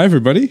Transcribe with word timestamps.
Hi, 0.00 0.06
everybody. 0.06 0.50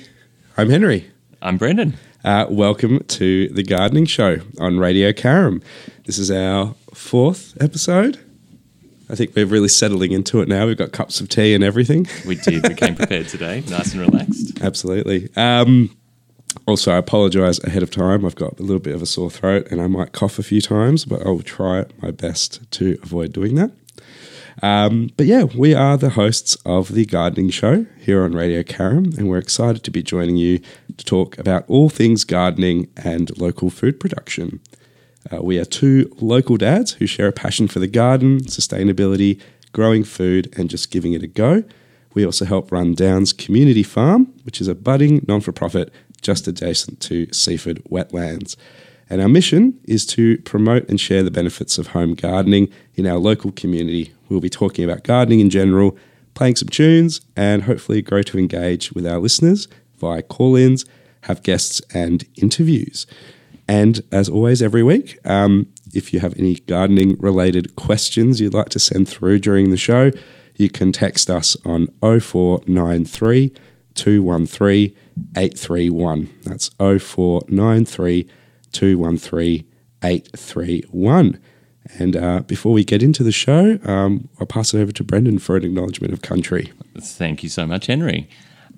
I'm 0.57 0.69
Henry. 0.69 1.09
I'm 1.41 1.57
Brendan. 1.57 1.97
Uh, 2.23 2.45
welcome 2.51 3.03
to 3.05 3.49
the 3.49 3.63
Gardening 3.63 4.05
Show 4.05 4.41
on 4.59 4.77
Radio 4.77 5.11
Carrum. 5.11 5.63
This 6.05 6.19
is 6.19 6.29
our 6.29 6.75
fourth 6.93 7.57
episode. 7.59 8.19
I 9.09 9.15
think 9.15 9.35
we're 9.35 9.47
really 9.47 9.67
settling 9.67 10.11
into 10.11 10.41
it 10.41 10.49
now. 10.49 10.67
We've 10.67 10.77
got 10.77 10.91
cups 10.91 11.19
of 11.19 11.29
tea 11.29 11.55
and 11.55 11.63
everything. 11.63 12.05
We 12.27 12.35
did. 12.35 12.67
We 12.67 12.75
came 12.75 12.93
prepared 12.93 13.27
today, 13.27 13.63
nice 13.67 13.95
and 13.95 14.01
relaxed. 14.01 14.61
Absolutely. 14.61 15.29
Um, 15.35 15.97
also, 16.67 16.91
I 16.91 16.97
apologise 16.97 17.57
ahead 17.63 17.81
of 17.81 17.89
time. 17.89 18.27
I've 18.27 18.35
got 18.35 18.59
a 18.59 18.61
little 18.61 18.77
bit 18.77 18.93
of 18.93 19.01
a 19.01 19.07
sore 19.07 19.31
throat 19.31 19.67
and 19.71 19.81
I 19.81 19.87
might 19.87 20.11
cough 20.11 20.37
a 20.37 20.43
few 20.43 20.61
times, 20.61 21.05
but 21.05 21.25
I'll 21.25 21.39
try 21.39 21.85
my 22.03 22.11
best 22.11 22.69
to 22.73 22.99
avoid 23.01 23.33
doing 23.33 23.55
that. 23.55 23.71
Um, 24.61 25.09
but 25.15 25.25
yeah, 25.25 25.43
we 25.43 25.73
are 25.73 25.97
the 25.97 26.11
hosts 26.11 26.55
of 26.65 26.93
the 26.93 27.05
Gardening 27.05 27.49
Show 27.49 27.85
here 27.97 28.23
on 28.23 28.33
Radio 28.33 28.61
Carrum, 28.61 29.17
and 29.17 29.29
we're 29.29 29.37
excited 29.37 29.83
to 29.83 29.91
be 29.91 30.03
joining 30.03 30.37
you 30.37 30.59
to 30.97 31.05
talk 31.05 31.37
about 31.37 31.63
all 31.67 31.89
things 31.89 32.25
gardening 32.25 32.89
and 32.97 33.37
local 33.39 33.69
food 33.69 33.99
production. 33.99 34.59
Uh, 35.31 35.41
we 35.41 35.57
are 35.59 35.65
two 35.65 36.13
local 36.19 36.57
dads 36.57 36.93
who 36.93 37.05
share 37.05 37.27
a 37.27 37.33
passion 37.33 37.67
for 37.67 37.79
the 37.79 37.87
garden, 37.87 38.39
sustainability, 38.41 39.39
growing 39.71 40.03
food, 40.03 40.53
and 40.57 40.69
just 40.69 40.91
giving 40.91 41.13
it 41.13 41.23
a 41.23 41.27
go. 41.27 41.63
We 42.13 42.25
also 42.25 42.45
help 42.45 42.71
run 42.71 42.95
Downs 42.95 43.31
Community 43.31 43.83
Farm, 43.83 44.33
which 44.43 44.59
is 44.59 44.67
a 44.67 44.75
budding 44.75 45.23
non 45.27 45.41
for 45.41 45.51
profit 45.51 45.93
just 46.21 46.47
adjacent 46.47 46.99
to 47.01 47.31
Seaford 47.31 47.81
Wetlands. 47.85 48.57
And 49.09 49.21
our 49.21 49.29
mission 49.29 49.79
is 49.85 50.05
to 50.07 50.37
promote 50.39 50.87
and 50.89 50.99
share 50.99 51.23
the 51.23 51.31
benefits 51.31 51.77
of 51.77 51.87
home 51.87 52.13
gardening 52.13 52.69
in 52.95 53.07
our 53.07 53.17
local 53.17 53.51
community. 53.51 54.13
We'll 54.29 54.39
be 54.39 54.49
talking 54.49 54.85
about 54.85 55.03
gardening 55.03 55.39
in 55.39 55.49
general, 55.49 55.97
playing 56.35 56.55
some 56.55 56.69
tunes, 56.69 57.21
and 57.35 57.63
hopefully 57.63 58.01
grow 58.01 58.21
to 58.23 58.37
engage 58.37 58.91
with 58.93 59.05
our 59.05 59.19
listeners 59.19 59.67
via 59.97 60.21
call 60.21 60.55
ins, 60.55 60.85
have 61.21 61.43
guests, 61.43 61.81
and 61.93 62.25
interviews. 62.35 63.05
And 63.67 64.01
as 64.11 64.29
always, 64.29 64.61
every 64.61 64.81
week, 64.81 65.19
um, 65.25 65.67
if 65.93 66.13
you 66.13 66.19
have 66.19 66.37
any 66.39 66.55
gardening 66.55 67.17
related 67.19 67.75
questions 67.75 68.39
you'd 68.39 68.53
like 68.53 68.69
to 68.69 68.79
send 68.79 69.07
through 69.07 69.39
during 69.39 69.69
the 69.69 69.77
show, 69.77 70.11
you 70.55 70.69
can 70.69 70.91
text 70.91 71.29
us 71.29 71.55
on 71.65 71.87
0493 72.01 73.53
213 73.95 74.95
831. 75.37 76.29
That's 76.43 76.69
0493 76.79 78.29
213 78.71 79.65
831. 80.03 81.39
And 81.97 82.15
uh, 82.15 82.41
before 82.41 82.71
we 82.71 82.83
get 82.83 83.01
into 83.01 83.23
the 83.23 83.31
show, 83.31 83.79
um, 83.83 84.29
I'll 84.39 84.45
pass 84.45 84.73
it 84.73 84.79
over 84.79 84.91
to 84.91 85.03
Brendan 85.03 85.39
for 85.39 85.57
an 85.57 85.63
acknowledgement 85.63 86.13
of 86.13 86.21
country. 86.21 86.71
Thank 86.97 87.43
you 87.43 87.49
so 87.49 87.65
much, 87.65 87.87
Henry. 87.87 88.29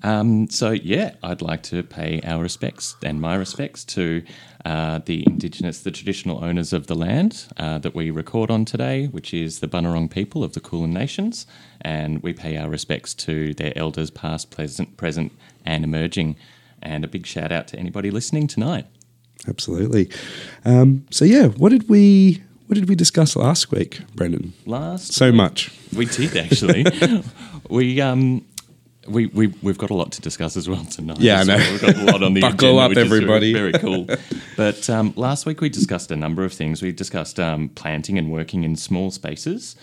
Um, 0.02 0.50
so, 0.50 0.70
yeah, 0.70 1.14
I'd 1.22 1.42
like 1.42 1.62
to 1.64 1.82
pay 1.82 2.20
our 2.22 2.42
respects 2.42 2.96
and 3.04 3.20
my 3.20 3.36
respects 3.36 3.84
to 3.84 4.24
uh, 4.64 5.00
the 5.04 5.24
Indigenous, 5.26 5.80
the 5.80 5.90
traditional 5.92 6.44
owners 6.44 6.72
of 6.72 6.88
the 6.88 6.96
land 6.96 7.46
uh, 7.56 7.78
that 7.78 7.94
we 7.94 8.10
record 8.10 8.50
on 8.50 8.64
today, 8.64 9.06
which 9.06 9.32
is 9.32 9.60
the 9.60 9.68
Bunurong 9.68 10.10
people 10.10 10.42
of 10.42 10.54
the 10.54 10.60
Kulin 10.60 10.92
Nations. 10.92 11.46
And 11.80 12.22
we 12.22 12.32
pay 12.32 12.56
our 12.56 12.68
respects 12.68 13.14
to 13.14 13.54
their 13.54 13.72
elders, 13.76 14.10
past, 14.10 14.50
present, 14.50 14.96
present, 14.96 15.32
and 15.64 15.84
emerging. 15.84 16.36
And 16.80 17.04
a 17.04 17.08
big 17.08 17.26
shout 17.26 17.52
out 17.52 17.68
to 17.68 17.78
anybody 17.78 18.10
listening 18.10 18.48
tonight. 18.48 18.86
Absolutely. 19.46 20.10
Um, 20.64 21.06
so, 21.10 21.24
yeah, 21.24 21.46
what 21.46 21.68
did 21.68 21.88
we 21.88 22.42
what 22.72 22.76
did 22.76 22.88
we 22.88 22.94
discuss 22.94 23.36
last 23.36 23.70
week, 23.70 24.00
Brendan? 24.14 24.54
Last 24.64 25.12
so 25.12 25.30
much. 25.30 25.70
We 25.94 26.06
did 26.06 26.34
actually. 26.34 26.86
we 27.68 28.00
um 28.00 28.46
we, 29.06 29.26
we 29.26 29.48
we've 29.60 29.76
got 29.76 29.90
a 29.90 29.94
lot 29.94 30.10
to 30.12 30.22
discuss 30.22 30.56
as 30.56 30.70
well 30.70 30.82
tonight. 30.86 31.20
Yeah, 31.20 31.40
I 31.40 31.44
know. 31.44 31.58
We've 31.58 31.82
got 31.82 31.96
a 31.96 32.04
lot 32.04 32.22
on 32.22 32.32
the 32.32 32.40
Buckle 32.48 32.80
agenda, 32.80 32.82
up, 32.82 32.88
which 32.88 32.98
is 32.98 33.04
everybody. 33.04 33.52
Very, 33.52 33.72
very 33.72 33.82
cool. 33.82 34.06
but 34.56 34.88
um, 34.88 35.12
last 35.16 35.44
week 35.44 35.60
we 35.60 35.68
discussed 35.68 36.10
a 36.10 36.16
number 36.16 36.44
of 36.44 36.54
things. 36.54 36.80
We 36.80 36.92
discussed 36.92 37.38
um, 37.38 37.68
planting 37.68 38.16
and 38.16 38.32
working 38.32 38.64
in 38.64 38.76
small 38.76 39.10
spaces, 39.10 39.76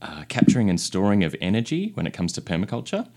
uh, 0.00 0.22
capturing 0.28 0.70
and 0.70 0.80
storing 0.80 1.24
of 1.24 1.34
energy 1.40 1.90
when 1.94 2.06
it 2.06 2.12
comes 2.12 2.32
to 2.34 2.40
permaculture. 2.40 3.08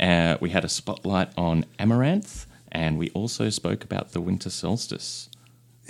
Uh, 0.00 0.38
we 0.40 0.48
had 0.48 0.64
a 0.64 0.70
spotlight 0.70 1.28
on 1.36 1.66
amaranth, 1.78 2.46
and 2.72 2.96
we 2.96 3.10
also 3.10 3.50
spoke 3.50 3.84
about 3.84 4.12
the 4.12 4.22
winter 4.22 4.48
solstice. 4.48 5.28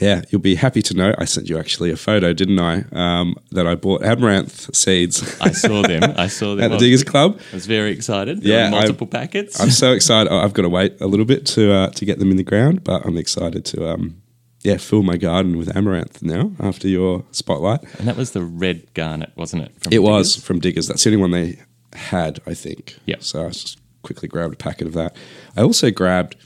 Yeah, 0.01 0.23
you'll 0.31 0.41
be 0.41 0.55
happy 0.55 0.81
to 0.83 0.95
know 0.95 1.15
I 1.19 1.27
sent 1.27 1.49
you 1.49 1.59
actually 1.59 1.91
a 1.91 1.97
photo, 1.97 2.33
didn't 2.33 2.59
I? 2.59 2.85
Um, 2.93 3.37
that 3.51 3.67
I 3.67 3.75
bought 3.75 4.03
amaranth 4.03 4.75
seeds. 4.75 5.39
I 5.41 5.51
saw 5.53 5.83
them. 5.83 6.03
I 6.17 6.27
saw 6.29 6.55
them 6.57 6.65
At 6.65 6.71
the 6.79 6.79
Diggers 6.79 7.05
Club. 7.05 7.39
I 7.53 7.55
was 7.57 7.67
very 7.67 7.93
excited. 7.93 8.43
There 8.43 8.51
Yeah, 8.59 8.71
were 8.71 8.77
I- 8.77 8.81
multiple 8.81 9.07
packets. 9.07 9.61
I'm 9.61 9.71
so 9.71 9.93
excited. 9.99 10.33
I've 10.33 10.55
got 10.55 10.63
to 10.63 10.69
wait 10.71 10.99
a 11.01 11.07
little 11.07 11.27
bit 11.27 11.45
to 11.49 11.73
uh, 11.73 11.91
to 11.91 12.05
get 12.07 12.19
them 12.19 12.31
in 12.31 12.37
the 12.39 12.43
ground, 12.43 12.83
but 12.83 13.05
I'm 13.05 13.19
excited 13.19 13.65
to 13.67 13.91
um, 13.91 14.23
yeah 14.63 14.79
fill 14.79 15.03
my 15.03 15.17
garden 15.19 15.59
with 15.59 15.75
amaranth 15.77 16.23
now 16.23 16.53
after 16.61 16.89
your 16.89 17.25
spotlight. 17.33 17.81
and 17.99 18.09
that 18.09 18.17
was 18.17 18.31
the 18.31 18.43
red 18.43 18.93
garnet, 18.95 19.33
wasn't 19.37 19.65
it? 19.65 19.73
It 19.91 19.99
was 20.01 20.35
from 20.37 20.61
Diggers. 20.61 20.89
That's 20.89 21.05
the 21.05 21.11
only 21.11 21.21
one 21.21 21.31
they 21.33 21.61
had, 21.93 22.41
I 22.47 22.55
think. 22.55 22.97
Yeah. 23.05 23.17
So 23.21 23.45
I 23.47 23.51
just 23.51 23.79
quickly 24.03 24.29
grabbed 24.29 24.55
a 24.55 24.57
packet 24.57 24.87
of 24.87 24.95
that. 24.95 25.15
I 25.57 25.63
also 25.63 25.91
grabbed 25.91 26.37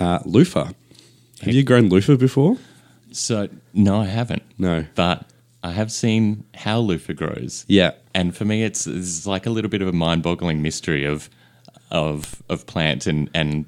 uh, 0.00 0.18
loofah. 0.24 0.72
Have 1.42 1.54
you 1.54 1.62
grown 1.62 1.88
loofah 1.90 2.16
before? 2.16 2.56
So 3.16 3.48
no, 3.72 4.00
I 4.00 4.06
haven't. 4.06 4.42
No. 4.58 4.84
but 4.94 5.26
I 5.62 5.70
have 5.70 5.90
seen 5.90 6.44
how 6.54 6.78
loofah 6.80 7.14
grows. 7.14 7.64
Yeah. 7.68 7.92
and 8.14 8.36
for 8.36 8.44
me, 8.44 8.62
it's, 8.64 8.86
it's 8.86 9.26
like 9.26 9.46
a 9.46 9.50
little 9.50 9.70
bit 9.70 9.80
of 9.82 9.88
a 9.88 9.92
mind-boggling 9.92 10.60
mystery 10.62 11.04
of 11.06 11.30
of 11.90 12.42
of 12.48 12.66
plant 12.66 13.06
and 13.06 13.30
and 13.34 13.64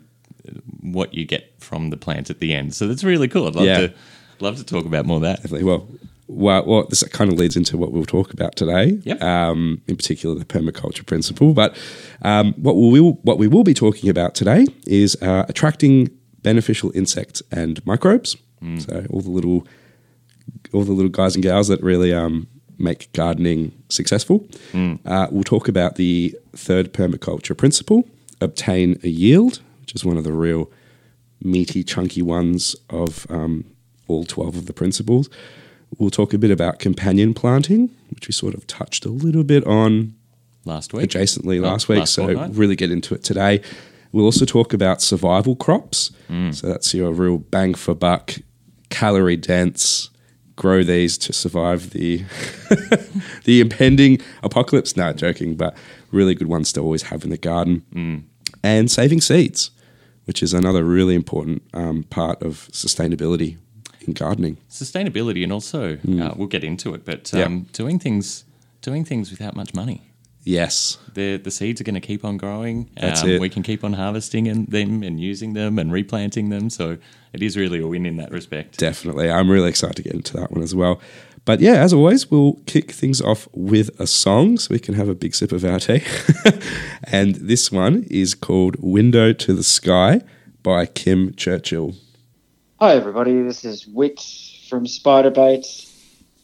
what 0.81 1.15
you 1.15 1.25
get 1.25 1.53
from 1.59 1.91
the 1.91 1.97
plant 1.97 2.31
at 2.31 2.39
the 2.41 2.53
end. 2.55 2.75
So 2.75 2.87
that's 2.87 3.05
really 3.05 3.29
cool. 3.29 3.47
I'd 3.47 3.55
love 3.55 3.65
Yeah. 3.67 3.87
to 3.89 3.95
love 4.41 4.57
to 4.59 4.65
talk 4.65 4.85
about 4.85 5.07
more 5.07 5.17
of 5.17 5.23
that. 5.23 5.37
Definitely. 5.43 5.65
Well, 5.65 5.89
well, 6.29 6.65
well, 6.67 6.87
this 6.89 7.03
kind 7.05 7.33
of 7.33 7.39
leads 7.39 7.57
into 7.57 7.77
what 7.77 7.93
we'll 7.93 8.05
talk 8.05 8.33
about 8.33 8.57
today. 8.57 8.99
Yep. 9.05 9.23
Um, 9.23 9.81
in 9.87 9.97
particular, 9.97 10.35
the 10.37 10.45
permaculture 10.45 11.07
principle. 11.07 11.55
But 11.55 11.77
um, 12.23 12.53
what 12.55 12.75
we 12.77 13.01
will 13.01 13.15
what 13.23 13.39
we 13.39 13.47
will 13.49 13.65
be 13.65 13.75
talking 13.75 14.11
about 14.11 14.35
today 14.35 14.67
is 14.87 15.17
uh, 15.23 15.45
attracting 15.49 16.11
beneficial 16.43 16.91
insects 16.95 17.43
and 17.53 17.85
microbes. 17.87 18.37
So 18.81 19.07
all 19.11 19.21
the 19.21 19.31
little 19.31 19.67
all 20.73 20.85
the 20.85 20.93
little 20.93 21.11
guys 21.11 21.35
and 21.35 21.43
gals 21.43 21.69
that 21.69 21.83
really 21.83 22.13
um, 22.13 22.47
make 22.79 23.13
gardening 23.13 23.73
successful. 23.89 24.47
Uh, 24.75 25.27
we'll 25.31 25.45
talk 25.45 25.69
about 25.69 25.97
the 25.97 26.35
third 26.55 26.93
permaculture 26.93 27.57
principle: 27.57 28.09
obtain 28.41 28.99
a 29.03 29.09
yield, 29.09 29.61
which 29.81 29.95
is 29.95 30.05
one 30.05 30.17
of 30.17 30.25
the 30.25 30.33
real 30.33 30.71
meaty, 31.43 31.85
chunky 31.85 32.23
ones 32.23 32.75
of 32.91 33.27
um, 33.31 33.65
all 34.09 34.25
12 34.25 34.57
of 34.57 34.67
the 34.67 34.73
principles. 34.73 35.29
We'll 35.99 36.11
talk 36.11 36.35
a 36.35 36.39
bit 36.39 36.51
about 36.51 36.79
companion 36.81 37.35
planting, 37.35 37.91
which 38.11 38.27
we 38.29 38.33
sort 38.33 38.55
of 38.55 38.67
touched 38.67 39.05
a 39.05 39.09
little 39.11 39.45
bit 39.45 39.65
on 39.67 40.15
Last 40.65 40.93
week, 40.93 41.09
adjacently 41.11 41.59
Oh, 41.59 41.63
last 41.69 41.89
week, 41.89 42.01
last 42.01 42.15
so 42.15 42.25
fortnight. 42.25 42.51
really 42.55 42.75
get 42.75 42.91
into 42.91 43.15
it 43.15 43.23
today. 43.23 43.61
We'll 44.11 44.25
also 44.25 44.45
talk 44.45 44.73
about 44.73 45.01
survival 45.01 45.55
crops. 45.55 46.11
Mm. 46.29 46.53
So 46.55 46.67
that's 46.67 46.93
your 46.93 47.13
real 47.13 47.39
bang 47.39 47.75
for 47.75 47.95
buck, 47.95 48.35
calorie 48.91 49.37
dense, 49.37 50.11
grow 50.57 50.83
these 50.83 51.19
to 51.19 51.33
survive 51.33 51.91
the 51.91 52.25
the 53.45 53.61
impending 53.61 54.19
apocalypse. 54.43 54.97
No, 54.97 55.13
joking, 55.13 55.55
but 55.57 55.77
really 56.11 56.35
good 56.35 56.49
ones 56.49 56.73
to 56.75 56.81
always 56.81 57.05
have 57.05 57.25
in 57.25 57.31
the 57.31 57.39
garden. 57.39 57.83
Mm. 57.95 58.23
And 58.63 58.91
saving 58.91 59.21
seeds, 59.21 59.71
which 60.25 60.43
is 60.43 60.53
another 60.55 60.85
really 60.85 61.15
important 61.15 61.63
um, 61.75 62.05
part 62.05 62.43
of 62.43 62.69
sustainability 62.73 63.59
in 64.07 64.13
gardening. 64.13 64.57
sustainability, 64.71 65.43
and 65.43 65.53
also 65.53 65.95
uh, 66.21 66.33
we'll 66.37 66.47
get 66.49 66.65
into 66.65 66.95
it. 66.95 67.05
But 67.05 67.33
Yeah. 67.33 67.45
um, 67.45 67.67
doing 67.73 67.99
things 67.99 68.45
doing 68.83 69.05
things 69.05 69.31
without 69.31 69.57
much 69.57 69.75
money. 69.75 70.01
Yes, 70.47 70.97
the 71.15 71.39
the 71.39 71.51
seeds 71.51 71.81
are 71.81 71.85
going 71.85 71.97
to 71.97 72.01
keep 72.01 72.25
on 72.25 72.37
growing. 72.37 72.89
That's 72.97 73.25
um, 73.25 73.31
it. 73.31 73.41
We 73.41 73.49
can 73.49 73.65
keep 73.65 73.83
on 73.83 73.95
harvesting 73.95 74.47
in 74.47 74.67
them 74.67 75.03
and 75.03 75.19
using 75.19 75.55
them 75.55 75.77
and 75.77 75.91
replanting 75.91 76.51
them. 76.51 76.71
So 76.71 76.99
it 77.33 77.43
is 77.43 77.57
really 77.57 77.81
a 77.81 77.87
win 77.89 78.07
in 78.07 78.17
that 78.19 78.31
respect. 78.31 78.79
Definitely. 78.79 79.29
I'm 79.29 79.51
really 79.51 79.69
excited 79.69 79.97
to 79.97 80.03
get 80.03 80.13
into 80.13 80.37
that 80.37 80.53
one 80.53 80.63
as 80.63 80.73
well. 80.73 81.01
But 81.45 81.59
yeah, 81.59 81.83
as 81.83 81.93
always, 81.93 82.31
we'll 82.31 82.61
kick 82.67 82.93
things 82.93 83.21
off 83.21 83.49
with 83.55 83.91
a 83.99 84.07
song 84.07 84.57
so 84.57 84.69
we 84.71 84.79
can 84.79 84.95
have 84.95 85.09
a 85.09 85.17
big 85.17 85.35
sip 85.35 85.51
of 85.51 85.65
our 85.65 85.81
tea. 85.81 86.05
and 87.05 87.35
this 87.35 87.73
one 87.73 88.05
is 88.09 88.35
called 88.35 88.77
Window 88.79 89.33
to 89.33 89.53
the 89.53 89.65
Sky 89.65 90.21
by 90.63 90.87
Kim 90.87 91.35
Churchill. 91.35 91.97
Hi, 92.79 92.95
everybody. 92.95 93.43
This 93.43 93.65
is 93.65 93.85
Whitt 93.89 94.21
from 94.69 94.85
Spiderbait. 94.85 95.93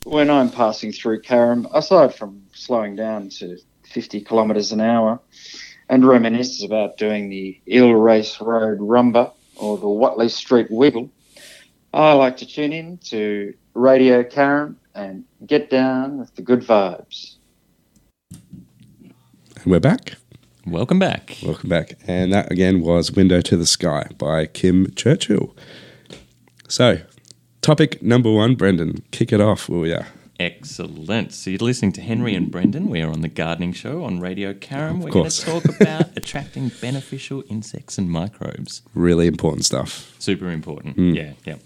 When 0.06 0.28
I'm 0.28 0.50
passing 0.50 0.90
through 0.90 1.22
Carrum, 1.22 1.70
aside 1.72 2.16
from 2.16 2.42
slowing 2.52 2.96
down 2.96 3.28
to 3.38 3.58
50 3.92 4.22
kilometres 4.22 4.72
an 4.72 4.80
hour 4.80 5.20
and 5.88 6.06
reminisce 6.06 6.64
about 6.64 6.96
doing 6.96 7.28
the 7.28 7.60
Eel 7.68 7.92
Race 7.92 8.40
Road 8.40 8.78
Rumba 8.78 9.32
or 9.56 9.76
the 9.76 9.86
Whatley 9.86 10.30
Street 10.30 10.68
Wiggle, 10.70 11.10
I 11.92 12.12
like 12.14 12.38
to 12.38 12.46
tune 12.46 12.72
in 12.72 12.98
to 13.04 13.52
Radio 13.74 14.22
Carrum 14.22 14.76
and 14.94 15.24
get 15.46 15.68
down 15.68 16.18
with 16.18 16.34
the 16.34 16.42
good 16.42 16.60
vibes. 16.60 17.36
And 18.30 19.66
we're 19.66 19.80
back. 19.80 20.14
Welcome 20.66 20.98
back. 20.98 21.36
Welcome 21.42 21.68
back. 21.68 21.98
And 22.06 22.32
that 22.32 22.50
again 22.50 22.80
was 22.80 23.12
Window 23.12 23.40
to 23.42 23.56
the 23.56 23.66
Sky 23.66 24.06
by 24.16 24.46
Kim 24.46 24.92
Churchill. 24.94 25.54
So, 26.68 27.00
topic 27.60 28.02
number 28.02 28.32
one, 28.32 28.54
Brendan, 28.54 29.02
kick 29.10 29.32
it 29.32 29.40
off, 29.40 29.68
will 29.68 29.86
ya? 29.86 30.04
Excellent. 30.42 31.32
So 31.32 31.50
you're 31.50 31.58
listening 31.60 31.92
to 31.92 32.00
Henry 32.00 32.34
and 32.34 32.50
Brendan. 32.50 32.90
We 32.90 33.00
are 33.00 33.08
on 33.08 33.20
the 33.20 33.28
Gardening 33.28 33.72
Show 33.72 34.02
on 34.02 34.18
Radio 34.18 34.52
Carrum. 34.52 34.96
Of 34.98 35.04
We're 35.04 35.10
going 35.10 35.30
to 35.30 35.40
talk 35.40 35.64
about 35.80 36.16
attracting 36.16 36.72
beneficial 36.80 37.44
insects 37.48 37.96
and 37.96 38.10
microbes. 38.10 38.82
Really 38.92 39.28
important 39.28 39.64
stuff. 39.64 40.12
Super 40.18 40.50
important. 40.50 40.96
Mm. 40.96 41.14
Yeah, 41.14 41.32
yeah. 41.44 41.58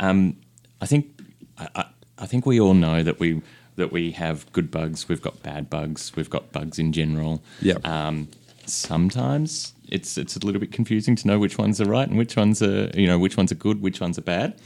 Um, 0.00 0.36
I 0.80 0.86
think 0.86 1.20
I, 1.58 1.68
I, 1.76 1.84
I 2.18 2.26
think 2.26 2.44
we 2.44 2.58
all 2.58 2.74
know 2.74 3.04
that 3.04 3.20
we 3.20 3.40
that 3.76 3.92
we 3.92 4.10
have 4.12 4.50
good 4.50 4.72
bugs. 4.72 5.08
We've 5.08 5.22
got 5.22 5.40
bad 5.44 5.70
bugs. 5.70 6.10
We've 6.16 6.28
got 6.28 6.50
bugs 6.50 6.80
in 6.80 6.92
general. 6.92 7.40
Yep. 7.62 7.86
Um, 7.86 8.26
sometimes 8.66 9.74
it's 9.88 10.18
it's 10.18 10.34
a 10.34 10.40
little 10.44 10.60
bit 10.60 10.72
confusing 10.72 11.14
to 11.14 11.26
know 11.28 11.38
which 11.38 11.56
ones 11.56 11.80
are 11.80 11.86
right 11.86 12.08
and 12.08 12.18
which 12.18 12.34
ones 12.34 12.60
are 12.62 12.90
you 12.94 13.06
know 13.06 13.16
which 13.16 13.36
ones 13.36 13.52
are 13.52 13.60
good, 13.66 13.80
which 13.80 14.00
ones 14.00 14.18
are 14.18 14.22
bad. 14.22 14.60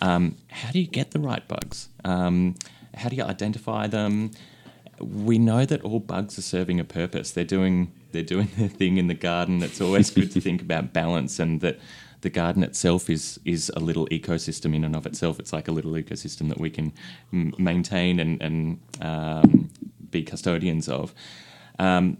Um, 0.00 0.36
how 0.48 0.72
do 0.72 0.80
you 0.80 0.88
get 0.88 1.12
the 1.12 1.20
right 1.20 1.46
bugs? 1.46 1.88
Um, 2.04 2.56
how 2.98 3.08
do 3.08 3.16
you 3.16 3.24
identify 3.24 3.86
them? 3.86 4.32
We 5.00 5.38
know 5.38 5.64
that 5.64 5.82
all 5.82 6.00
bugs 6.00 6.38
are 6.38 6.42
serving 6.42 6.80
a 6.80 6.84
purpose. 6.84 7.30
They're 7.30 7.44
doing 7.44 7.92
they're 8.12 8.22
doing 8.22 8.48
their 8.56 8.68
thing 8.68 8.96
in 8.96 9.06
the 9.06 9.14
garden. 9.14 9.62
It's 9.62 9.80
always 9.80 10.10
good 10.10 10.30
to 10.32 10.40
think 10.40 10.60
about 10.62 10.92
balance 10.92 11.38
and 11.38 11.60
that 11.60 11.78
the 12.20 12.30
garden 12.30 12.62
itself 12.62 13.08
is 13.08 13.38
is 13.44 13.70
a 13.76 13.80
little 13.80 14.06
ecosystem 14.08 14.74
in 14.74 14.84
and 14.84 14.96
of 14.96 15.06
itself. 15.06 15.38
It's 15.38 15.52
like 15.52 15.68
a 15.68 15.72
little 15.72 15.92
ecosystem 15.92 16.48
that 16.48 16.58
we 16.58 16.70
can 16.70 16.92
m- 17.32 17.54
maintain 17.58 18.18
and 18.18 18.42
and 18.42 18.80
um, 19.00 19.70
be 20.10 20.22
custodians 20.22 20.88
of. 20.88 21.14
Um, 21.78 22.18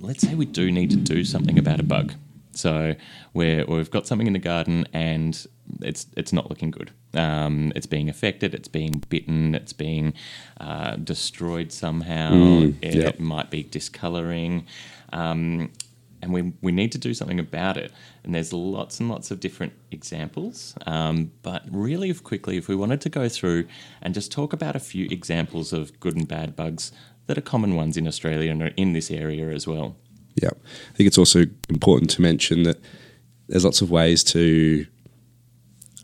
let's 0.00 0.22
say 0.26 0.34
we 0.34 0.46
do 0.46 0.70
need 0.72 0.90
to 0.90 0.96
do 0.96 1.24
something 1.24 1.58
about 1.58 1.80
a 1.80 1.82
bug. 1.82 2.14
So 2.52 2.94
we're, 3.34 3.64
we've 3.66 3.90
got 3.90 4.06
something 4.06 4.26
in 4.26 4.32
the 4.32 4.38
garden 4.38 4.86
and 4.92 5.46
it's 5.82 6.06
it's 6.16 6.32
not 6.32 6.48
looking 6.48 6.70
good. 6.70 6.90
Um, 7.14 7.72
it's 7.74 7.86
being 7.86 8.08
affected. 8.08 8.54
It's 8.54 8.68
being 8.68 9.02
bitten. 9.08 9.54
It's 9.54 9.72
being 9.72 10.14
uh, 10.60 10.96
destroyed 10.96 11.72
somehow. 11.72 12.32
it, 12.82 12.94
yep. 12.94 13.14
it 13.14 13.20
might 13.20 13.50
be 13.50 13.62
discoloring. 13.62 14.66
Um, 15.12 15.70
and 16.20 16.32
we, 16.32 16.52
we 16.62 16.72
need 16.72 16.92
to 16.92 16.98
do 16.98 17.14
something 17.14 17.38
about 17.38 17.76
it. 17.76 17.92
And 18.24 18.34
there's 18.34 18.52
lots 18.52 19.00
and 19.00 19.08
lots 19.08 19.30
of 19.30 19.40
different 19.40 19.72
examples. 19.90 20.74
Um, 20.86 21.32
but 21.42 21.62
really, 21.70 22.10
if 22.10 22.22
quickly, 22.22 22.56
if 22.56 22.68
we 22.68 22.74
wanted 22.74 23.00
to 23.02 23.08
go 23.08 23.28
through 23.28 23.66
and 24.02 24.14
just 24.14 24.32
talk 24.32 24.52
about 24.52 24.76
a 24.76 24.80
few 24.80 25.06
examples 25.10 25.72
of 25.72 25.98
good 26.00 26.16
and 26.16 26.26
bad 26.26 26.56
bugs 26.56 26.92
that 27.26 27.38
are 27.38 27.42
common 27.42 27.76
ones 27.76 27.96
in 27.96 28.08
Australia 28.08 28.50
and 28.50 28.62
are 28.62 28.72
in 28.76 28.92
this 28.92 29.10
area 29.10 29.48
as 29.50 29.66
well. 29.66 29.96
Yeah. 30.34 30.50
I 30.50 30.96
think 30.96 31.06
it's 31.06 31.18
also 31.18 31.44
important 31.68 32.10
to 32.10 32.22
mention 32.22 32.64
that 32.64 32.80
there's 33.48 33.64
lots 33.64 33.80
of 33.80 33.90
ways 33.90 34.24
to, 34.24 34.86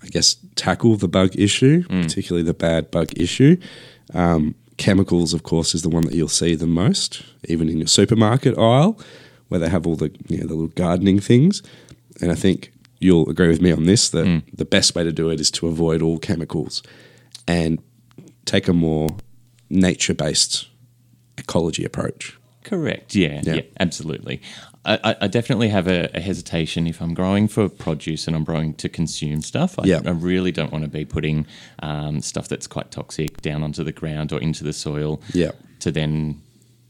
I 0.04 0.08
guess, 0.08 0.36
tackle 0.54 0.96
the 0.96 1.08
bug 1.08 1.30
issue, 1.38 1.82
particularly 2.02 2.44
the 2.44 2.54
bad 2.54 2.90
bug 2.90 3.12
issue. 3.16 3.56
Um, 4.12 4.54
chemicals, 4.76 5.32
of 5.32 5.42
course, 5.42 5.74
is 5.74 5.82
the 5.82 5.88
one 5.88 6.04
that 6.04 6.14
you'll 6.14 6.28
see 6.28 6.54
the 6.54 6.66
most, 6.66 7.22
even 7.48 7.68
in 7.68 7.78
your 7.78 7.86
supermarket 7.86 8.56
aisle, 8.58 9.00
where 9.48 9.58
they 9.60 9.68
have 9.68 9.86
all 9.86 9.96
the 9.96 10.10
you 10.28 10.38
know 10.38 10.46
the 10.46 10.54
little 10.54 10.66
gardening 10.68 11.20
things. 11.20 11.62
And 12.20 12.30
I 12.30 12.34
think 12.34 12.72
you'll 13.00 13.28
agree 13.30 13.48
with 13.48 13.60
me 13.62 13.72
on 13.72 13.84
this 13.84 14.08
that 14.10 14.26
the 14.52 14.64
best 14.64 14.94
way 14.94 15.04
to 15.04 15.12
do 15.12 15.30
it 15.30 15.40
is 15.40 15.50
to 15.52 15.66
avoid 15.66 16.02
all 16.02 16.18
chemicals 16.18 16.82
and 17.46 17.78
take 18.44 18.68
a 18.68 18.72
more 18.72 19.08
nature-based 19.70 20.68
ecology 21.38 21.84
approach. 21.84 22.38
Correct. 22.62 23.14
Yeah. 23.14 23.40
Yeah. 23.44 23.54
Yeah. 23.54 23.62
absolutely. 23.80 24.40
I, 24.84 25.16
I- 25.22 25.26
definitely 25.28 25.69
have 25.69 25.86
a, 25.88 26.10
a 26.14 26.20
hesitation 26.20 26.86
if 26.86 27.00
I'm 27.00 27.14
growing 27.14 27.48
for 27.48 27.69
produce 27.69 28.26
and 28.26 28.36
I'm 28.36 28.44
growing 28.44 28.75
to 28.75 28.88
consume 28.88 29.40
stuff. 29.42 29.78
I, 29.78 29.84
Yeah. 29.84 30.00
I 30.04 30.10
really 30.10 30.52
don't 30.52 30.72
want 30.72 30.84
to 30.84 30.90
be 30.90 31.04
putting 31.04 31.46
um, 31.81 32.20
stuff 32.20 32.48
that's 32.48 32.66
quite 32.66 32.90
toxic 32.90 33.40
down 33.40 33.62
onto 33.62 33.82
the 33.84 33.92
ground 33.92 34.32
or 34.32 34.40
into 34.40 34.62
the 34.64 34.72
soil. 34.72 35.20
Yeah. 35.32 35.52
To 35.81 35.90
then, 35.90 36.40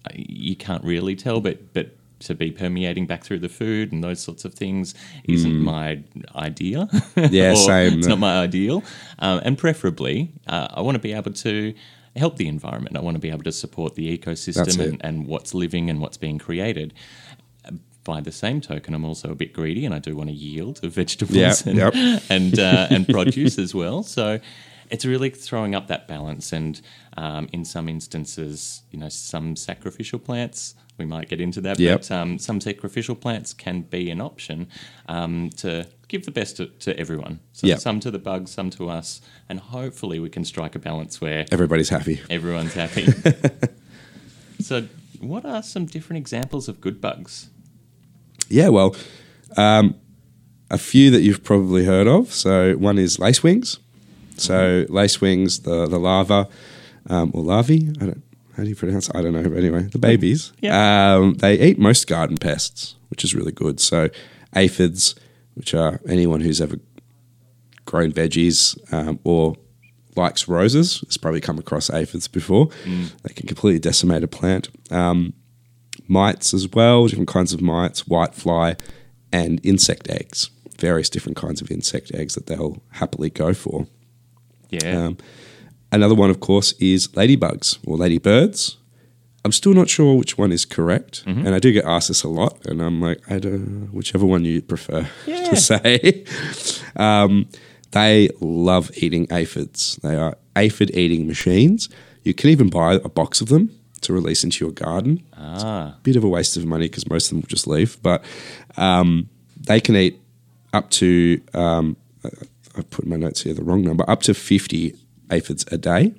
uh, 0.07 0.11
you 0.15 0.57
can't 0.57 0.83
really 0.85 1.15
tell, 1.17 1.41
but 1.41 1.73
but 1.73 1.97
to 2.21 2.35
be 2.35 2.51
permeating 2.51 3.07
back 3.07 3.23
through 3.23 3.39
the 3.41 3.49
food 3.49 3.93
and 3.93 4.03
those 4.03 4.19
sorts 4.21 4.45
of 4.45 4.55
things 4.55 4.95
isn't 5.25 5.59
my 5.59 6.03
idea. 6.35 6.89
Mm. 7.17 7.29
Yeah, 7.33 7.55
same. 7.73 7.99
It's 7.99 8.07
not 8.07 8.19
my 8.19 8.39
ideal. 8.39 8.83
Um, 9.19 9.41
and 9.45 9.59
preferably, 9.59 10.31
uh, 10.47 10.69
I 10.73 10.81
want 10.81 10.95
to 10.95 11.01
be 11.01 11.13
able 11.13 11.33
to 11.33 11.75
help 12.17 12.37
the 12.37 12.47
environment. 12.49 12.97
I 12.97 13.01
want 13.01 13.17
to 13.17 13.21
be 13.21 13.31
able 13.31 13.43
to 13.43 13.53
support 13.53 13.95
the 13.97 14.17
ecosystem 14.17 14.79
and, 14.89 15.01
and 15.05 15.27
what's 15.27 15.53
living 15.53 15.91
and 15.91 16.01
what's 16.01 16.17
being 16.17 16.39
created. 16.39 16.95
By 18.05 18.21
the 18.21 18.33
same 18.33 18.61
token, 18.61 18.95
I'm 18.95 19.05
also 19.05 19.31
a 19.31 19.35
bit 19.35 19.53
greedy, 19.55 19.85
and 19.87 19.95
I 19.95 19.99
do 19.99 20.15
want 20.15 20.29
to 20.29 20.35
yield 20.37 20.85
of 20.85 20.93
vegetables 20.93 21.37
Yeah, 21.37 21.55
and 21.67 21.77
yep. 21.79 22.23
and, 22.29 22.59
uh, 22.59 22.87
and 22.91 23.09
produce 23.19 23.59
as 23.59 23.75
well. 23.75 24.03
So 24.03 24.41
it's 24.91 25.07
really 25.07 25.31
throwing 25.31 25.75
up 25.75 25.89
that 25.89 26.07
balance. 26.07 26.53
And 26.53 26.81
um, 27.17 27.49
in 27.53 27.65
some 27.65 27.89
instances, 27.89 28.83
you 28.91 28.99
know, 28.99 29.09
some 29.09 29.57
sacrificial 29.57 30.19
plants 30.19 30.75
we 30.97 31.05
might 31.05 31.29
get 31.29 31.41
into 31.41 31.61
that, 31.63 31.81
Yep. 31.81 32.01
but 32.03 32.11
um, 32.13 32.39
some 32.39 32.61
sacrificial 32.61 33.17
plants 33.17 33.53
can 33.53 33.81
be 33.81 34.11
an 34.11 34.21
option 34.21 34.69
um, 35.09 35.51
to 35.57 35.89
give 36.07 36.25
the 36.25 36.31
best 36.31 36.57
to, 36.59 36.67
to 36.67 36.97
everyone. 36.97 37.41
So 37.53 37.67
Yep. 37.67 37.79
some 37.81 37.99
to 38.01 38.13
the 38.13 38.19
bugs, 38.21 38.53
some 38.53 38.71
to 38.71 38.89
us, 38.91 39.21
and 39.49 39.59
hopefully 39.59 40.21
we 40.21 40.29
can 40.29 40.45
strike 40.45 40.77
a 40.77 40.79
balance 40.79 41.21
where 41.21 41.47
Everybody's 41.51 41.89
happy. 41.89 42.21
everyone's 42.31 42.75
happy. 42.75 43.07
so, 44.61 44.87
what 45.21 45.45
are 45.45 45.63
some 45.65 45.87
different 45.87 46.19
examples 46.19 46.69
of 46.69 46.81
good 46.81 47.01
bugs? 47.01 47.49
Yeah, 48.49 48.69
well, 48.69 48.95
um, 49.57 49.95
a 50.71 50.79
few 50.79 51.11
that 51.11 51.23
you've 51.23 51.45
probably 51.45 51.85
heard 51.85 52.07
of. 52.07 52.33
So 52.33 52.75
one 52.77 52.99
is 52.99 53.19
lacewings. 53.19 53.79
So 54.37 54.85
lacewings, 54.89 55.63
the 55.63 55.87
the 55.87 55.99
larva 55.99 56.49
um, 57.09 57.31
or 57.35 57.43
larvae. 57.43 57.89
I 58.01 58.07
don't. 58.07 58.23
How 58.57 58.63
do 58.63 58.69
you 58.69 58.77
pronounce? 58.77 59.09
it? 59.09 59.17
I 59.17 59.23
don't 59.23 59.33
know. 59.33 59.43
But 59.49 59.59
anyway, 59.59 59.83
the 59.83 59.99
babies. 59.99 60.53
Yeah. 60.61 61.15
Um, 61.17 61.35
they 61.35 61.59
eat 61.59 61.79
most 61.79 62.07
garden 62.07 62.37
pests, 62.37 62.95
which 63.11 63.25
is 63.25 63.35
really 63.35 63.53
good. 63.53 63.81
So 63.81 64.11
aphids, 64.55 65.15
which 65.55 65.75
are 65.75 66.01
anyone 66.09 66.41
who's 66.41 66.61
ever 66.61 66.77
grown 67.85 68.13
veggies 68.13 68.77
um, 68.93 69.19
or 69.25 69.57
likes 70.17 70.47
roses, 70.47 71.01
has 71.07 71.17
probably 71.17 71.41
come 71.41 71.59
across 71.59 71.91
aphids 71.91 72.29
before. 72.29 72.69
They 72.85 73.35
can 73.35 73.49
completely 73.49 73.81
decimate 73.81 74.23
a 74.23 74.29
plant. 74.29 74.69
Um, 74.93 75.33
mites 76.09 76.53
as 76.55 76.69
well, 76.73 77.07
different 77.07 77.29
kinds 77.29 77.53
of 77.53 77.61
mites, 77.61 78.03
whitefly, 78.05 78.79
and 79.33 79.61
insect 79.65 80.09
eggs. 80.11 80.51
Various 80.79 81.09
different 81.09 81.37
kinds 81.37 81.61
of 81.63 81.71
insect 81.71 82.13
eggs 82.15 82.35
that 82.35 82.47
they'll 82.47 82.83
happily 82.93 83.31
go 83.31 83.55
for. 83.55 83.87
Yeah. 84.71 85.07
Um, 85.07 85.19
another 85.93 86.15
one, 86.15 86.31
of 86.31 86.41
course, 86.41 86.73
is 86.81 87.09
ladybugs 87.09 87.79
or 87.87 87.97
ladybirds. 87.97 88.77
I'm 89.45 89.53
still 89.53 89.75
not 89.75 89.91
sure 89.91 90.15
which 90.17 90.39
one 90.39 90.53
is 90.53 90.65
correct, 90.65 91.23
and 91.27 91.49
I 91.55 91.59
do 91.59 91.71
get 91.71 91.85
asked 91.85 92.09
this 92.09 92.23
a 92.23 92.29
lot, 92.29 92.65
and 92.65 92.81
I'm 92.81 92.99
like, 93.01 93.21
I 93.31 93.39
don't, 93.39 93.91
whichever 93.93 94.25
one 94.25 94.45
you 94.47 94.63
prefer 94.63 95.07
Yeah. 95.27 95.51
to 95.51 95.57
say. 95.57 96.25
um, 96.97 97.47
they 97.91 98.31
love 98.41 98.91
eating 98.97 99.27
aphids. 99.31 99.97
They 100.03 100.17
are 100.17 100.37
aphid 100.57 100.97
eating 100.97 101.27
machines. 101.27 101.89
You 102.23 102.33
can 102.35 102.49
even 102.51 102.71
buy 102.71 102.95
a 102.95 103.09
box 103.11 103.41
of 103.43 103.49
them 103.51 103.71
to 104.05 104.13
release 104.13 104.45
into 104.45 104.65
your 104.65 104.73
garden 104.73 105.23
ah. 105.37 105.97
bit 106.03 106.17
of 106.17 106.25
a 106.25 106.29
waste 106.29 106.57
of 106.57 106.65
money 106.65 106.87
because 106.89 107.09
most 107.11 107.27
of 107.27 107.31
them 107.31 107.41
will 107.41 107.49
just 107.49 107.67
leave. 107.67 107.97
But 108.03 108.25
um, 108.77 109.29
they 109.61 109.81
can 109.81 109.97
eat 109.97 110.21
up 110.73 110.91
to, 110.91 111.41
um, 111.55 111.97
I- 112.25 112.29
I've 112.77 112.91
put 112.91 113.07
my 113.07 113.17
notes 113.17 113.43
here 113.43 113.55
the 113.55 113.63
wrong 113.65 113.83
number, 113.83 114.05
up 114.11 114.23
to 114.23 114.35
50 114.35 114.95
aphids 115.31 115.65
a 115.71 115.79
day. 115.79 116.13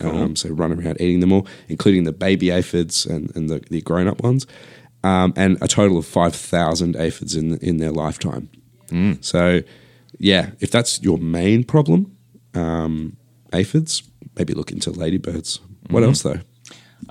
Um, 0.00 0.34
so 0.36 0.48
run 0.48 0.72
around 0.72 1.00
eating 1.00 1.20
them 1.20 1.32
all, 1.32 1.46
including 1.68 2.04
the 2.04 2.12
baby 2.12 2.50
aphids 2.50 3.06
and, 3.06 3.30
and 3.36 3.48
the, 3.48 3.60
the 3.70 3.80
grown 3.82 4.08
up 4.08 4.20
ones, 4.22 4.46
um, 5.04 5.32
and 5.36 5.58
a 5.62 5.68
total 5.68 5.96
of 5.98 6.06
5,000 6.06 6.96
aphids 6.96 7.36
in, 7.36 7.56
in 7.58 7.76
their 7.76 7.92
lifetime. 7.92 8.48
So, 9.20 9.62
yeah, 10.18 10.50
if 10.60 10.70
that's 10.72 11.00
your 11.02 11.18
main 11.18 11.62
problem, 11.64 12.16
um, 12.54 13.16
aphids, 13.52 14.02
maybe 14.36 14.54
look 14.54 14.72
into 14.72 14.90
ladybirds. 14.90 15.60
What 15.90 16.02
else, 16.02 16.22
though? 16.22 16.40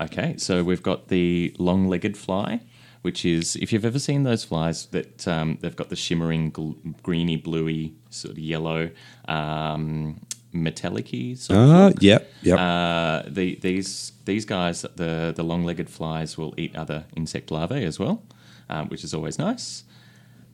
Okay, 0.00 0.36
so 0.38 0.64
we've 0.64 0.82
got 0.82 1.08
the 1.08 1.54
long-legged 1.58 2.16
fly, 2.16 2.60
which 3.02 3.24
is 3.24 3.56
if 3.56 3.72
you've 3.72 3.84
ever 3.84 3.98
seen 3.98 4.22
those 4.22 4.44
flies 4.44 4.86
that 4.86 5.28
um, 5.28 5.58
they've 5.60 5.76
got 5.76 5.90
the 5.90 5.96
shimmering 5.96 6.50
gl- 6.52 6.76
greeny, 7.02 7.36
bluey, 7.36 7.94
sort 8.10 8.32
of 8.32 8.38
yellow, 8.38 8.90
um, 9.28 10.20
metallic-y 10.52 11.34
sort 11.34 11.58
of 11.58 11.70
Ah, 11.70 11.86
look. 11.88 12.02
yep, 12.02 12.30
yep. 12.42 12.58
Uh, 12.58 13.22
the, 13.28 13.56
these 13.56 14.12
these 14.24 14.44
guys, 14.44 14.82
the 14.96 15.32
the 15.36 15.42
long-legged 15.42 15.88
flies, 15.90 16.38
will 16.38 16.54
eat 16.56 16.74
other 16.76 17.04
insect 17.16 17.50
larvae 17.50 17.84
as 17.84 17.98
well, 17.98 18.22
um, 18.70 18.88
which 18.88 19.04
is 19.04 19.12
always 19.14 19.38
nice. 19.38 19.84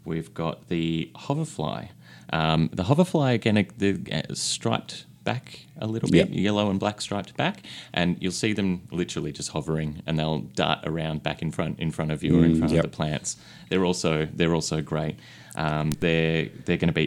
We've 0.05 0.33
got 0.35 0.69
the 0.69 1.11
hoverfly. 1.15 1.91
Um, 2.33 2.71
the 2.73 2.85
hoverfly 2.85 3.33
again, 3.35 3.67
the 3.79 3.99
uh, 4.13 4.35
striped 4.35 5.05
back 5.33 5.45
a 5.81 5.87
little 5.95 6.09
bit, 6.17 6.29
Yeah. 6.31 6.41
yellow 6.47 6.71
and 6.71 6.79
black 6.85 6.99
striped 7.07 7.33
back, 7.37 7.57
and 7.99 8.17
you'll 8.21 8.41
see 8.45 8.53
them 8.55 8.71
literally 9.01 9.33
just 9.39 9.51
hovering, 9.57 9.91
and 10.07 10.13
they'll 10.19 10.41
dart 10.63 10.81
around 10.91 11.23
back 11.23 11.39
in 11.43 11.51
front 11.57 11.79
in 11.85 11.91
front 11.97 12.11
of 12.15 12.19
you 12.25 12.33
or 12.41 12.45
in 12.45 12.55
front 12.59 12.73
Mm, 12.73 12.77
yep. 12.77 12.85
of 12.85 12.91
the 12.91 12.97
plants. 12.97 13.37
They're 13.69 13.85
also 13.91 14.13
they're 14.39 14.55
also 14.61 14.79
great. 14.93 15.17
Um, 15.65 15.87
they're 16.05 16.49
they're 16.65 16.81
going 16.83 16.93
to 16.95 17.01
be 17.03 17.07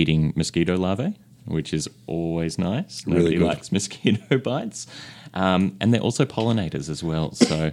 eating 0.00 0.32
mosquito 0.36 0.74
larvae, 0.86 1.12
which 1.56 1.70
is 1.78 1.88
always 2.06 2.58
nice. 2.58 2.92
Really 3.06 3.18
Nobody 3.18 3.36
good. 3.38 3.46
likes 3.52 3.72
mosquito 3.78 4.38
bites, 4.38 4.86
um, 5.42 5.62
and 5.80 5.86
they're 5.92 6.06
also 6.08 6.24
pollinators 6.36 6.88
as 6.94 7.02
well. 7.10 7.32
So 7.32 7.72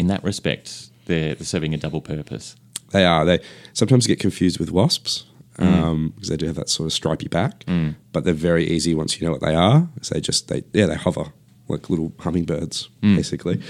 in 0.00 0.06
that 0.12 0.22
respect, 0.24 0.66
they're, 1.06 1.34
they're 1.36 1.52
serving 1.54 1.72
a 1.74 1.78
double 1.86 2.00
purpose. 2.00 2.56
They 2.96 3.04
are. 3.04 3.24
They 3.24 3.38
sometimes 3.72 4.06
get 4.06 4.18
confused 4.20 4.58
with 4.60 4.70
wasps 4.70 5.24
um, 5.58 6.12
because 6.14 6.28
they 6.28 6.36
do 6.36 6.46
have 6.46 6.56
that 6.56 6.68
sort 6.68 6.86
of 6.86 6.92
stripy 6.92 7.28
back, 7.28 7.64
but 8.12 8.24
they're 8.24 8.34
very 8.34 8.66
easy 8.66 8.94
once 8.94 9.20
you 9.20 9.26
know 9.26 9.32
what 9.32 9.42
they 9.42 9.54
are. 9.54 9.88
So 10.00 10.14
they 10.14 10.20
just 10.20 10.48
they 10.48 10.62
yeah 10.72 10.86
they 10.86 10.96
hover 10.96 11.32
like 11.68 11.88
little 11.90 12.12
hummingbirds 12.18 12.88
basically. 13.16 13.60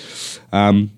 Um, 0.53 0.91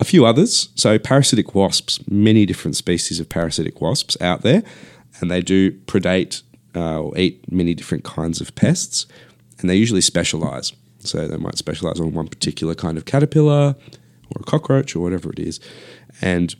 a 0.00 0.04
few 0.04 0.24
others. 0.24 0.68
So 0.76 0.98
parasitic 0.98 1.54
wasps, 1.54 2.00
many 2.08 2.46
different 2.46 2.76
species 2.76 3.18
of 3.20 3.28
parasitic 3.28 3.80
wasps 3.80 4.16
out 4.20 4.42
there, 4.42 4.62
and 5.20 5.30
they 5.30 5.40
do 5.40 5.72
predate 5.86 6.42
uh, 6.76 7.00
or 7.00 7.18
eat 7.18 7.50
many 7.50 7.74
different 7.74 8.04
kinds 8.04 8.40
of 8.40 8.54
pests, 8.54 9.06
and 9.58 9.68
they 9.68 9.74
usually 9.74 10.00
specialize. 10.00 10.72
So 11.00 11.26
they 11.26 11.36
might 11.36 11.58
specialize 11.58 11.98
on 12.00 12.12
one 12.12 12.28
particular 12.28 12.74
kind 12.74 12.96
of 12.96 13.04
caterpillar 13.04 13.74
or 14.30 14.40
a 14.40 14.44
cockroach 14.44 14.94
or 14.94 15.00
whatever 15.00 15.32
it 15.32 15.38
is, 15.40 15.58
and 16.22 16.54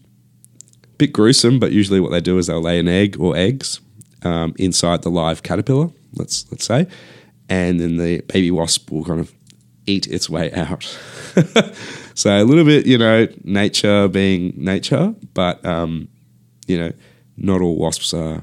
bit 0.99 1.13
gruesome, 1.13 1.59
but 1.59 1.73
usually 1.73 2.01
what 2.01 2.11
they 2.11 2.21
do 2.21 2.39
is 2.39 2.47
they'll 2.49 2.61
lay 2.61 2.79
an 2.79 2.89
egg 2.89 3.17
or 3.19 3.37
eggs 3.37 3.81
um, 4.25 4.55
inside 4.59 5.03
the 5.03 5.11
live 5.11 5.43
caterpillar. 5.43 5.91
Let's 6.15 6.47
let's 6.51 6.65
say, 6.65 6.87
and 7.49 7.81
then 7.81 7.97
the 7.97 8.21
baby 8.23 8.51
wasp 8.51 8.91
will 8.91 9.05
kind 9.05 9.21
of 9.21 9.33
eat 9.87 10.07
its 10.07 10.29
way 10.29 10.53
out. 10.53 10.85
so 12.15 12.31
a 12.31 12.45
little 12.45 12.65
bit, 12.65 12.87
you 12.87 12.99
know, 12.99 13.27
nature 13.45 14.09
being 14.09 14.53
nature, 14.57 15.15
but 15.35 15.65
um, 15.65 16.09
you 16.67 16.79
know, 16.79 16.93
not 17.37 17.61
all 17.61 17.77
wasps 17.77 18.13
are 18.15 18.43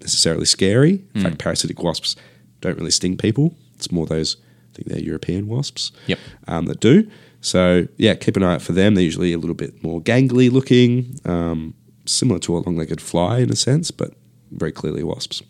necessarily 0.00 0.44
scary. 0.44 1.02
In 1.14 1.22
fact, 1.22 1.38
parasitic 1.38 1.82
wasps 1.82 2.16
don't 2.60 2.76
really 2.78 2.90
sting 2.90 3.16
people. 3.16 3.56
It's 3.76 3.90
more 3.90 4.06
those, 4.06 4.36
I 4.72 4.76
think 4.76 4.88
they're 4.88 5.00
European 5.00 5.46
wasps 5.48 5.92
Yep. 6.06 6.18
um, 6.48 6.66
that 6.66 6.80
do. 6.80 7.10
So 7.40 7.86
yeah, 7.96 8.14
keep 8.14 8.36
an 8.36 8.42
eye 8.42 8.54
out 8.54 8.62
for 8.62 8.72
them. 8.72 8.94
They're 8.94 9.04
usually 9.04 9.32
a 9.32 9.38
little 9.38 9.54
bit 9.54 9.82
more 9.82 10.00
gangly 10.00 10.50
looking, 10.50 11.18
um, 11.24 11.74
similar 12.06 12.38
to 12.40 12.56
a 12.56 12.58
long-legged 12.58 13.00
fly 13.00 13.38
in 13.38 13.50
a 13.50 13.56
sense, 13.56 13.90
but 13.90 14.12
very 14.50 14.72
clearly 14.72 15.02
wasps. 15.02 15.42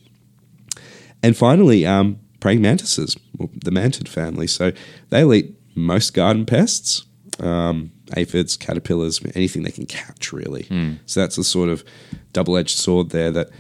And 1.23 1.37
finally, 1.37 1.87
um, 1.87 2.19
praying 2.41 2.63
mantises, 2.63 3.17
well, 3.39 3.51
the 3.55 3.71
mantid 3.71 4.09
family. 4.09 4.47
So 4.47 4.73
they'll 5.11 5.33
eat 5.33 5.55
most 5.75 6.15
garden 6.15 6.47
pests, 6.47 7.05
um, 7.41 7.91
aphids, 8.17 8.57
caterpillars, 8.57 9.21
anything 9.35 9.63
they 9.63 9.71
can 9.71 9.87
catch, 9.87 10.33
really. 10.33 10.67
So 11.07 11.21
that's 11.21 11.39
a 11.39 11.45
sort 11.45 11.69
of 11.69 11.83
double-edged 12.33 12.77
sword 12.77 13.11
there. 13.11 13.31
That 13.31 13.51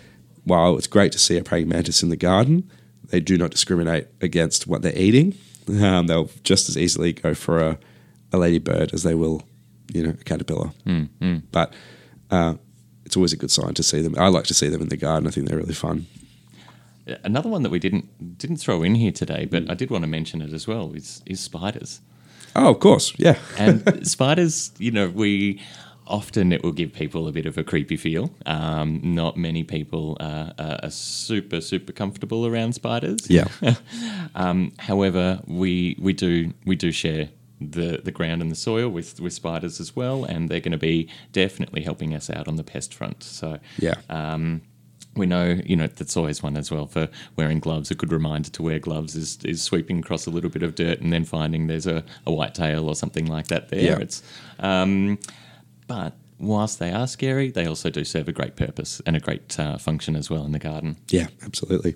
while 0.45 0.77
it's 0.77 0.87
great 0.87 1.13
to 1.13 1.19
see 1.19 1.37
a 1.39 1.43
praying 1.43 1.69
mantis 1.69 2.03
in 2.03 2.11
the 2.11 2.17
garden, 2.17 2.71
they 3.09 3.21
do 3.21 3.37
not 3.39 3.51
discriminate 3.51 4.07
against 4.21 4.67
what 4.67 4.83
they're 4.83 4.97
eating. 4.97 5.35
Um, 5.69 6.07
they'll 6.07 6.31
just 6.43 6.69
as 6.69 6.77
easily 6.77 7.15
go 7.15 7.33
for 7.35 7.59
a, 7.61 7.79
a 8.33 8.39
ladybird 8.39 8.93
as 8.93 9.03
they 9.03 9.15
will, 9.15 9.43
you 9.93 10.03
know, 10.03 10.11
a 10.11 10.25
caterpillar. 10.25 10.71
But 11.51 11.73
uh, 12.31 12.55
it's 13.04 13.16
always 13.16 13.32
a 13.32 13.37
good 13.37 13.50
sign 13.50 13.75
to 13.75 13.82
see 13.82 14.00
them. 14.02 14.14
I 14.18 14.28
like 14.28 14.44
to 14.46 14.54
see 14.54 14.68
them 14.68 14.80
in 14.82 14.88
the 14.88 14.96
garden. 14.96 15.26
I 15.28 15.30
think 15.30 15.49
they're 15.49 15.58
really 15.58 15.75
fun. 15.75 16.06
Another 17.23 17.50
one 17.50 17.62
that 17.64 17.70
we 17.70 17.78
didn't 17.78 18.38
didn't 18.38 18.56
throw 18.56 18.82
in 18.82 18.94
here 18.94 19.12
today, 19.12 19.44
Hmm. 19.44 19.50
but 19.50 19.70
I 19.70 19.75
did 19.75 19.90
want 19.90 20.04
to 20.04 20.08
mention 20.08 20.40
it 20.42 20.52
as 20.52 20.66
well. 20.66 20.92
Is 20.94 21.23
is 21.26 21.40
spiders. 21.40 22.00
Oh, 22.56 22.70
of 22.70 22.78
course, 22.80 23.12
yeah. 23.18 23.37
and 23.58 24.06
spiders, 24.06 24.70
you 24.78 24.90
know, 24.90 25.08
we 25.08 25.61
often 26.06 26.52
it 26.52 26.62
will 26.62 26.73
give 26.73 26.92
people 26.92 27.26
a 27.28 27.32
bit 27.32 27.46
of 27.46 27.58
a 27.58 27.64
creepy 27.64 27.96
feel. 27.96 28.30
Um, 28.46 29.00
not 29.02 29.37
many 29.37 29.64
people 29.64 30.16
uh, 30.20 30.52
are, 30.58 30.78
are 30.84 30.90
super 30.90 31.61
super 31.61 31.92
comfortable 31.92 32.46
around 32.46 32.75
spiders. 32.75 33.28
Yeah. 33.28 33.49
um, 34.34 34.73
however, 34.78 35.40
we 35.46 35.96
we 36.00 36.12
do 36.14 36.52
we 36.64 36.76
do 36.76 36.90
share 36.92 37.28
the 37.73 38.00
the 38.02 38.12
ground 38.12 38.42
and 38.42 38.50
the 38.50 38.56
soil 38.56 38.88
with 38.88 39.21
with 39.21 39.33
spiders 39.33 39.80
as 39.80 39.94
well, 39.97 40.25
and 40.25 40.49
they're 40.49 40.61
going 40.61 40.73
to 40.73 40.78
be 40.78 41.09
definitely 41.33 41.83
helping 41.83 42.14
us 42.14 42.30
out 42.30 42.49
on 42.49 42.56
the 42.56 42.64
pest 42.64 42.94
front. 42.94 43.23
So 43.23 43.59
Yeah. 43.78 43.94
um, 44.09 44.62
we 45.16 45.26
know, 45.26 45.61
you 45.64 45.76
know, 45.76 45.87
that's 45.87 46.16
always 46.16 46.42
one 46.42 46.56
as 46.56 46.73
well 46.73 46.87
for 46.88 47.09
wearing 47.37 47.61
gloves. 47.61 47.88
A 47.90 47.94
good 47.94 48.11
reminder 48.12 48.50
to 48.50 48.62
wear 48.64 48.80
gloves 48.80 49.14
is, 49.14 49.38
is 49.44 49.62
sweeping 49.62 50.00
across 50.00 50.26
a 50.26 50.30
little 50.30 50.50
bit 50.50 50.64
of 50.64 50.75
dirt 50.75 51.00
and 51.00 51.12
then 51.12 51.25
finding 51.25 51.68
there's 51.68 51.87
a, 51.87 52.02
a 52.26 52.33
white 52.33 52.52
tail 52.52 52.88
or 52.88 52.97
something 52.97 53.26
like 53.26 53.47
that 53.47 53.68
there. 53.68 53.80
Yeah. 53.80 53.99
It's, 53.99 54.25
um, 54.59 55.21
but 55.87 56.16
whilst 56.40 56.80
they 56.80 56.90
are 56.90 57.06
scary, 57.06 57.52
they 57.52 57.64
also 57.64 57.90
do 57.90 58.02
serve 58.04 58.26
a 58.26 58.33
great 58.33 58.56
purpose 58.56 59.00
and 59.06 59.14
a 59.14 59.21
great 59.21 59.56
uh, 59.61 59.78
function 59.78 60.16
as 60.16 60.30
well 60.30 60.44
in 60.44 60.50
the 60.50 60.59
garden. 60.59 60.97
Yeah, 61.11 61.28
absolutely. 61.44 61.94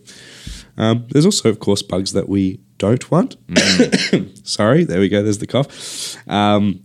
Um, 0.77 1.05
there's 1.11 1.25
also, 1.27 1.49
of 1.49 1.59
course, 1.59 1.83
bugs 1.83 2.13
that 2.13 2.29
we 2.29 2.61
don't 2.79 3.11
want. 3.11 3.37
Sorry, 4.47 4.85
there 4.85 5.01
we 5.01 5.09
go. 5.09 5.23
There's 5.23 5.39
the 5.39 5.47
cough. 5.47 6.17
Um, 6.29 6.85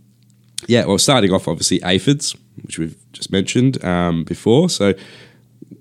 yeah, 0.66 0.84
well, 0.84 0.98
starting 0.98 1.32
off, 1.32 1.48
obviously, 1.48 1.80
aphids, 1.82 2.34
which 2.62 2.78
we've 2.78 2.96
just 3.12 3.30
mentioned 3.30 3.82
um, 3.84 4.24
before. 4.24 4.68
So, 4.68 4.94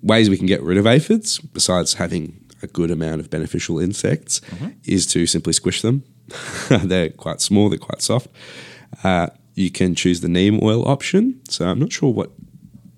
ways 0.01 0.29
we 0.29 0.38
can 0.38 0.46
get 0.46 0.62
rid 0.62 0.77
of 0.77 0.86
aphids, 0.86 1.39
besides 1.39 1.96
having 1.96 2.39
a 2.62 2.67
good 2.67 2.91
amount 2.91 3.22
of 3.22 3.29
beneficial 3.29 3.79
insects, 3.79 4.41
is 4.86 5.05
to 5.08 5.25
simply 5.25 5.53
squish 5.53 5.82
them. 5.82 6.03
they're 6.70 7.10
quite 7.10 7.41
small, 7.41 7.70
they're 7.70 7.77
quite 7.79 8.01
soft. 8.01 8.27
Uh, 9.03 9.27
you 9.55 9.70
can 9.70 9.96
choose 9.96 10.22
the 10.22 10.29
neem 10.29 10.60
oil 10.63 10.88
option. 10.88 11.41
So, 11.50 11.67
I'm 11.67 11.79
not 11.79 11.91
sure 11.91 12.12
what 12.12 12.32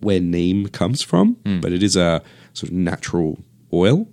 where 0.01 0.19
neem 0.19 0.67
comes 0.67 1.01
from, 1.01 1.38
but 1.62 1.72
it 1.72 1.81
is 1.81 1.95
a 1.95 2.22
sort 2.53 2.69
of 2.72 2.75
natural 2.75 3.39
oil. 3.74 4.07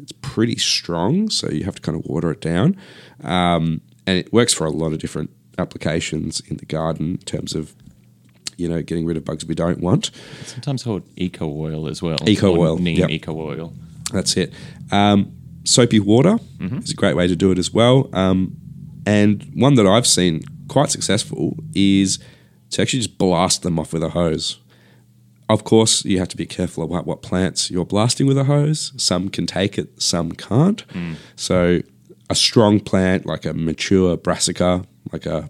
It's 0.00 0.12
pretty 0.12 0.56
strong, 0.56 1.28
so 1.30 1.50
you 1.50 1.64
have 1.64 1.76
to 1.76 1.82
kind 1.82 1.98
of 1.98 2.04
water 2.06 2.30
it 2.30 2.40
down. 2.40 2.76
Um, 3.22 3.80
and 4.06 4.18
it 4.18 4.32
works 4.32 4.54
for 4.54 4.66
a 4.66 4.70
lot 4.70 4.92
of 4.92 4.98
different 4.98 5.30
applications 5.58 6.40
in 6.48 6.56
the 6.56 6.66
garden 6.66 7.12
in 7.12 7.18
terms 7.18 7.54
of, 7.54 7.74
you 8.56 8.68
know, 8.68 8.80
getting 8.82 9.06
rid 9.06 9.16
of 9.16 9.24
bugs 9.24 9.44
we 9.44 9.54
don't 9.54 9.80
want. 9.80 10.10
Sometimes 10.44 10.84
called 10.84 11.02
eco 11.16 11.48
oil 11.48 11.88
as 11.88 12.00
well. 12.00 12.16
Eco 12.26 12.54
or 12.54 12.58
oil, 12.58 12.78
Neem 12.78 12.98
yep. 12.98 13.10
eco 13.10 13.36
oil. 13.36 13.74
That's 14.12 14.36
it. 14.36 14.52
Um, 14.90 15.32
soapy 15.64 16.00
water 16.00 16.38
is 16.82 16.92
a 16.92 16.94
great 16.94 17.16
way 17.16 17.26
to 17.26 17.36
do 17.36 17.50
it 17.50 17.58
as 17.58 17.72
well. 17.72 18.08
Um, 18.12 18.56
and 19.04 19.50
one 19.54 19.74
that 19.74 19.86
I've 19.86 20.06
seen 20.06 20.42
quite 20.68 20.90
successful 20.90 21.56
is 21.74 22.18
to 22.70 22.82
actually 22.82 23.00
just 23.00 23.18
blast 23.18 23.62
them 23.62 23.78
off 23.78 23.92
with 23.92 24.02
a 24.02 24.10
hose. 24.10 24.58
Of 25.48 25.64
course, 25.64 26.04
you 26.04 26.18
have 26.18 26.28
to 26.28 26.36
be 26.36 26.44
careful 26.46 26.84
about 26.84 27.06
what 27.06 27.22
plants 27.22 27.70
you're 27.70 27.86
blasting 27.86 28.26
with 28.26 28.36
a 28.36 28.44
hose. 28.44 28.92
Some 28.98 29.30
can 29.30 29.46
take 29.46 29.78
it, 29.78 30.02
some 30.02 30.32
can't. 30.32 30.84
So, 31.36 31.80
a 32.30 32.34
strong 32.34 32.80
plant 32.80 33.24
like 33.24 33.46
a 33.46 33.54
mature 33.54 34.16
brassica, 34.18 34.84
like 35.10 35.24
a, 35.24 35.48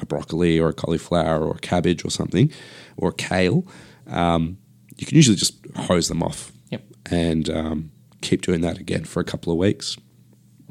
a 0.00 0.06
broccoli 0.06 0.58
or 0.58 0.70
a 0.70 0.72
cauliflower 0.72 1.44
or 1.44 1.56
a 1.56 1.58
cabbage 1.58 2.04
or 2.04 2.10
something, 2.10 2.50
or 2.96 3.10
a 3.10 3.12
kale, 3.12 3.66
um, 4.06 4.56
you 4.96 5.04
can 5.06 5.16
usually 5.16 5.36
just 5.36 5.54
hose 5.76 6.08
them 6.08 6.22
off 6.22 6.52
Yep. 6.70 6.82
and 7.10 7.50
um, 7.50 7.90
keep 8.22 8.40
doing 8.40 8.62
that 8.62 8.78
again 8.78 9.04
for 9.04 9.20
a 9.20 9.24
couple 9.24 9.52
of 9.52 9.58
weeks 9.58 9.96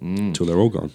until 0.01 0.45
they're 0.47 0.57
all 0.57 0.69
gone. 0.69 0.91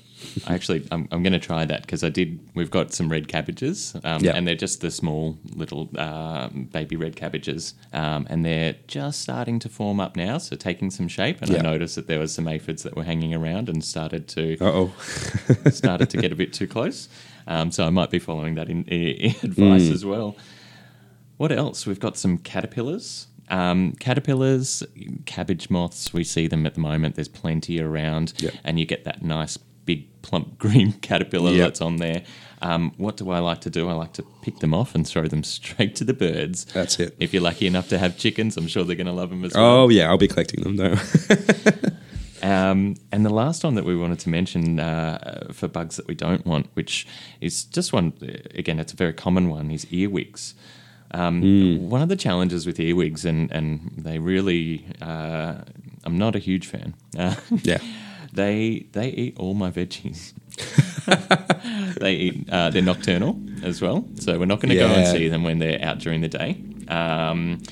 I 0.46 0.54
actually, 0.54 0.86
I'm, 0.90 1.06
I'm 1.12 1.22
going 1.22 1.32
to 1.34 1.38
try 1.38 1.64
that 1.64 1.82
because 1.82 2.02
I 2.02 2.08
did. 2.08 2.40
We've 2.54 2.70
got 2.70 2.92
some 2.94 3.10
red 3.10 3.28
cabbages, 3.28 3.94
um, 4.04 4.22
Yeah. 4.24 4.32
and 4.36 4.46
they're 4.46 4.54
just 4.54 4.80
the 4.80 4.90
small 4.90 5.38
little 5.54 5.90
um, 5.98 6.68
baby 6.72 6.96
red 6.96 7.14
cabbages, 7.16 7.74
um, 7.92 8.26
and 8.30 8.44
they're 8.44 8.76
just 8.86 9.20
starting 9.20 9.58
to 9.60 9.68
form 9.68 10.00
up 10.00 10.16
now, 10.16 10.38
so 10.38 10.56
taking 10.56 10.90
some 10.90 11.08
shape. 11.08 11.42
And 11.42 11.54
I 11.54 11.60
noticed 11.60 11.94
that 11.96 12.06
there 12.06 12.18
was 12.18 12.32
some 12.32 12.48
aphids 12.48 12.82
that 12.84 12.96
were 12.96 13.04
hanging 13.04 13.34
around 13.34 13.68
and 13.68 13.84
started 13.84 14.26
to 14.28 14.56
oh. 14.60 14.92
started 15.70 16.10
to 16.10 16.16
get 16.16 16.32
a 16.32 16.36
bit 16.36 16.52
too 16.52 16.66
close. 16.66 17.08
Um, 17.46 17.70
so 17.70 17.84
I 17.86 17.90
might 17.90 18.10
be 18.10 18.18
following 18.18 18.54
that 18.54 18.70
in, 18.70 18.84
in 18.84 19.34
advice 19.42 19.90
as 19.90 20.04
well. 20.04 20.36
What 21.36 21.52
else? 21.52 21.86
We've 21.86 22.00
got 22.00 22.16
some 22.16 22.38
caterpillars. 22.38 23.26
Um, 23.50 23.92
caterpillars, 24.00 24.82
cabbage 25.26 25.68
moths, 25.68 26.12
we 26.14 26.24
see 26.24 26.46
them 26.46 26.64
at 26.64 26.74
the 26.74 26.80
moment. 26.80 27.16
There's 27.16 27.28
plenty 27.28 27.78
around, 27.80 28.32
Yep. 28.38 28.54
and 28.64 28.78
you 28.80 28.86
get 28.86 29.04
that 29.04 29.22
nice 29.22 29.58
big 29.86 30.06
plump 30.22 30.58
green 30.64 30.92
caterpillar 30.92 31.50
Yep. 31.52 31.64
that's 31.66 31.80
on 31.80 31.96
there. 31.96 32.22
Um, 32.62 32.92
what 32.96 33.16
do 33.18 33.28
I 33.30 33.40
like 33.40 33.60
to 33.62 33.70
do? 33.70 33.90
I 33.90 33.92
like 33.92 34.14
to 34.14 34.22
pick 34.42 34.60
them 34.60 34.72
off 34.72 34.94
and 34.94 35.06
throw 35.06 35.26
them 35.28 35.42
straight 35.58 35.94
to 35.96 36.04
the 36.04 36.14
birds. 36.14 36.64
That's 36.66 36.98
it. 36.98 37.14
If 37.20 37.34
you're 37.34 37.42
lucky 37.42 37.66
enough 37.66 37.88
to 37.90 37.98
have 37.98 38.16
chickens, 38.16 38.56
I'm 38.56 38.66
sure 38.68 38.84
they're 38.84 38.96
going 38.96 39.06
to 39.06 39.12
love 39.12 39.30
them 39.30 39.44
as 39.44 39.52
well. 39.54 39.64
Oh, 39.82 39.88
yeah, 39.90 40.08
I'll 40.08 40.16
be 40.18 40.28
collecting 40.28 40.62
them 40.62 40.76
though. 40.76 40.96
Um, 42.42 42.96
and 43.10 43.24
the 43.24 43.30
last 43.32 43.64
one 43.64 43.74
that 43.76 43.86
we 43.86 43.96
wanted 43.96 44.18
to 44.18 44.28
mention 44.28 44.78
uh, 44.78 45.46
for 45.50 45.66
bugs 45.66 45.96
that 45.96 46.06
we 46.06 46.14
don't 46.14 46.44
want, 46.44 46.68
which 46.74 47.06
is 47.40 47.64
just 47.64 47.90
one, 47.94 48.12
again, 48.54 48.78
it's 48.78 48.92
a 48.92 48.96
very 48.96 49.14
common 49.14 49.48
one, 49.48 49.70
is 49.70 49.90
earwigs. 49.90 50.54
Um, 51.12 51.88
One 51.88 52.02
of 52.02 52.10
the 52.10 52.16
challenges 52.16 52.66
with 52.66 52.78
earwigs, 52.78 53.24
and, 53.24 53.50
and 53.50 53.92
they 53.96 54.18
really, 54.18 54.84
uh, 55.00 55.54
I'm 56.04 56.18
not 56.18 56.36
a 56.36 56.38
huge 56.38 56.66
fan. 56.66 56.92
Uh, 57.16 57.34
yeah. 57.62 57.78
They 58.34 58.86
they 58.92 59.08
eat 59.10 59.38
all 59.38 59.54
my 59.54 59.70
veggies. 59.70 60.32
they 62.00 62.14
eat. 62.14 62.50
Uh, 62.50 62.70
they're 62.70 62.82
nocturnal 62.82 63.40
as 63.62 63.80
well, 63.80 64.04
so 64.18 64.38
we're 64.38 64.46
not 64.46 64.60
going 64.60 64.70
to 64.70 64.76
go 64.76 64.88
and 64.88 65.06
see 65.06 65.28
them 65.28 65.44
when 65.44 65.58
they're 65.58 65.82
out 65.82 65.98
during 65.98 66.20
the 66.20 66.28
day. 66.28 66.60
Um, 66.88 67.62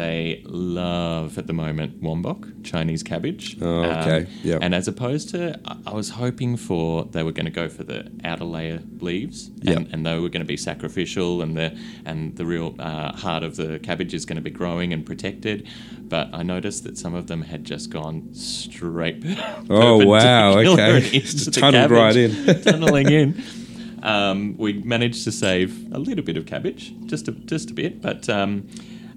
they 0.00 0.42
love 0.46 1.36
at 1.40 1.46
the 1.46 1.52
moment 1.52 1.90
wombok, 2.02 2.40
Chinese 2.64 3.02
cabbage. 3.02 3.44
Oh, 3.60 3.82
Um, 3.84 3.98
okay. 4.00 4.20
Yep. 4.42 4.58
And 4.62 4.74
as 4.74 4.86
opposed 4.88 5.26
to, 5.34 5.40
I- 5.86 5.92
was 6.00 6.08
hoping 6.24 6.56
for 6.56 7.04
they 7.14 7.22
were 7.22 7.32
going 7.38 7.50
to 7.52 7.56
go 7.62 7.68
for 7.68 7.84
the 7.84 8.00
outer 8.24 8.44
layer 8.56 8.78
leaves, 9.00 9.50
Yep. 9.62 9.76
and, 9.76 9.84
and 9.92 10.06
they 10.06 10.14
were 10.18 10.28
going 10.34 10.46
to 10.48 10.52
be 10.56 10.56
sacrificial, 10.56 11.42
and 11.42 11.56
the 11.60 11.68
and 12.10 12.18
the 12.36 12.46
real 12.54 12.74
uh, 12.78 13.12
heart 13.24 13.42
of 13.48 13.52
the 13.56 13.78
cabbage 13.88 14.14
is 14.18 14.24
going 14.28 14.40
to 14.42 14.46
be 14.50 14.54
growing 14.62 14.92
and 14.94 15.04
protected. 15.04 15.66
But 16.14 16.26
I 16.32 16.42
noticed 16.54 16.80
that 16.84 16.96
some 16.98 17.14
of 17.20 17.24
them 17.26 17.42
had 17.42 17.62
just 17.64 17.90
gone 17.90 18.16
straight. 18.34 19.22
Oh, 19.70 19.96
wow, 20.04 20.58
okay. 20.58 21.00
Just 21.20 21.52
tunneled 21.54 21.90
right 21.92 22.16
in. 22.16 22.30
tunneling 22.62 23.10
in. 23.20 23.28
Um, 24.02 24.56
we 24.64 24.70
managed 24.94 25.22
to 25.24 25.32
save 25.32 25.70
a 25.92 25.98
little 25.98 26.24
bit 26.24 26.36
of 26.36 26.44
cabbage, 26.46 26.82
just 27.12 27.28
a 27.28 27.32
just 27.32 27.70
a 27.70 27.74
bit, 27.74 28.00
but. 28.00 28.28
Um, 28.28 28.52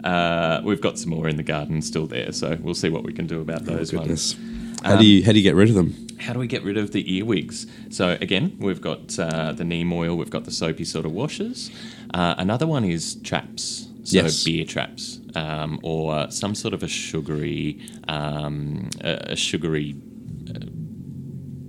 uh, 0.04 0.62
we've 0.64 0.82
got 0.82 0.98
some 1.00 1.10
more 1.12 1.28
in 1.28 1.38
the 1.38 1.44
garden 1.44 1.82
still 1.82 2.08
there, 2.08 2.32
so 2.32 2.58
we'll 2.62 2.74
see 2.76 2.90
what 2.90 3.04
we 3.04 3.14
can 3.14 3.28
do 3.28 3.42
about 3.42 3.66
those 3.66 3.94
ones. 3.94 4.34
Goodness. 4.34 4.36
How 4.84 4.98
do 4.98 5.06
you 5.06 5.24
how 5.24 5.32
do 5.32 5.38
you 5.38 5.44
get 5.44 5.56
rid 5.56 5.70
of 5.70 5.76
them? 5.76 5.96
How 6.20 6.34
do 6.34 6.40
we 6.40 6.48
get 6.48 6.64
rid 6.64 6.78
of 6.78 6.92
the 6.92 7.16
earwigs? 7.18 7.68
So 7.90 8.18
again, 8.22 8.56
we've 8.60 8.82
got 8.82 9.18
uh, 9.20 9.54
the 9.54 9.64
neem 9.64 9.92
oil, 9.94 10.16
we've 10.18 10.30
got 10.30 10.44
the 10.46 10.52
soapy 10.52 10.84
sort 10.86 11.06
of 11.06 11.12
washes. 11.14 11.72
Uh, 12.14 12.36
another 12.38 12.68
one 12.68 12.84
is 12.84 13.16
traps, 13.24 13.88
so 14.04 14.18
Yes. 14.18 14.44
beer 14.44 14.66
traps, 14.66 15.20
um, 15.36 15.80
or 15.84 16.30
some 16.32 16.54
sort 16.56 16.74
of 16.74 16.84
a 16.84 16.88
sugary, 16.88 17.80
um, 18.08 18.90
a, 19.02 19.32
a 19.32 19.36
sugary 19.36 19.96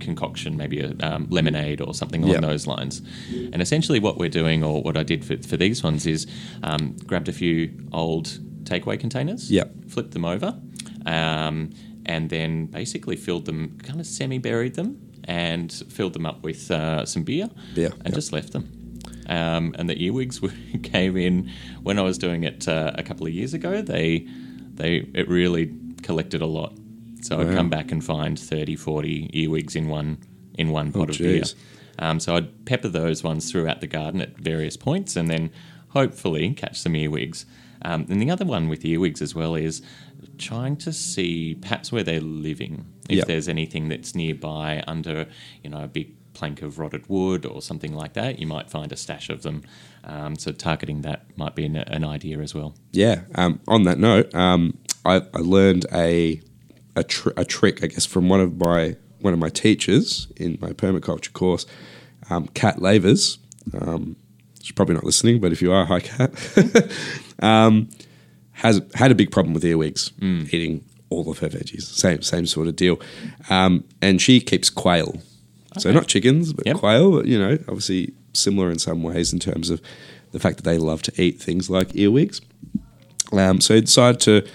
concoction, 0.05 0.55
maybe 0.55 0.79
a 0.79 0.93
um, 1.01 1.27
lemonade 1.29 1.81
or 1.81 1.93
something 1.93 2.21
along 2.23 2.35
Yep. 2.35 2.41
those 2.43 2.67
lines. 2.67 3.01
And 3.53 3.61
essentially, 3.61 3.99
what 3.99 4.17
we're 4.17 4.29
doing, 4.41 4.63
or 4.63 4.81
what 4.81 4.95
I 4.95 5.03
did 5.03 5.25
for, 5.25 5.35
for 5.49 5.57
these 5.57 5.83
ones, 5.83 6.05
is 6.05 6.25
um, 6.63 6.95
grabbed 7.05 7.27
a 7.29 7.33
few 7.33 7.71
old 7.91 8.27
takeaway 8.63 8.97
containers, 8.99 9.51
Yep. 9.51 9.89
flipped 9.89 10.11
them 10.11 10.25
over, 10.25 10.49
um, 11.05 11.71
and 12.05 12.29
then 12.29 12.67
basically 12.67 13.15
filled 13.15 13.45
them, 13.45 13.77
kind 13.83 13.99
of 13.99 14.05
semi 14.07 14.37
buried 14.37 14.75
them, 14.75 14.97
and 15.25 15.71
filled 15.89 16.13
them 16.13 16.25
up 16.25 16.43
with 16.43 16.69
uh, 16.71 17.05
some 17.05 17.23
beer, 17.23 17.49
Beer, 17.73 17.91
and 17.91 18.05
yep. 18.05 18.13
just 18.13 18.31
left 18.31 18.51
them. 18.53 18.65
Um, 19.27 19.73
and 19.79 19.89
the 19.89 19.97
earwigs 20.05 20.39
came 20.83 21.17
in 21.17 21.49
when 21.81 21.97
I 21.97 22.03
was 22.03 22.17
doing 22.19 22.43
it 22.43 22.67
uh, 22.67 22.91
a 22.95 23.01
couple 23.03 23.25
of 23.25 23.33
years 23.33 23.53
ago. 23.55 23.81
They, 23.81 24.27
they, 24.75 25.07
it 25.15 25.27
really 25.27 25.73
collected 26.03 26.41
a 26.41 26.45
lot. 26.45 26.73
So 27.25 27.39
I'd 27.39 27.55
come 27.55 27.69
back 27.69 27.91
and 27.91 28.03
find 28.03 28.37
30, 28.39 28.75
40 28.75 29.31
earwigs 29.33 29.75
in 29.75 29.87
one 29.87 30.19
in 30.57 30.69
one 30.69 30.91
pot 30.91 31.09
of 31.09 31.17
beer. 31.17 31.43
Oh. 31.99 32.05
Um, 32.05 32.19
so 32.19 32.35
I'd 32.35 32.65
pepper 32.65 32.87
those 32.87 33.23
ones 33.23 33.51
throughout 33.51 33.81
the 33.81 33.87
garden 33.87 34.21
at 34.21 34.37
various 34.37 34.77
points, 34.77 35.15
and 35.15 35.29
then 35.29 35.49
hopefully 35.89 36.53
catch 36.53 36.79
some 36.79 36.95
earwigs. 36.95 37.45
Um, 37.81 38.05
and 38.09 38.21
the 38.21 38.31
other 38.31 38.45
one 38.45 38.67
with 38.69 38.83
earwigs 38.85 39.21
as 39.21 39.35
well 39.35 39.55
is 39.55 39.81
trying 40.37 40.75
to 40.77 40.91
see 40.93 41.55
perhaps 41.55 41.91
where 41.91 42.03
they're 42.03 42.19
living. 42.21 42.85
If 43.09 43.17
Yep. 43.19 43.27
there's 43.27 43.47
anything 43.47 43.89
that's 43.89 44.15
nearby 44.15 44.83
under, 44.87 45.27
you 45.63 45.69
know, 45.69 45.83
a 45.83 45.87
big 45.87 46.13
plank 46.33 46.61
of 46.61 46.79
rotted 46.79 47.07
wood 47.07 47.45
or 47.45 47.61
something 47.61 47.93
like 47.93 48.13
that, 48.13 48.39
you 48.39 48.47
might 48.47 48.69
find 48.69 48.91
a 48.91 48.97
stash 48.97 49.29
of 49.29 49.43
them. 49.43 49.61
Um, 50.03 50.35
so 50.35 50.51
targeting 50.51 51.01
that 51.01 51.25
might 51.37 51.55
be 51.55 51.65
an, 51.65 51.75
an 51.75 52.03
idea 52.03 52.39
as 52.39 52.53
well. 52.53 52.75
Yeah. 52.91 53.21
Um, 53.35 53.59
on 53.67 53.83
that 53.83 53.99
note, 53.99 54.33
um, 54.35 54.77
I, 55.05 55.15
I 55.33 55.39
learned 55.39 55.85
a 55.93 56.41
a, 56.95 57.03
tr- 57.03 57.29
a 57.37 57.45
trick, 57.45 57.83
I 57.83 57.87
guess, 57.87 58.05
from 58.05 58.29
one 58.29 58.39
of 58.41 58.57
my 58.57 58.95
one 59.21 59.33
of 59.33 59.39
my 59.39 59.49
teachers 59.49 60.27
in 60.35 60.57
my 60.61 60.69
permaculture 60.69 61.33
course, 61.33 61.65
um, 62.29 62.47
Kat 62.49 62.77
Lavers. 62.79 63.37
Um, 63.73 64.15
she's 64.61 64.73
probably 64.73 64.93
not 64.95 65.03
listening, 65.03 65.39
but 65.39 65.51
if 65.51 65.61
you 65.61 65.71
are, 65.71 65.85
hi 65.85 65.99
Kat. 65.99 66.31
um, 67.39 67.89
has 68.51 68.81
had 68.93 69.11
a 69.11 69.15
big 69.15 69.31
problem 69.31 69.53
with 69.53 69.65
earwigs 69.65 70.11
eating 70.21 70.83
all 71.09 71.29
of 71.29 71.39
her 71.39 71.49
veggies. 71.49 71.83
Same 71.83 72.21
same 72.21 72.45
sort 72.45 72.67
of 72.67 72.75
deal. 72.75 72.99
Um, 73.49 73.83
and 74.01 74.21
she 74.21 74.39
keeps 74.39 74.69
quail, 74.69 75.15
so 75.77 75.91
not 75.91 76.07
chickens, 76.07 76.53
but 76.53 76.65
Yep. 76.65 76.77
quail. 76.77 77.25
You 77.25 77.39
know, 77.39 77.53
obviously 77.67 78.13
similar 78.33 78.69
in 78.69 78.79
some 78.79 79.01
ways 79.03 79.33
in 79.33 79.39
terms 79.39 79.69
of 79.69 79.81
the 80.31 80.39
fact 80.39 80.57
that 80.57 80.63
they 80.63 80.77
love 80.77 81.01
to 81.03 81.21
eat 81.21 81.41
things 81.41 81.69
like 81.69 81.95
earwigs. 81.95 82.41
Um, 83.31 83.59
so 83.61 83.79
decided 83.81 84.19
to 84.21 84.47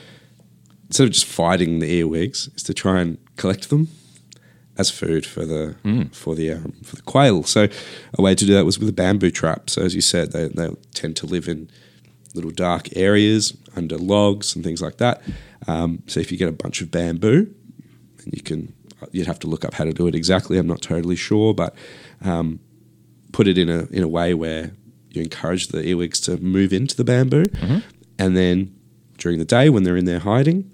instead 0.90 1.04
of 1.06 1.12
just 1.12 1.24
fighting 1.24 1.78
the 1.78 1.86
earwigs, 1.86 2.48
is 2.56 2.64
to 2.64 2.74
try 2.74 3.00
and 3.00 3.16
collect 3.36 3.70
them 3.70 3.86
as 4.76 4.90
food 4.90 5.24
for 5.24 5.46
the 5.46 5.76
for 6.12 6.34
the 6.34 6.52
um, 6.52 6.72
for 6.82 6.96
the 6.96 7.02
quail. 7.02 7.44
So 7.44 7.68
a 8.18 8.22
way 8.22 8.34
to 8.34 8.44
do 8.44 8.52
that 8.54 8.64
was 8.64 8.78
with 8.80 8.88
a 8.88 8.92
bamboo 8.92 9.30
trap. 9.30 9.70
So 9.70 9.82
as 9.82 9.94
you 9.94 10.00
said, 10.00 10.32
they 10.32 10.48
they 10.48 10.68
tend 10.92 11.14
to 11.16 11.26
live 11.26 11.46
in 11.48 11.70
little 12.34 12.50
dark 12.50 12.88
areas 12.96 13.56
under 13.76 13.96
logs 13.96 14.54
and 14.56 14.64
things 14.64 14.82
like 14.82 14.96
that. 14.98 15.22
Um, 15.68 16.02
so 16.08 16.18
if 16.18 16.32
you 16.32 16.38
get 16.38 16.48
a 16.48 16.52
bunch 16.52 16.82
of 16.82 16.90
bamboo, 16.90 17.54
and 18.24 18.34
you 18.34 18.42
can 18.42 18.72
you'd 19.12 19.28
have 19.28 19.38
to 19.40 19.46
look 19.46 19.64
up 19.64 19.74
how 19.74 19.84
to 19.84 19.92
do 19.92 20.08
it 20.08 20.14
exactly. 20.16 20.58
I'm 20.58 20.66
not 20.66 20.82
totally 20.82 21.16
sure, 21.16 21.54
but 21.54 21.74
um, 22.24 22.58
put 23.32 23.46
it 23.46 23.58
in 23.58 23.68
a 23.68 23.84
in 23.92 24.02
a 24.02 24.08
way 24.08 24.34
where 24.34 24.72
you 25.10 25.22
encourage 25.22 25.68
the 25.68 25.86
earwigs 25.86 26.20
to 26.20 26.36
move 26.38 26.72
into 26.72 26.96
the 26.96 27.04
bamboo, 27.04 27.44
and 28.18 28.36
then 28.36 28.74
during 29.18 29.38
the 29.38 29.44
day 29.44 29.68
when 29.68 29.82
they're 29.84 29.96
in 29.98 30.04
there 30.06 30.20
hiding, 30.20 30.70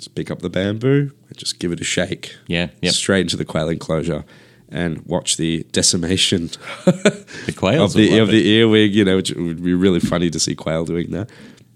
just 0.00 0.14
pick 0.14 0.30
up 0.30 0.40
the 0.40 0.50
bamboo 0.50 1.12
and 1.28 1.36
just 1.38 1.58
give 1.60 1.70
it 1.72 1.80
a 1.80 1.84
shake 1.84 2.34
Yeah, 2.48 2.70
yep. 2.82 2.92
straight 2.94 3.20
into 3.20 3.36
the 3.36 3.44
quail 3.44 3.68
enclosure. 3.68 4.24
And 4.72 5.04
watch 5.04 5.36
the 5.36 5.66
decimation 5.72 6.46
The 6.84 7.54
quails 7.56 7.94
of 7.94 8.00
the 8.00 8.18
of 8.18 8.28
it. 8.28 8.32
the 8.32 8.48
earwig, 8.58 8.94
you 8.94 9.04
know, 9.04 9.16
which 9.16 9.32
would 9.32 9.62
be 9.64 9.74
really 9.74 9.98
funny 10.00 10.30
to 10.30 10.38
see 10.38 10.54
quail 10.54 10.84
doing 10.84 11.10
that. 11.10 11.28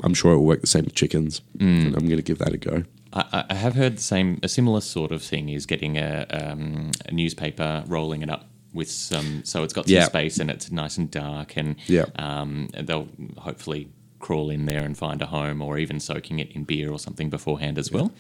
I'm 0.03 0.15
sure 0.15 0.33
it 0.33 0.37
will 0.37 0.45
work 0.45 0.61
the 0.61 0.67
same 0.69 0.85
with 0.85 0.95
chickens. 0.95 1.41
Mm. 1.59 1.87
I'm 1.97 2.07
going 2.07 2.17
to 2.17 2.23
give 2.23 2.39
that 2.39 2.53
a 2.53 2.57
go. 2.57 2.85
I, 3.13 3.45
I- 3.51 3.55
have 3.55 3.75
heard 3.75 3.97
the 3.99 4.03
same, 4.03 4.39
a 4.45 4.49
similar 4.49 4.81
sort 4.81 5.11
of 5.13 5.23
thing 5.23 5.49
is 5.49 5.67
getting 5.67 5.97
a, 5.99 6.25
um, 6.31 6.91
a 7.09 7.13
newspaper, 7.13 7.83
rolling 7.89 8.23
it 8.23 8.31
up 8.31 8.49
with 8.73 8.91
some, 8.91 9.43
so 9.45 9.63
it's 9.65 9.73
got 9.73 9.87
some 9.87 9.95
Yeah. 9.95 10.05
space 10.07 10.39
and 10.39 10.49
it's 10.51 10.71
nice 10.71 10.97
and 10.97 11.11
dark, 11.11 11.57
and 11.57 11.77
Yeah. 11.87 12.07
um, 12.17 12.69
and 12.75 12.87
they'll 12.87 13.09
hopefully 13.39 13.89
crawl 14.25 14.49
in 14.49 14.65
there 14.65 14.83
and 14.83 14.97
find 14.97 15.21
a 15.21 15.27
home, 15.27 15.61
or 15.61 15.77
even 15.77 16.01
soaking 16.01 16.39
it 16.39 16.51
in 16.53 16.65
beer 16.65 16.91
or 16.91 16.99
something 16.99 17.29
beforehand 17.29 17.79
as 17.79 17.93
well. 17.93 18.11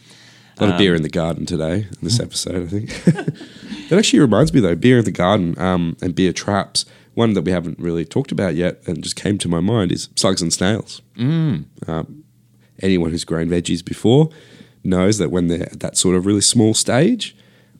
A 0.58 0.60
lot 0.60 0.68
of 0.68 0.74
Um, 0.74 0.78
beer 0.78 0.94
in 0.94 1.02
the 1.02 1.08
garden 1.08 1.46
today 1.46 1.76
in 1.90 1.98
this 2.02 2.20
episode, 2.20 2.62
I 2.62 2.66
think. 2.66 3.04
that 3.88 3.98
actually 3.98 4.20
reminds 4.20 4.52
me 4.52 4.60
though, 4.60 4.76
beer 4.76 4.98
in 4.98 5.04
the 5.04 5.10
garden 5.10 5.58
um, 5.58 5.96
and 6.02 6.14
beer 6.14 6.32
traps. 6.32 6.84
One 7.14 7.32
that 7.32 7.42
we 7.42 7.52
haven't 7.52 7.78
really 7.78 8.04
talked 8.04 8.32
about 8.32 8.54
yet 8.54 8.82
and 8.86 9.02
just 9.02 9.16
came 9.16 9.38
to 9.38 9.48
my 9.48 9.60
mind 9.60 9.92
is 9.92 10.08
slugs 10.14 10.42
and 10.42 10.52
snails. 10.52 11.00
Mm. 11.16 11.64
Um, 11.88 12.24
anyone 12.82 13.10
who's 13.10 13.24
grown 13.24 13.48
veggies 13.48 13.84
before 13.84 14.28
knows 14.82 15.18
that 15.18 15.30
when 15.30 15.48
they're 15.48 15.62
at 15.72 15.80
that 15.80 15.96
sort 15.96 16.16
of 16.16 16.26
really 16.26 16.42
small 16.42 16.74
stage, 16.74 17.34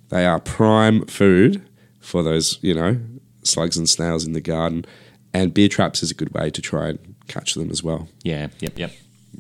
they 0.09 0.25
are 0.25 0.41
prime 0.41 1.05
food 1.07 1.63
for 2.01 2.23
those, 2.23 2.59
you 2.63 2.75
know, 2.75 2.99
slugs 3.43 3.77
and 3.77 3.89
snails 3.89 4.25
in 4.25 4.33
the 4.33 4.41
garden. 4.41 4.87
And 5.33 5.53
beer 5.53 5.69
traps 5.69 6.03
is 6.03 6.11
a 6.11 6.15
good 6.15 6.33
way 6.33 6.49
to 6.51 6.63
try 6.63 6.89
and 6.91 7.14
catch 7.29 7.55
them 7.55 7.71
as 7.71 7.83
well. 7.83 8.09
Yeah, 8.23 8.49
yep, 8.61 8.79
yep. 8.79 8.93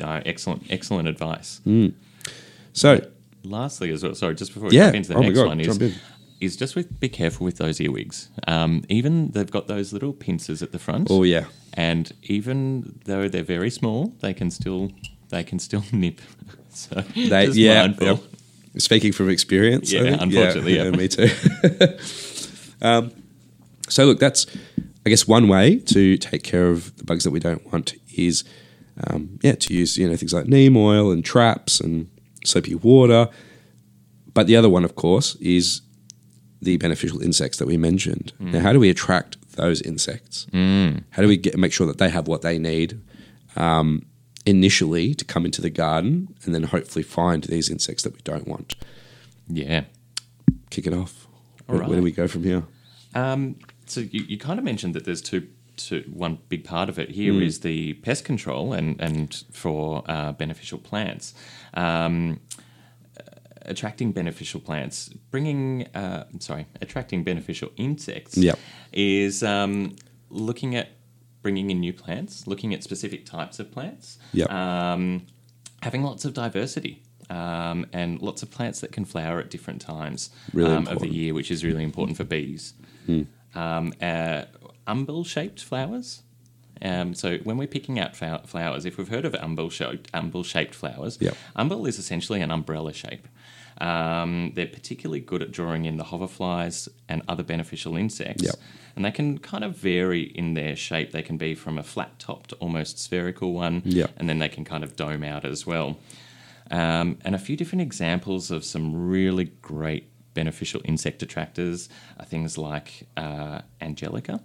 Uh, 0.02 0.20
excellent, 0.26 0.64
excellent 0.70 1.08
advice. 1.08 1.60
So, 2.72 3.00
Lastly, 3.46 3.90
as 3.90 4.02
well, 4.02 4.14
sorry, 4.14 4.34
just 4.34 4.54
before 4.54 4.70
we 4.70 4.76
Yeah. 4.76 4.84
jump 4.86 4.96
into 4.96 5.08
the 5.10 5.16
Oh 5.16 5.20
next 5.20 5.34
God, 5.34 5.46
one, 5.48 5.60
is, 5.60 5.94
is 6.40 6.56
just 6.56 6.74
with, 6.74 6.98
be 6.98 7.10
careful 7.10 7.44
with 7.44 7.58
those 7.58 7.78
earwigs. 7.80 8.28
Um, 8.48 8.84
even 8.88 9.30
they've 9.32 9.50
got 9.50 9.66
those 9.68 9.92
little 9.92 10.14
pincers 10.14 10.62
at 10.62 10.72
the 10.72 10.78
front. 10.78 11.08
oh 11.10 11.24
yeah. 11.24 11.44
and 11.74 12.10
even 12.22 12.98
though 13.04 13.28
they're 13.28 13.42
very 13.44 13.70
small, 13.70 14.14
they 14.20 14.32
can 14.32 14.50
still 14.50 14.90
they 15.28 15.44
can 15.44 15.58
still 15.58 15.84
nip. 15.92 16.20
So 16.70 17.02
They, 17.14 17.48
yeah. 17.48 17.92
Speaking 18.78 19.12
from 19.12 19.28
experience, 19.30 19.92
Yeah, 19.92 20.16
unfortunately, 20.20 20.76
yeah, 20.76 20.84
yeah. 20.84 20.90
me 20.96 21.06
too. 21.08 21.28
um, 22.82 23.12
so 23.88 24.06
look, 24.06 24.18
that's 24.18 24.46
I 25.06 25.10
guess 25.10 25.26
one 25.28 25.48
way 25.48 25.76
to 25.78 26.16
take 26.16 26.42
care 26.42 26.70
of 26.70 26.96
the 26.96 27.04
bugs 27.04 27.24
that 27.24 27.30
we 27.30 27.40
don't 27.40 27.70
want 27.70 27.94
is 28.16 28.44
um, 29.06 29.38
yeah 29.42 29.54
to 29.54 29.74
use 29.74 29.98
you 29.98 30.08
know 30.08 30.16
things 30.16 30.32
like 30.32 30.46
neem 30.46 30.76
oil 30.76 31.10
and 31.10 31.24
traps 31.24 31.80
and 31.80 32.08
soapy 32.44 32.74
water. 32.74 33.28
But 34.32 34.46
the 34.46 34.56
other 34.56 34.68
one, 34.68 34.84
of 34.84 34.96
course, 34.96 35.36
is 35.36 35.80
the 36.60 36.76
beneficial 36.78 37.20
insects 37.22 37.58
that 37.58 37.66
we 37.66 37.76
mentioned. 37.76 38.32
Now, 38.40 38.60
how 38.60 38.72
do 38.72 38.80
we 38.80 38.90
attract 38.90 39.36
those 39.52 39.80
insects? 39.82 40.46
How 41.10 41.22
do 41.22 41.28
we 41.28 41.36
get, 41.36 41.56
make 41.56 41.72
sure 41.72 41.86
that 41.86 41.98
they 41.98 42.08
have 42.10 42.26
what 42.26 42.42
they 42.42 42.58
need 42.58 43.00
um, 43.54 44.06
initially 44.44 45.14
to 45.14 45.24
come 45.24 45.44
into 45.44 45.62
the 45.62 45.70
garden 45.70 46.34
and 46.44 46.52
then 46.54 46.64
hopefully 46.64 47.04
find 47.04 47.44
these 47.44 47.70
insects 47.70 48.02
that 48.02 48.12
we 48.12 48.20
don't 48.24 48.48
want? 48.48 48.74
Yeah. 49.48 49.84
Kick 50.70 50.88
it 50.88 50.92
off. 50.94 51.28
All 51.68 51.76
Where, 51.76 51.88
where 51.88 51.96
do 51.98 52.02
we 52.02 52.10
go 52.12 52.26
from 52.26 52.42
here? 52.42 52.64
Um, 53.14 53.56
so 53.94 54.00
you, 54.00 54.22
you 54.33 54.38
kind 54.38 54.59
of 54.59 54.64
mentioned 54.64 54.94
that 54.96 55.04
there's 55.04 55.22
two, 55.22 55.42
two 55.76 56.02
one 56.12 56.38
big 56.48 56.62
part 56.64 56.88
of 56.88 56.98
it 56.98 57.11
here 57.11 57.35
is 57.48 57.61
the 57.61 57.94
pest 58.07 58.24
control 58.24 58.72
and 58.78 59.00
and 59.00 59.44
for 59.52 60.02
uh, 60.14 60.33
beneficial 60.33 60.78
plants. 60.78 61.35
Um, 61.74 62.40
attracting 63.66 64.12
beneficial 64.12 64.61
plants, 64.61 65.09
bringing, 65.30 65.87
uh, 65.94 66.24
sorry, 66.38 66.66
attracting 66.83 67.24
beneficial 67.24 67.70
insects 67.78 68.37
Yep. 68.37 68.59
is 68.92 69.42
um, 69.42 69.96
looking 70.28 70.76
at 70.76 70.88
bringing 71.40 71.70
in 71.70 71.80
new 71.80 71.92
plants, 71.94 72.46
looking 72.46 72.74
at 72.74 72.83
specific 72.85 73.24
types 73.24 73.59
of 73.62 73.66
plants, 73.72 74.18
Yep. 74.35 74.50
um, 74.52 75.22
having 75.83 76.02
lots 76.02 76.24
of 76.26 76.35
diversity. 76.35 77.00
Um, 77.30 77.87
and 77.94 78.20
lots 78.20 78.42
of 78.42 78.50
plants 78.50 78.80
that 78.83 78.92
can 78.92 79.07
flower 79.07 79.40
at 79.40 79.48
different 79.48 79.80
times 79.80 80.28
Really 80.52 80.74
um, 80.76 80.87
of 80.88 80.98
the. 80.98 81.09
Year, 81.09 81.33
which 81.33 81.50
is 81.50 81.64
really 81.64 81.83
important 81.83 82.18
for 82.18 82.24
bees. 82.24 82.74
Um, 83.54 83.92
uh, 84.00 84.44
umbel-shaped 84.86 85.60
flowers. 85.62 86.22
Um, 86.82 87.14
so 87.14 87.38
when 87.38 87.56
we're 87.56 87.68
picking 87.68 87.98
out 87.98 88.16
flowers, 88.16 88.84
if 88.84 88.98
we've 88.98 89.08
heard 89.08 89.24
of 89.24 89.34
umbel-shaped, 89.36 90.10
umbel-shaped 90.12 90.74
flowers, 90.74 91.16
Yep. 91.20 91.36
umbel 91.56 91.86
is 91.86 91.98
essentially 91.98 92.40
an 92.42 92.50
umbrella 92.50 92.92
shape. 92.92 93.26
Um, 93.80 94.52
they're 94.54 94.66
particularly 94.66 95.20
good 95.20 95.42
at 95.42 95.50
drawing 95.50 95.84
in 95.84 95.96
the 95.96 96.04
hoverflies 96.04 96.88
and 97.08 97.22
other 97.28 97.42
beneficial 97.42 97.96
insects. 97.96 98.42
Yep. 98.44 98.54
And 98.96 99.04
they 99.04 99.10
can 99.10 99.38
kind 99.38 99.64
of 99.64 99.76
vary 99.76 100.22
in 100.22 100.54
their 100.54 100.76
shape. 100.76 101.10
They 101.12 101.22
can 101.22 101.36
be 101.36 101.54
from 101.54 101.78
a 101.78 101.82
flat 101.82 102.18
topped, 102.18 102.52
almost 102.60 102.98
spherical 102.98 103.52
one, 103.52 103.82
Yep. 103.84 104.10
and 104.16 104.28
then 104.28 104.38
they 104.38 104.48
can 104.48 104.64
kind 104.64 104.84
of 104.84 104.94
dome 104.96 105.24
out 105.24 105.44
as 105.44 105.66
well. 105.66 105.98
Um, 106.70 107.18
and 107.24 107.34
a 107.34 107.38
few 107.38 107.56
different 107.56 107.82
examples 107.82 108.50
of 108.50 108.64
some 108.64 109.08
really 109.08 109.46
great 109.62 110.08
beneficial 110.34 110.80
insect 110.84 111.22
attractors 111.22 111.88
are 112.18 112.24
things 112.26 112.58
like 112.58 113.06
uh, 113.16 113.60
Angelica, 113.80 114.40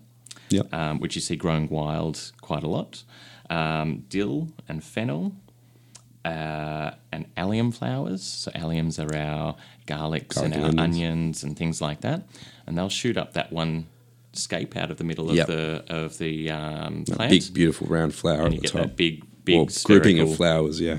Yep. 0.49 0.73
um, 0.73 0.99
which 0.99 1.15
you 1.15 1.21
see 1.21 1.35
growing 1.35 1.67
wild 1.69 2.31
quite 2.41 2.63
a 2.63 2.67
lot, 2.69 3.03
um, 3.49 4.03
dill 4.09 4.49
and 4.67 4.83
fennel, 4.83 5.33
uh, 6.25 6.91
and 7.11 7.25
allium 7.37 7.71
flowers. 7.71 8.23
So 8.23 8.51
alliums 8.51 8.97
are 8.99 9.15
our 9.15 9.55
garlics 9.87 10.35
Garlic 10.35 10.37
and 10.37 10.53
our 10.55 10.69
onions. 10.69 10.79
onions 10.79 11.43
and 11.43 11.57
things 11.57 11.81
like 11.81 12.01
that, 12.01 12.23
and 12.65 12.77
they'll 12.77 12.89
shoot 12.89 13.17
up 13.17 13.33
that 13.33 13.51
one 13.51 13.87
scape 14.33 14.75
out 14.77 14.91
of 14.91 14.97
the 14.97 15.03
middle 15.03 15.33
Yep. 15.33 15.49
of 15.49 15.55
the 15.55 15.83
of 15.93 16.17
the 16.17 16.51
um, 16.51 17.03
plant, 17.05 17.31
big, 17.31 17.53
beautiful 17.53 17.87
round 17.87 18.13
flower 18.13 18.45
and 18.45 18.47
at 18.47 18.53
you 18.53 18.57
the 18.57 18.61
get 18.67 18.71
top. 18.73 18.81
that 18.81 18.95
big, 18.95 19.23
big 19.45 19.57
or 19.57 19.67
grouping 19.85 20.19
of 20.19 20.35
flowers, 20.35 20.79
yeah. 20.79 20.97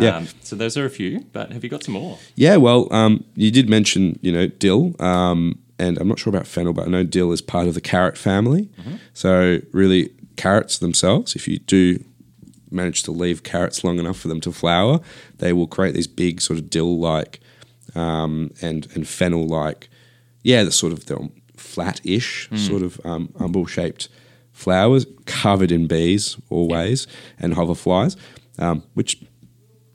Yeah. 0.00 0.16
Um, 0.16 0.28
so 0.42 0.56
those 0.56 0.76
are 0.76 0.86
a 0.86 0.90
few, 0.90 1.20
but 1.32 1.52
have 1.52 1.62
you 1.62 1.70
got 1.70 1.84
some 1.84 1.94
more? 1.94 2.18
Yeah, 2.34 2.56
well, 2.56 2.92
um, 2.92 3.24
you 3.34 3.50
did 3.50 3.68
mention, 3.68 4.18
you 4.22 4.32
know, 4.32 4.46
dill, 4.46 4.94
um, 5.00 5.58
and 5.78 5.98
I'm 5.98 6.08
not 6.08 6.18
sure 6.18 6.30
about 6.30 6.46
fennel, 6.46 6.72
but 6.72 6.86
I 6.86 6.90
know 6.90 7.04
dill 7.04 7.32
is 7.32 7.40
part 7.40 7.66
of 7.66 7.74
the 7.74 7.80
carrot 7.80 8.18
family. 8.18 8.68
So 9.14 9.60
really, 9.72 10.10
carrots 10.36 10.78
themselves, 10.78 11.36
if 11.36 11.46
you 11.48 11.58
do 11.58 12.02
manage 12.70 13.02
to 13.02 13.10
leave 13.10 13.42
carrots 13.42 13.82
long 13.82 13.98
enough 13.98 14.18
for 14.18 14.28
them 14.28 14.40
to 14.42 14.52
flower, 14.52 15.00
they 15.38 15.52
will 15.52 15.66
create 15.66 15.94
these 15.94 16.06
big 16.06 16.40
sort 16.40 16.58
of 16.58 16.70
dill-like 16.70 17.40
um, 17.94 18.50
and 18.62 18.86
and 18.94 19.08
fennel-like, 19.08 19.88
yeah, 20.42 20.62
the 20.64 20.72
sort 20.72 20.92
of 20.92 21.06
the 21.06 21.30
flat-ish 21.56 22.48
sort 22.56 22.82
of 22.82 23.00
um, 23.04 23.32
umbel-shaped 23.38 24.08
flowers 24.52 25.06
covered 25.26 25.72
in 25.72 25.86
bees 25.86 26.36
always 26.50 27.06
and 27.38 27.54
hoverflies, 27.54 28.16
um, 28.58 28.82
which 28.94 29.22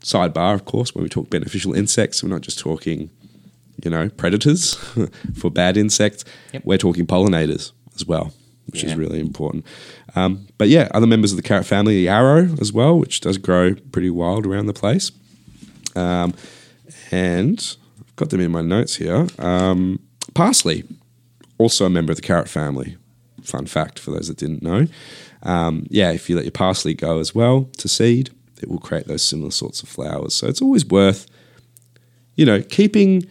sidebar, 0.06 0.54
of 0.54 0.64
course, 0.64 0.94
when 0.94 1.02
we 1.02 1.08
talk 1.08 1.28
beneficial 1.28 1.74
insects, 1.74 2.22
we're 2.22 2.30
not 2.30 2.40
just 2.40 2.58
talking, 2.58 3.10
you 3.84 3.90
know, 3.90 4.08
predators 4.08 4.74
for 5.34 5.50
bad 5.50 5.76
insects. 5.76 6.24
Yep. 6.52 6.62
We're 6.64 6.78
talking 6.78 7.06
pollinators 7.06 7.72
as 7.96 8.06
well, 8.06 8.32
which 8.66 8.84
is 8.84 8.94
really 8.94 9.18
important. 9.18 9.66
Um, 10.14 10.46
but 10.58 10.68
yeah, 10.68 10.88
other 10.94 11.06
members 11.06 11.32
of 11.32 11.36
the 11.36 11.42
carrot 11.42 11.66
family, 11.66 11.96
the 11.96 12.02
yarrow 12.02 12.54
as 12.60 12.72
well, 12.72 12.98
which 12.98 13.20
does 13.20 13.36
grow 13.36 13.74
pretty 13.74 14.10
wild 14.10 14.46
around 14.46 14.66
the 14.66 14.72
place. 14.72 15.10
Um, 15.96 16.34
and 17.10 17.76
I've 18.00 18.16
got 18.16 18.30
them 18.30 18.40
in 18.40 18.52
my 18.52 18.62
notes 18.62 18.96
here. 18.96 19.26
Um, 19.38 20.00
parsley, 20.34 20.84
also 21.58 21.84
a 21.84 21.90
member 21.90 22.12
of 22.12 22.16
the 22.16 22.22
carrot 22.22 22.48
family. 22.48 22.96
Fun 23.42 23.66
fact 23.66 23.98
for 23.98 24.12
those 24.12 24.28
that 24.28 24.36
didn't 24.36 24.62
know. 24.62 24.86
Um, 25.42 25.86
yeah, 25.90 26.12
if 26.12 26.30
you 26.30 26.36
let 26.36 26.44
your 26.44 26.52
parsley 26.52 26.94
go 26.94 27.18
as 27.18 27.34
well 27.34 27.68
to 27.78 27.88
seed, 27.88 28.30
it 28.62 28.68
will 28.68 28.78
create 28.78 29.06
those 29.06 29.22
similar 29.22 29.50
sorts 29.50 29.82
of 29.82 29.88
flowers. 29.88 30.34
So 30.34 30.46
it's 30.46 30.62
always 30.62 30.84
worth, 30.86 31.26
you 32.34 32.44
know, 32.46 32.62
keeping. 32.62 33.26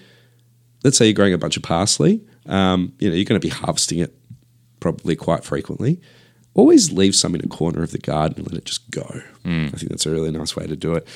Let's 0.84 0.98
say 0.98 1.06
you're 1.06 1.14
growing 1.14 1.34
a 1.34 1.38
bunch 1.38 1.58
of 1.58 1.64
parsley. 1.64 2.22
Um, 2.46 2.94
you 3.00 3.10
know, 3.10 3.16
you're 3.16 3.26
going 3.26 3.42
to 3.42 3.46
be 3.46 3.50
harvesting 3.54 4.00
it 4.00 4.14
probably 4.80 5.16
quite 5.16 5.44
frequently. 5.44 6.00
Always 6.54 6.92
leave 6.92 7.16
some 7.16 7.34
in 7.36 7.42
a 7.44 7.48
corner 7.48 7.82
of 7.84 7.92
the 7.92 7.98
garden 7.98 8.38
and 8.40 8.48
let 8.52 8.58
it 8.60 8.66
just 8.66 8.90
go. 8.92 9.22
I 9.44 9.70
think 9.72 9.90
that's 9.90 10.06
a 10.06 10.12
really 10.12 10.32
nice 10.32 10.56
way 10.56 10.68
to 10.68 10.76
do 10.76 10.94
it. 10.94 11.08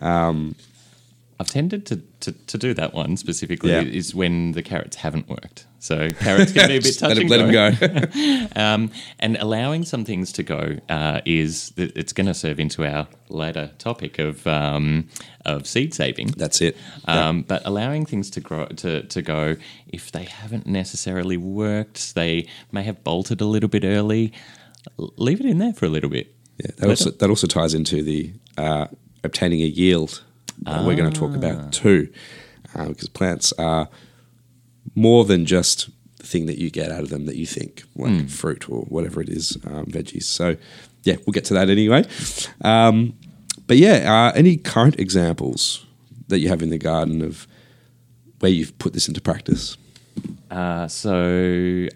I've 0.00 1.48
tended 1.48 1.86
to, 1.86 2.02
to, 2.20 2.32
to 2.32 2.58
do 2.58 2.74
that 2.74 2.92
one 2.94 3.16
specifically 3.16 3.70
Yeah. 3.70 3.80
is 3.82 4.14
when 4.14 4.52
the 4.52 4.62
carrots 4.62 4.96
haven't 4.96 5.28
worked. 5.28 5.66
So 5.82 6.08
carrots 6.10 6.52
can 6.52 6.68
be 6.68 6.76
a 6.76 6.78
bit 6.80 6.84
Just 6.84 7.00
touch 7.00 7.18
let 7.18 7.18
and 7.18 7.30
let 7.52 7.80
go. 7.80 7.88
go. 7.88 8.46
Um, 8.54 8.92
and 9.18 9.36
allowing 9.38 9.84
some 9.84 10.04
things 10.04 10.30
to 10.34 10.44
go 10.44 10.76
uh, 10.88 11.22
is 11.24 11.70
that 11.70 11.96
it's 11.96 12.12
going 12.12 12.28
to 12.28 12.34
serve 12.34 12.60
into 12.60 12.84
our 12.86 13.08
later 13.28 13.72
topic 13.78 14.20
of 14.20 14.46
um, 14.46 15.08
of 15.44 15.66
seed 15.66 15.92
saving. 15.92 16.28
that's 16.36 16.60
it. 16.60 16.76
Um, 17.06 17.42
But 17.42 17.62
allowing 17.64 18.06
things 18.06 18.30
to 18.30 18.40
grow 18.40 18.66
to, 18.66 19.02
to 19.02 19.22
go 19.22 19.56
if 19.88 20.12
they 20.12 20.22
haven't 20.22 20.66
necessarily 20.68 21.36
worked, 21.36 22.14
they 22.14 22.46
may 22.70 22.84
have 22.84 23.02
bolted 23.02 23.40
a 23.40 23.46
little 23.46 23.68
bit 23.68 23.82
early. 23.84 24.32
Leave 24.96 25.40
it 25.40 25.46
in 25.46 25.58
there 25.58 25.72
for 25.72 25.86
a 25.86 25.90
little 25.90 26.10
bit. 26.10 26.32
Yeah, 26.58 26.70
that 26.76 26.88
also 26.90 27.10
that 27.10 27.28
also 27.28 27.48
ties 27.48 27.74
into 27.74 28.04
the 28.04 28.32
uh, 28.56 28.86
obtaining 29.24 29.62
a 29.62 29.66
yield 29.66 30.22
that 30.62 30.84
we're 30.84 30.94
going 30.94 31.12
to 31.12 31.18
talk 31.18 31.34
about 31.34 31.72
too, 31.72 32.08
uh, 32.76 32.86
because 32.86 33.08
plants 33.08 33.52
are 33.58 33.88
more 34.94 35.24
than 35.24 35.46
just 35.46 35.88
the 36.18 36.26
thing 36.26 36.46
that 36.46 36.58
you 36.58 36.70
get 36.70 36.90
out 36.90 37.00
of 37.02 37.08
them 37.08 37.26
that 37.26 37.36
you 37.36 37.46
think 37.46 37.84
like 37.96 38.28
fruit 38.28 38.68
or 38.68 38.82
whatever 38.82 39.20
it 39.20 39.28
is, 39.28 39.56
um, 39.66 39.86
veggies. 39.86 40.24
So 40.24 40.56
yeah, 41.04 41.16
we'll 41.26 41.32
get 41.32 41.44
to 41.46 41.54
that 41.54 41.68
anyway. 41.70 42.04
Um, 42.60 43.14
but 43.66 43.76
yeah, 43.76 44.28
uh, 44.28 44.32
any 44.36 44.56
current 44.56 44.98
examples 44.98 45.84
that 46.28 46.38
you 46.40 46.48
have 46.48 46.62
in 46.62 46.70
the 46.70 46.78
garden 46.78 47.22
of 47.22 47.46
where 48.40 48.50
you've 48.50 48.76
put 48.78 48.92
this 48.92 49.08
into 49.08 49.20
practice? 49.20 49.76
Uh, 50.50 50.86
so 50.88 51.86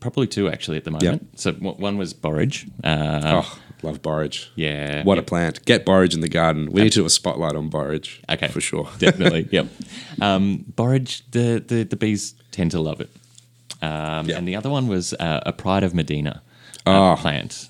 probably 0.00 0.26
two 0.26 0.48
actually 0.48 0.76
at 0.76 0.84
the 0.84 0.90
moment. 0.90 1.02
So 1.40 1.52
w- 1.52 1.74
one 1.76 1.96
was 1.98 2.12
borage. 2.12 2.66
Uh, 2.84 3.42
oh, 3.44 3.58
love 3.84 4.00
borage. 4.02 4.50
Yeah. 4.56 5.02
What 5.04 5.16
Yep. 5.16 5.24
a 5.24 5.26
plant. 5.26 5.64
Get 5.64 5.84
borage 5.84 6.14
in 6.14 6.20
the 6.20 6.28
garden. 6.28 6.70
We 6.72 6.82
need 6.82 6.92
to 6.92 7.00
do 7.00 7.06
a 7.06 7.10
spotlight 7.10 7.54
on 7.56 7.68
borage. 7.68 8.20
Okay, 8.28 8.48
For 8.48 8.60
sure. 8.60 8.88
definitely. 8.98 9.48
Yep. 9.50 9.66
Um, 10.20 10.64
borage, 10.76 11.22
the, 11.30 11.62
the 11.66 11.84
the 11.84 11.96
bees 11.96 12.34
tend 12.50 12.70
to 12.72 12.80
love 12.80 13.00
it. 13.00 13.10
Um, 13.82 14.28
Yeah. 14.28 14.38
And 14.38 14.48
the 14.48 14.56
other 14.56 14.70
one 14.70 14.88
was 14.88 15.12
uh, 15.14 15.40
a 15.46 15.52
pride 15.52 15.82
of 15.84 15.94
Medina 15.94 16.42
uh, 16.86 17.12
Oh. 17.12 17.16
plant. 17.16 17.68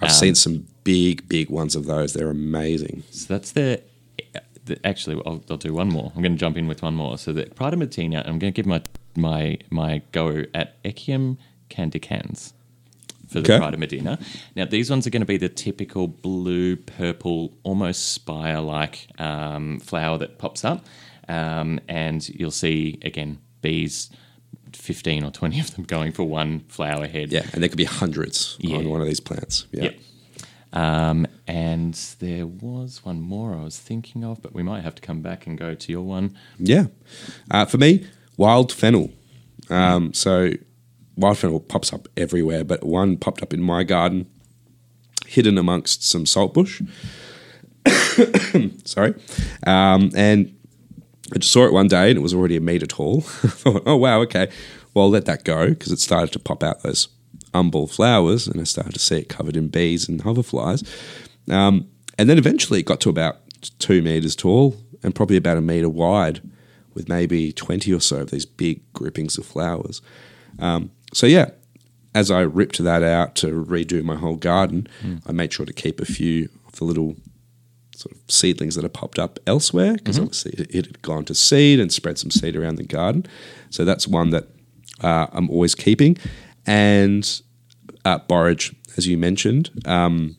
I've 0.00 0.10
Um, 0.10 0.14
seen 0.14 0.34
some 0.34 0.66
big, 0.84 1.28
big 1.28 1.50
ones 1.50 1.74
of 1.76 1.86
those. 1.86 2.12
They're 2.12 2.30
amazing. 2.30 3.02
So 3.10 3.26
that's 3.34 3.52
the. 3.52 3.80
the 4.66 4.76
actually, 4.84 5.16
I'll, 5.26 5.42
I'll 5.50 5.56
do 5.68 5.72
one 5.72 5.88
more. 5.88 6.12
I'm 6.14 6.22
going 6.22 6.32
to 6.36 6.38
jump 6.38 6.56
in 6.58 6.66
with 6.68 6.82
one 6.82 6.94
more. 6.94 7.18
So 7.18 7.32
the 7.32 7.46
pride 7.46 7.72
of 7.72 7.78
Medina. 7.78 8.18
I'm 8.26 8.38
going 8.38 8.52
to 8.52 8.56
give 8.62 8.66
my 8.66 8.82
my 9.16 9.58
my 9.70 10.02
go 10.12 10.44
at 10.54 10.68
Echium 10.82 11.36
candicans 11.68 12.52
for 13.26 13.40
the 13.40 13.52
Okay. 13.52 13.58
pride 13.58 13.74
of 13.74 13.80
Medina. 13.80 14.18
Now 14.54 14.64
these 14.66 14.90
ones 14.90 15.06
are 15.06 15.10
going 15.10 15.20
to 15.22 15.26
be 15.26 15.36
the 15.36 15.48
typical 15.48 16.06
blue, 16.08 16.76
purple, 16.76 17.56
almost 17.62 18.12
spire-like 18.12 19.08
um, 19.18 19.80
flower 19.80 20.18
that 20.18 20.38
pops 20.38 20.64
up, 20.64 20.86
um, 21.28 21.80
and 21.88 22.28
you'll 22.28 22.50
see 22.50 22.98
again 23.02 23.38
bees. 23.62 24.10
15 24.72 25.24
or 25.24 25.30
20 25.30 25.58
of 25.60 25.74
them 25.74 25.84
going 25.84 26.12
for 26.12 26.24
one 26.24 26.60
flower 26.68 27.06
head. 27.06 27.32
Yeah, 27.32 27.46
and 27.54 27.62
there 27.62 27.68
could 27.68 27.78
be 27.78 27.84
hundreds 27.84 28.56
Yeah. 28.60 28.76
on 28.76 28.90
one 28.90 29.00
of 29.00 29.06
these 29.06 29.20
plants. 29.20 29.64
Yeah. 29.72 29.84
Yep. 29.84 29.98
Um, 30.72 31.26
and 31.46 31.94
there 32.18 32.46
was 32.46 33.02
one 33.04 33.20
more 33.20 33.54
I 33.54 33.62
was 33.64 33.78
thinking 33.78 34.22
of, 34.24 34.42
but 34.42 34.52
we 34.54 34.62
might 34.62 34.82
have 34.82 34.94
to 34.96 35.02
come 35.02 35.22
back 35.22 35.46
and 35.46 35.56
go 35.56 35.74
to 35.74 35.92
your 35.92 36.02
one. 36.02 36.36
Yeah. 36.58 36.86
Uh, 37.50 37.64
for 37.64 37.78
me, 37.78 38.06
wild 38.36 38.70
fennel. 38.72 39.10
Um, 39.70 40.12
so 40.12 40.50
wild 41.16 41.38
fennel 41.38 41.60
pops 41.60 41.92
up 41.92 42.08
everywhere, 42.16 42.64
but 42.64 42.84
one 42.84 43.16
popped 43.16 43.42
up 43.42 43.52
in 43.52 43.62
my 43.62 43.84
garden, 43.84 44.26
hidden 45.26 45.58
amongst 45.58 46.04
some 46.04 46.24
saltbush. 46.24 46.82
Sorry. 48.84 49.14
Um, 49.66 50.10
and 50.14 50.54
I 51.34 51.38
just 51.38 51.52
saw 51.52 51.66
it 51.66 51.72
one 51.72 51.88
day 51.88 52.10
and 52.10 52.18
it 52.18 52.22
was 52.22 52.34
already 52.34 52.56
a 52.56 52.60
meter 52.60 52.86
tall. 52.86 53.18
I 53.42 53.48
thought, 53.48 53.82
oh, 53.86 53.96
wow, 53.96 54.20
okay. 54.22 54.50
Well, 54.94 55.06
I'll 55.06 55.10
let 55.10 55.26
that 55.26 55.44
go 55.44 55.70
because 55.70 55.92
it 55.92 56.00
started 56.00 56.32
to 56.32 56.38
pop 56.38 56.62
out 56.62 56.82
those 56.82 57.08
umbel 57.52 57.86
flowers 57.86 58.46
and 58.46 58.60
I 58.60 58.64
started 58.64 58.94
to 58.94 59.00
see 59.00 59.18
it 59.18 59.28
covered 59.28 59.56
in 59.56 59.68
bees 59.68 60.08
and 60.08 60.22
hoverflies. 60.22 60.86
Um, 61.50 61.88
and 62.18 62.28
then 62.28 62.38
eventually 62.38 62.80
it 62.80 62.86
got 62.86 63.00
to 63.00 63.10
about 63.10 63.38
two 63.78 64.02
meters 64.02 64.36
tall 64.36 64.76
and 65.02 65.14
probably 65.14 65.36
about 65.36 65.56
a 65.56 65.60
meter 65.60 65.88
wide 65.88 66.40
with 66.94 67.08
maybe 67.08 67.52
20 67.52 67.92
or 67.92 68.00
so 68.00 68.22
of 68.22 68.30
these 68.30 68.46
big 68.46 68.80
groupings 68.92 69.36
of 69.36 69.44
flowers. 69.44 70.00
Um, 70.58 70.90
so, 71.16 71.26
yeah, 71.26 71.48
as 72.14 72.30
I 72.30 72.40
ripped 72.42 72.76
that 72.84 73.02
out 73.02 73.34
to 73.36 73.46
redo 73.64 74.04
my 74.04 74.16
whole 74.16 74.36
garden, 74.36 74.86
I 75.26 75.32
made 75.32 75.50
sure 75.50 75.64
to 75.64 75.72
keep 75.72 75.98
a 75.98 76.04
few 76.04 76.50
of 76.68 76.76
the 76.76 76.84
little 76.84 77.16
sort 77.94 78.14
of 78.14 78.20
seedlings 78.30 78.74
that 78.74 78.84
have 78.84 78.92
popped 78.92 79.18
up 79.18 79.38
elsewhere 79.46 79.94
because 79.94 80.18
obviously 80.24 80.52
it, 80.58 80.74
it 80.74 80.86
had 80.86 81.00
gone 81.00 81.24
to 81.24 81.34
seed 81.34 81.80
and 81.80 81.90
spread 81.90 82.18
some 82.18 82.30
seed 82.30 82.54
around 82.54 82.76
the 82.76 82.84
garden. 82.84 83.24
So 83.70 83.86
that's 83.86 84.06
one 84.06 84.28
that 84.30 84.44
uh, 85.02 85.28
I'm 85.32 85.48
always 85.48 85.74
keeping. 85.74 86.18
And 86.66 87.40
uh, 88.04 88.18
borage, 88.18 88.74
as 88.98 89.06
you 89.06 89.16
mentioned, 89.16 89.70
um, 89.86 90.36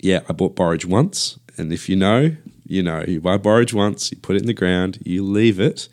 yeah, 0.00 0.20
I 0.28 0.34
bought 0.34 0.54
borage 0.54 0.84
once, 0.84 1.38
and 1.56 1.72
if 1.72 1.88
you 1.88 1.96
know, 1.96 2.36
you 2.66 2.82
know, 2.82 3.02
you 3.08 3.22
buy 3.22 3.38
borage 3.38 3.72
once, 3.72 4.10
you 4.10 4.18
put 4.18 4.36
it 4.36 4.42
in 4.42 4.46
the 4.46 4.52
ground, 4.52 4.98
you 5.02 5.24
leave 5.24 5.58
it, 5.58 5.88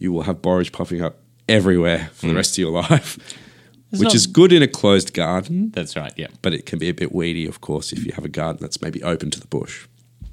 you 0.00 0.10
will 0.12 0.22
have 0.22 0.42
borage 0.42 0.72
popping 0.72 1.02
up 1.02 1.20
everywhere 1.48 2.10
for 2.12 2.26
the 2.28 2.34
rest 2.34 2.54
of 2.54 2.58
your 2.58 2.72
life, 2.90 3.18
It's 3.92 4.00
which 4.00 4.06
not- 4.08 4.14
is 4.14 4.26
good 4.26 4.52
in 4.52 4.62
a 4.62 4.68
closed 4.68 5.14
garden, 5.14 5.70
That's 5.70 5.96
right. 5.96 6.12
Yeah. 6.16 6.28
but 6.42 6.52
it 6.54 6.66
can 6.66 6.78
be 6.78 6.88
a 6.88 6.94
bit 6.94 7.12
weedy, 7.12 7.46
of 7.46 7.60
course, 7.60 7.92
if 7.92 8.04
you 8.04 8.12
have 8.12 8.24
a 8.24 8.28
garden 8.28 8.58
that's 8.60 8.80
maybe 8.82 9.02
open 9.02 9.30
to 9.30 9.40
the 9.40 9.46
bush. 9.46 9.86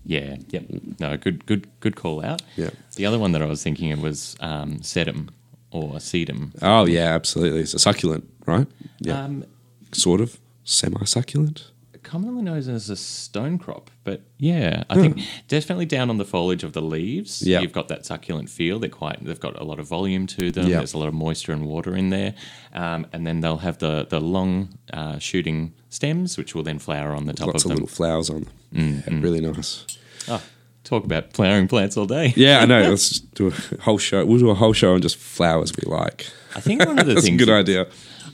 Yeah. 0.06 0.36
Yep. 0.49 0.63
No. 0.99 1.15
Good. 1.17 1.45
Good. 1.45 1.67
Good 1.80 1.95
call 1.95 2.26
out. 2.26 2.41
Yeah. 2.58 2.71
The 2.97 3.06
other 3.06 3.17
one 3.17 3.32
that 3.32 3.41
I 3.41 3.45
was 3.45 3.63
thinking 3.63 3.91
of 3.93 4.02
was 4.02 4.36
um, 4.41 4.80
sedum 4.80 5.30
or 5.71 5.93
sedum. 5.93 6.52
Oh 6.62 6.86
yeah, 6.86 7.13
absolutely. 7.15 7.62
It's 7.62 7.73
a 7.73 7.80
succulent, 7.80 8.30
right? 8.45 8.67
Yeah, 8.99 9.23
Um, 9.23 9.45
sort 9.93 10.19
of 10.19 10.39
semi-succulent. 10.65 11.71
Commonly 12.13 12.43
known 12.43 12.58
as 12.58 12.89
a 12.91 12.95
stone 12.95 13.58
crop, 13.58 13.89
but 14.04 14.21
yeah, 14.38 14.84
I 14.88 14.95
think 14.95 15.19
definitely 15.47 15.86
down 15.88 16.12
on 16.12 16.17
the 16.19 16.26
foliage 16.26 16.63
of 16.63 16.73
the 16.73 16.82
leaves, 16.82 17.39
Hmm. 17.41 17.47
Yeah. 17.49 17.60
you've 17.62 17.73
got 17.73 17.88
that 17.88 18.06
succulent 18.06 18.49
feel. 18.52 18.78
They're 18.78 18.89
quite, 18.89 19.23
they've 19.26 19.39
got 19.39 19.60
a 19.60 19.63
lot 19.63 19.80
of 19.80 19.88
volume 19.88 20.28
to 20.28 20.52
them. 20.52 20.67
Yeah. 20.67 20.78
There's 20.78 20.93
a 20.93 20.99
lot 20.99 21.08
of 21.08 21.15
moisture 21.15 21.52
and 21.54 21.65
water 21.65 21.95
in 21.95 22.12
there, 22.12 22.36
um, 22.73 23.08
and 23.13 23.26
then 23.26 23.39
they'll 23.41 23.58
have 23.58 23.80
the 23.80 24.06
the 24.08 24.19
long 24.21 24.69
uh, 24.93 25.17
shooting 25.17 25.73
stems, 25.89 26.38
which 26.38 26.54
will 26.54 26.63
then 26.63 26.78
flower 26.78 27.15
on 27.15 27.26
the 27.26 27.34
top 27.34 27.47
Lots 27.47 27.65
of 27.65 27.71
of 27.71 27.78
them. 27.78 27.84
little 27.84 27.95
flowers 27.95 28.30
on 28.30 28.45
them. 28.71 29.04
Yeah, 29.08 29.19
really 29.21 29.41
nice. 29.41 29.86
Oh, 30.28 30.41
talk 30.84 31.04
about 31.06 31.34
flowering 31.34 31.67
plants 31.67 31.97
all 31.97 32.06
day. 32.06 32.34
Yeah, 32.36 32.60
I 32.60 32.65
know. 32.65 32.82
Let's 32.91 33.19
do 33.21 33.47
a 33.47 33.82
whole 33.82 33.97
show. 33.97 34.23
We'll 34.23 34.38
do 34.39 34.52
a 34.52 34.56
whole 34.56 34.73
show 34.73 34.93
on 34.93 35.02
just 35.02 35.17
flowers 35.17 35.73
we 35.76 35.91
like. 35.91 36.28
I 36.56 36.60
think 36.60 36.86
one 36.86 36.99
of 36.99 37.08
the 37.08 37.13
That's 37.15 37.26
a 37.26 37.30
things 37.30 37.43
good 37.43 37.49
idea. 37.54 37.88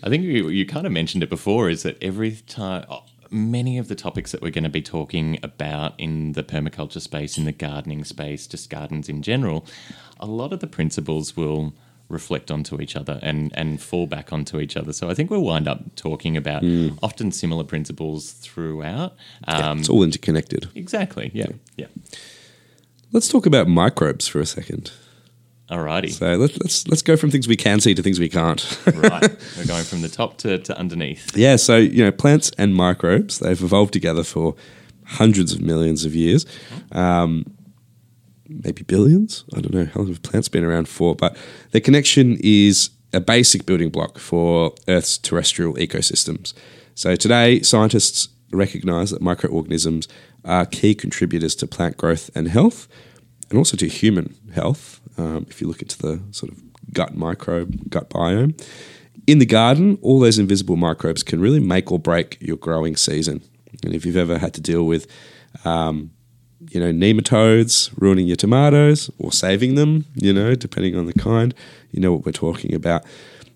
I 0.04 0.08
think 0.10 0.24
you, 0.24 0.50
you 0.50 0.66
kind 0.66 0.86
of 0.86 0.92
mentioned 0.94 1.24
it 1.24 1.30
before 1.30 1.70
is 1.70 1.84
that 1.84 2.02
every 2.02 2.32
time, 2.48 2.86
many 3.32 3.78
of 3.78 3.88
the 3.88 3.96
topics 3.96 4.32
that 4.32 4.42
we're 4.42 4.52
going 4.52 4.64
to 4.64 4.70
be 4.70 4.82
talking 4.82 5.38
about 5.44 5.94
in 6.00 6.34
the 6.34 6.44
permaculture 6.44 7.02
space, 7.02 7.38
in 7.38 7.46
the 7.46 7.52
gardening 7.52 8.04
space, 8.04 8.48
just 8.48 8.70
gardens 8.70 9.08
in 9.10 9.22
general, 9.22 9.66
a 10.20 10.26
lot 10.26 10.52
of 10.54 10.60
the 10.60 10.68
principles 10.68 11.36
will 11.38 11.74
reflect 12.10 12.50
onto 12.50 12.82
each 12.82 12.96
other 12.96 13.20
and, 13.22 13.52
and 13.56 13.80
fall 13.80 14.08
back 14.08 14.34
onto 14.34 14.60
each 14.60 14.76
other. 14.76 14.92
So 14.92 15.10
I 15.12 15.14
think 15.14 15.30
we'll 15.30 15.44
wind 15.44 15.68
up 15.68 15.96
talking 15.96 16.36
about 16.36 16.64
often 17.04 17.32
similar 17.32 17.64
principles 17.64 18.32
throughout. 18.32 19.16
Um, 19.48 19.78
It's 19.80 19.90
all 19.90 20.02
interconnected. 20.04 20.70
exactly. 20.74 21.30
Yeah. 21.36 21.48
Yeah. 21.78 21.86
Let's 23.12 23.28
talk 23.28 23.46
about 23.46 23.68
microbes 23.68 24.28
for 24.28 24.40
a 24.40 24.46
second. 24.46 24.92
Alrighty. 25.70 26.12
So 26.12 26.36
let's 26.36 26.58
let's 26.58 26.88
let's 26.88 27.02
go 27.02 27.16
from 27.16 27.30
things 27.30 27.48
we 27.48 27.56
can 27.56 27.80
see 27.80 27.94
to 27.94 28.02
things 28.02 28.20
we 28.20 28.30
can't. 28.30 28.80
right. 28.88 29.22
We're 29.58 29.66
going 29.66 29.84
from 29.84 30.02
the 30.02 30.10
top 30.10 30.38
to, 30.38 30.58
to 30.58 30.78
underneath. 30.78 31.38
yeah, 31.38 31.58
so 31.58 31.78
you 31.78 32.04
know, 32.04 32.12
plants 32.12 32.52
and 32.58 32.74
microbes 32.74 33.40
they've 33.40 33.62
evolved 33.62 33.94
together 33.94 34.24
for 34.24 34.56
hundreds 35.06 35.54
of 35.54 35.62
millions 35.62 36.06
of 36.06 36.16
years, 36.16 36.46
um, 36.92 37.46
maybe 38.48 38.84
billions. 38.84 39.44
I 39.56 39.62
don't 39.62 39.74
know 39.74 39.86
how 39.86 40.02
long 40.02 40.10
have 40.10 40.22
plants 40.24 40.50
been 40.50 40.64
around 40.64 40.88
for, 40.88 41.16
but 41.16 41.38
their 41.72 41.82
connection 41.82 42.38
is 42.42 42.90
a 43.14 43.20
basic 43.20 43.66
building 43.66 43.90
block 43.90 44.20
for 44.20 44.74
Earth's 44.88 45.18
terrestrial 45.18 45.74
ecosystems. 45.76 46.54
So 46.96 47.16
today, 47.16 47.62
scientists 47.62 48.30
recognize 48.52 49.12
that 49.12 49.22
microorganisms 49.22 50.08
are 50.46 50.66
key 50.66 50.96
contributors 50.96 51.56
to 51.56 51.68
plant 51.68 51.98
growth 51.98 52.30
and 52.36 52.48
health, 52.48 52.88
and 53.50 53.58
also 53.58 53.78
to 53.78 53.88
human 53.88 54.36
health. 54.54 55.02
Um, 55.18 55.46
if 55.50 55.62
you 55.62 55.68
look 55.68 55.82
into 55.82 55.98
the 55.98 56.22
sort 56.32 56.52
of 56.52 56.62
gut 56.94 57.16
microbe, 57.16 57.90
gut 57.90 58.10
biome. 58.10 58.60
In 59.28 59.40
the 59.40 59.46
garden, 59.46 59.98
all 60.02 60.20
those 60.20 60.40
invisible 60.40 60.76
microbes 60.76 61.24
can 61.24 61.40
really 61.40 61.60
make 61.60 61.92
or 61.92 62.00
break 62.00 62.38
your 62.40 62.58
growing 62.58 62.96
season. 62.96 63.42
And 63.84 63.94
if 63.94 64.06
you've 64.06 64.18
ever 64.18 64.40
had 64.40 64.54
to 64.56 64.62
deal 64.62 64.86
with, 64.86 65.08
um, 65.66 66.12
you 66.70 66.80
know, 66.80 66.92
nematodes 66.92 67.92
ruining 67.98 68.28
your 68.28 68.36
tomatoes 68.36 69.10
or 69.18 69.32
saving 69.32 69.76
them, 69.76 70.06
you 70.16 70.34
know, 70.34 70.56
depending 70.56 70.98
on 70.98 71.06
the 71.06 71.14
kind, 71.14 71.54
you 71.92 72.02
know 72.02 72.12
what 72.12 72.26
we're 72.26 72.32
talking 72.32 72.74
about. 72.74 73.06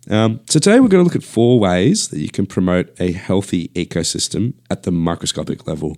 Um, 0.10 0.42
so 0.50 0.60
today 0.60 0.80
we're 0.80 0.90
going 0.90 1.04
to 1.04 1.08
look 1.08 1.16
at 1.16 1.24
four 1.24 1.60
ways 1.60 2.10
that 2.10 2.20
you 2.20 2.30
can 2.30 2.46
promote 2.46 2.94
a 3.00 3.12
healthy 3.12 3.70
ecosystem 3.70 4.54
at 4.70 4.84
the 4.84 4.92
microscopic 4.92 5.66
level. 5.66 5.98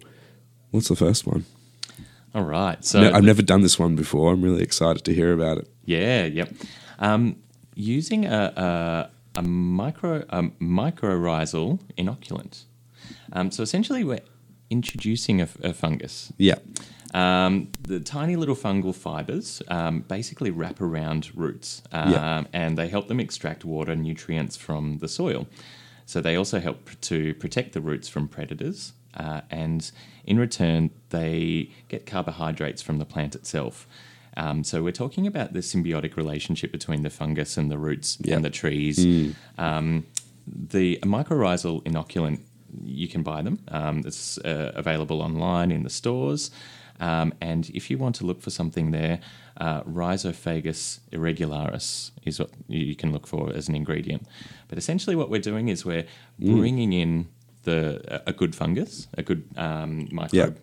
What's 0.71 0.89
the 0.89 0.95
first 0.95 1.25
one? 1.25 1.45
All 2.35 2.43
right. 2.43 2.83
So 2.85 3.01
No, 3.01 3.11
I've 3.13 3.23
never 3.23 3.41
done 3.41 3.61
this 3.61 3.79
one 3.79 3.95
before. 3.95 4.33
I'm 4.33 4.41
really 4.41 4.61
excited 4.61 5.03
to 5.05 5.13
hear 5.13 5.31
about 5.33 5.57
it. 5.57 5.69
Yeah, 5.85 6.25
yep. 6.25 6.53
Um, 6.99 7.37
using 7.75 8.25
a, 8.25 9.09
a, 9.35 9.39
a 9.39 9.41
micro 9.41 10.23
a 10.29 10.43
mycorrhizal 10.61 11.79
inoculant. 11.97 12.63
Um, 13.33 13.51
so 13.51 13.63
essentially, 13.63 14.03
we're 14.03 14.19
introducing 14.69 15.41
a, 15.41 15.47
a 15.63 15.73
fungus. 15.73 16.33
Yeah. 16.37 16.55
Um, 17.13 17.69
the 17.83 18.01
tiny 18.01 18.35
little 18.35 18.55
fungal 18.55 18.93
fibers 18.93 19.61
um, 19.69 20.01
basically 20.01 20.51
wrap 20.51 20.81
around 20.81 21.31
roots, 21.35 21.81
um, 21.93 22.11
Yeah. 22.11 22.43
and 22.51 22.77
they 22.77 22.89
help 22.89 23.07
them 23.07 23.21
extract 23.21 23.63
water 23.63 23.95
nutrients 23.95 24.57
from 24.57 24.97
the 24.99 25.07
soil. 25.07 25.47
So 26.05 26.19
they 26.19 26.35
also 26.35 26.59
help 26.59 26.89
to 27.01 27.33
protect 27.35 27.71
the 27.73 27.79
roots 27.81 28.09
from 28.09 28.27
predators, 28.27 28.91
uh, 29.15 29.41
and 29.49 29.91
in 30.25 30.37
return, 30.39 30.89
they 31.09 31.69
get 31.87 32.05
carbohydrates 32.05 32.81
from 32.81 32.97
the 32.97 33.05
plant 33.05 33.35
itself. 33.35 33.87
Um, 34.37 34.63
so 34.63 34.83
we're 34.83 34.91
talking 34.91 35.25
about 35.27 35.53
the 35.53 35.59
symbiotic 35.59 36.17
relationship 36.17 36.71
between 36.71 37.03
the 37.03 37.09
fungus 37.09 37.57
and 37.57 37.71
the 37.71 37.77
roots 37.77 38.17
Yeah. 38.21 38.35
and 38.35 38.43
the 38.43 38.49
trees. 38.49 38.99
Um, 39.57 40.05
the 40.47 40.99
mycorrhizal 41.03 41.83
inoculant, 41.83 42.41
you 42.83 43.07
can 43.07 43.23
buy 43.23 43.41
them. 43.41 43.59
Um, 43.69 44.03
it's 44.05 44.37
uh, 44.39 44.71
available 44.75 45.21
online 45.21 45.71
in 45.71 45.83
the 45.83 45.89
stores. 45.89 46.51
Um, 46.99 47.33
and 47.41 47.69
if 47.69 47.89
you 47.89 47.97
want 47.97 48.15
to 48.15 48.25
look 48.25 48.41
for 48.41 48.49
something 48.51 48.91
there, 48.91 49.19
uh, 49.57 49.81
Rhizophagus 49.83 50.99
irregularis 51.11 52.11
is 52.25 52.39
what 52.39 52.51
you 52.67 52.95
can 52.95 53.11
look 53.11 53.27
for 53.27 53.51
as 53.53 53.67
an 53.69 53.75
ingredient. 53.75 54.27
But 54.67 54.77
essentially, 54.77 55.15
what 55.15 55.29
we're 55.29 55.41
doing 55.41 55.67
is 55.69 55.85
we're 55.85 56.05
bringing 56.39 56.93
in 56.93 57.27
the 57.65 58.23
a 58.25 58.33
good 58.33 58.55
fungus, 58.55 59.07
a 59.17 59.23
good 59.23 59.43
um, 59.57 60.07
microbe 60.11 60.57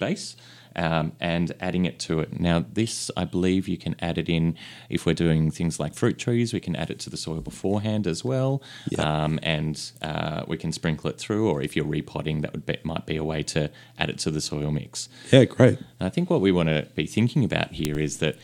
base, 0.00 0.36
um, 0.76 1.12
and 1.20 1.52
adding 1.60 1.84
it 1.84 1.98
to 2.00 2.20
it. 2.20 2.40
Now, 2.40 2.64
this, 2.72 3.10
I 3.16 3.24
believe, 3.24 3.68
you 3.68 3.78
can 3.78 3.94
add 4.00 4.18
it 4.18 4.28
in 4.28 4.56
if 4.88 5.06
we're 5.06 5.14
doing 5.14 5.50
things 5.50 5.78
like 5.78 5.94
fruit 5.94 6.18
trees. 6.18 6.52
We 6.52 6.60
can 6.60 6.74
add 6.74 6.90
it 6.90 6.98
to 7.00 7.10
the 7.10 7.16
soil 7.16 7.40
beforehand 7.40 8.06
as 8.06 8.24
well, 8.24 8.62
um, 8.98 9.38
and 9.42 9.80
uh, 10.02 10.44
we 10.48 10.56
can 10.56 10.72
sprinkle 10.72 11.08
it 11.10 11.18
through. 11.18 11.48
Or 11.48 11.62
if 11.62 11.76
you're 11.76 11.86
repotting, 11.86 12.40
that 12.40 12.52
would 12.52 12.66
be, 12.66 12.76
might 12.82 13.06
be 13.06 13.16
a 13.16 13.24
way 13.24 13.42
to 13.44 13.70
add 13.98 14.10
it 14.10 14.18
to 14.20 14.30
the 14.30 14.40
soil 14.40 14.72
mix. 14.72 15.08
Yeah, 15.30 15.44
great. 15.44 15.78
And 15.78 16.06
I 16.06 16.08
think 16.08 16.28
what 16.28 16.40
we 16.40 16.50
want 16.50 16.68
to 16.68 16.88
be 16.94 17.06
thinking 17.06 17.44
about 17.44 17.72
here 17.72 17.98
is 17.98 18.18
that 18.18 18.36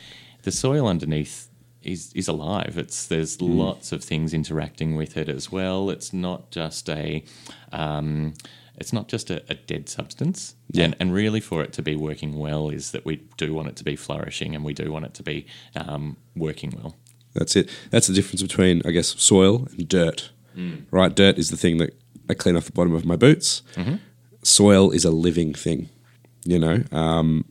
the 0.43 0.53
soil 0.53 0.87
underneath 0.87 1.50
is 1.83 2.13
is 2.15 2.29
alive. 2.29 2.77
It's 2.77 3.07
there's 3.07 3.41
lots 3.41 3.93
of 3.93 4.05
things 4.05 4.35
interacting 4.35 4.97
with 4.97 5.17
it 5.17 5.29
as 5.29 5.51
well. 5.51 5.91
It's 5.91 6.13
not 6.13 6.51
just 6.51 6.89
a 6.89 7.25
um, 7.73 8.35
it's 8.77 8.93
not 8.93 9.09
just 9.09 9.31
a, 9.31 9.43
a 9.49 9.55
dead 9.55 9.89
substance. 9.89 10.55
Yeah. 10.73 10.85
And, 10.85 10.97
and 10.99 11.13
really, 11.13 11.41
for 11.41 11.63
it 11.63 11.73
to 11.75 11.83
be 11.83 11.97
working 11.97 12.39
well, 12.39 12.71
is 12.71 12.93
that 12.93 13.05
we 13.05 13.17
do 13.37 13.53
want 13.53 13.69
it 13.69 13.77
to 13.77 13.85
be 13.85 13.95
flourishing 13.95 14.55
and 14.55 14.65
we 14.65 14.73
do 14.73 14.91
want 14.91 15.05
it 15.05 15.15
to 15.15 15.23
be 15.23 15.47
um, 15.77 16.17
working 16.35 16.73
well. 16.83 16.97
That's 17.35 17.55
it. 17.57 17.69
That's 17.91 18.07
the 18.07 18.15
difference 18.15 18.43
between, 18.43 18.83
I 18.85 18.91
guess, 18.91 19.09
soil 19.21 19.69
and 19.71 19.87
dirt. 19.87 20.31
Right? 20.91 21.15
Dirt 21.15 21.39
is 21.39 21.51
the 21.51 21.57
thing 21.57 21.77
that 21.79 21.95
I 22.29 22.35
clean 22.35 22.57
off 22.57 22.65
the 22.65 22.73
bottom 22.73 22.95
of 22.95 23.05
my 23.05 23.17
boots. 23.17 23.63
Soil 24.43 24.91
is 24.91 25.05
a 25.05 25.11
living 25.11 25.53
thing. 25.53 25.91
You 26.45 26.59
know, 26.59 26.85
um, 26.91 27.45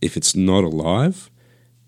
if 0.00 0.16
it's 0.16 0.34
not 0.34 0.64
alive, 0.64 1.30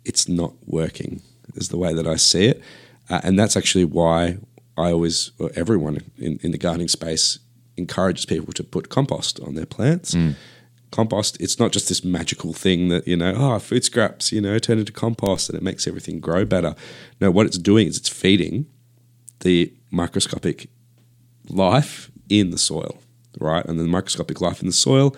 it's 0.05 0.29
not 0.29 0.53
working. 0.67 1.23
Is 1.55 1.69
the 1.69 1.79
way 1.79 1.95
that 1.95 2.07
I 2.07 2.17
see 2.17 2.47
it, 2.47 2.63
uh, 3.11 3.21
and 3.25 3.39
that's 3.39 3.57
actually 3.57 3.85
why 3.85 4.39
I 4.77 4.93
always, 4.93 5.33
or 5.39 5.51
everyone 5.57 5.99
in, 6.17 6.39
in 6.43 6.53
the 6.53 6.59
gardening 6.59 6.89
space, 6.89 7.41
encourages 7.77 8.27
people 8.27 8.53
to 8.53 8.63
put 8.63 8.89
compost 8.89 9.41
on 9.41 9.55
their 9.55 9.67
plants. 9.67 10.15
Compost, 10.91 11.37
it's 11.41 11.59
not 11.59 11.73
just 11.73 11.89
this 11.89 12.03
magical 12.05 12.53
thing 12.53 12.89
that, 12.89 13.07
you 13.07 13.17
know, 13.17 13.35
oh, 13.37 13.59
food 13.59 13.85
scraps, 13.85 14.33
you 14.33 14.41
know, 14.41 14.59
turn 14.59 14.79
into 14.79 14.93
compost 14.93 15.51
and 15.51 15.59
it 15.59 15.63
makes 15.63 15.87
everything 15.87 16.19
grow 16.19 16.45
better. 16.45 16.75
No, 17.21 17.31
what 17.31 17.45
it's 17.45 17.59
doing 17.59 17.89
is 17.89 17.99
it's 17.99 18.09
feeding 18.09 18.67
the 19.41 19.73
microscopic 19.91 20.71
life 21.49 22.11
in 22.29 22.51
the 22.51 22.59
soil, 22.59 23.03
right? 23.39 23.65
And 23.67 23.79
the 23.79 23.85
microscopic 23.85 24.41
life 24.41 24.61
in 24.61 24.67
the 24.67 24.73
soil 24.73 25.15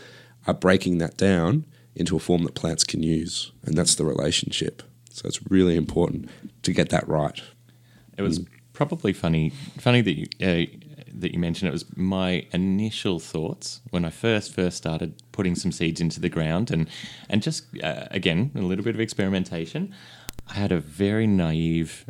are 0.47 0.55
breaking 0.55 0.99
that 0.99 1.17
down 1.17 1.67
into 1.95 2.17
a 2.17 2.19
form 2.19 2.43
that 2.45 2.55
plants 2.55 2.83
can 2.83 3.03
use. 3.03 3.53
And 3.63 3.77
that's 3.77 3.95
the 3.95 4.05
relationship. 4.05 4.83
So 5.11 5.27
it's 5.27 5.41
really 5.51 5.77
important 5.77 6.29
to 6.63 6.73
get 6.73 6.89
that 6.91 7.07
right. 7.09 7.41
It 8.17 8.23
was 8.23 8.41
probably 8.73 9.13
funny 9.13 9.51
funny 9.79 10.01
that 10.03 10.17
you, 10.19 10.27
uh, 10.41 10.67
that 11.13 11.33
you 11.33 11.39
mentioned, 11.39 11.69
it 11.69 11.73
was 11.73 11.85
my 11.97 12.47
initial 12.53 13.19
thoughts 13.19 13.81
when 13.91 14.05
I 14.05 14.11
first 14.11 14.55
first 14.55 14.77
started 14.77 15.21
putting 15.33 15.55
some 15.57 15.73
seeds 15.73 16.01
into 16.01 16.21
the 16.21 16.29
ground, 16.29 16.71
and 16.71 16.89
and 17.29 17.43
just 17.43 17.65
uh, 17.83 18.07
again 18.11 18.51
a 18.55 18.61
little 18.61 18.85
bit 18.85 18.95
of 18.95 19.01
experimentation. 19.01 19.95
I 20.49 20.55
had 20.55 20.73
a 20.73 20.81
very 20.81 21.27
naive 21.27 22.05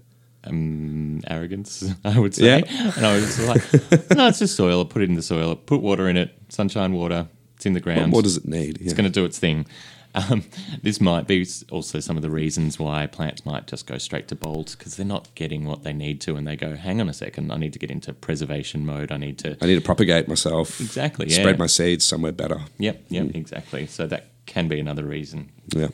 um, 0.45 1.21
arrogance, 1.27 1.85
I 2.05 2.19
would 2.19 2.35
say, 2.35 2.45
Yeah. 2.61 2.93
and 2.97 3.07
I 3.07 3.15
was 3.17 3.39
like, 3.47 3.63
"No, 4.17 4.29
it's 4.29 4.39
just 4.39 4.57
soil. 4.57 4.81
I 4.81 4.85
put 4.85 5.03
it 5.03 5.09
in 5.09 5.15
the 5.17 5.23
soil. 5.23 5.53
I 5.53 5.55
put 5.55 5.81
water 5.83 6.09
in 6.09 6.17
it, 6.17 6.35
sunshine, 6.49 6.93
water. 6.93 7.29
It's 7.57 7.67
in 7.67 7.75
the 7.75 7.81
What 7.81 7.85
ground. 7.85 8.13
more 8.13 8.23
does 8.23 8.37
it 8.39 8.47
need? 8.47 8.79
It's 8.81 8.95
going 8.95 9.05
to 9.05 9.11
do 9.11 9.25
its 9.25 9.39
thing. 9.39 9.67
Um, 10.15 10.45
this 10.83 11.01
might 11.01 11.27
be 11.27 11.47
also 11.71 12.01
some 12.01 12.17
of 12.17 12.23
the 12.23 12.31
reasons 12.31 12.79
why 12.79 13.07
plants 13.07 13.45
might 13.45 13.67
just 13.67 13.87
go 13.87 13.99
straight 13.99 14.29
to 14.29 14.35
bolt 14.35 14.77
because 14.79 14.97
they're 14.97 15.07
not 15.07 15.35
getting 15.35 15.65
what 15.65 15.83
they 15.83 15.93
need 15.93 16.21
to, 16.23 16.37
and 16.37 16.47
they 16.47 16.57
go, 16.57 16.77
"Hang 16.77 17.01
on 17.01 17.09
a 17.09 17.13
second, 17.15 17.53
I 17.53 17.57
need 17.57 17.73
to 17.73 17.79
get 17.79 17.91
into 17.91 18.13
preservation 18.13 18.87
mode. 18.87 19.13
I 19.13 19.17
need 19.17 19.39
to." 19.39 19.57
I 19.61 19.67
need 19.67 19.77
to 19.77 19.81
propagate 19.81 20.29
myself. 20.29 20.81
Exactly, 20.81 21.27
yeah. 21.29 21.37
Spread 21.37 21.59
my 21.59 21.67
seeds 21.67 22.05
somewhere 22.05 22.33
better. 22.33 22.61
Yep, 22.79 23.05
yep, 23.09 23.35
exactly. 23.35 23.87
So 23.87 24.07
that 24.07 24.31
can 24.47 24.69
be 24.69 24.81
another 24.81 25.05
reason. 25.05 25.51
Yeah. 25.75 25.89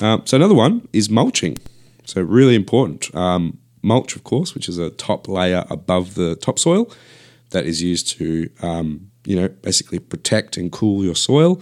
Um, 0.00 0.22
so 0.24 0.36
another 0.36 0.54
one 0.54 0.88
is 0.92 1.10
mulching. 1.10 1.58
So 2.04 2.22
really 2.22 2.54
important. 2.54 3.14
Um, 3.14 3.58
mulch, 3.82 4.16
of 4.16 4.24
course, 4.24 4.54
which 4.54 4.68
is 4.68 4.78
a 4.78 4.90
top 4.90 5.28
layer 5.28 5.64
above 5.70 6.14
the 6.14 6.36
topsoil 6.36 6.90
that 7.50 7.66
is 7.66 7.82
used 7.82 8.08
to, 8.18 8.50
um, 8.62 9.10
you 9.24 9.36
know, 9.36 9.48
basically 9.48 9.98
protect 9.98 10.56
and 10.56 10.70
cool 10.72 11.04
your 11.04 11.14
soil 11.14 11.60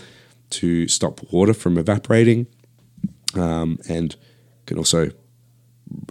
to 0.50 0.88
stop 0.88 1.20
water 1.32 1.54
from 1.54 1.78
evaporating, 1.78 2.46
um, 3.34 3.78
and 3.88 4.16
can 4.66 4.78
also 4.78 5.10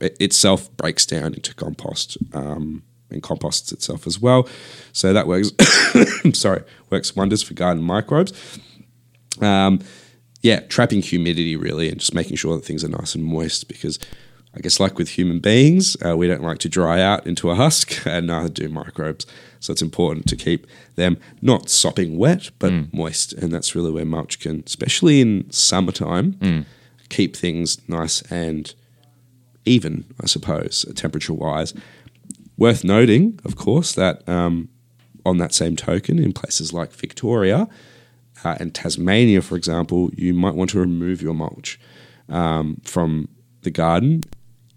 it 0.02 0.15
itself 0.19 0.76
breaks 0.78 1.06
down 1.06 1.34
into 1.34 1.54
compost 1.54 2.17
um, 2.34 2.84
and 3.10 3.21
composts 3.21 3.71
itself 3.71 4.08
as 4.08 4.19
well. 4.19 4.48
So 4.93 5.13
that 5.13 5.28
works. 5.28 5.52
sorry, 6.39 6.63
works 6.89 7.15
wonders 7.15 7.43
for 7.43 7.54
garden 7.54 7.84
microbes. 7.84 8.34
Um, 9.41 9.80
yeah, 10.41 10.60
trapping 10.62 11.02
humidity 11.02 11.56
really, 11.56 11.89
and 11.89 12.00
just 12.00 12.13
making 12.13 12.38
sure 12.38 12.56
that 12.56 12.65
things 12.65 12.84
are 12.84 12.89
nice 12.89 13.15
and 13.15 13.24
moist. 13.24 13.67
Because 13.67 14.00
I 14.56 14.60
guess, 14.60 14.80
like 14.80 14.98
with 14.98 15.10
human 15.10 15.39
beings, 15.39 15.98
uh, 16.06 16.15
we 16.15 16.28
don't 16.28 16.43
like 16.43 16.60
to 16.60 16.69
dry 16.69 17.02
out 17.02 17.26
into 17.28 17.50
a 17.50 17.56
husk, 17.56 18.06
and 18.06 18.28
neither 18.28 18.50
do 18.50 18.69
microbes. 18.69 19.26
So 19.65 19.71
it's 19.71 19.82
important 19.82 20.28
to 20.28 20.36
keep 20.36 20.67
them 20.95 21.17
not 21.41 21.69
sopping 21.69 22.17
wet, 22.17 22.51
but 22.60 22.71
moist, 22.93 23.34
and 23.34 23.51
that's 23.51 23.73
really 23.75 23.91
where 23.91 24.06
mulch 24.06 24.39
can, 24.39 24.63
especially 24.65 25.21
in 25.21 25.49
summertime, 25.51 26.65
keep 27.10 27.36
things 27.36 27.82
nice 27.89 28.21
and 28.32 28.73
even, 29.65 30.06
I 30.21 30.28
suppose, 30.28 30.86
temperature 30.95 31.34
wise. 31.34 31.73
Worth 32.58 32.84
noting, 32.84 33.39
of 33.43 33.56
course, 33.56 33.93
that 33.93 34.28
um, 34.30 34.69
on 35.25 35.39
that 35.39 35.54
same 35.54 35.75
token, 35.75 36.19
in 36.19 36.32
places 36.32 36.71
like 36.71 36.93
Victoria 36.93 37.67
uh, 38.43 38.56
and 38.60 38.73
Tasmania, 38.73 39.41
for 39.41 39.56
example, 39.56 40.12
you 40.15 40.34
might 40.34 40.54
want 40.54 40.69
to 40.69 40.80
remove 40.80 41.23
your 41.23 41.34
mulch 41.34 41.80
um, 42.30 42.80
from 42.86 43.28
the 43.63 43.71
garden 43.71 44.21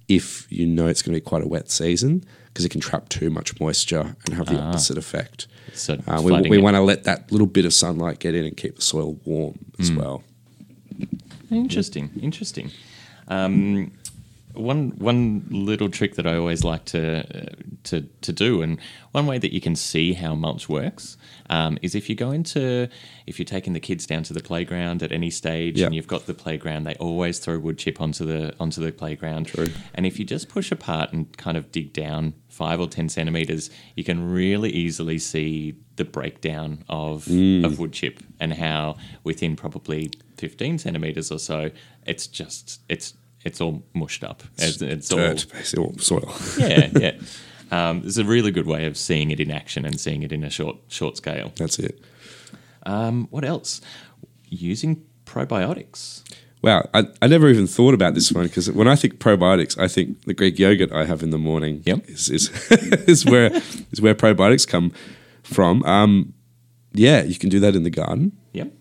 if 0.09 0.51
you 0.51 0.67
know 0.67 0.87
it's 0.87 1.03
going 1.03 1.15
to 1.15 1.21
be 1.21 1.25
quite 1.25 1.43
a 1.43 1.47
wet 1.47 1.71
season 1.71 2.25
because 2.59 2.65
it 2.65 2.71
can 2.71 2.81
trap 2.81 3.09
too 3.09 3.31
much 3.31 3.61
moisture 3.61 4.17
and 4.27 4.35
have 4.35 4.47
the 4.47 4.59
opposite 4.59 4.99
effect. 4.99 5.47
So 5.75 5.97
Uh, 6.09 6.21
we 6.25 6.33
we 6.51 6.59
want 6.59 6.75
to 6.75 6.81
let 6.83 7.05
that 7.05 7.31
little 7.31 7.47
bit 7.47 7.65
of 7.65 7.73
sunlight 7.73 8.19
get 8.19 8.35
in 8.35 8.45
and 8.45 8.57
keep 8.57 8.75
the 8.75 8.83
soil 8.83 9.17
warm 9.25 9.55
as 9.79 9.93
well. 9.93 10.25
Interesting, 11.53 12.11
interesting. 12.21 12.71
Um, 13.29 13.93
one 14.55 14.91
one 14.99 15.45
little 15.51 15.89
trick 15.89 16.17
that 16.17 16.27
I 16.27 16.37
always 16.37 16.65
like 16.65 16.85
to 16.87 17.03
uh, 17.21 17.55
to 17.85 18.01
to 18.23 18.33
do, 18.33 18.61
and 18.63 18.79
one 19.13 19.27
way 19.27 19.39
that 19.39 19.53
you 19.55 19.61
can 19.61 19.77
see 19.77 20.15
how 20.15 20.35
mulch 20.35 20.69
works, 20.69 21.17
um, 21.49 21.79
is 21.81 21.95
if 21.95 22.09
you 22.11 22.17
go 22.17 22.33
into 22.33 22.89
if 23.27 23.39
you're 23.39 23.47
taking 23.47 23.73
the 23.73 23.81
kids 23.81 24.05
down 24.07 24.25
to 24.25 24.33
the 24.35 24.41
playground 24.43 25.03
at 25.03 25.13
any 25.13 25.31
stage, 25.31 25.79
Yeah. 25.79 25.87
and 25.87 25.95
you've 25.95 26.09
got 26.09 26.27
the 26.27 26.35
playground, 26.35 26.85
they 26.85 26.97
always 26.97 27.39
throw 27.39 27.57
wood 27.59 27.79
chip 27.79 28.01
onto 28.01 28.25
the 28.25 28.53
onto 28.59 28.81
the 28.83 28.91
playground. 28.91 29.47
True. 29.47 29.69
And 29.95 30.05
if 30.07 30.19
you 30.19 30.25
just 30.25 30.49
push 30.49 30.73
apart 30.73 31.13
and 31.13 31.35
kind 31.37 31.57
of 31.57 31.71
dig 31.71 31.93
down 31.93 32.33
five 32.59 32.81
or 32.81 32.89
ten 32.89 33.09
centimeters, 33.09 33.71
you 33.95 34.03
can 34.03 34.19
really 34.31 34.71
easily 34.71 35.19
see 35.19 35.75
the 35.97 36.05
breakdown 36.05 36.85
of 36.89 37.27
of 37.65 37.79
wood 37.79 37.93
chip 37.93 38.21
and 38.41 38.53
how 38.53 38.97
within 39.23 39.55
probably 39.57 40.11
fifteen 40.37 40.77
centimeters 40.79 41.31
or 41.31 41.39
so, 41.39 41.71
it's 42.05 42.27
just 42.27 42.81
it's 42.89 43.15
it's 43.45 43.61
all 43.61 43.83
mushed 43.95 44.25
up. 44.25 44.43
It's, 44.59 44.83
it's 44.83 45.13
all 45.13 45.19
Dirt, 45.19 45.47
basically, 45.53 45.85
or 45.85 45.99
soil. 45.99 46.35
yeah 46.59 46.91
yeah. 46.95 47.13
Um, 47.71 48.01
it's 48.07 48.17
a 48.17 48.25
really 48.25 48.51
good 48.51 48.67
way 48.67 48.87
of 48.87 48.97
seeing 48.97 49.31
it 49.31 49.41
in 49.41 49.51
action 49.51 49.85
and 49.85 50.01
seeing 50.01 50.23
it 50.23 50.33
in 50.33 50.43
a 50.43 50.49
short 50.49 50.77
short 50.89 51.19
scale. 51.19 51.53
That's 51.57 51.79
it. 51.79 52.01
Um, 52.87 53.27
what 53.31 53.45
else? 53.45 53.83
Using 54.49 55.05
probiotics. 55.27 56.23
Wow, 56.61 56.89
I, 56.93 57.05
I 57.23 57.29
never 57.29 57.49
even 57.49 57.67
thought 57.69 57.95
about 57.95 58.15
this 58.15 58.33
one 58.33 58.45
because 58.47 58.71
when 58.73 58.89
I 58.89 58.97
think 58.97 59.19
probiotics, 59.21 59.79
I 59.79 59.87
think 59.87 60.23
the 60.25 60.35
Greek 60.35 60.59
yogurt 60.59 60.91
I 60.93 61.05
have 61.05 61.23
in 61.23 61.31
the 61.31 61.39
morning 61.39 61.83
Yep. 61.87 62.09
is 62.09 62.29
is, 62.29 62.51
is 63.07 63.25
where 63.25 63.51
is 63.93 64.01
where 64.01 64.15
probiotics 64.15 64.67
come 64.67 64.93
from. 65.45 65.85
Um, 65.85 66.35
yeah, 66.93 67.23
you 67.23 67.37
can 67.39 67.49
do 67.49 67.61
that 67.61 67.77
in 67.77 67.85
the 67.85 67.91
garden. 67.91 68.33
Yep. 68.55 68.73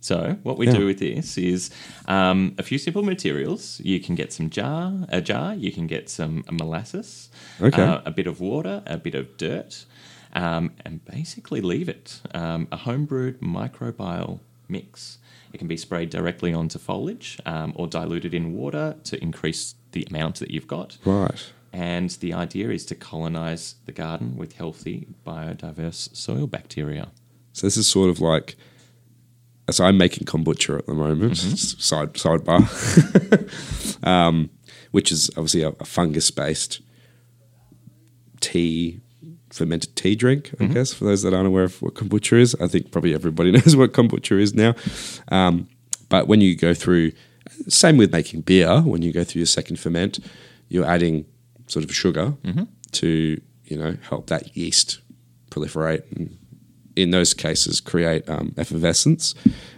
So 0.00 0.36
what 0.42 0.58
we 0.58 0.66
Yeah. 0.66 0.76
do 0.78 0.86
with 0.86 0.98
this 0.98 1.38
is 1.38 1.70
um, 2.06 2.54
a 2.58 2.62
few 2.62 2.76
simple 2.78 3.02
materials. 3.02 3.80
You 3.84 3.98
can 4.00 4.14
get 4.14 4.32
some 4.32 4.50
jar, 4.50 4.92
a 5.08 5.20
jar. 5.22 5.54
You 5.54 5.72
can 5.72 5.86
get 5.86 6.10
some 6.10 6.44
molasses, 6.50 7.30
Okay. 7.60 7.82
uh, 7.82 8.00
a 8.04 8.10
bit 8.10 8.26
of 8.26 8.40
water, 8.40 8.82
a 8.86 8.98
bit 8.98 9.14
of 9.14 9.36
dirt, 9.38 9.86
um, 10.34 10.72
and 10.84 11.04
basically 11.04 11.60
leave 11.60 11.88
it. 11.88 12.20
Um, 12.34 12.66
a 12.72 12.76
homebrewed 12.78 13.38
microbial 13.38 14.40
mix. 14.68 15.18
It 15.52 15.58
can 15.58 15.68
be 15.68 15.76
sprayed 15.76 16.10
directly 16.10 16.52
onto 16.54 16.78
foliage 16.78 17.38
um, 17.46 17.72
or 17.76 17.86
diluted 17.86 18.32
in 18.34 18.54
water 18.54 18.96
to 19.04 19.22
increase 19.22 19.74
the 19.92 20.06
amount 20.10 20.36
that 20.40 20.50
you've 20.50 20.66
got. 20.66 20.96
Right. 21.04 21.52
And 21.74 22.10
the 22.10 22.32
idea 22.34 22.70
is 22.70 22.84
to 22.86 22.94
colonize 22.94 23.76
the 23.86 23.92
garden 23.92 24.36
with 24.36 24.54
healthy, 24.54 25.08
biodiverse 25.26 26.14
soil 26.16 26.46
bacteria. 26.46 27.08
So 27.52 27.66
this 27.66 27.76
is 27.76 27.86
sort 27.86 28.10
of 28.10 28.20
like. 28.20 28.56
So 29.70 29.84
I'm 29.84 29.96
making 29.96 30.26
kombucha 30.26 30.78
at 30.78 30.86
the 30.86 30.94
moment. 30.94 31.32
s- 31.32 31.76
Side 31.78 32.14
sidebar, 32.14 32.62
um, 34.06 34.50
which 34.90 35.12
is 35.12 35.30
obviously 35.30 35.62
a, 35.62 35.68
a 35.80 35.84
fungus 35.84 36.30
based 36.30 36.80
tea, 38.40 39.00
fermented 39.52 39.94
tea 39.96 40.14
drink. 40.14 40.50
I 40.60 40.66
guess 40.66 40.92
for 40.94 41.04
those 41.04 41.22
that 41.22 41.34
aren't 41.34 41.46
aware 41.46 41.64
of 41.64 41.80
what 41.82 41.94
kombucha 41.94 42.38
is, 42.38 42.56
I 42.60 42.66
think 42.66 42.90
probably 42.90 43.14
everybody 43.14 43.50
knows 43.56 43.76
what 43.76 43.92
kombucha 43.92 44.40
is 44.40 44.54
now. 44.54 44.74
Um, 45.28 45.68
but 46.08 46.26
when 46.26 46.40
you 46.40 46.56
go 46.56 46.74
through, 46.74 47.12
same 47.68 47.96
with 47.96 48.12
making 48.12 48.42
beer. 48.42 48.80
When 48.80 49.02
you 49.02 49.12
go 49.12 49.24
through 49.24 49.40
your 49.40 49.46
second 49.46 49.78
ferment, 49.78 50.18
you're 50.68 50.86
adding 50.86 51.26
sort 51.66 51.84
of 51.84 51.94
sugar 51.94 52.34
to 52.92 53.40
you 53.64 53.76
know 53.76 53.96
help 54.08 54.26
that 54.28 54.56
yeast 54.56 55.00
proliferate 55.50 56.02
and 56.16 56.36
in 56.96 57.10
those 57.10 57.32
cases 57.32 57.80
create 57.80 58.28
um, 58.28 58.54
effervescence 58.58 59.34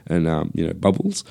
and 0.06 0.26
um, 0.26 0.50
you 0.54 0.66
know 0.66 0.72
bubbles. 0.72 1.24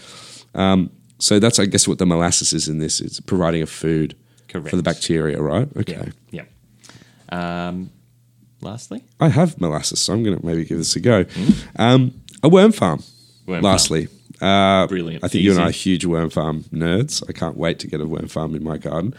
Um, 0.55 0.89
so 1.19 1.39
that's 1.39 1.59
I 1.59 1.65
guess 1.65 1.87
what 1.87 1.97
the 1.97 2.05
molasses 2.05 2.53
is 2.53 2.67
in 2.67 2.79
this 2.79 2.99
is 3.01 3.19
providing 3.21 3.61
a 3.61 3.65
food 3.65 4.15
for 4.51 4.75
the 4.75 4.83
bacteria, 4.83 5.41
right? 5.41 5.67
Okay. 5.77 6.11
Yeah. 6.31 6.43
Um, 7.29 7.89
lastly, 8.63 9.03
I 9.19 9.29
have 9.29 9.59
molasses, 9.61 9.99
so 10.01 10.13
I'm 10.13 10.23
going 10.23 10.39
to 10.39 10.45
maybe 10.45 10.65
give 10.65 10.77
this 10.77 10.95
a 10.95 10.99
go. 10.99 11.25
Um, 11.75 12.13
a 12.41 12.49
worm 12.49 12.71
farm. 12.71 13.03
Worm 13.45 13.61
farm. 13.61 13.63
lastly, 13.63 14.07
Uh, 14.41 14.87
Brilliant. 14.87 15.23
I 15.23 15.27
think 15.27 15.43
you 15.43 15.51
and 15.51 15.59
I 15.59 15.67
are 15.67 15.71
huge 15.71 16.05
worm 16.05 16.29
farm 16.29 16.63
nerds. 16.73 17.23
I 17.29 17.33
can't 17.33 17.55
wait 17.57 17.79
to 17.79 17.87
get 17.87 18.01
a 18.01 18.05
worm 18.05 18.27
farm 18.27 18.55
in 18.55 18.63
my 18.63 18.77
garden. 18.77 19.13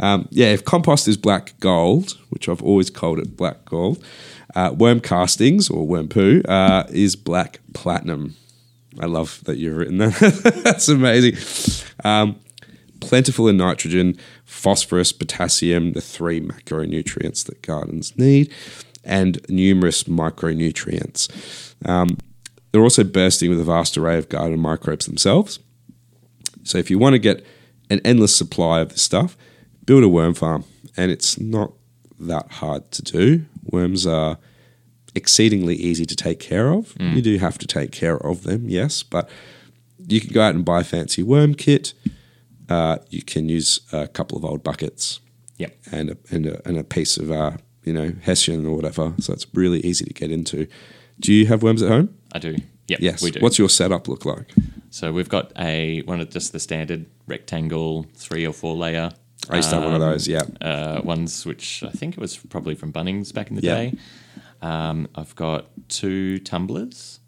Um, 0.00 0.26
yeah, 0.30 0.46
if 0.48 0.64
compost 0.64 1.06
is 1.08 1.16
black 1.16 1.54
gold, 1.60 2.18
which 2.30 2.48
I've 2.48 2.62
always 2.62 2.90
called 2.90 3.18
it 3.18 3.36
black 3.36 3.64
gold, 3.64 4.02
uh, 4.54 4.74
worm 4.76 5.00
castings 5.00 5.70
or 5.70 5.86
worm 5.86 6.08
poo 6.08 6.42
uh, 6.48 6.84
is 6.90 7.14
black 7.16 7.60
platinum. 7.72 8.34
I 9.00 9.06
love 9.06 9.40
that 9.44 9.56
you've 9.58 9.76
written 9.76 9.98
that. 9.98 10.60
That's 10.64 10.88
amazing. 10.88 11.36
Um, 12.04 12.36
plentiful 13.00 13.48
in 13.48 13.56
nitrogen, 13.56 14.18
phosphorus, 14.52 15.12
potassium, 15.12 15.92
the 15.92 16.00
three 16.00 16.40
macronutrients 16.40 17.44
that 17.46 17.62
gardens 17.62 18.16
need, 18.18 18.52
and 19.02 19.40
numerous 19.48 20.04
micronutrients. 20.04 21.74
Um, 21.88 22.18
they're 22.70 22.82
also 22.82 23.02
bursting 23.02 23.50
with 23.50 23.60
a 23.60 23.64
vast 23.64 23.96
array 23.96 24.18
of 24.18 24.28
garden 24.28 24.60
microbes 24.60 25.06
themselves. 25.06 25.58
So 26.64 26.78
if 26.78 26.90
you 26.90 26.98
want 26.98 27.14
to 27.14 27.18
get 27.18 27.44
an 27.90 28.00
endless 28.04 28.36
supply 28.36 28.80
of 28.80 28.90
this 28.90 29.02
stuff, 29.02 29.36
build 29.86 30.04
a 30.04 30.08
worm 30.08 30.34
farm, 30.34 30.64
and 30.96 31.10
it's 31.10 31.40
not 31.40 31.72
that 32.20 32.50
hard 32.52 32.90
to 32.92 33.02
do. 33.02 33.44
Worms 33.64 34.06
are 34.06 34.38
exceedingly 35.14 35.76
easy 35.76 36.06
to 36.06 36.14
take 36.14 36.38
care 36.40 36.72
of. 36.72 36.94
You 37.16 37.22
do 37.22 37.38
have 37.38 37.58
to 37.58 37.66
take 37.66 37.90
care 37.90 38.16
of 38.18 38.44
them, 38.44 38.68
yes, 38.68 39.02
but 39.02 39.28
you 40.06 40.20
can 40.20 40.32
go 40.32 40.42
out 40.42 40.54
and 40.54 40.64
buy 40.64 40.80
a 40.80 40.84
fancy 40.84 41.22
worm 41.22 41.54
kit. 41.54 41.94
Uh, 42.72 42.96
you 43.10 43.22
can 43.22 43.48
use 43.48 43.80
a 43.92 44.08
couple 44.08 44.36
of 44.38 44.44
old 44.44 44.62
buckets 44.62 45.20
Yep. 45.58 45.72
and 45.92 46.10
a, 46.10 46.16
and 46.34 46.46
a, 46.46 46.54
and 46.68 46.76
a 46.78 46.84
piece 46.84 47.14
of 47.22 47.30
uh, 47.30 47.52
you 47.84 47.92
know, 47.92 48.08
Hessian 48.22 48.64
or 48.66 48.74
whatever. 48.76 49.14
So 49.24 49.32
it's 49.32 49.46
really 49.54 49.80
easy 49.80 50.04
to 50.04 50.14
get 50.14 50.30
into. 50.30 50.66
Do 51.20 51.32
you 51.32 51.46
have 51.46 51.62
worms 51.62 51.82
at 51.82 51.88
home? 51.90 52.08
I 52.32 52.38
do. 52.38 52.56
Yep, 52.88 53.00
Yes. 53.00 53.22
we 53.22 53.30
do. 53.30 53.40
What's 53.40 53.58
your 53.58 53.68
setup 53.68 54.08
look 54.08 54.24
like? 54.24 54.48
so 54.90 55.12
we've 55.12 55.28
got 55.28 55.52
a 55.58 56.02
one 56.02 56.20
of 56.20 56.28
just 56.30 56.52
the 56.52 56.60
standard 56.60 57.06
rectangle 57.26 58.06
three 58.14 58.46
or 58.46 58.52
four 58.52 58.74
layer. 58.76 59.10
I 59.50 59.56
used 59.56 59.70
to 59.70 59.76
have 59.76 59.84
one 59.84 59.94
of 59.94 60.02
um, 60.02 60.10
those. 60.10 60.28
Yeah. 60.28 60.42
uh, 60.60 61.00
ones 61.04 61.44
which 61.46 61.82
I 61.82 61.90
think 61.90 62.14
it 62.16 62.20
was 62.20 62.36
probably 62.36 62.74
from 62.74 62.92
Bunnings 62.92 63.32
back 63.34 63.50
in 63.50 63.56
the 63.56 63.62
Yeah. 63.62 63.74
day. 63.74 63.88
Um, 64.62 65.08
I've 65.14 65.34
got 65.34 65.66
two 65.88 66.38
tumblers. 66.38 67.20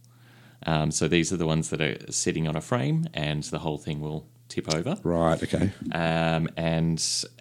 Um, 0.66 0.90
so 0.90 1.08
these 1.08 1.32
are 1.32 1.36
the 1.36 1.46
ones 1.54 1.68
that 1.70 1.80
are 1.80 1.96
sitting 2.10 2.46
on 2.48 2.56
a 2.56 2.60
frame, 2.60 3.06
and 3.12 3.42
the 3.54 3.58
whole 3.58 3.78
thing 3.78 4.00
will 4.00 4.26
tip 4.54 4.74
over. 4.74 4.96
Right. 5.02 5.42
Okay. 5.42 5.70
Um, 5.92 6.48
and 6.56 6.98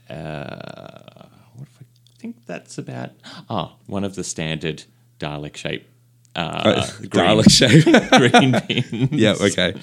uh, 0.10 1.26
what 1.56 1.68
if 1.68 1.78
I 1.82 1.86
think 2.20 2.46
that's 2.46 2.78
about? 2.78 3.12
Oh, 3.50 3.74
one 3.88 4.04
of 4.04 4.16
the 4.16 4.24
standard 4.24 4.84
Dalek 5.20 5.56
shape. 5.56 5.88
Uh, 6.36 6.88
green, 6.98 7.10
Dalek 7.12 7.52
shape. 7.52 7.84
green 8.32 8.54
pins. 8.62 9.12
yeah. 9.12 9.36
Okay. 9.40 9.76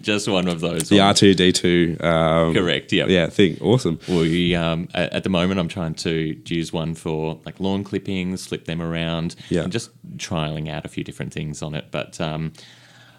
just 0.00 0.26
one 0.26 0.48
of 0.48 0.60
those. 0.60 0.88
The 0.88 1.00
R 1.00 1.12
two 1.12 1.34
D 1.34 1.52
two. 1.52 1.98
um, 2.00 2.54
Correct. 2.54 2.92
Yeah. 2.94 3.04
Yeah. 3.06 3.26
Thing. 3.26 3.58
Awesome. 3.60 3.98
We 4.08 4.54
um, 4.54 4.88
at, 4.94 5.12
at 5.12 5.22
the 5.24 5.28
moment, 5.28 5.60
I'm 5.60 5.68
trying 5.68 5.94
to 5.96 6.40
use 6.46 6.72
one 6.72 6.94
for 6.94 7.38
like 7.44 7.60
lawn 7.60 7.84
clippings, 7.84 8.46
flip 8.46 8.64
them 8.64 8.80
around, 8.80 9.36
Yeah. 9.50 9.64
and 9.64 9.72
just 9.72 9.90
trialing 10.16 10.70
out 10.70 10.86
a 10.86 10.88
few 10.88 11.04
different 11.04 11.34
things 11.34 11.60
on 11.62 11.74
it. 11.74 11.88
But 11.90 12.18
um, 12.22 12.54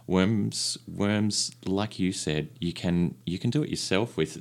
worms, 0.08 0.78
worms, 0.88 1.52
like 1.66 2.00
you 2.00 2.12
said, 2.12 2.50
you 2.60 2.74
can 2.74 3.16
you 3.26 3.40
can 3.40 3.50
do 3.50 3.64
it 3.64 3.70
yourself 3.70 4.18
with 4.18 4.38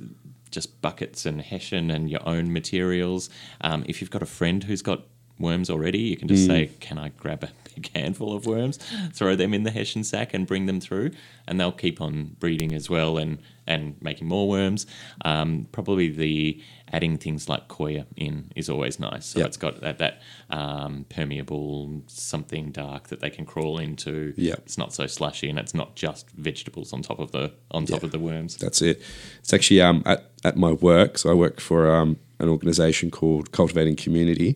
just 0.51 0.81
buckets 0.81 1.25
and 1.25 1.41
hessian 1.41 1.89
and 1.89 2.09
your 2.09 2.27
own 2.27 2.53
materials. 2.53 3.29
Um, 3.61 3.83
if 3.87 4.01
you've 4.01 4.11
got 4.11 4.21
a 4.21 4.27
friend 4.27 4.63
who's 4.63 4.81
got 4.81 5.03
worms 5.39 5.69
already, 5.69 5.99
you 5.99 6.17
can 6.17 6.27
just 6.27 6.45
say, 6.45 6.69
"Can 6.79 6.97
I 6.97 7.09
grab 7.09 7.43
a 7.43 7.49
big 7.73 7.91
handful 7.95 8.33
of 8.33 8.45
worms, 8.45 8.77
throw 9.13 9.35
them 9.35 9.53
in 9.53 9.63
the 9.63 9.71
hessian 9.71 10.03
sack, 10.03 10.33
and 10.33 10.45
bring 10.45 10.67
them 10.67 10.79
through?" 10.79 11.11
And 11.47 11.59
they'll 11.59 11.71
keep 11.71 11.99
on 11.99 12.35
breeding 12.39 12.73
as 12.73 12.89
well 12.89 13.17
and 13.17 13.39
and 13.65 13.95
making 14.01 14.27
more 14.27 14.47
worms. 14.47 14.85
Um, 15.23 15.67
probably 15.71 16.09
the 16.09 16.61
adding 16.93 17.17
things 17.17 17.49
like 17.49 17.67
coir 17.67 18.05
in 18.15 18.51
is 18.55 18.69
always 18.69 18.99
nice. 18.99 19.25
So 19.25 19.39
Yep. 19.39 19.47
it's 19.47 19.57
got 19.57 19.81
that 19.81 19.97
that 19.97 20.21
um, 20.49 21.05
permeable 21.09 22.03
something 22.07 22.71
dark 22.71 23.07
that 23.07 23.19
they 23.19 23.31
can 23.31 23.45
crawl 23.45 23.79
into. 23.79 24.33
Yep. 24.37 24.59
It's 24.65 24.77
not 24.77 24.93
so 24.93 25.07
slushy, 25.07 25.49
and 25.49 25.57
it's 25.57 25.73
not 25.73 25.95
just 25.95 26.29
vegetables 26.31 26.93
on 26.93 27.01
top 27.01 27.19
of 27.19 27.31
the 27.31 27.51
on 27.71 27.85
top 27.85 28.01
Yeah. 28.01 28.05
of 28.05 28.11
the 28.11 28.19
worms. 28.19 28.55
That's 28.57 28.81
it. 28.81 29.01
It's 29.39 29.53
actually 29.53 29.81
um, 29.81 30.03
at, 30.05 30.31
at 30.43 30.55
my 30.55 30.71
work. 30.71 31.17
So 31.17 31.31
I 31.31 31.33
work 31.33 31.59
for 31.59 31.89
um, 31.93 32.17
an 32.39 32.47
organization 32.49 33.09
called 33.11 33.51
Cultivating 33.51 33.95
Community. 33.95 34.55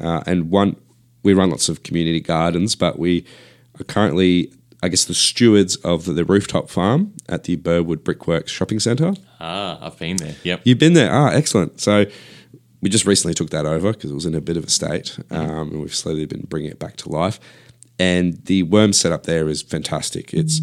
Uh, 0.00 0.22
and 0.26 0.50
one, 0.50 0.76
we 1.22 1.34
run 1.34 1.50
lots 1.50 1.68
of 1.68 1.82
community 1.82 2.20
gardens, 2.20 2.74
but 2.76 2.98
we 2.98 3.24
are 3.80 3.84
currently, 3.84 4.52
I 4.82 4.88
guess, 4.88 5.04
the 5.04 5.14
stewards 5.14 5.76
of 5.76 6.04
the, 6.04 6.24
rooftop 6.24 6.70
farm 6.70 7.12
at 7.28 7.44
the 7.44 7.56
Burwood 7.56 8.04
Brickworks 8.04 8.52
Shopping 8.52 8.78
Centre. 8.78 9.14
Ah, 9.40 9.78
I've 9.80 9.98
been 9.98 10.16
there. 10.18 10.36
Yep. 10.44 10.62
You've 10.64 10.78
been 10.78 10.92
there. 10.92 11.12
Ah, 11.12 11.30
excellent. 11.30 11.80
So 11.80 12.06
we 12.80 12.88
just 12.88 13.04
recently 13.04 13.34
took 13.34 13.50
that 13.50 13.66
over 13.66 13.92
because 13.92 14.10
it 14.10 14.14
was 14.14 14.26
in 14.26 14.34
a 14.34 14.40
bit 14.40 14.56
of 14.56 14.64
a 14.64 14.70
state, 14.70 15.18
um, 15.30 15.70
and 15.70 15.80
we've 15.80 15.94
slowly 15.94 16.26
been 16.26 16.42
bringing 16.42 16.70
it 16.70 16.78
back 16.78 16.96
to 16.98 17.08
life. 17.08 17.40
And 17.98 18.44
the 18.44 18.62
worm 18.62 18.92
setup 18.92 19.24
there 19.24 19.48
is 19.48 19.62
fantastic. 19.62 20.32
It's 20.32 20.60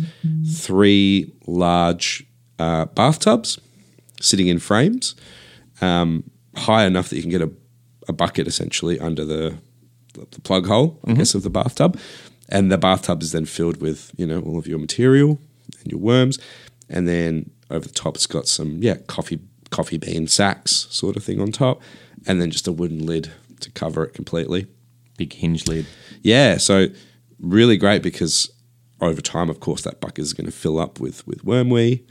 three 0.49 1.33
large 1.45 2.25
uh, 2.59 2.85
bathtubs 2.85 3.59
sitting 4.21 4.47
in 4.47 4.59
frames, 4.59 5.15
um, 5.81 6.23
high 6.55 6.85
enough 6.85 7.09
that 7.09 7.17
you 7.17 7.21
can 7.21 7.31
get 7.31 7.41
a, 7.41 7.51
a 8.07 8.13
bucket 8.13 8.47
essentially 8.47 8.97
under 8.99 9.25
the, 9.25 9.57
the 10.13 10.41
plug 10.41 10.67
hole, 10.67 10.99
I 11.05 11.13
guess, 11.13 11.35
of 11.35 11.43
the 11.43 11.49
bathtub. 11.49 11.99
And 12.49 12.71
the 12.71 12.77
bathtub 12.77 13.23
is 13.23 13.31
then 13.31 13.45
filled 13.45 13.81
with, 13.81 14.11
you 14.17 14.27
know, 14.27 14.39
all 14.41 14.57
of 14.57 14.67
your 14.67 14.79
material 14.79 15.39
and 15.81 15.91
your 15.91 15.99
worms. 15.99 16.37
And 16.89 17.07
then 17.07 17.49
over 17.71 17.87
the 17.87 17.93
top, 17.93 18.15
it's 18.15 18.27
got 18.27 18.47
some, 18.47 18.77
yeah, 18.81 18.97
coffee 19.07 19.39
coffee 19.71 19.97
bean 19.97 20.27
sacks 20.27 20.87
sort 20.89 21.17
of 21.17 21.23
thing 21.23 21.41
on 21.41 21.51
top. 21.51 21.81
And 22.27 22.39
then 22.41 22.51
just 22.51 22.67
a 22.67 22.71
wooden 22.71 23.05
lid 23.05 23.31
to 23.61 23.71
cover 23.71 24.03
it 24.03 24.13
completely. 24.13 24.67
Big 25.17 25.33
hinge 25.33 25.67
lid. 25.67 25.85
Yeah, 26.21 26.57
so 26.57 26.87
really 27.39 27.77
great 27.77 28.03
because 28.03 28.51
over 29.01 29.21
time, 29.21 29.49
of 29.49 29.59
course, 29.59 29.81
that 29.81 29.99
bucket 29.99 30.19
is 30.19 30.33
going 30.33 30.45
to 30.45 30.51
fill 30.51 30.79
up 30.79 30.99
with 30.99 31.25
with 31.27 31.43
worm 31.43 31.69
wee. 31.69 32.03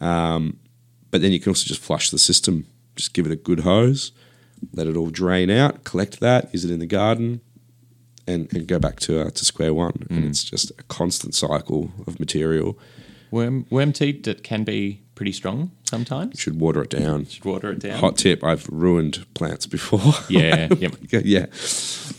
Um, 0.00 0.58
but 1.10 1.20
then 1.22 1.32
you 1.32 1.40
can 1.40 1.50
also 1.50 1.66
just 1.66 1.80
flush 1.80 2.10
the 2.10 2.18
system. 2.18 2.66
Just 2.96 3.14
give 3.14 3.26
it 3.26 3.32
a 3.32 3.36
good 3.36 3.60
hose, 3.60 4.12
let 4.74 4.86
it 4.86 4.96
all 4.96 5.10
drain 5.10 5.50
out, 5.50 5.84
collect 5.84 6.20
that, 6.20 6.52
use 6.52 6.64
it 6.64 6.70
in 6.70 6.80
the 6.80 6.86
garden, 6.86 7.40
and, 8.30 8.52
and 8.54 8.66
go 8.66 8.78
back 8.78 9.00
to 9.00 9.20
uh, 9.20 9.30
to 9.30 9.44
square 9.44 9.74
one. 9.74 10.06
And 10.10 10.24
it's 10.24 10.44
just 10.44 10.70
a 10.70 10.82
constant 10.84 11.34
cycle 11.34 11.90
of 12.06 12.18
material. 12.20 12.78
Worm 13.30 13.66
worm 13.70 13.92
tea 13.92 14.12
that 14.22 14.42
can 14.42 14.64
be 14.64 15.02
pretty 15.14 15.32
strong 15.32 15.70
sometimes. 15.84 16.40
Should 16.40 16.58
water 16.60 16.82
it 16.82 16.90
down. 16.90 17.26
Should 17.26 17.44
water 17.44 17.70
it 17.72 17.78
down. 17.80 17.98
Hot 18.00 18.16
tip: 18.16 18.42
I've 18.42 18.66
ruined 18.68 19.24
plants 19.34 19.66
before. 19.66 20.14
Yeah. 20.28 20.68
yep. 20.78 20.94
yeah. 21.10 21.46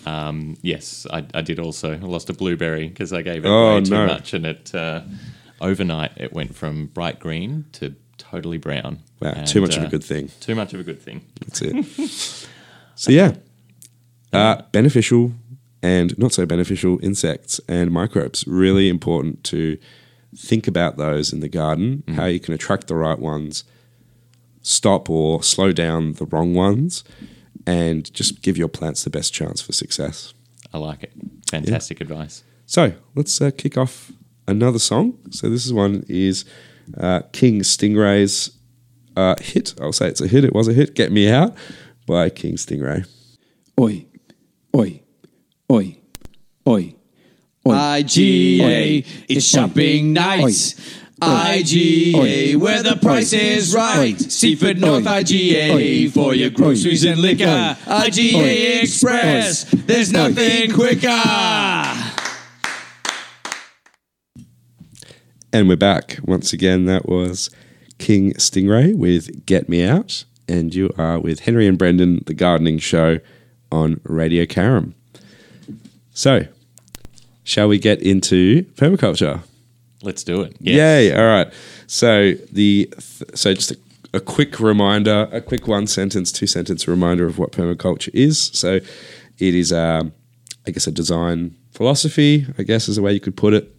Um, 0.06 0.58
yes, 0.62 1.06
I, 1.12 1.26
I 1.34 1.42
did 1.42 1.60
also. 1.60 1.94
I 1.94 1.98
lost 1.98 2.30
a 2.30 2.34
blueberry 2.34 2.88
because 2.88 3.12
I 3.14 3.22
gave 3.24 3.46
it 3.46 3.50
Oh, 3.50 3.76
way 3.76 3.82
too 3.84 3.92
no. 3.92 4.06
much, 4.08 4.34
and 4.34 4.46
it 4.46 4.74
uh, 4.76 5.02
overnight 5.60 6.12
it 6.18 6.32
went 6.34 6.56
from 6.56 6.88
bright 6.88 7.20
green 7.20 7.66
to 7.74 7.96
totally 8.18 8.58
brown. 8.58 9.00
Wow, 9.20 9.34
And, 9.36 9.48
too 9.48 9.62
much 9.62 9.78
of 9.78 9.84
uh, 9.84 9.88
a 9.88 9.90
good 9.90 10.04
thing. 10.04 10.30
Too 10.40 10.56
much 10.56 10.74
of 10.74 10.80
a 10.80 10.84
good 10.84 11.02
thing. 11.02 11.22
That's 11.42 11.62
it. 11.62 11.86
so 12.96 13.12
yeah, 13.12 13.34
uh, 14.34 14.62
beneficial 14.72 15.34
and 15.82 16.18
not 16.18 16.34
so 16.34 16.46
beneficial 16.46 17.00
insects 17.04 17.60
and 17.68 17.92
microbes. 17.92 18.46
Really 18.48 18.90
important 18.90 19.44
to 19.46 19.78
think 20.36 20.68
about 20.68 20.98
those 20.98 21.34
in 21.34 21.40
the 21.40 21.50
garden. 21.50 22.04
How 22.16 22.26
you 22.26 22.40
can 22.40 22.54
attract 22.54 22.88
the 22.88 22.96
right 22.96 23.20
ones, 23.20 23.64
stop 24.62 25.10
or 25.10 25.44
slow 25.44 25.72
down 25.72 26.14
the 26.14 26.26
wrong 26.26 26.54
ones, 26.54 27.04
and 27.66 28.12
just 28.14 28.42
give 28.42 28.58
your 28.58 28.68
plants 28.68 29.04
the 29.04 29.10
best 29.10 29.34
chance 29.34 29.62
for 29.62 29.74
success. 29.74 30.34
I 30.74 30.78
like 30.78 31.04
it. 31.04 31.14
Fantastic 31.50 32.00
advice. 32.00 32.44
So 32.66 32.94
let's 33.16 33.42
uh, 33.42 33.52
kick 33.56 33.78
off 33.78 34.12
another 34.48 34.80
song. 34.80 35.18
So 35.32 35.50
this 35.50 35.66
is 35.66 35.74
one 35.74 36.06
is 36.08 36.46
uh, 36.98 37.22
King 37.34 37.60
Stingray's 37.62 38.58
uh, 39.18 39.36
hit. 39.42 39.74
I'll 39.82 39.92
say 39.92 40.08
it's 40.08 40.22
a 40.22 40.28
hit. 40.28 40.46
It 40.46 40.54
was 40.54 40.68
a 40.68 40.74
hit. 40.74 40.96
Get 40.96 41.12
Me 41.12 41.30
Out 41.30 41.56
by 42.06 42.30
King 42.30 42.56
Stingray. 42.56 43.06
Oi, 43.80 44.06
oi, 44.76 45.01
oi, 45.72 45.98
oi. 46.68 46.96
Oi. 47.66 47.72
IGA, 47.72 49.06
it's 49.30 49.46
shopping 49.46 50.12
night. 50.12 50.76
IGA, 51.22 52.56
where 52.58 52.84
the 52.84 52.98
price 52.98 53.32
is 53.32 53.74
right. 53.74 54.20
Seaford 54.20 54.82
North 54.82 55.06
IGA, 55.06 56.12
for 56.12 56.34
your 56.34 56.50
groceries 56.50 57.06
and 57.06 57.22
liquor. 57.22 57.46
IGA 57.86 58.82
Express, 58.82 59.64
there's 59.72 60.12
nothing 60.12 60.74
quicker. 60.74 61.08
And 65.54 65.70
we're 65.70 65.78
back 65.78 66.20
once 66.24 66.52
again. 66.52 66.86
That 66.86 67.08
was 67.08 67.50
King 67.98 68.34
Stingray 68.34 68.96
with 68.96 69.46
Get 69.46 69.70
Me 69.70 69.86
Out. 69.86 70.26
And 70.50 70.74
you 70.74 70.90
are 70.98 71.20
with 71.20 71.42
Henri 71.42 71.68
and 71.68 71.78
Brendan, 71.78 72.24
the 72.26 72.34
gardening 72.34 72.80
show 72.80 73.20
on 73.72 74.02
Radio 74.04 74.46
Carrum. 74.46 74.96
So, 76.14 76.46
shall 77.44 77.68
we 77.68 77.80
get 77.80 78.02
into 78.02 78.64
permaculture? 78.76 79.42
Let's 80.04 80.24
do 80.24 80.42
it. 80.42 80.56
Yes. 80.60 80.76
Yay! 80.76 81.16
All 81.16 81.26
right. 81.26 81.52
So 81.88 82.34
the 82.52 82.92
so 83.34 83.54
just 83.54 83.72
a, 83.72 83.78
a 84.14 84.20
quick 84.20 84.60
reminder, 84.60 85.30
a 85.32 85.42
quick 85.42 85.68
one 85.68 85.88
sentence, 85.88 86.32
two 86.32 86.48
sentence 86.48 86.88
reminder 86.88 87.28
of 87.28 87.38
what 87.38 87.52
permaculture 87.52 88.10
is. 88.14 88.40
So 88.54 88.76
it 88.76 89.56
is, 89.56 89.72
um, 89.72 90.14
I 90.68 90.72
guess, 90.72 90.88
a 90.88 90.92
design 90.92 91.56
philosophy. 91.72 92.48
I 92.58 92.64
guess 92.64 92.88
is 92.88 92.98
a 92.98 93.02
way 93.02 93.14
you 93.14 93.20
could 93.20 93.38
put 93.38 93.54
it. 93.54 93.76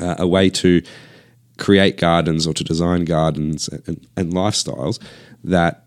Uh, 0.00 0.16
a 0.18 0.26
way 0.26 0.48
to 0.48 0.82
create 1.58 1.98
gardens 1.98 2.46
or 2.46 2.54
to 2.54 2.64
design 2.64 3.04
gardens 3.04 3.68
and, 3.68 4.06
and 4.16 4.32
lifestyles 4.32 4.98
that 5.44 5.81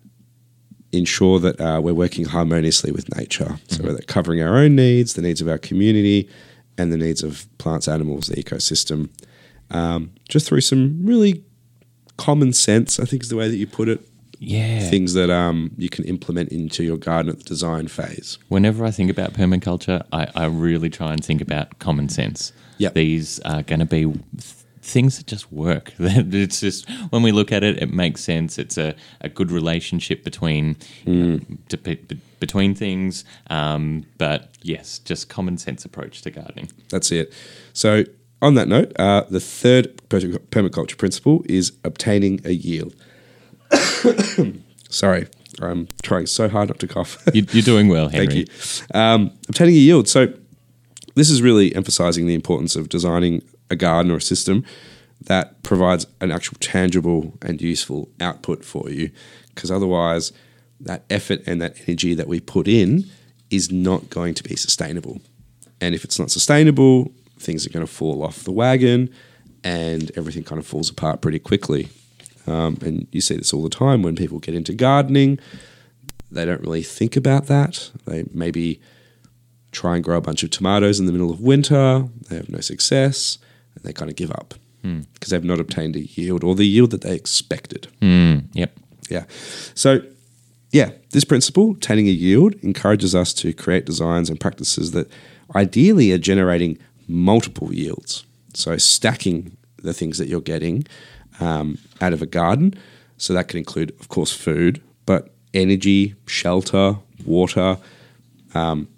ensure 0.92 1.38
that 1.40 1.60
uh, 1.60 1.80
we're 1.82 1.94
working 1.94 2.24
harmoniously 2.24 2.92
with 2.92 3.14
nature. 3.16 3.58
So 3.68 3.82
we're 3.82 3.98
covering 3.98 4.40
our 4.42 4.56
own 4.56 4.76
needs, 4.76 5.14
the 5.14 5.22
needs 5.22 5.40
of 5.40 5.48
our 5.48 5.58
community, 5.58 6.28
and 6.78 6.92
the 6.92 6.96
needs 6.96 7.22
of 7.22 7.46
plants, 7.58 7.88
animals, 7.88 8.26
the 8.26 8.42
ecosystem. 8.42 9.10
Um, 9.70 10.12
just 10.28 10.48
through 10.48 10.60
some 10.60 11.04
really 11.04 11.44
common 12.16 12.52
sense, 12.52 13.00
I 13.00 13.04
think 13.04 13.22
is 13.22 13.28
the 13.28 13.36
way 13.36 13.48
that 13.48 13.56
you 13.56 13.66
put 13.66 13.88
it. 13.88 14.06
Yeah. 14.38 14.80
Things 14.90 15.14
that 15.14 15.30
um, 15.30 15.70
you 15.78 15.88
can 15.88 16.04
implement 16.04 16.50
into 16.50 16.84
your 16.84 16.98
garden 16.98 17.32
at 17.32 17.38
the 17.38 17.44
design 17.44 17.88
phase. 17.88 18.38
Whenever 18.48 18.84
I 18.84 18.90
think 18.90 19.10
about 19.10 19.32
permaculture, 19.32 20.06
I, 20.12 20.28
I 20.34 20.44
really 20.46 20.90
try 20.90 21.12
and 21.12 21.24
think 21.24 21.40
about 21.40 21.78
common 21.78 22.10
sense. 22.10 22.52
Yep. 22.78 22.94
These 22.94 23.40
are 23.40 23.62
going 23.62 23.80
to 23.80 23.86
be 23.86 24.12
things 24.86 25.18
that 25.18 25.26
just 25.26 25.52
work. 25.52 25.92
it's 25.98 26.60
just 26.60 26.88
when 27.10 27.22
we 27.22 27.32
look 27.32 27.52
at 27.52 27.62
it, 27.62 27.82
it 27.82 27.92
makes 27.92 28.22
sense. 28.22 28.58
It's 28.58 28.78
a, 28.78 28.94
a 29.20 29.28
good 29.28 29.50
relationship 29.50 30.24
between 30.24 30.76
you 31.04 31.14
know, 31.14 31.40
to, 31.68 31.76
be- 31.76 32.20
between 32.40 32.74
things. 32.74 33.24
Um, 33.50 34.06
but 34.16 34.48
yes, 34.62 34.98
just 35.00 35.28
common 35.28 35.58
sense 35.58 35.84
approach 35.84 36.22
to 36.22 36.30
gardening. 36.30 36.70
That's 36.88 37.10
it. 37.10 37.32
So, 37.72 38.04
on 38.42 38.54
that 38.54 38.68
note, 38.68 38.92
uh, 38.98 39.24
the 39.28 39.40
third 39.40 40.08
per- 40.08 40.20
permaculture 40.20 40.96
principle 40.96 41.42
is 41.46 41.72
obtaining 41.84 42.40
a 42.44 42.52
yield. 42.52 42.94
Sorry, 44.88 45.26
I'm 45.60 45.88
trying 46.02 46.26
so 46.26 46.48
hard 46.48 46.68
not 46.68 46.78
to 46.78 46.86
cough. 46.86 47.22
You, 47.34 47.44
you're 47.50 47.62
doing 47.62 47.88
well, 47.88 48.08
Henri. 48.08 48.26
Thank 48.26 48.38
you. 48.38 48.46
Um, 48.94 49.32
obtaining 49.48 49.74
a 49.74 49.78
yield. 49.78 50.08
So, 50.08 50.32
this 51.16 51.30
is 51.30 51.42
really 51.42 51.74
emphasizing 51.74 52.26
the 52.26 52.34
importance 52.34 52.76
of 52.76 52.88
designing 52.90 53.42
a 53.70 53.76
garden 53.76 54.12
or 54.12 54.16
a 54.16 54.20
system 54.20 54.64
that 55.20 55.62
provides 55.62 56.06
an 56.20 56.30
actual 56.30 56.56
tangible 56.60 57.36
and 57.42 57.60
useful 57.60 58.08
output 58.20 58.64
for 58.64 58.90
you. 58.90 59.10
Because 59.54 59.70
otherwise, 59.70 60.32
that 60.80 61.04
effort 61.10 61.40
and 61.46 61.60
that 61.60 61.76
energy 61.86 62.14
that 62.14 62.28
we 62.28 62.40
put 62.40 62.68
in 62.68 63.04
is 63.50 63.72
not 63.72 64.10
going 64.10 64.34
to 64.34 64.42
be 64.42 64.56
sustainable. 64.56 65.20
And 65.80 65.94
if 65.94 66.04
it's 66.04 66.18
not 66.18 66.30
sustainable, 66.30 67.12
things 67.38 67.66
are 67.66 67.70
going 67.70 67.86
to 67.86 67.92
fall 67.92 68.22
off 68.22 68.44
the 68.44 68.52
wagon 68.52 69.10
and 69.64 70.10
everything 70.16 70.44
kind 70.44 70.58
of 70.58 70.66
falls 70.66 70.90
apart 70.90 71.20
pretty 71.20 71.38
quickly. 71.38 71.88
Um, 72.46 72.78
and 72.82 73.08
you 73.10 73.20
see 73.20 73.36
this 73.36 73.52
all 73.52 73.62
the 73.62 73.70
time 73.70 74.02
when 74.02 74.14
people 74.14 74.38
get 74.38 74.54
into 74.54 74.72
gardening. 74.72 75.38
They 76.30 76.44
don't 76.44 76.60
really 76.60 76.82
think 76.82 77.16
about 77.16 77.46
that. 77.46 77.90
They 78.04 78.24
maybe 78.32 78.80
try 79.72 79.96
and 79.96 80.04
grow 80.04 80.18
a 80.18 80.20
bunch 80.20 80.42
of 80.42 80.50
tomatoes 80.50 81.00
in 81.00 81.06
the 81.06 81.12
middle 81.12 81.30
of 81.30 81.40
winter. 81.40 82.08
They 82.28 82.36
have 82.36 82.48
no 82.48 82.60
success 82.60 83.38
and 83.76 83.84
they 83.84 83.92
kind 83.92 84.10
of 84.10 84.16
give 84.16 84.32
up 84.32 84.54
because 85.12 85.30
they've 85.30 85.44
not 85.44 85.60
obtained 85.60 85.96
a 85.96 86.00
yield 86.00 86.44
or 86.44 86.54
the 86.54 86.66
yield 86.66 86.90
that 86.90 87.02
they 87.02 87.14
expected. 87.14 87.88
Mm, 88.00 88.44
yep. 88.52 88.76
Yeah. 89.08 89.24
So, 89.74 90.00
yeah, 90.70 90.90
this 91.10 91.24
principle, 91.24 91.72
obtaining 91.72 92.08
a 92.08 92.12
yield, 92.12 92.54
encourages 92.62 93.14
us 93.14 93.32
to 93.34 93.52
create 93.52 93.86
designs 93.86 94.28
and 94.28 94.38
practices 94.38 94.92
that 94.92 95.10
ideally 95.54 96.12
are 96.12 96.18
generating 96.18 96.78
multiple 97.08 97.72
yields. 97.72 98.24
So, 98.54 98.76
stacking 98.76 99.56
the 99.82 99.92
things 99.92 100.18
that 100.18 100.28
you're 100.28 100.40
getting 100.40 100.86
um, 101.40 101.78
out 102.00 102.12
of 102.12 102.22
a 102.22 102.26
garden. 102.26 102.74
So, 103.18 103.32
that 103.32 103.48
can 103.48 103.58
include, 103.58 103.90
of 104.00 104.08
course, 104.08 104.32
food, 104.32 104.82
but 105.04 105.30
energy, 105.54 106.14
shelter, 106.26 106.96
water, 107.24 107.78
um, 108.54 108.88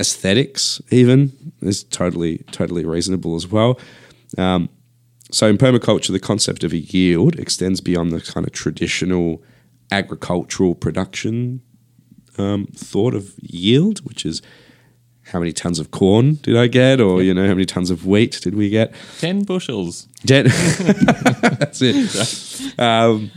aesthetics, 0.00 0.80
even 0.90 1.32
is 1.60 1.82
totally, 1.84 2.38
totally 2.52 2.84
reasonable 2.84 3.34
as 3.34 3.46
well. 3.46 3.78
Um, 4.36 4.68
so 5.30 5.46
in 5.46 5.58
permaculture, 5.58 6.12
the 6.12 6.20
concept 6.20 6.64
of 6.64 6.72
a 6.72 6.78
yield 6.78 7.38
extends 7.38 7.80
beyond 7.80 8.12
the 8.12 8.20
kind 8.20 8.46
of 8.46 8.52
traditional 8.52 9.42
agricultural 9.90 10.74
production 10.74 11.62
um, 12.38 12.66
thought 12.74 13.14
of 13.14 13.34
yield, 13.40 14.00
which 14.06 14.24
is 14.24 14.42
how 15.32 15.38
many 15.38 15.52
tons 15.52 15.78
of 15.78 15.90
corn 15.90 16.34
did 16.36 16.56
I 16.56 16.66
get, 16.66 17.00
or 17.00 17.22
you 17.22 17.34
know 17.34 17.46
how 17.46 17.54
many 17.54 17.66
tons 17.66 17.90
of 17.90 18.06
wheat 18.06 18.40
did 18.42 18.54
we 18.54 18.70
get? 18.70 18.94
10 19.18 19.44
bushels. 19.44 20.08
Ten. 20.26 20.44
That's 20.48 21.80
it. 21.82 22.78
Um, 22.78 23.30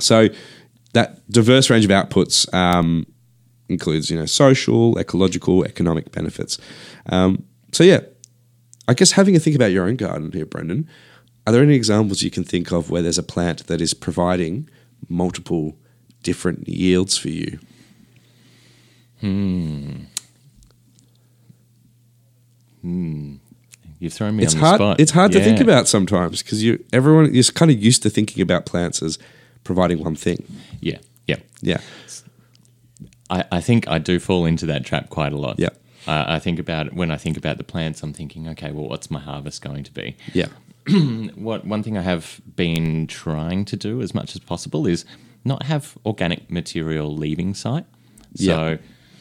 so 0.00 0.28
that 0.94 1.30
diverse 1.30 1.70
range 1.70 1.84
of 1.84 1.90
outputs 1.90 2.52
um, 2.52 3.06
includes 3.68 4.10
you 4.10 4.18
know 4.18 4.26
social, 4.26 4.98
ecological, 4.98 5.64
economic 5.64 6.10
benefits. 6.10 6.58
Um, 7.06 7.44
so 7.72 7.84
yeah, 7.84 8.00
I 8.88 8.94
guess 8.94 9.12
having 9.12 9.36
a 9.36 9.38
think 9.38 9.56
about 9.56 9.72
your 9.72 9.86
own 9.86 9.96
garden 9.96 10.32
here, 10.32 10.46
Brendan. 10.46 10.88
Are 11.46 11.52
there 11.52 11.62
any 11.62 11.74
examples 11.74 12.22
you 12.22 12.30
can 12.30 12.44
think 12.44 12.70
of 12.72 12.90
where 12.90 13.02
there's 13.02 13.18
a 13.18 13.22
plant 13.22 13.66
that 13.66 13.80
is 13.80 13.94
providing 13.94 14.68
multiple 15.08 15.76
different 16.22 16.68
yields 16.68 17.16
for 17.16 17.28
you? 17.28 17.58
Hmm. 19.20 19.92
Hmm. 22.80 23.34
You've 23.98 24.12
thrown 24.12 24.36
me 24.36 24.42
It's 24.42 24.54
on 24.54 24.60
the 24.60 24.66
hard. 24.66 24.78
spot. 24.78 25.00
It's 25.00 25.12
hard 25.12 25.30
to 25.32 25.40
think 25.40 25.60
about 25.60 25.86
sometimes 25.86 26.42
because 26.42 26.62
you 26.64 26.84
everyone 26.92 27.32
is 27.32 27.50
kind 27.50 27.70
of 27.70 27.80
used 27.80 28.02
to 28.02 28.10
thinking 28.10 28.42
about 28.42 28.66
plants 28.66 29.00
as 29.00 29.16
providing 29.62 30.02
one 30.02 30.16
thing. 30.16 30.44
Yeah. 30.80 30.98
Yeah. 31.28 31.36
Yeah, 31.60 31.80
I, 33.30 33.44
I 33.52 33.60
think 33.60 33.86
I 33.86 33.98
do 33.98 34.18
fall 34.18 34.44
into 34.44 34.66
that 34.66 34.84
trap 34.84 35.08
quite 35.10 35.32
a 35.32 35.36
lot. 35.36 35.60
Yeah. 35.60 35.68
I 36.06 36.36
I 36.36 36.38
think 36.38 36.58
about 36.58 36.92
when 36.92 37.10
I 37.10 37.16
think 37.16 37.36
about 37.36 37.58
the 37.58 37.64
plants, 37.64 38.02
I'm 38.02 38.12
thinking, 38.12 38.48
okay, 38.48 38.70
well, 38.72 38.88
what's 38.88 39.10
my 39.10 39.20
harvest 39.20 39.62
going 39.62 39.84
to 39.84 39.92
be? 39.92 40.16
yeah, 40.32 40.48
What 41.34 41.64
one 41.64 41.82
thing 41.82 41.96
I 41.96 42.02
have 42.02 42.40
been 42.56 43.06
trying 43.06 43.64
to 43.66 43.76
do 43.76 44.02
as 44.02 44.14
much 44.14 44.34
as 44.34 44.40
possible 44.40 44.86
is 44.86 45.04
not 45.44 45.64
have 45.64 45.96
organic 46.04 46.50
material 46.50 47.14
leaving 47.14 47.54
site. 47.54 47.86
So 48.34 48.78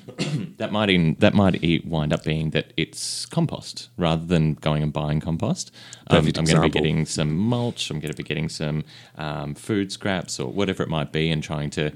that 0.57 0.71
might 0.71 0.89
in, 0.89 1.15
that 1.19 1.33
might 1.33 1.61
wind 1.85 2.13
up 2.13 2.23
being 2.23 2.51
that 2.51 2.73
it's 2.77 3.25
compost 3.25 3.89
rather 3.97 4.25
than 4.25 4.55
going 4.55 4.83
and 4.83 4.93
buying 4.93 5.19
compost. 5.19 5.71
Um, 6.07 6.17
I'm 6.17 6.31
going 6.31 6.45
to 6.45 6.61
be 6.61 6.69
getting 6.69 7.05
some 7.05 7.35
mulch. 7.35 7.89
I'm 7.89 7.99
going 7.99 8.11
to 8.11 8.17
be 8.17 8.23
getting 8.23 8.49
some 8.49 8.83
um, 9.17 9.53
food 9.55 9.91
scraps 9.91 10.39
or 10.39 10.51
whatever 10.51 10.83
it 10.83 10.89
might 10.89 11.11
be, 11.11 11.29
and 11.29 11.43
trying 11.43 11.69
to 11.71 11.91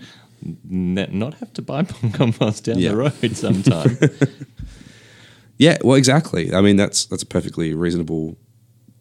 not 0.64 1.34
have 1.36 1.54
to 1.54 1.62
buy 1.62 1.84
compost 2.14 2.66
down 2.66 2.80
Yeah. 2.80 2.92
the 2.92 2.98
road 2.98 3.36
sometime. 3.38 3.98
yeah. 5.58 5.78
Well, 5.84 5.96
exactly. 5.96 6.54
I 6.54 6.62
mean, 6.62 6.76
that's 6.76 7.06
that's 7.06 7.24
a 7.24 7.28
perfectly 7.28 7.74
reasonable 7.74 8.38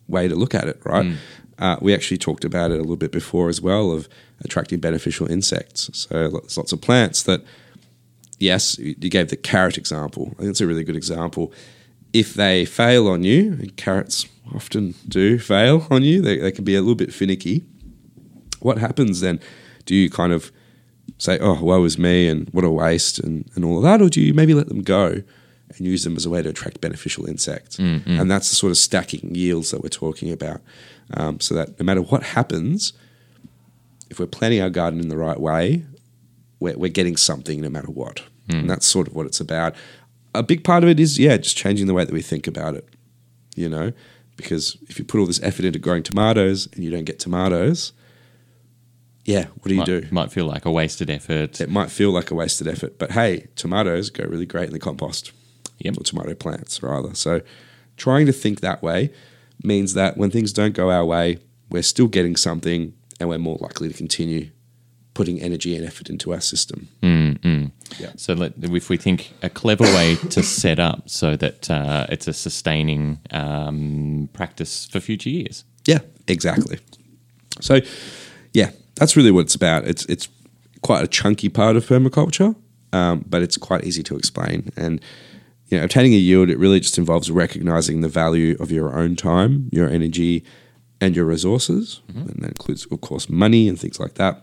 way 0.08 0.28
to 0.28 0.34
look 0.34 0.54
at 0.54 0.68
it, 0.68 0.80
right? 0.84 1.14
Uh, 1.58 1.76
we 1.80 1.94
actually 1.94 2.18
talked 2.18 2.44
about 2.44 2.70
it 2.70 2.74
a 2.74 2.80
little 2.80 2.96
bit 2.96 3.12
before 3.12 3.48
as 3.48 3.60
well 3.60 3.92
of 3.92 4.08
attracting 4.44 4.80
beneficial 4.80 5.30
insects. 5.30 5.88
So 5.92 6.08
there's 6.30 6.56
lots 6.56 6.72
of 6.72 6.80
plants 6.80 7.22
that, 7.24 7.42
yes, 8.38 8.76
you 8.78 8.94
you 9.00 9.08
gave 9.10 9.28
the 9.28 9.36
carrot 9.36 9.78
example. 9.78 10.32
I 10.32 10.40
think 10.42 10.50
it's 10.50 10.60
a 10.60 10.66
really 10.66 10.84
good 10.84 10.96
example. 10.96 11.52
If 12.12 12.34
they 12.34 12.64
fail 12.64 13.08
on 13.08 13.24
you, 13.24 13.52
and 13.60 13.76
carrots 13.76 14.26
often 14.54 14.94
do 15.08 15.38
fail 15.38 15.86
on 15.90 16.02
you, 16.04 16.22
they, 16.22 16.38
they 16.38 16.52
can 16.52 16.64
be 16.64 16.76
a 16.76 16.80
little 16.80 16.94
bit 16.94 17.12
finicky. 17.12 17.64
What 18.60 18.78
happens 18.78 19.20
then? 19.20 19.40
Do 19.84 19.94
you 19.94 20.08
kind 20.10 20.32
of 20.32 20.52
say, 21.18 21.38
oh, 21.40 21.62
woe 21.62 21.84
is 21.84 21.98
me 21.98 22.28
and 22.28 22.48
what 22.50 22.64
a 22.64 22.70
waste 22.70 23.18
and, 23.18 23.48
and 23.54 23.64
all 23.64 23.76
of 23.76 23.82
that? 23.84 24.02
Or 24.02 24.08
do 24.08 24.20
you 24.20 24.34
maybe 24.34 24.54
let 24.54 24.68
them 24.68 24.82
go 24.82 25.22
and 25.76 25.80
use 25.80 26.04
them 26.04 26.16
as 26.16 26.26
a 26.26 26.30
way 26.30 26.42
to 26.42 26.48
attract 26.50 26.80
beneficial 26.80 27.26
insects? 27.26 27.78
And 28.20 28.30
that's 28.30 28.50
the 28.50 28.56
sort 28.56 28.70
of 28.70 28.76
stacking 28.76 29.34
yields 29.34 29.70
that 29.70 29.82
we're 29.82 29.88
talking 29.88 30.30
about. 30.32 30.60
Um, 31.14 31.40
so 31.40 31.54
that 31.54 31.78
no 31.78 31.84
matter 31.84 32.02
what 32.02 32.22
happens, 32.22 32.92
if 34.10 34.18
we're 34.18 34.26
planning 34.26 34.60
our 34.60 34.70
garden 34.70 35.00
in 35.00 35.08
the 35.08 35.16
right 35.16 35.38
way, 35.40 35.84
we're, 36.60 36.76
we're 36.76 36.90
getting 36.90 37.16
something 37.16 37.60
no 37.60 37.68
matter 37.68 37.90
what. 37.90 38.22
And 38.48 38.68
that's 38.70 38.86
sort 38.86 39.08
of 39.08 39.14
what 39.14 39.26
it's 39.26 39.40
about. 39.40 39.74
A 40.34 40.42
big 40.42 40.64
part 40.64 40.82
of 40.82 40.88
it 40.90 41.00
is, 41.00 41.18
yeah, 41.18 41.36
just 41.36 41.56
changing 41.56 41.86
the 41.86 41.94
way 41.94 42.04
that 42.04 42.12
we 42.12 42.22
think 42.22 42.46
about 42.46 42.74
it, 42.74 42.88
you 43.54 43.68
know? 43.68 43.92
Because 44.36 44.76
if 44.88 44.98
you 44.98 45.04
put 45.04 45.20
all 45.20 45.26
this 45.26 45.40
effort 45.42 45.64
into 45.64 45.78
growing 45.78 46.02
tomatoes 46.02 46.68
and 46.74 46.82
you 46.84 46.90
don't 46.90 47.04
get 47.04 47.18
tomatoes, 47.20 47.92
yeah, 49.24 49.46
what 49.46 49.68
do 49.68 49.74
you 49.74 49.80
might, 49.80 49.86
do? 49.86 50.06
might 50.10 50.32
feel 50.32 50.46
like 50.46 50.64
a 50.64 50.70
wasted 50.70 51.10
effort. 51.10 51.60
It 51.60 51.70
might 51.70 51.90
feel 51.90 52.10
like 52.10 52.30
a 52.30 52.34
wasted 52.34 52.68
effort, 52.68 52.98
but 52.98 53.12
hey, 53.12 53.48
tomatoes 53.56 54.10
go 54.10 54.24
really 54.24 54.46
great 54.46 54.66
in 54.66 54.72
the 54.72 54.78
compost. 54.78 55.32
Yep. 55.78 55.98
Or 55.98 56.04
tomato 56.04 56.34
plants, 56.34 56.82
rather. 56.82 57.14
So 57.14 57.40
trying 57.96 58.26
to 58.26 58.32
think 58.32 58.60
that 58.60 58.82
way 58.82 59.10
means 59.62 59.94
that 59.94 60.16
when 60.16 60.30
things 60.30 60.52
don't 60.52 60.72
go 60.72 60.90
our 60.90 61.04
way, 61.04 61.38
we're 61.68 61.82
still 61.82 62.06
getting 62.06 62.36
something 62.36 62.94
and 63.18 63.28
we're 63.28 63.38
more 63.38 63.58
likely 63.60 63.88
to 63.88 63.94
continue 63.94 64.50
putting 65.14 65.40
energy 65.40 65.76
and 65.76 65.84
effort 65.84 66.08
into 66.10 66.32
our 66.32 66.40
system. 66.40 66.88
Yeah. 67.98 68.12
So 68.16 68.34
let, 68.34 68.52
if 68.58 68.88
we 68.88 68.96
think 68.96 69.32
a 69.42 69.50
clever 69.50 69.84
way 69.84 70.16
to 70.30 70.42
set 70.42 70.78
up 70.78 71.08
so 71.08 71.36
that 71.36 71.70
uh, 71.70 72.06
it's 72.08 72.28
a 72.28 72.32
sustaining 72.32 73.18
um, 73.30 74.28
practice 74.32 74.86
for 74.86 75.00
future 75.00 75.30
years. 75.30 75.64
Yeah, 75.86 76.00
exactly. 76.26 76.78
So, 77.60 77.80
yeah, 78.52 78.70
that's 78.96 79.16
really 79.16 79.30
what 79.30 79.42
it's 79.42 79.54
about. 79.54 79.86
It's 79.86 80.04
it's 80.06 80.28
quite 80.82 81.02
a 81.02 81.08
chunky 81.08 81.48
part 81.48 81.76
of 81.76 81.86
permaculture, 81.86 82.54
um, 82.92 83.24
but 83.28 83.42
it's 83.42 83.56
quite 83.56 83.84
easy 83.84 84.02
to 84.04 84.16
explain. 84.16 84.70
And 84.76 85.00
you 85.68 85.78
know, 85.78 85.84
obtaining 85.84 86.12
a 86.12 86.18
yield 86.18 86.50
it 86.50 86.58
really 86.58 86.80
just 86.80 86.98
involves 86.98 87.30
recognizing 87.30 88.00
the 88.00 88.08
value 88.08 88.56
of 88.60 88.70
your 88.70 88.96
own 88.96 89.16
time, 89.16 89.68
your 89.72 89.88
energy, 89.88 90.44
and 91.00 91.16
your 91.16 91.24
resources, 91.24 92.00
and 92.08 92.42
that 92.42 92.48
includes, 92.48 92.86
of 92.90 93.00
course, 93.00 93.28
money 93.28 93.68
and 93.68 93.78
things 93.80 93.98
like 93.98 94.14
that. 94.14 94.42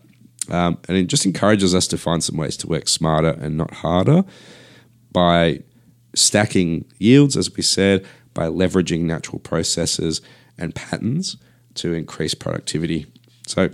Um, 0.49 0.80
and 0.88 0.97
it 0.97 1.06
just 1.06 1.26
encourages 1.26 1.76
us 1.76 1.88
to 1.88 1.97
find 1.97 2.24
some 2.24 2.38
ways 2.38 2.58
to 2.58 2.68
work 2.68 2.88
smarter 2.88 3.38
and 3.39 3.58
not 3.58 3.74
harder 3.76 4.24
by 5.12 5.62
stacking 6.16 6.86
yields, 6.99 7.38
as 7.38 7.56
we 7.56 7.62
said, 7.62 8.06
by 8.34 8.47
leveraging 8.47 9.02
natural 9.02 9.39
processes 9.39 10.22
and 10.58 10.74
patterns 10.76 11.38
to 11.76 11.93
increase 11.93 12.34
productivity. 12.34 13.06
So, 13.47 13.70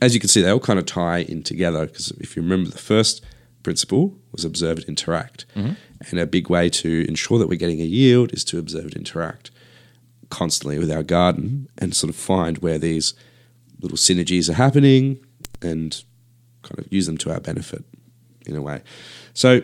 as 0.00 0.14
you 0.14 0.20
can 0.20 0.28
see, 0.28 0.42
they 0.42 0.50
all 0.50 0.60
kind 0.60 0.78
of 0.78 0.86
tie 0.86 1.18
in 1.18 1.42
together 1.42 1.86
because 1.86 2.10
if 2.12 2.36
you 2.36 2.42
remember, 2.42 2.70
the 2.70 2.78
first 2.78 3.24
principle 3.62 4.16
was 4.32 4.44
observe 4.44 4.78
and 4.78 4.88
interact. 4.88 5.46
Mm-hmm. 5.54 5.72
And 6.10 6.20
a 6.20 6.26
big 6.26 6.50
way 6.50 6.68
to 6.68 7.06
ensure 7.08 7.38
that 7.38 7.48
we're 7.48 7.58
getting 7.58 7.80
a 7.80 7.84
yield 7.84 8.32
is 8.34 8.44
to 8.44 8.58
observe 8.58 8.84
and 8.84 8.94
interact. 8.96 9.50
constantly 10.34 10.78
with 10.78 10.90
our 10.90 11.02
garden 11.02 11.68
and 11.78 11.94
sort 11.94 12.10
of 12.10 12.16
find 12.16 12.58
where 12.58 12.78
these 12.78 13.14
little 13.80 13.96
synergies 13.96 14.48
are 14.50 14.54
happening 14.54 15.24
and 15.62 16.02
kind 16.62 16.78
of 16.78 16.92
use 16.92 17.06
them 17.06 17.16
to 17.18 17.32
our 17.32 17.40
benefit 17.40 17.84
in 18.46 18.56
a 18.56 18.62
way. 18.62 18.82
So 19.32 19.62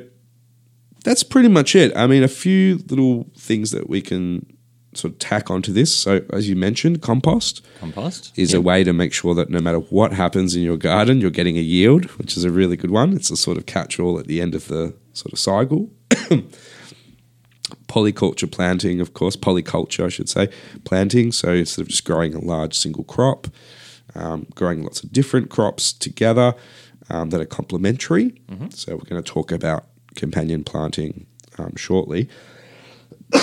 that's 1.04 1.22
pretty 1.22 1.48
much 1.48 1.74
it. 1.74 1.94
I 1.96 2.06
mean, 2.06 2.22
a 2.22 2.28
few 2.28 2.76
little 2.88 3.26
things 3.36 3.70
that 3.72 3.88
we 3.88 4.00
can 4.00 4.46
sort 4.94 5.12
of 5.12 5.18
tack 5.20 5.50
onto 5.50 5.72
this. 5.72 5.94
So, 5.94 6.22
as 6.32 6.48
you 6.48 6.56
mentioned, 6.56 7.00
compost 7.00 7.62
Compost 7.78 8.32
is 8.36 8.52
Yep. 8.52 8.58
a 8.58 8.60
way 8.62 8.84
to 8.84 8.92
make 8.92 9.12
sure 9.12 9.34
that 9.34 9.48
no 9.50 9.60
matter 9.60 9.78
what 9.78 10.12
happens 10.12 10.56
in 10.56 10.62
your 10.62 10.76
garden, 10.76 11.20
you're 11.20 11.30
getting 11.30 11.56
a 11.56 11.60
yield, 11.62 12.06
which 12.18 12.36
is 12.36 12.44
a 12.44 12.50
really 12.50 12.76
good 12.76 12.90
one. 12.90 13.12
It's 13.14 13.30
a 13.30 13.36
sort 13.36 13.56
of 13.56 13.66
catch 13.66 14.00
all 14.00 14.18
at 14.18 14.26
the 14.26 14.40
end 14.40 14.54
of 14.54 14.66
the 14.68 14.94
sort 15.12 15.32
of 15.32 15.38
cycle. 15.38 15.90
Polyculture 17.86 18.50
planting, 18.50 19.00
of 19.00 19.14
course, 19.14 19.36
polyculture, 19.36 20.06
I 20.06 20.08
should 20.08 20.28
say, 20.28 20.48
planting. 20.84 21.30
So 21.32 21.52
instead 21.54 21.82
of 21.82 21.88
just 21.88 22.04
growing 22.04 22.34
a 22.34 22.40
large 22.40 22.76
single 22.76 23.04
crop, 23.04 23.46
um, 24.14 24.46
growing 24.54 24.82
lots 24.82 25.02
of 25.04 25.12
different 25.12 25.50
crops 25.50 25.92
together 25.92 26.54
um, 27.08 27.30
that 27.30 27.40
are 27.40 27.44
complementary. 27.46 28.40
So 28.70 28.92
we're 28.96 29.08
going 29.08 29.22
to 29.22 29.32
talk 29.32 29.52
about 29.52 29.86
companion 30.16 30.64
planting 30.64 31.26
um, 31.58 31.74
shortly. 31.76 32.28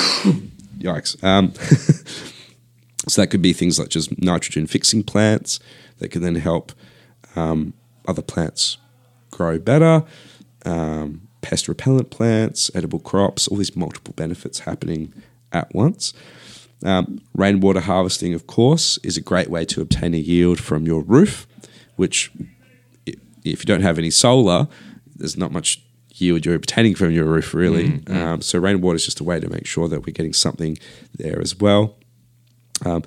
Yikes. 0.80 1.22
Um, 1.24 1.54
so 3.08 3.22
that 3.22 3.28
could 3.28 3.42
be 3.42 3.54
things 3.54 3.80
like 3.80 3.90
just 3.90 4.20
nitrogen 4.22 4.68
fixing 4.68 5.04
plants 5.04 5.60
that 6.00 6.10
can 6.10 6.22
then 6.22 6.36
help 6.36 6.72
um, 7.36 7.74
other 8.08 8.22
plants 8.22 8.78
grow 9.32 9.60
better, 9.60 10.04
um, 10.66 11.28
pest 11.42 11.68
repellent 11.68 12.10
plants, 12.10 12.72
edible 12.74 13.00
crops, 13.00 13.48
all 13.48 13.58
these 13.58 13.76
multiple 13.76 14.14
benefits 14.16 14.60
happening 14.60 15.14
at 15.52 15.74
once. 15.74 16.14
Um, 16.84 17.22
rainwater 17.34 17.80
harvesting, 17.80 18.34
of 18.34 18.48
course, 18.48 19.00
is 19.04 19.18
a 19.18 19.22
great 19.22 19.50
way 19.50 19.66
to 19.66 19.82
obtain 19.82 20.14
a 20.14 20.18
yield 20.18 20.60
from 20.60 20.86
your 20.86 21.02
roof, 21.02 21.48
which, 21.96 22.32
if 23.06 23.16
you 23.62 23.66
don't 23.66 23.82
have 23.82 23.98
any 23.98 24.12
solar, 24.12 24.68
there's 25.16 25.38
not 25.38 25.52
much 25.52 25.82
yield 26.22 26.46
you're 26.46 26.56
obtaining 26.56 26.96
from 26.96 27.12
your 27.12 27.26
roof, 27.26 27.54
really. 27.54 28.02
Um, 28.08 28.42
so, 28.42 28.60
rainwater 28.60 28.96
is 28.96 29.06
just 29.06 29.20
a 29.20 29.24
way 29.24 29.40
to 29.40 29.50
make 29.50 29.66
sure 29.66 29.88
that 29.88 30.06
we're 30.06 30.14
getting 30.14 30.34
something 30.34 30.78
there 31.16 31.42
as 31.42 31.60
well. 31.60 31.96
Um, 32.86 33.04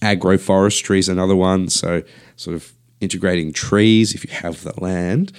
agroforestry 0.00 0.98
is 0.98 1.08
another 1.08 1.36
one. 1.36 1.68
So, 1.68 2.02
sort 2.36 2.56
of 2.56 2.72
integrating 3.00 3.52
trees, 3.52 4.14
if 4.14 4.24
you 4.24 4.30
have 4.32 4.62
the 4.62 4.72
land, 4.80 5.32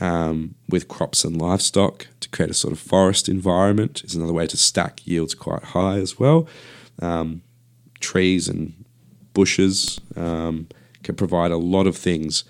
um, 0.00 0.54
with 0.68 0.88
crops 0.88 1.24
and 1.24 1.40
livestock 1.40 2.08
to 2.20 2.28
create 2.28 2.50
a 2.50 2.54
sort 2.54 2.72
of 2.72 2.78
forest 2.78 3.28
environment 3.28 4.02
is 4.04 4.14
another 4.14 4.32
way 4.32 4.46
to 4.46 4.56
stack 4.56 5.06
yields 5.06 5.34
quite 5.34 5.62
high 5.62 5.98
as 5.98 6.18
well. 6.18 6.48
Um, 7.00 7.42
trees 8.00 8.48
and 8.48 8.84
bushes 9.34 10.00
um, 10.16 10.68
can 11.02 11.14
provide 11.14 11.50
a 11.50 11.56
lot 11.56 11.86
of 11.86 11.96
things 11.96 12.44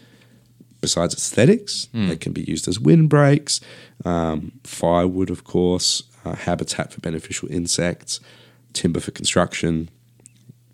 besides 0.82 1.14
aesthetics. 1.14 1.88
They 2.08 2.16
can 2.16 2.32
be 2.32 2.42
used 2.42 2.68
as 2.68 2.78
windbreaks, 2.78 3.60
um, 4.04 4.52
firewood, 4.64 5.30
of 5.30 5.44
course, 5.44 6.02
uh, 6.26 6.34
habitat 6.34 6.92
for 6.92 7.00
beneficial 7.00 7.50
insects, 7.50 8.20
timber 8.74 9.00
for 9.00 9.12
construction, 9.12 9.88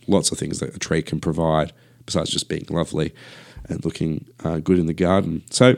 lots 0.09 0.33
of 0.33 0.39
things 0.39 0.59
that 0.59 0.75
a 0.75 0.79
tree 0.81 1.03
can 1.03 1.21
provide 1.21 1.73
besides 2.07 2.31
just 2.31 2.49
being 2.49 2.67
lovely 2.71 3.15
and 3.69 3.85
looking 3.85 4.25
uh, 4.43 4.59
good 4.59 4.79
in 4.79 4.87
the 4.87 4.95
garden. 4.95 5.43
So 5.51 5.77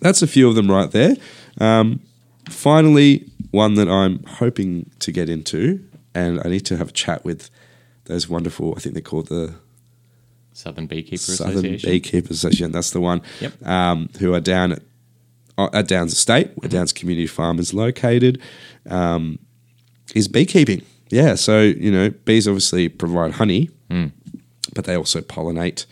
that's 0.00 0.20
a 0.20 0.26
few 0.26 0.48
of 0.48 0.54
them 0.54 0.70
right 0.70 0.90
there. 0.90 1.16
Um, 1.58 2.00
finally, 2.50 3.30
one 3.52 3.74
that 3.74 3.88
I'm 3.88 4.24
hoping 4.24 4.90
to 4.98 5.12
get 5.12 5.28
into, 5.28 5.84
and 6.14 6.40
I 6.44 6.48
need 6.48 6.66
to 6.66 6.76
have 6.76 6.88
a 6.88 6.92
chat 6.92 7.24
with 7.24 7.50
those 8.04 8.28
wonderful, 8.28 8.74
I 8.76 8.80
think 8.80 8.94
they're 8.94 9.02
called 9.02 9.28
the 9.28 9.54
Southern 10.58 10.88
Beekeeper 10.88 11.18
Southern 11.18 11.58
Association. 11.58 11.90
Beekeepers 11.90 12.30
Association. 12.32 12.72
That's 12.72 12.90
the 12.90 13.00
one. 13.00 13.22
Yep. 13.40 13.64
Um, 13.64 14.08
who 14.18 14.34
are 14.34 14.40
down 14.40 14.72
at 14.72 14.82
uh, 15.56 15.68
at 15.72 15.86
Downs 15.86 16.12
Estate, 16.12 16.50
where 16.56 16.68
Downs 16.68 16.92
Community 16.92 17.28
Farm 17.28 17.60
is 17.60 17.72
located, 17.72 18.40
um, 18.90 19.38
is 20.16 20.26
beekeeping. 20.26 20.82
Yeah, 21.10 21.36
so 21.36 21.60
you 21.60 21.92
know, 21.92 22.10
bees 22.10 22.48
obviously 22.48 22.88
provide 22.88 23.34
honey, 23.34 23.70
but 24.74 24.84
they 24.84 24.96
also 24.96 25.20
pollinate 25.20 25.86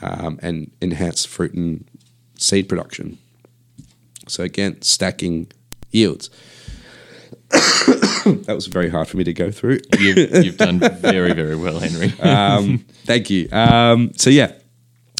um, 0.00 0.40
and 0.42 0.70
enhance 0.80 1.26
fruit 1.26 1.52
and 1.52 1.84
seed 2.38 2.70
production. 2.70 3.18
So 4.28 4.44
again, 4.44 4.80
stacking 4.80 5.52
yields. 5.90 6.30
that 8.46 8.54
was 8.54 8.66
very 8.66 8.88
hard 8.88 9.08
for 9.08 9.16
me 9.16 9.24
to 9.24 9.32
go 9.32 9.50
through. 9.50 9.80
You've, 9.98 10.44
you've 10.44 10.56
done 10.56 10.78
very, 10.78 11.32
very 11.32 11.56
well, 11.56 11.78
Henri. 11.78 12.12
Um, 12.22 12.78
thank 13.04 13.30
you. 13.30 13.48
Um, 13.52 14.12
so 14.16 14.30
yeah, 14.30 14.52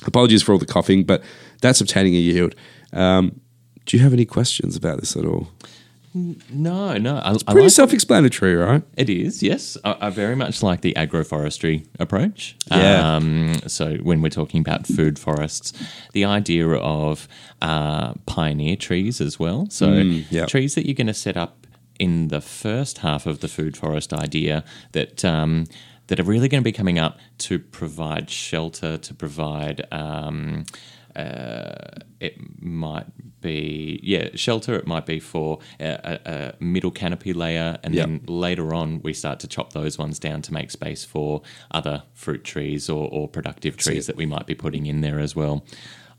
apologies 0.06 0.42
for 0.42 0.52
all 0.52 0.58
the 0.58 0.66
coughing, 0.66 1.04
but 1.04 1.22
that's 1.60 1.80
obtaining 1.80 2.14
a 2.14 2.18
yield. 2.18 2.54
Um, 2.92 3.40
do 3.86 3.96
you 3.96 4.02
have 4.02 4.12
any 4.12 4.24
questions 4.24 4.76
about 4.76 5.00
this 5.00 5.16
at 5.16 5.24
all? 5.24 5.48
no, 6.12 6.96
no. 6.96 7.16
I, 7.18 7.30
I 7.34 7.36
Pretty 7.52 7.60
like 7.62 7.70
self-explanatory, 7.70 8.56
right? 8.56 8.82
It 8.96 9.08
is, 9.08 9.42
yes. 9.44 9.76
I, 9.84 9.96
I 10.00 10.10
very 10.10 10.34
much 10.34 10.60
like 10.62 10.80
the 10.80 10.92
agroforestry 10.94 11.86
approach. 12.00 12.56
Yeah. 12.70 13.14
Um, 13.16 13.54
so 13.68 13.94
when 13.98 14.20
we're 14.20 14.28
talking 14.30 14.60
about 14.60 14.86
food 14.88 15.18
forests, 15.20 15.72
the 16.12 16.24
idea 16.24 16.66
of 16.68 17.28
uh, 17.62 18.14
pioneer 18.26 18.74
trees 18.76 19.20
as 19.20 19.38
well. 19.38 19.66
So 19.70 19.86
Mm, 19.88 20.24
yeah. 20.30 20.46
trees 20.46 20.74
that 20.74 20.86
you're 20.86 20.94
going 20.94 21.06
to 21.06 21.14
set 21.14 21.36
up 21.36 21.59
in 22.00 22.28
the 22.28 22.40
first 22.40 22.98
half 22.98 23.26
of 23.26 23.40
the 23.40 23.48
food 23.48 23.76
forest 23.76 24.12
idea 24.12 24.64
that. 24.92 25.24
Um, 25.24 25.66
that 26.08 26.18
are 26.18 26.24
really 26.24 26.48
going 26.48 26.60
to 26.60 26.64
be 26.64 26.72
coming 26.72 26.98
up 26.98 27.20
to 27.38 27.56
provide 27.60 28.28
shelter, 28.28 28.98
to 28.98 29.14
provide 29.14 29.86
um, 29.92 30.64
uh, 31.14 31.72
it 32.18 32.34
might 32.60 33.06
be 33.40 34.00
yeah 34.02 34.28
shelter. 34.34 34.74
It 34.74 34.86
might 34.88 35.06
be 35.06 35.20
for 35.20 35.60
a, 35.78 36.18
a, 36.26 36.30
a 36.32 36.54
middle 36.64 36.90
canopy 36.90 37.32
layer, 37.32 37.78
and 37.84 37.94
Yep. 37.94 38.06
then 38.06 38.20
later 38.26 38.74
on 38.74 39.00
we 39.02 39.12
start 39.12 39.38
to 39.40 39.46
chop 39.48 39.72
those 39.72 39.98
ones 39.98 40.18
down 40.18 40.42
to 40.42 40.52
make 40.52 40.70
space 40.70 41.04
for 41.04 41.42
other 41.70 42.02
fruit 42.14 42.42
trees 42.44 42.88
or, 42.90 43.08
or 43.10 43.28
productive 43.28 43.76
trees 43.76 44.06
that 44.06 44.16
we 44.16 44.26
might 44.26 44.46
be 44.46 44.54
putting 44.54 44.86
in 44.86 45.00
there 45.02 45.20
as 45.20 45.36
well. 45.36 45.64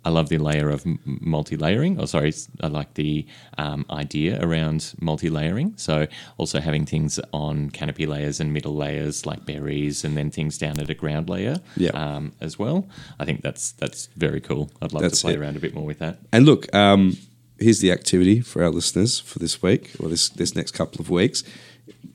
I 0.03 0.09
love 0.09 0.29
the 0.29 0.37
layer 0.39 0.69
of 0.69 0.85
m- 0.85 0.99
multi-layering. 1.05 1.99
Or 1.99 2.07
sorry, 2.07 2.33
I 2.59 2.67
like 2.67 2.95
the 2.95 3.25
um, 3.57 3.85
idea 3.89 4.39
around 4.41 4.93
multi-layering. 4.99 5.73
So 5.77 6.07
also 6.37 6.59
having 6.59 6.85
things 6.85 7.19
on 7.33 7.69
canopy 7.69 8.05
layers 8.05 8.39
and 8.39 8.51
middle 8.51 8.75
layers 8.75 9.25
like 9.25 9.45
berries, 9.45 10.03
and 10.03 10.17
then 10.17 10.31
things 10.31 10.57
down 10.57 10.79
at 10.79 10.89
a 10.89 10.95
ground 10.95 11.29
layer 11.29 11.57
Yeah. 11.77 11.91
um, 11.91 12.33
as 12.41 12.57
well. 12.57 12.87
I 13.19 13.25
think 13.25 13.41
that's 13.43 13.71
that's 13.73 14.07
very 14.17 14.41
cool. 14.41 14.71
I'd 14.81 14.91
love 14.93 15.03
That's 15.03 15.19
to 15.21 15.25
play 15.27 15.33
it. 15.33 15.39
around 15.39 15.55
a 15.57 15.59
bit 15.59 15.73
more 15.75 15.85
with 15.85 15.99
that. 15.99 16.17
And 16.31 16.45
look, 16.45 16.73
um, 16.73 17.17
here's 17.59 17.79
the 17.79 17.91
activity 17.91 18.41
for 18.41 18.63
our 18.63 18.71
listeners 18.71 19.19
for 19.19 19.37
this 19.39 19.61
week 19.61 19.91
or 19.99 20.09
this 20.09 20.29
this 20.29 20.55
next 20.55 20.71
couple 20.71 20.99
of 20.99 21.09
weeks 21.11 21.43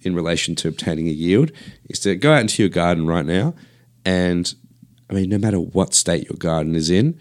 in 0.03 0.12
relation 0.14 0.55
to 0.57 0.66
obtaining 0.68 1.07
a 1.07 1.12
yield 1.12 1.53
is 1.89 2.01
to 2.01 2.16
go 2.16 2.32
out 2.32 2.41
into 2.41 2.62
your 2.62 2.68
garden 2.70 3.07
right 3.07 3.24
now 3.26 3.55
and 4.05 4.55
I 5.09 5.14
mean 5.14 5.28
no 5.28 5.39
matter 5.39 5.59
what 5.61 5.95
state 5.95 6.24
your 6.28 6.37
garden 6.37 6.74
is 6.74 6.91
in, 6.91 7.18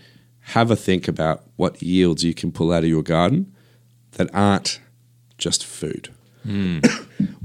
have 0.49 0.71
a 0.71 0.75
think 0.75 1.07
about 1.07 1.43
what 1.55 1.81
yields 1.81 2.23
you 2.23 2.33
can 2.33 2.51
pull 2.51 2.71
out 2.71 2.83
of 2.83 2.89
your 2.89 3.03
garden 3.03 3.53
that 4.11 4.29
aren't 4.33 4.79
just 5.37 5.65
food. 5.65 6.09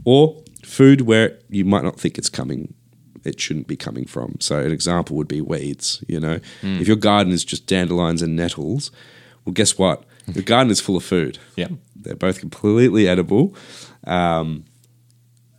or 0.05 0.43
food 0.63 1.03
where 1.03 1.39
you 1.49 1.65
might 1.65 1.83
not 1.83 1.99
think 1.99 2.19
it's 2.19 2.29
coming 2.29 2.75
it 3.25 3.41
shouldn't 3.41 3.67
be 3.67 3.77
coming 3.77 4.07
from. 4.07 4.37
So 4.41 4.61
an 4.61 4.73
example 4.73 5.17
would 5.17 5.29
be 5.29 5.41
weeds, 5.41 6.03
you 6.09 6.19
know. 6.21 6.41
If 6.63 6.87
your 6.89 6.97
garden 6.97 7.33
is 7.33 7.45
just 7.45 7.67
dandelions 7.67 8.23
and 8.23 8.35
nettles, 8.37 8.91
well 9.45 9.53
guess 9.53 9.77
what? 9.79 10.05
Your 10.33 10.45
garden 10.45 10.71
is 10.71 10.81
full 10.81 10.97
of 10.97 11.05
food. 11.05 11.39
Yeah. 11.57 11.69
They're 11.97 12.17
both 12.17 12.41
completely 12.41 13.09
edible, 13.09 13.55
um, 14.07 14.65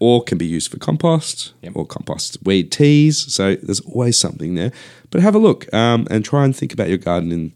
or 0.02 0.24
can 0.24 0.38
be 0.38 0.48
used 0.48 0.72
for 0.72 0.80
compost 0.80 1.54
Yep. 1.62 1.74
or 1.76 1.86
compost 1.86 2.38
weed 2.44 2.72
teas. 2.72 3.20
So 3.34 3.56
there's 3.56 3.82
always 3.82 4.18
something 4.18 4.56
there. 4.56 4.72
But 5.12 5.22
have 5.22 5.36
a 5.36 5.40
look 5.40 5.72
um, 5.74 6.08
and 6.10 6.26
try 6.26 6.44
and 6.44 6.56
think 6.56 6.74
about 6.74 6.90
your 6.90 6.98
garden 6.98 7.32
in 7.32 7.54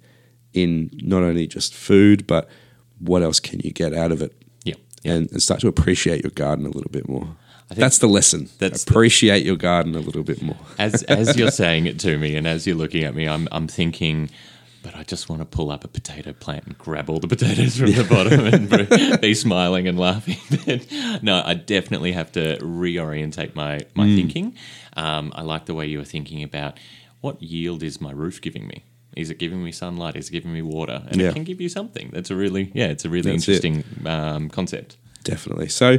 in 0.54 0.90
not 1.04 1.24
only 1.24 1.48
just 1.48 1.74
food, 1.74 2.26
but 2.28 2.48
what 3.00 3.22
else 3.24 3.40
can 3.42 3.60
you 3.62 3.72
get 3.72 3.94
out 3.94 4.12
of 4.14 4.22
it, 4.22 4.32
Yeah. 4.64 4.76
Yeah. 5.04 5.14
and, 5.16 5.32
and 5.32 5.42
start 5.42 5.60
to 5.62 5.68
appreciate 5.68 6.24
your 6.24 6.32
garden 6.32 6.66
a 6.66 6.70
little 6.70 6.92
bit 6.92 7.10
more. 7.10 7.28
That's 7.70 7.98
the 7.98 8.08
lesson. 8.08 8.48
that's 8.60 8.84
the- 8.86 8.92
appreciate 8.92 9.44
your 9.44 9.58
garden 9.58 9.96
a 9.96 10.00
little 10.00 10.24
bit 10.24 10.42
more. 10.42 10.58
as 10.78 11.04
as 11.04 11.36
you're 11.38 11.52
saying 11.64 11.88
it 11.88 12.00
to 12.02 12.18
me 12.18 12.36
and 12.38 12.46
as 12.48 12.66
you're 12.68 12.78
looking 12.84 13.04
at 13.04 13.16
me, 13.16 13.28
I'm 13.28 13.48
I'm 13.52 13.68
thinking, 13.68 14.30
but 14.86 14.96
I 14.96 15.04
just 15.04 15.30
want 15.30 15.42
to 15.42 15.46
pull 15.46 15.72
up 15.72 15.84
a 15.84 15.88
potato 15.88 16.32
plant 16.34 16.66
and 16.68 16.78
grab 16.78 17.10
all 17.10 17.20
the 17.20 17.28
potatoes 17.28 17.78
from 17.78 17.92
the 17.92 18.04
bottom 18.10 18.40
and 18.46 19.20
be- 19.22 19.34
smiling 19.34 19.88
and 19.88 19.98
laughing. 20.00 20.38
But 20.66 21.24
no, 21.24 21.42
I 21.44 21.56
definitely 21.56 22.12
have 22.12 22.32
to 22.34 22.58
reorientate 22.62 23.56
my 23.56 23.82
my 23.96 24.06
Mm. 24.06 24.16
thinking. 24.16 24.56
Um, 24.96 25.32
I 25.36 25.42
like 25.42 25.66
the 25.66 25.74
way 25.74 25.88
you 25.88 25.98
were 25.98 26.06
thinking 26.16 26.44
about 26.44 26.78
what 27.22 27.42
yield 27.42 27.82
is 27.84 28.00
my 28.00 28.12
roof 28.12 28.40
giving 28.42 28.68
me. 28.68 28.84
Is 29.18 29.30
it 29.32 29.40
giving 29.40 29.64
me 29.64 29.72
sunlight? 29.72 30.16
Is 30.16 30.30
it 30.30 30.34
giving 30.34 30.54
me 30.54 30.62
water? 30.62 31.02
And 31.10 31.20
Yeah. 31.20 31.30
it 31.30 31.34
can 31.34 31.44
give 31.46 31.60
you 31.62 31.70
something. 31.70 32.12
That's 32.14 32.30
a 32.30 32.36
really 32.36 32.72
yeah, 32.76 32.88
it's 32.94 33.06
a 33.06 33.10
really 33.10 33.32
That's 33.32 33.48
interesting 33.50 33.84
um, 34.06 34.50
concept. 34.50 34.98
Definitely. 35.24 35.70
So, 35.70 35.98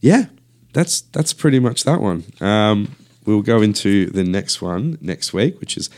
yeah, 0.00 0.24
that's 0.72 1.02
that's 1.12 1.32
pretty 1.32 1.60
much 1.60 1.84
that 1.84 2.00
one. 2.00 2.24
Um, 2.40 2.96
we'll 3.24 3.42
go 3.42 3.62
into 3.62 4.06
the 4.10 4.24
next 4.24 4.60
one 4.62 4.98
next 5.00 5.32
week, 5.32 5.60
which 5.60 5.76
is 5.76 5.88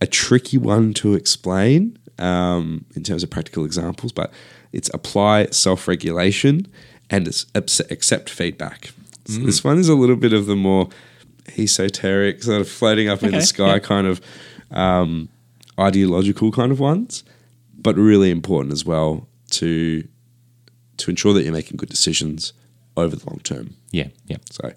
a 0.00 0.06
tricky 0.06 0.58
one 0.58 0.94
to 0.94 1.14
explain 1.14 1.98
um, 2.18 2.84
in 2.94 3.02
terms 3.02 3.22
of 3.22 3.30
practical 3.30 3.64
examples, 3.64 4.12
but 4.12 4.32
it's 4.72 4.90
apply 4.92 5.46
self 5.46 5.88
regulation 5.88 6.66
and 7.10 7.26
it's 7.26 7.46
accept 7.54 8.30
feedback. 8.30 8.92
So 9.26 9.40
this 9.40 9.62
one 9.62 9.78
is 9.78 9.90
a 9.90 9.94
little 9.94 10.16
bit 10.16 10.32
of 10.32 10.46
the 10.46 10.56
more 10.56 10.88
esoteric, 11.58 12.42
sort 12.42 12.62
of 12.62 12.68
floating 12.68 13.08
up 13.08 13.22
in 13.22 13.32
the 13.32 13.42
sky 13.42 13.74
yeah. 13.74 13.78
kind 13.78 14.06
of 14.06 14.22
um, 14.70 15.28
ideological 15.78 16.50
kind 16.50 16.72
of 16.72 16.80
ones, 16.80 17.24
but 17.76 17.96
really 17.96 18.30
important 18.30 18.72
as 18.72 18.84
well 18.84 19.28
to 19.50 20.06
to 20.96 21.10
ensure 21.10 21.32
that 21.32 21.44
you're 21.44 21.52
making 21.52 21.76
good 21.76 21.88
decisions 21.88 22.52
over 22.96 23.14
the 23.16 23.28
long 23.28 23.40
term. 23.40 23.74
Yeah, 23.92 24.08
yeah. 24.26 24.38
So 24.50 24.72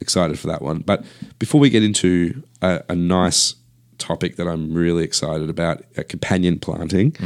excited 0.00 0.38
for 0.38 0.48
that 0.48 0.62
one. 0.62 0.80
But 0.80 1.04
before 1.38 1.60
we 1.60 1.70
get 1.70 1.82
into 1.82 2.42
a, 2.60 2.82
a 2.88 2.94
nice 2.94 3.54
topic 3.98 4.36
that 4.36 4.46
I'm 4.46 4.72
really 4.72 5.04
excited 5.04 5.50
about, 5.50 5.82
uh, 5.96 6.02
companion 6.08 6.58
planting, 6.58 7.16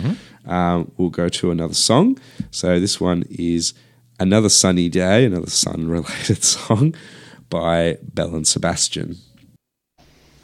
um, 0.46 0.90
we'll 0.96 1.10
go 1.10 1.28
to 1.28 1.50
another 1.50 1.74
song. 1.74 2.18
So 2.50 2.80
this 2.80 3.00
one 3.00 3.24
is 3.30 3.74
Another 4.18 4.50
Sunny 4.50 4.88
Day, 4.88 5.24
another 5.24 5.50
sun 5.50 5.88
related 5.88 6.44
song 6.44 6.94
by 7.48 7.96
Belle 8.02 8.34
and 8.34 8.46
Sebastian. 8.46 9.16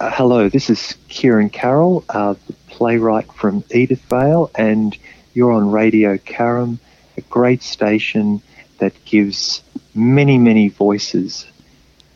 Uh, 0.00 0.10
hello, 0.10 0.48
this 0.48 0.68
is 0.68 0.96
Kieran 1.08 1.50
Carroll, 1.50 2.04
uh, 2.10 2.34
the 2.46 2.52
playwright 2.68 3.32
from 3.32 3.62
Edithvale, 3.64 4.50
and 4.54 4.96
you're 5.34 5.52
on 5.52 5.70
Radio 5.70 6.16
Carrum, 6.18 6.78
a 7.16 7.22
great 7.22 7.62
station 7.62 8.42
that 8.78 8.92
gives 9.04 9.62
many, 9.94 10.38
many 10.38 10.68
voices 10.68 11.46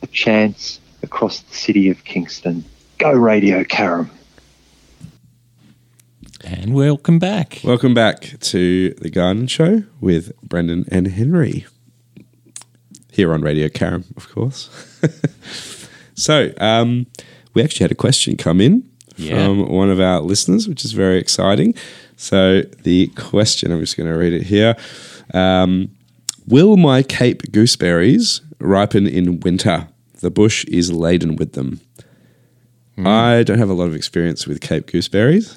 a 0.02 0.06
chance 0.06 0.80
across 1.02 1.40
the 1.40 1.54
city 1.54 1.90
of 1.90 2.04
Kingston. 2.04 2.64
Go 3.01 3.12
Radio 3.12 3.64
Carrum. 3.64 4.11
And 6.44 6.74
welcome 6.74 7.18
back. 7.18 7.61
Welcome 7.64 7.94
back 7.94 8.38
to 8.40 8.90
The 9.01 9.09
Garden 9.09 9.46
Show 9.46 9.84
with 10.03 10.38
Brendan 10.42 10.84
and 10.92 11.07
Henri. 11.09 11.64
Here 13.11 13.32
on 13.32 13.40
Radio 13.40 13.68
Carrum, 13.68 14.05
of 14.18 14.28
course. 14.28 14.68
so, 16.14 16.53
um, 16.59 17.07
we 17.55 17.62
actually 17.62 17.84
had 17.84 17.90
a 17.92 17.94
question 17.96 18.36
come 18.36 18.61
in 18.61 18.86
Yeah. 19.16 19.46
from 19.46 19.68
one 19.70 19.88
of 19.90 19.98
our 19.98 20.20
listeners, 20.20 20.68
which 20.68 20.84
is 20.84 20.92
very 20.92 21.18
exciting. 21.18 21.74
So, 22.16 22.61
the 22.82 23.07
question, 23.16 23.72
I'm 23.72 23.80
just 23.80 23.96
going 23.96 24.11
to 24.11 24.16
read 24.16 24.34
it 24.34 24.42
here. 24.42 24.76
Um, 25.32 25.90
Will 26.46 26.76
my 26.76 27.03
Cape 27.03 27.51
gooseberries 27.51 28.42
ripen 28.59 29.07
in 29.07 29.40
winter? 29.40 29.88
The 30.20 30.30
bush 30.30 30.66
is 30.66 30.92
laden 30.92 31.36
with 31.36 31.53
them. 31.55 31.80
I 33.07 33.42
don't 33.42 33.59
have 33.59 33.70
a 33.70 33.74
lot 33.74 33.86
of 33.86 33.94
experience 33.94 34.46
with 34.46 34.61
Cape 34.61 34.86
gooseberries. 34.86 35.55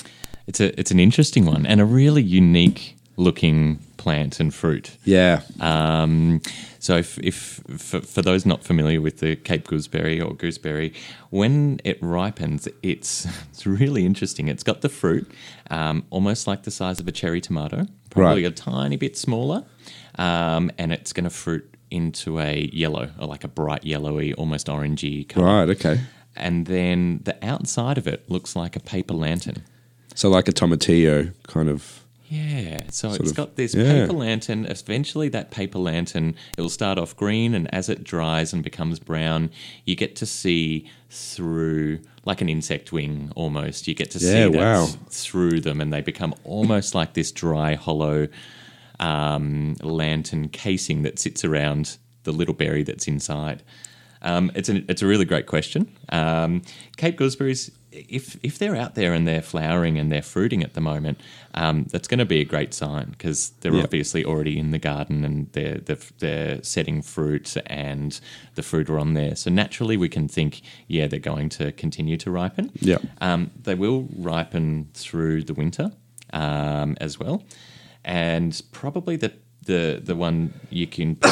It's 0.47 0.59
a 0.59 0.77
it's 0.79 0.91
an 0.91 0.99
interesting 0.99 1.45
one 1.45 1.65
and 1.65 1.79
a 1.81 1.85
really 1.85 2.21
unique 2.23 2.95
looking 3.15 3.79
plant 3.97 4.39
and 4.39 4.53
fruit. 4.53 4.97
Yeah. 5.05 5.41
Um, 5.61 6.41
so, 6.79 6.97
if, 6.97 7.17
if 7.19 7.61
for, 7.77 8.01
for 8.01 8.21
those 8.21 8.45
not 8.45 8.61
familiar 8.63 8.99
with 8.99 9.19
the 9.19 9.37
Cape 9.37 9.65
gooseberry 9.67 10.19
or 10.19 10.33
gooseberry, 10.33 10.93
when 11.29 11.79
it 11.85 11.97
ripens, 12.01 12.67
it's 12.81 13.25
it's 13.51 13.65
really 13.65 14.05
interesting. 14.05 14.47
It's 14.49 14.63
got 14.63 14.81
the 14.81 14.89
fruit, 14.89 15.31
um, 15.69 16.03
almost 16.09 16.47
like 16.47 16.63
the 16.63 16.71
size 16.71 16.99
of 16.99 17.07
a 17.07 17.11
cherry 17.11 17.39
tomato, 17.39 17.85
probably 18.09 18.43
Right. 18.43 18.51
a 18.51 18.55
tiny 18.55 18.97
bit 18.97 19.15
smaller, 19.17 19.63
um, 20.15 20.71
and 20.77 20.91
it's 20.91 21.13
going 21.13 21.23
to 21.23 21.29
fruit 21.29 21.69
into 21.89 22.39
a 22.39 22.69
yellow 22.73 23.11
or 23.19 23.27
like 23.27 23.43
a 23.43 23.47
bright 23.47 23.85
yellowy, 23.85 24.33
almost 24.33 24.67
orangey 24.67 25.27
color. 25.29 25.45
Right. 25.45 25.69
Okay. 25.69 25.99
And 26.35 26.65
then 26.65 27.21
the 27.23 27.37
outside 27.45 27.97
of 27.97 28.07
it 28.07 28.29
looks 28.29 28.55
like 28.55 28.75
a 28.75 28.79
paper 28.79 29.13
lantern. 29.13 29.63
So 30.15 30.29
like 30.29 30.47
a 30.47 30.51
tomatillo 30.51 31.33
kind 31.47 31.69
of. 31.69 31.99
Yeah, 32.29 32.81
so 32.89 33.11
it's 33.13 33.29
of- 33.31 33.35
got 33.35 33.57
this 33.57 33.75
yeah. 33.75 33.83
paper 34.05 34.13
lantern. 34.13 34.65
Eventually, 34.65 35.29
that 35.29 35.51
paper 35.51 35.77
lantern 35.77 36.35
it 36.57 36.61
will 36.61 36.69
start 36.69 36.97
off 36.97 37.15
green, 37.15 37.53
and 37.53 37.71
as 37.71 37.89
it 37.89 38.03
dries 38.03 38.53
and 38.53 38.63
becomes 38.63 38.97
brown, 38.99 39.51
you 39.85 39.95
get 39.95 40.15
to 40.15 40.25
see 40.25 40.89
through 41.11 41.99
like 42.25 42.41
an 42.41 42.49
insect 42.49 42.91
wing 42.91 43.31
almost. 43.35 43.87
You 43.87 43.93
get 43.93 44.09
to 44.11 44.19
see 44.19 44.33
Yeah, 44.39 44.47
that 44.47 44.53
wow. 44.53 44.87
through 45.09 45.61
them, 45.61 45.79
and 45.79 45.93
they 45.93 46.01
become 46.01 46.33
almost 46.43 46.95
like 46.95 47.13
this 47.13 47.31
dry, 47.31 47.75
hollow 47.75 48.27
um, 48.99 49.75
lantern 49.81 50.49
casing 50.49 51.03
that 51.03 51.19
sits 51.19 51.43
around 51.45 51.97
the 52.23 52.31
little 52.31 52.53
berry 52.55 52.81
that's 52.83 53.07
inside. 53.07 53.61
Um, 54.23 54.51
it's 54.55 54.69
a 54.69 54.83
it's 54.89 55.01
a 55.01 55.07
really 55.07 55.25
great 55.25 55.45
question. 55.47 55.87
Um, 56.09 56.61
Cape 56.97 57.17
gooseberries, 57.17 57.71
if 57.91 58.37
if 58.43 58.57
they're 58.57 58.75
out 58.75 58.95
there 58.95 59.13
and 59.13 59.27
they're 59.27 59.41
flowering 59.41 59.99
and 59.99 60.11
they're 60.11 60.21
fruiting 60.23 60.63
at 60.63 60.73
the 60.73 60.81
moment, 60.81 61.19
um, 61.53 61.85
that's 61.91 62.07
going 62.07 62.19
to 62.19 62.25
be 62.25 62.39
a 62.41 62.45
great 62.45 62.73
sign 62.73 63.09
because 63.11 63.49
they're 63.59 63.73
Yeah. 63.75 63.83
obviously 63.83 64.23
already 64.25 64.57
in 64.57 64.71
the 64.71 64.79
garden 64.79 65.25
and 65.25 65.47
they're, 65.51 65.77
they're 65.77 65.97
they're 66.19 66.63
setting 66.63 67.01
fruit 67.01 67.55
and 67.67 68.19
the 68.55 68.63
fruit 68.63 68.89
are 68.89 68.97
on 68.99 69.13
there. 69.13 69.35
So 69.35 69.51
naturally, 69.51 69.97
we 69.97 70.09
can 70.09 70.27
think, 70.27 70.61
yeah, 70.87 71.07
they're 71.07 71.19
going 71.33 71.49
to 71.49 71.71
continue 71.73 72.17
to 72.17 72.31
ripen. 72.31 72.71
Yeah. 72.79 72.97
Um, 73.21 73.51
they 73.63 73.75
will 73.75 74.07
ripen 74.17 74.89
through 74.93 75.43
the 75.43 75.53
winter 75.53 75.91
um, 76.31 76.95
as 77.01 77.19
well, 77.19 77.43
and 78.05 78.59
probably 78.71 79.17
the 79.17 79.33
the 79.65 80.01
the 80.03 80.15
one 80.15 80.53
you 80.69 80.87
can. 80.87 81.17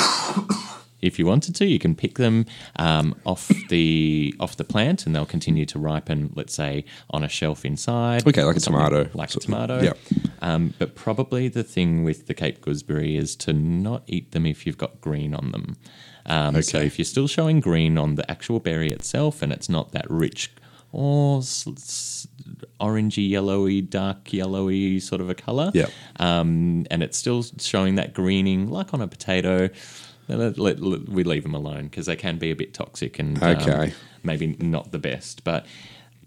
If 1.02 1.18
you 1.20 1.26
wanted 1.26 1.56
to, 1.56 1.66
you 1.66 1.80
can 1.80 1.96
pick 1.96 2.18
them 2.18 2.46
um, 2.78 3.16
off 3.26 3.52
the 3.70 4.34
off 4.40 4.56
the 4.58 4.64
plant, 4.64 5.06
and 5.06 5.16
they'll 5.16 5.26
continue 5.26 5.66
to 5.68 5.80
ripen. 5.80 6.32
Let's 6.36 6.54
say 6.54 6.86
on 7.10 7.24
a 7.24 7.30
shelf 7.30 7.66
inside. 7.66 8.28
Okay, 8.28 8.44
like 8.44 8.56
a 8.58 8.60
tomato, 8.60 9.10
like 9.14 9.34
a 9.36 9.40
tomato. 9.40 9.82
Yeah. 9.82 9.94
Um, 10.42 10.74
but 10.80 10.96
probably 10.96 11.48
the 11.48 11.64
thing 11.64 12.04
with 12.04 12.28
the 12.28 12.34
Cape 12.34 12.62
gooseberry 12.62 13.16
is 13.18 13.36
to 13.38 13.54
not 13.54 14.04
eat 14.08 14.32
them 14.32 14.46
if 14.46 14.66
you've 14.66 14.78
got 14.78 15.02
green 15.02 15.34
on 15.34 15.52
them. 15.52 15.78
Um, 16.26 16.62
So 16.62 16.78
Okay. 16.78 16.88
if 16.88 16.98
you're 17.00 17.06
still 17.06 17.28
showing 17.28 17.60
green 17.60 17.98
on 17.98 18.16
the 18.16 18.30
actual 18.30 18.60
berry 18.60 18.92
itself, 18.92 19.42
and 19.42 19.52
it's 19.52 19.70
not 19.70 19.92
that 19.94 20.06
rich 20.10 20.52
or 20.92 21.42
orangey, 22.80 23.30
yellowy, 23.30 23.82
dark 23.82 24.32
yellowy 24.34 25.00
sort 25.00 25.22
of 25.22 25.30
a 25.30 25.36
color, 25.36 25.72
Yeah. 25.74 25.88
um, 26.20 26.86
and 26.92 27.04
it's 27.04 27.18
still 27.18 27.44
showing 27.60 27.96
that 27.96 28.14
greening 28.14 28.70
like 28.70 28.94
on 28.94 29.02
a 29.02 29.08
potato. 29.08 29.70
Let, 30.28 30.58
let- 30.58 30.80
let- 30.80 31.10
we 31.10 31.24
leave 31.24 31.44
them 31.44 31.56
alone 31.56 31.84
because 31.86 32.06
they 32.06 32.16
can 32.16 32.38
be 32.38 32.52
a 32.52 32.56
bit 32.56 32.74
toxic 32.74 33.20
and 33.20 33.42
um, 33.42 33.92
maybe 34.24 34.56
not 34.60 34.92
the 34.92 35.00
best. 35.00 35.44
But 35.44 35.66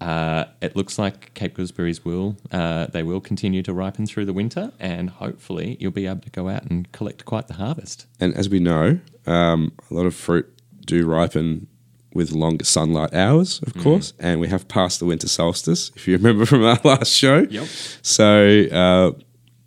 uh, 0.00 0.44
it 0.60 0.76
looks 0.76 0.98
like 0.98 1.32
Cape 1.34 1.54
gooseberries 1.54 2.04
will 2.04 2.36
uh, 2.50 2.86
they 2.88 3.02
will 3.02 3.20
continue 3.20 3.62
to 3.62 3.72
ripen 3.72 4.06
through 4.06 4.26
the 4.26 4.32
winter, 4.32 4.72
and 4.78 5.08
hopefully 5.08 5.76
you'll 5.80 5.92
be 5.92 6.06
able 6.06 6.20
to 6.22 6.30
go 6.30 6.48
out 6.48 6.64
and 6.64 6.90
collect 6.92 7.24
quite 7.24 7.46
the 7.48 7.54
harvest. 7.54 8.06
And 8.20 8.34
as 8.34 8.48
we 8.48 8.58
know, 8.60 8.98
um, 9.26 9.72
a 9.90 9.94
lot 9.94 10.06
of 10.06 10.14
fruit 10.14 10.46
do 10.84 11.06
ripen 11.06 11.68
with 12.12 12.30
longer 12.32 12.64
sunlight 12.64 13.14
hours, 13.14 13.60
Mm. 13.60 13.66
of 13.76 13.82
course, 13.82 14.12
and 14.18 14.40
we 14.40 14.48
have 14.48 14.68
passed 14.68 14.98
the 15.00 15.06
winter 15.06 15.28
solstice, 15.28 15.90
if 15.96 16.06
you 16.06 16.16
remember 16.16 16.44
from 16.52 16.64
our 16.64 16.78
last 16.84 17.12
show. 17.12 17.46
Yep. 17.50 17.66
So 18.02 18.64
uh, 18.70 19.12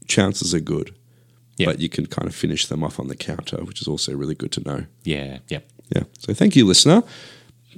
chances 0.08 0.54
are 0.54 0.60
good, 0.62 0.94
Yep. 1.58 1.68
but 1.68 1.80
you 1.80 1.90
can 1.90 2.06
kind 2.06 2.28
of 2.28 2.36
finish 2.36 2.68
them 2.68 2.84
off 2.84 3.00
on 3.00 3.08
the 3.08 3.16
counter, 3.16 3.58
which 3.64 3.82
is 3.82 3.88
also 3.88 4.16
really 4.16 4.36
good 4.36 4.52
to 4.54 4.62
know. 4.62 4.86
Yeah, 5.04 5.40
yeah. 5.50 5.60
Yeah. 5.96 6.04
So 6.20 6.34
thank 6.34 6.56
you, 6.56 6.66
listener. 6.66 7.04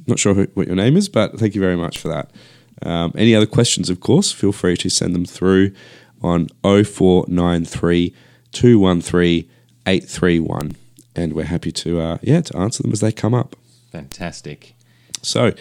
Not 0.07 0.19
sure 0.19 0.33
who, 0.33 0.47
what 0.53 0.67
your 0.67 0.75
name 0.75 0.97
is, 0.97 1.09
but 1.09 1.39
thank 1.39 1.55
you 1.55 1.61
very 1.61 1.75
much 1.75 1.97
for 1.97 2.07
that. 2.09 2.31
Um, 2.81 3.13
any 3.15 3.35
other 3.35 3.45
questions, 3.45 3.89
of 3.89 3.99
course, 3.99 4.31
feel 4.31 4.51
free 4.51 4.77
to 4.77 4.89
send 4.89 5.13
them 5.13 5.25
through 5.25 5.73
on 6.21 6.47
0493 6.63 8.13
213 8.51 9.49
831. 9.85 10.75
And 11.15 11.33
we're 11.33 11.45
happy 11.45 11.71
to, 11.71 11.99
uh, 11.99 12.17
yeah, 12.21 12.41
to 12.41 12.57
answer 12.57 12.83
them 12.83 12.91
as 12.91 13.01
they 13.01 13.11
come 13.11 13.33
up. 13.33 13.55
Fantastic. 13.91 14.75
So, 15.21 15.53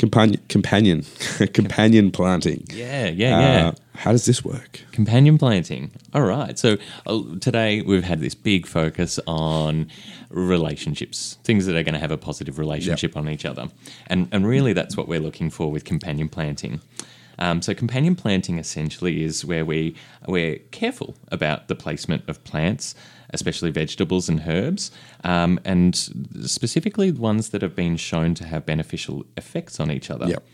companion, 0.00 0.40
companion, 0.48 1.04
companion 1.52 2.10
planting. 2.10 2.66
Yeah, 2.70 3.08
yeah, 3.08 3.40
yeah. 3.40 3.68
Uh, 3.68 3.72
how 3.94 4.12
does 4.12 4.24
this 4.24 4.42
work? 4.42 4.80
Companion 4.92 5.36
planting. 5.36 5.90
All 6.14 6.22
right. 6.22 6.58
So 6.58 6.78
uh, 7.06 7.20
today 7.38 7.82
we've 7.82 8.02
had 8.02 8.20
this 8.20 8.34
big 8.34 8.66
focus 8.66 9.20
on 9.26 9.90
relationships, 10.30 11.36
things 11.44 11.66
that 11.66 11.76
are 11.76 11.82
going 11.82 11.92
to 11.92 12.00
have 12.00 12.10
a 12.10 12.16
positive 12.16 12.58
relationship 12.58 13.14
on 13.14 13.28
each 13.28 13.44
other. 13.44 13.68
And, 14.06 14.26
and 14.32 14.46
really, 14.46 14.72
that's 14.72 14.96
what 14.96 15.06
we're 15.06 15.20
looking 15.20 15.50
for 15.50 15.70
with 15.70 15.84
companion 15.84 16.30
planting. 16.30 16.80
Um, 17.40 17.62
so 17.62 17.74
companion 17.74 18.14
planting 18.14 18.58
essentially 18.58 19.24
is 19.24 19.44
where 19.44 19.64
we 19.64 19.96
we're 20.26 20.58
careful 20.70 21.16
about 21.28 21.68
the 21.68 21.74
placement 21.74 22.28
of 22.28 22.42
plants, 22.44 22.94
especially 23.30 23.70
vegetables 23.70 24.28
and 24.28 24.42
herbs, 24.46 24.90
um, 25.24 25.58
and 25.64 25.96
specifically 25.96 27.10
ones 27.10 27.50
that 27.50 27.62
have 27.62 27.74
been 27.74 27.96
shown 27.96 28.34
to 28.34 28.44
have 28.44 28.66
beneficial 28.66 29.24
effects 29.36 29.80
on 29.80 29.90
each 29.90 30.10
other. 30.10 30.28
Yep. 30.28 30.44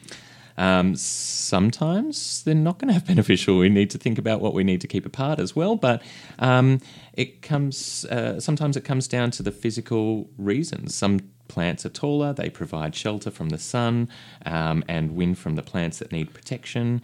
Um, 0.59 0.97
sometimes 0.97 2.43
they're 2.45 2.55
not 2.55 2.79
going 2.79 2.89
to 2.89 2.95
have 2.95 3.07
beneficial. 3.15 3.59
We 3.59 3.69
need 3.69 3.91
to 3.91 3.99
think 3.99 4.19
about 4.19 4.41
what 4.41 4.55
we 4.55 4.65
need 4.65 4.81
to 4.81 4.89
keep 4.89 5.05
apart 5.05 5.39
as 5.39 5.55
well. 5.55 5.77
But 5.77 6.03
um, 6.39 6.81
it 7.13 7.43
comes 7.43 8.05
uh, 8.07 8.41
sometimes 8.41 8.77
it 8.77 8.85
comes 8.85 9.09
down 9.09 9.31
to 9.33 9.43
the 9.43 9.53
physical 9.53 10.31
reasons. 10.39 10.95
Some 10.95 11.21
plants 11.49 11.85
are 11.87 11.91
taller; 11.91 12.33
they 12.33 12.51
provide 12.51 12.95
shelter 12.95 13.31
from 13.31 13.51
the 13.51 13.59
sun 13.59 14.09
um, 14.45 14.85
and 14.89 15.15
wind 15.15 15.39
from 15.39 15.57
the 15.57 15.63
plants 15.63 15.99
that 15.99 16.13
need 16.13 16.33
protection. 16.35 17.03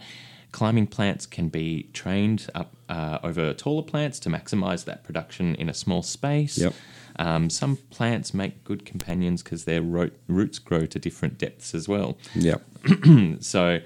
Climbing 0.51 0.85
plants 0.85 1.25
can 1.25 1.49
be 1.49 1.89
trained 1.93 2.47
up 2.53 2.75
uh, 2.87 3.17
over 3.23 3.53
taller 3.53 3.81
plants 3.81 4.19
to 4.19 4.29
maximize 4.29 4.85
that 4.85 5.03
production 5.03 5.55
in 5.55 5.67
a 5.67 5.73
small 5.73 6.03
space. 6.03 6.59
Yep. 6.59 6.73
Um, 7.17 7.49
some 7.49 7.77
plants 7.89 8.33
make 8.33 8.63
good 8.63 8.85
companions 8.85 9.41
because 9.43 9.65
their 9.65 9.81
ro- 9.81 10.11
roots 10.27 10.59
grow 10.59 10.85
to 10.85 10.99
different 10.99 11.37
depths 11.37 11.73
as 11.73 11.87
well. 11.87 12.17
Yep. 12.35 12.61
So 13.39 13.79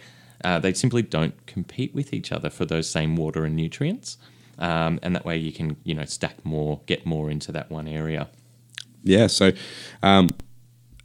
uh, 0.44 0.60
they 0.60 0.74
simply 0.74 1.02
don't 1.02 1.46
compete 1.46 1.94
with 1.96 2.14
each 2.14 2.32
other 2.32 2.50
for 2.50 2.66
those 2.66 2.90
same 2.90 3.16
water 3.16 3.46
and 3.46 3.56
nutrients. 3.56 4.18
Um, 4.60 5.00
and 5.04 5.16
that 5.16 5.26
way 5.26 5.38
you 5.38 5.52
can, 5.52 5.78
you 5.84 5.94
know, 5.94 6.06
stack 6.06 6.44
more, 6.44 6.82
get 6.86 7.06
more 7.06 7.30
into 7.30 7.52
that 7.52 7.70
one 7.70 7.88
area. 7.88 8.28
Yeah. 9.04 9.28
So, 9.28 9.52
um, 10.02 10.30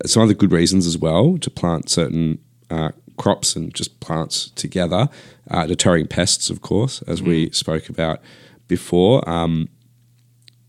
some 0.06 0.22
other 0.22 0.34
good 0.34 0.52
reasons 0.52 0.86
as 0.86 0.98
well 0.98 1.38
to 1.38 1.50
plant 1.50 1.88
certain 1.88 2.38
uh, 2.70 2.90
crops 3.16 3.54
and 3.56 3.72
just 3.74 4.00
plants 4.00 4.50
together, 4.50 5.08
uh, 5.50 5.66
deterring 5.66 6.06
pests, 6.06 6.50
of 6.50 6.60
course, 6.62 7.02
as 7.02 7.22
we 7.22 7.50
spoke 7.50 7.88
about 7.88 8.20
before. 8.68 9.28
Um, 9.28 9.68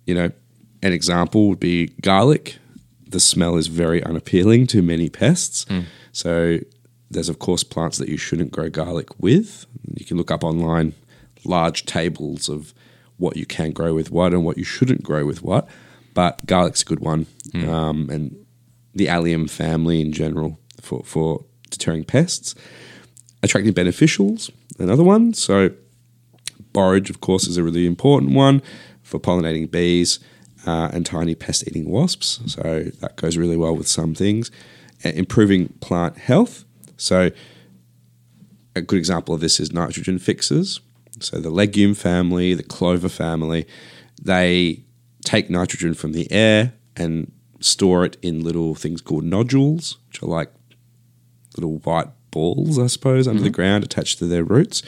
you 0.05 0.13
know, 0.13 0.31
an 0.81 0.93
example 0.93 1.49
would 1.49 1.59
be 1.59 1.87
garlic. 2.01 2.57
The 3.07 3.19
smell 3.19 3.57
is 3.57 3.67
very 3.67 4.03
unappealing 4.03 4.67
to 4.67 4.81
many 4.81 5.09
pests. 5.09 5.65
So, 6.11 6.59
there's, 7.09 7.29
of 7.29 7.37
course, 7.39 7.63
plants 7.63 7.99
that 7.99 8.09
you 8.09 8.17
shouldn't 8.17 8.51
grow 8.51 8.69
garlic 8.69 9.19
with. 9.19 9.65
You 9.93 10.03
can 10.05 10.17
look 10.17 10.31
up 10.31 10.43
online 10.43 10.93
large 11.45 11.85
tables 11.85 12.49
of 12.49 12.73
what 13.17 13.37
you 13.37 13.45
can 13.45 13.71
grow 13.71 13.93
with 13.93 14.09
what 14.11 14.33
and 14.33 14.43
what 14.43 14.57
you 14.57 14.63
shouldn't 14.63 15.03
grow 15.03 15.25
with 15.25 15.43
what. 15.43 15.67
But 16.13 16.45
garlic's 16.45 16.81
a 16.81 16.85
good 16.85 16.99
one. 16.99 17.27
Um, 17.69 18.09
and 18.09 18.42
the 18.93 19.09
allium 19.09 19.47
family 19.47 20.01
in 20.01 20.11
general 20.11 20.59
for, 20.81 21.03
for 21.03 21.45
deterring 21.69 22.03
pests. 22.03 22.55
Attracting 23.41 23.73
beneficials, 23.73 24.49
another 24.79 25.03
one. 25.03 25.33
So, 25.33 25.71
borage, 26.71 27.09
of 27.09 27.19
course, 27.19 27.45
is 27.47 27.57
a 27.57 27.63
really 27.63 27.85
important 27.85 28.31
one 28.33 28.61
for 29.01 29.19
pollinating 29.19 29.69
bees 29.69 30.19
uh, 30.65 30.89
and 30.93 31.05
tiny 31.05 31.35
pest 31.35 31.67
eating 31.67 31.89
wasps. 31.89 32.39
So, 32.45 32.85
that 33.01 33.17
goes 33.17 33.35
really 33.35 33.57
well 33.57 33.75
with 33.75 33.87
some 33.87 34.15
things. 34.15 34.49
Uh, 35.03 35.09
improving 35.09 35.69
plant 35.81 36.17
health. 36.17 36.63
So, 36.95 37.31
a 38.75 38.81
good 38.81 38.97
example 38.97 39.35
of 39.35 39.41
this 39.41 39.59
is 39.59 39.73
nitrogen 39.73 40.19
fixers. 40.19 40.79
So, 41.19 41.39
the 41.39 41.49
legume 41.49 41.95
family, 41.95 42.53
the 42.53 42.63
clover 42.63 43.09
family, 43.09 43.67
they 44.21 44.85
take 45.25 45.49
nitrogen 45.49 45.93
from 45.93 46.13
the 46.13 46.31
air 46.31 46.73
and 46.95 47.31
store 47.63 48.05
it 48.05 48.17
in 48.21 48.43
little 48.43 48.75
things 48.75 49.01
called 49.01 49.23
nodules, 49.23 49.97
which 50.07 50.21
are 50.21 50.27
like 50.27 50.51
little 51.55 51.77
white 51.79 52.09
balls, 52.31 52.79
I 52.79 52.87
suppose, 52.87 53.27
under 53.27 53.41
the 53.41 53.49
ground 53.49 53.83
attached 53.83 54.19
to 54.19 54.25
their 54.25 54.43
roots. 54.43 54.83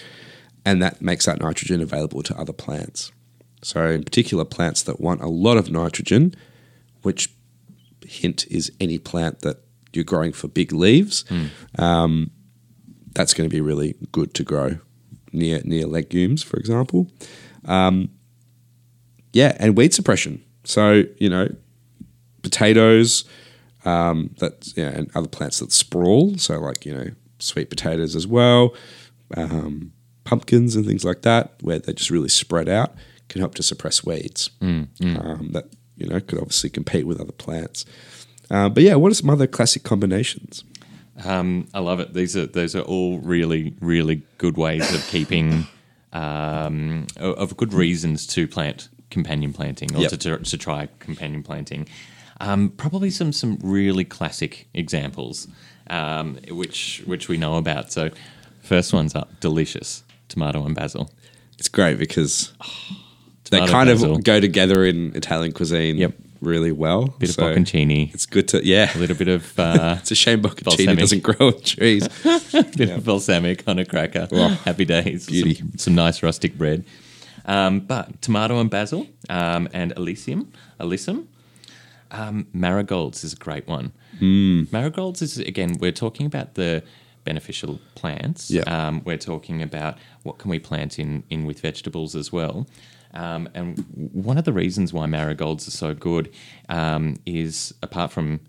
And 0.66 0.82
that 0.82 1.02
makes 1.02 1.26
that 1.26 1.40
nitrogen 1.40 1.80
available 1.82 2.24
to 2.24 2.36
other 2.38 2.54
plants. 2.54 3.12
So, 3.62 3.86
in 3.88 4.04
particular, 4.04 4.46
plants 4.46 4.82
that 4.84 5.00
want 5.00 5.22
a 5.22 5.28
lot 5.28 5.58
of 5.58 5.72
nitrogen, 5.72 6.36
which 7.04 7.34
hint 8.04 8.46
is 8.48 8.72
any 8.80 8.98
plant 8.98 9.42
that 9.42 9.58
you're 9.94 10.04
growing 10.04 10.34
for 10.34 10.48
big 10.48 10.72
leaves, 10.72 11.24
um, 11.80 12.32
that's 13.14 13.34
going 13.34 13.50
to 13.50 13.54
be 13.54 13.62
really 13.62 13.96
good 14.12 14.34
to 14.36 14.44
grow 14.44 14.80
near 15.32 15.62
near 15.64 15.86
legumes, 15.88 16.44
for 16.44 16.58
example. 16.58 17.10
Um, 17.66 18.10
yeah, 19.34 19.56
and 19.60 19.78
weed 19.78 19.94
suppression. 19.94 20.44
So 20.64 21.04
you 21.18 21.30
know, 21.30 21.50
potatoes 22.46 23.26
um, 23.84 24.30
that 24.40 24.72
yeah, 24.78 24.90
and 24.90 25.10
other 25.16 25.28
plants 25.28 25.60
that 25.60 25.72
sprawl. 25.72 26.38
So 26.38 26.60
like 26.60 26.86
you 26.86 26.94
know, 26.94 27.10
sweet 27.40 27.70
potatoes 27.70 28.16
as 28.16 28.26
well, 28.28 28.74
um, 29.36 29.92
pumpkins 30.24 30.76
and 30.76 30.86
things 30.86 31.04
like 31.04 31.22
that, 31.24 31.54
where 31.62 31.80
they 31.80 31.94
just 31.94 32.10
really 32.10 32.30
spread 32.30 32.70
out, 32.70 32.96
can 33.30 33.42
help 33.42 33.56
to 33.56 33.64
suppress 33.64 34.06
weeds. 34.06 34.50
Um, 34.62 34.90
that 35.54 35.66
you 35.98 36.08
know 36.08 36.20
could 36.20 36.40
obviously 36.40 36.70
compete 36.70 37.06
with 37.06 37.20
other 37.22 37.32
plants. 37.34 37.86
Uh, 38.50 38.70
but 38.70 38.84
yeah, 38.84 38.96
what 38.96 39.12
are 39.12 39.16
some 39.16 39.30
other 39.30 39.48
classic 39.48 39.84
combinations? 39.84 40.64
Um, 41.24 41.68
I 41.74 41.80
love 41.80 42.00
it. 42.00 42.14
These 42.14 42.36
are 42.38 42.46
those 42.48 42.76
are 42.76 42.82
all 42.82 43.20
really 43.20 43.74
really 43.82 44.22
good 44.38 44.58
ways 44.58 44.94
of 44.94 45.02
keeping 45.08 45.68
um, 46.14 47.08
of 47.18 47.36
of 47.38 47.58
good 47.58 47.74
reasons 47.74 48.26
to 48.28 48.48
plant 48.48 48.90
companion 49.12 49.54
planting 49.54 49.96
or 49.96 50.00
Yep. 50.02 50.10
to, 50.12 50.18
to 50.18 50.38
to 50.40 50.58
try 50.58 50.88
companion 51.00 51.44
planting. 51.44 51.88
Um, 52.42 52.70
probably 52.70 53.10
some 53.12 53.32
some 53.32 53.58
really 53.64 54.04
classic 54.04 54.68
examples 54.74 55.48
um, 55.90 56.38
which 56.50 57.02
which 57.06 57.28
we 57.30 57.38
know 57.38 57.56
about. 57.58 57.92
So 57.92 58.10
first 58.62 58.94
one's 58.94 59.16
up, 59.16 59.40
delicious 59.40 60.04
tomato 60.28 60.66
and 60.66 60.76
basil. 60.76 61.10
It's 61.58 61.70
great 61.70 61.98
because 61.98 62.52
they 63.52 63.60
kind 63.68 63.90
basil. 63.90 64.16
of 64.16 64.24
go 64.24 64.40
together 64.40 64.84
in 64.86 65.16
Italian 65.16 65.54
cuisine 65.54 65.98
Yep. 65.98 66.14
really 66.42 66.72
well. 66.74 67.08
Bit 67.20 67.30
So 67.30 67.48
of 67.48 67.56
bocconcini, 67.56 68.14
It's 68.14 68.26
good 68.26 68.48
to 68.50 68.66
yeah. 68.66 68.92
a 68.96 69.00
little 69.00 69.16
bit 69.16 69.28
of 69.30 69.58
uh, 69.60 69.96
It's 70.00 70.12
a 70.12 70.16
shame 70.16 70.42
bocconcini 70.42 70.64
Balsamic. 70.66 71.00
doesn't 71.00 71.24
grow 71.24 71.48
on 71.48 71.62
trees. 71.62 72.08
bit 72.76 72.90
of 72.90 73.06
balsamic 73.06 73.64
on 73.68 73.80
a 73.80 73.86
cracker. 73.86 74.28
Oh, 74.32 74.50
Happy 74.66 74.84
days. 74.86 75.28
beauty. 75.28 75.56
Some, 75.56 75.72
some 75.78 75.96
nice 75.96 76.22
rustic 76.24 76.58
bread. 76.58 76.84
Um, 77.46 77.80
but 77.82 78.22
tomato 78.22 78.60
and 78.60 78.70
basil 78.70 79.08
um, 79.30 79.70
and 79.74 79.94
Elysium, 79.96 80.52
Alyssum. 80.80 81.28
Um, 82.16 82.48
marigolds 82.54 83.24
is 83.24 83.34
a 83.34 83.36
great 83.38 83.68
one. 83.68 83.92
Hmm. 84.20 84.64
Marigolds 84.72 85.22
is, 85.22 85.38
again, 85.38 85.78
we're 85.80 85.92
talking 85.92 86.26
about 86.26 86.56
the 86.56 86.84
beneficial 87.24 87.80
plants. 87.96 88.50
Yeah. 88.50 88.62
Um, 88.64 89.02
we're 89.04 89.18
talking 89.18 89.62
about 89.62 89.98
what 90.24 90.38
can 90.38 90.50
we 90.50 90.60
plant 90.60 91.00
in, 91.00 91.24
in 91.30 91.46
with 91.46 91.60
vegetables 91.60 92.16
as 92.16 92.32
well. 92.32 92.68
Um, 93.14 93.50
and 93.54 93.84
one 94.14 94.38
of 94.38 94.44
the 94.46 94.54
reasons 94.54 94.94
why 94.94 95.06
marigolds 95.06 95.68
are 95.68 95.72
so 95.72 95.94
good 95.94 96.34
um, 96.70 97.16
is 97.26 97.74
apart 97.82 98.12
from 98.12 98.40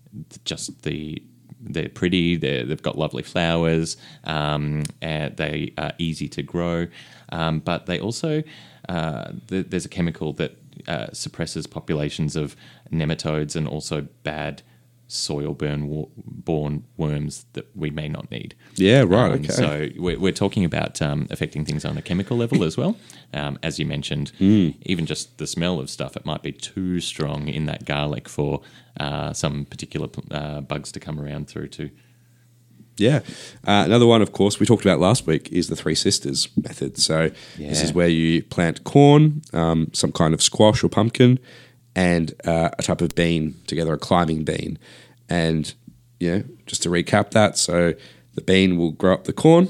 just 0.45 0.83
the 0.83 1.23
they're 1.69 1.89
pretty, 1.89 2.37
they're, 2.37 2.65
they've 2.65 2.83
got 2.83 2.97
lovely 2.97 3.23
flowers, 3.23 3.97
um, 4.25 4.85
and 5.01 5.37
they 5.37 5.73
are 5.79 5.93
easy 5.99 6.29
to 6.29 6.43
grow, 6.43 6.87
um, 7.31 7.59
but 7.59 7.87
they 7.87 7.99
also 7.99 8.43
uh, 8.89 9.33
th- 9.49 9.67
there's 9.69 9.85
a 9.85 9.89
chemical 9.89 10.33
that 10.35 10.57
uh, 10.89 11.07
suppresses 11.13 11.67
populations 11.67 12.37
of 12.37 12.57
nematodes 12.93 13.57
and 13.57 13.67
also 13.69 14.09
bad 14.23 14.63
soil 15.09 15.55
burn 15.55 16.05
borne 16.17 16.83
worms 16.97 17.47
that 17.53 17.65
we 17.77 17.91
may 17.91 18.09
not 18.09 18.29
need. 18.31 18.57
Yeah, 18.75 19.03
right, 19.03 19.31
Um, 19.31 19.39
okay. 19.39 19.49
So 19.53 19.89
we're, 19.97 20.19
we're 20.19 20.33
talking 20.33 20.65
about 20.65 21.01
um, 21.01 21.29
affecting 21.31 21.65
things 21.65 21.85
on 21.85 21.97
a 21.97 22.03
chemical 22.03 22.37
level 22.37 22.65
as 22.65 22.77
well. 22.77 22.97
Um, 23.33 23.57
as 23.63 23.79
you 23.79 23.87
mentioned, 23.87 24.33
Hmm. 24.39 24.71
even 24.83 25.07
just 25.07 25.39
the 25.39 25.47
smell 25.47 25.79
of 25.79 25.91
stuff, 25.91 26.17
it 26.17 26.27
might 26.27 26.43
be 26.43 26.51
too 26.53 27.01
strong 27.01 27.47
in 27.49 27.67
that 27.67 27.85
garlic 27.85 28.29
for 28.29 28.63
uh, 28.99 29.33
some 29.33 29.65
particular 29.67 30.09
uh, 30.33 30.61
bugs 30.63 30.91
to 30.93 30.99
come 31.01 31.21
around 31.21 31.49
through 31.49 31.69
to. 31.69 31.91
Yeah. 32.99 33.21
Uh, 33.67 33.83
another 33.85 34.07
one, 34.07 34.23
of 34.23 34.33
course, 34.33 34.59
we 34.59 34.67
talked 34.67 34.85
about 34.85 35.01
last 35.01 35.27
week 35.27 35.53
is 35.53 35.69
the 35.69 35.77
Three 35.77 35.95
Sisters 35.95 36.49
method. 36.57 36.99
So 36.99 37.31
this 37.69 37.83
is 37.83 37.93
where 37.93 38.09
you 38.09 38.43
plant 38.43 38.85
corn, 38.85 39.43
um, 39.53 39.91
some 39.93 40.13
kind 40.13 40.33
of 40.33 40.43
squash 40.43 40.83
or 40.83 40.89
pumpkin, 40.89 41.39
and 41.95 42.35
uh, 42.45 42.71
a 42.79 42.83
type 42.83 43.01
of 43.01 43.15
bean 43.15 43.55
together, 43.67 43.93
a 43.93 43.99
climbing 43.99 44.45
bean. 44.45 44.79
And, 45.29 45.75
you 46.21 46.31
know, 46.31 46.45
just 46.67 46.83
to 46.85 46.89
recap 46.89 47.33
that, 47.33 47.59
so 47.59 47.95
the 48.35 48.43
bean 48.43 48.79
will 48.79 48.93
grow 48.93 49.15
up 49.15 49.25
the 49.25 49.33
corn, 49.33 49.69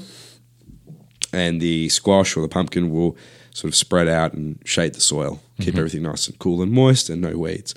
and 1.33 1.59
the 1.61 1.89
squash 1.89 2.37
or 2.37 2.41
the 2.41 2.47
pumpkin 2.47 2.91
will 2.91 3.17
sort 3.51 3.69
of 3.69 3.75
spread 3.75 4.07
out 4.07 4.33
and 4.33 4.59
shade 4.65 4.93
the 4.93 5.01
soil, 5.01 5.41
keep 5.59 5.75
everything 5.75 6.03
nice 6.03 6.27
and 6.27 6.37
cool 6.39 6.61
and 6.61 6.71
moist 6.71 7.09
and 7.09 7.21
no 7.21 7.37
weeds. 7.37 7.73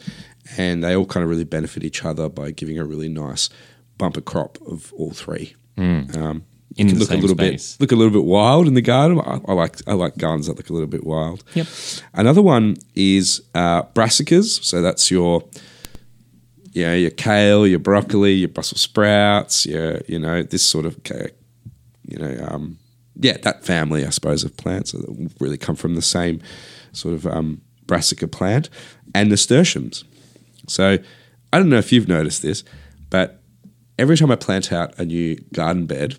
And 0.57 0.85
they 0.85 0.95
all 0.95 1.07
kind 1.07 1.25
of 1.25 1.31
really 1.31 1.45
benefit 1.45 1.83
each 1.83 2.05
other 2.05 2.29
by 2.29 2.51
giving 2.51 2.79
a 2.79 2.85
really 2.85 3.09
nice 3.09 3.49
bumper 4.01 4.21
crop 4.23 4.59
of 4.67 4.93
all 4.95 5.13
three. 5.13 5.55
Um, 5.79 6.45
In 6.77 6.87
can 6.89 6.95
the 6.95 7.01
look 7.01 7.09
same 7.09 7.19
a 7.19 7.23
little 7.23 7.37
space. 7.37 7.77
bit 7.77 7.81
look 7.83 7.93
a 7.93 7.97
little 7.97 8.13
bit 8.13 8.25
wild 8.25 8.67
in 8.67 8.75
the 8.75 8.83
garden. 8.83 9.21
I, 9.21 9.41
I 9.51 9.53
like 9.55 9.77
I 9.87 9.95
like 9.95 10.17
gardens 10.19 10.47
that 10.47 10.57
look 10.57 10.71
a 10.71 10.73
little 10.73 10.89
bit 10.89 11.05
wild. 11.05 11.45
Yep. 11.55 11.67
Another 12.15 12.43
one 12.43 12.77
is 12.95 13.43
uh, 13.55 13.83
brassicas. 13.95 14.63
So 14.65 14.83
that's 14.83 15.11
your 15.11 15.45
you 16.73 16.87
know, 16.87 16.95
your 16.95 17.11
kale, 17.11 17.67
your 17.67 17.81
broccoli, 17.81 18.33
your 18.35 18.49
Brussels 18.49 18.81
sprouts, 18.81 19.67
your 19.67 20.01
you 20.07 20.19
know 20.19 20.43
this 20.43 20.63
sort 20.63 20.87
of 20.87 20.97
you 22.07 22.19
know 22.19 22.47
um, 22.49 22.79
yeah 23.17 23.37
that 23.43 23.65
family 23.65 24.07
I 24.07 24.11
suppose 24.11 24.45
of 24.45 24.57
plants 24.57 24.93
that 24.93 25.31
really 25.41 25.59
come 25.59 25.77
from 25.77 25.95
the 25.95 26.03
same 26.03 26.41
sort 26.93 27.15
of 27.15 27.27
um, 27.27 27.61
brassica 27.87 28.29
plant 28.29 28.69
and 29.15 29.29
nasturtiums. 29.31 30.05
So 30.69 30.99
I 31.53 31.59
don't 31.59 31.69
know 31.69 31.79
if 31.79 31.91
you've 31.93 32.09
noticed 32.09 32.43
this, 32.43 32.63
but 33.11 33.40
every 34.01 34.17
time 34.17 34.31
I 34.31 34.37
plant 34.37 34.73
out 34.73 34.99
a 34.99 35.05
new 35.05 35.37
garden 35.53 35.87
bed, 35.87 36.19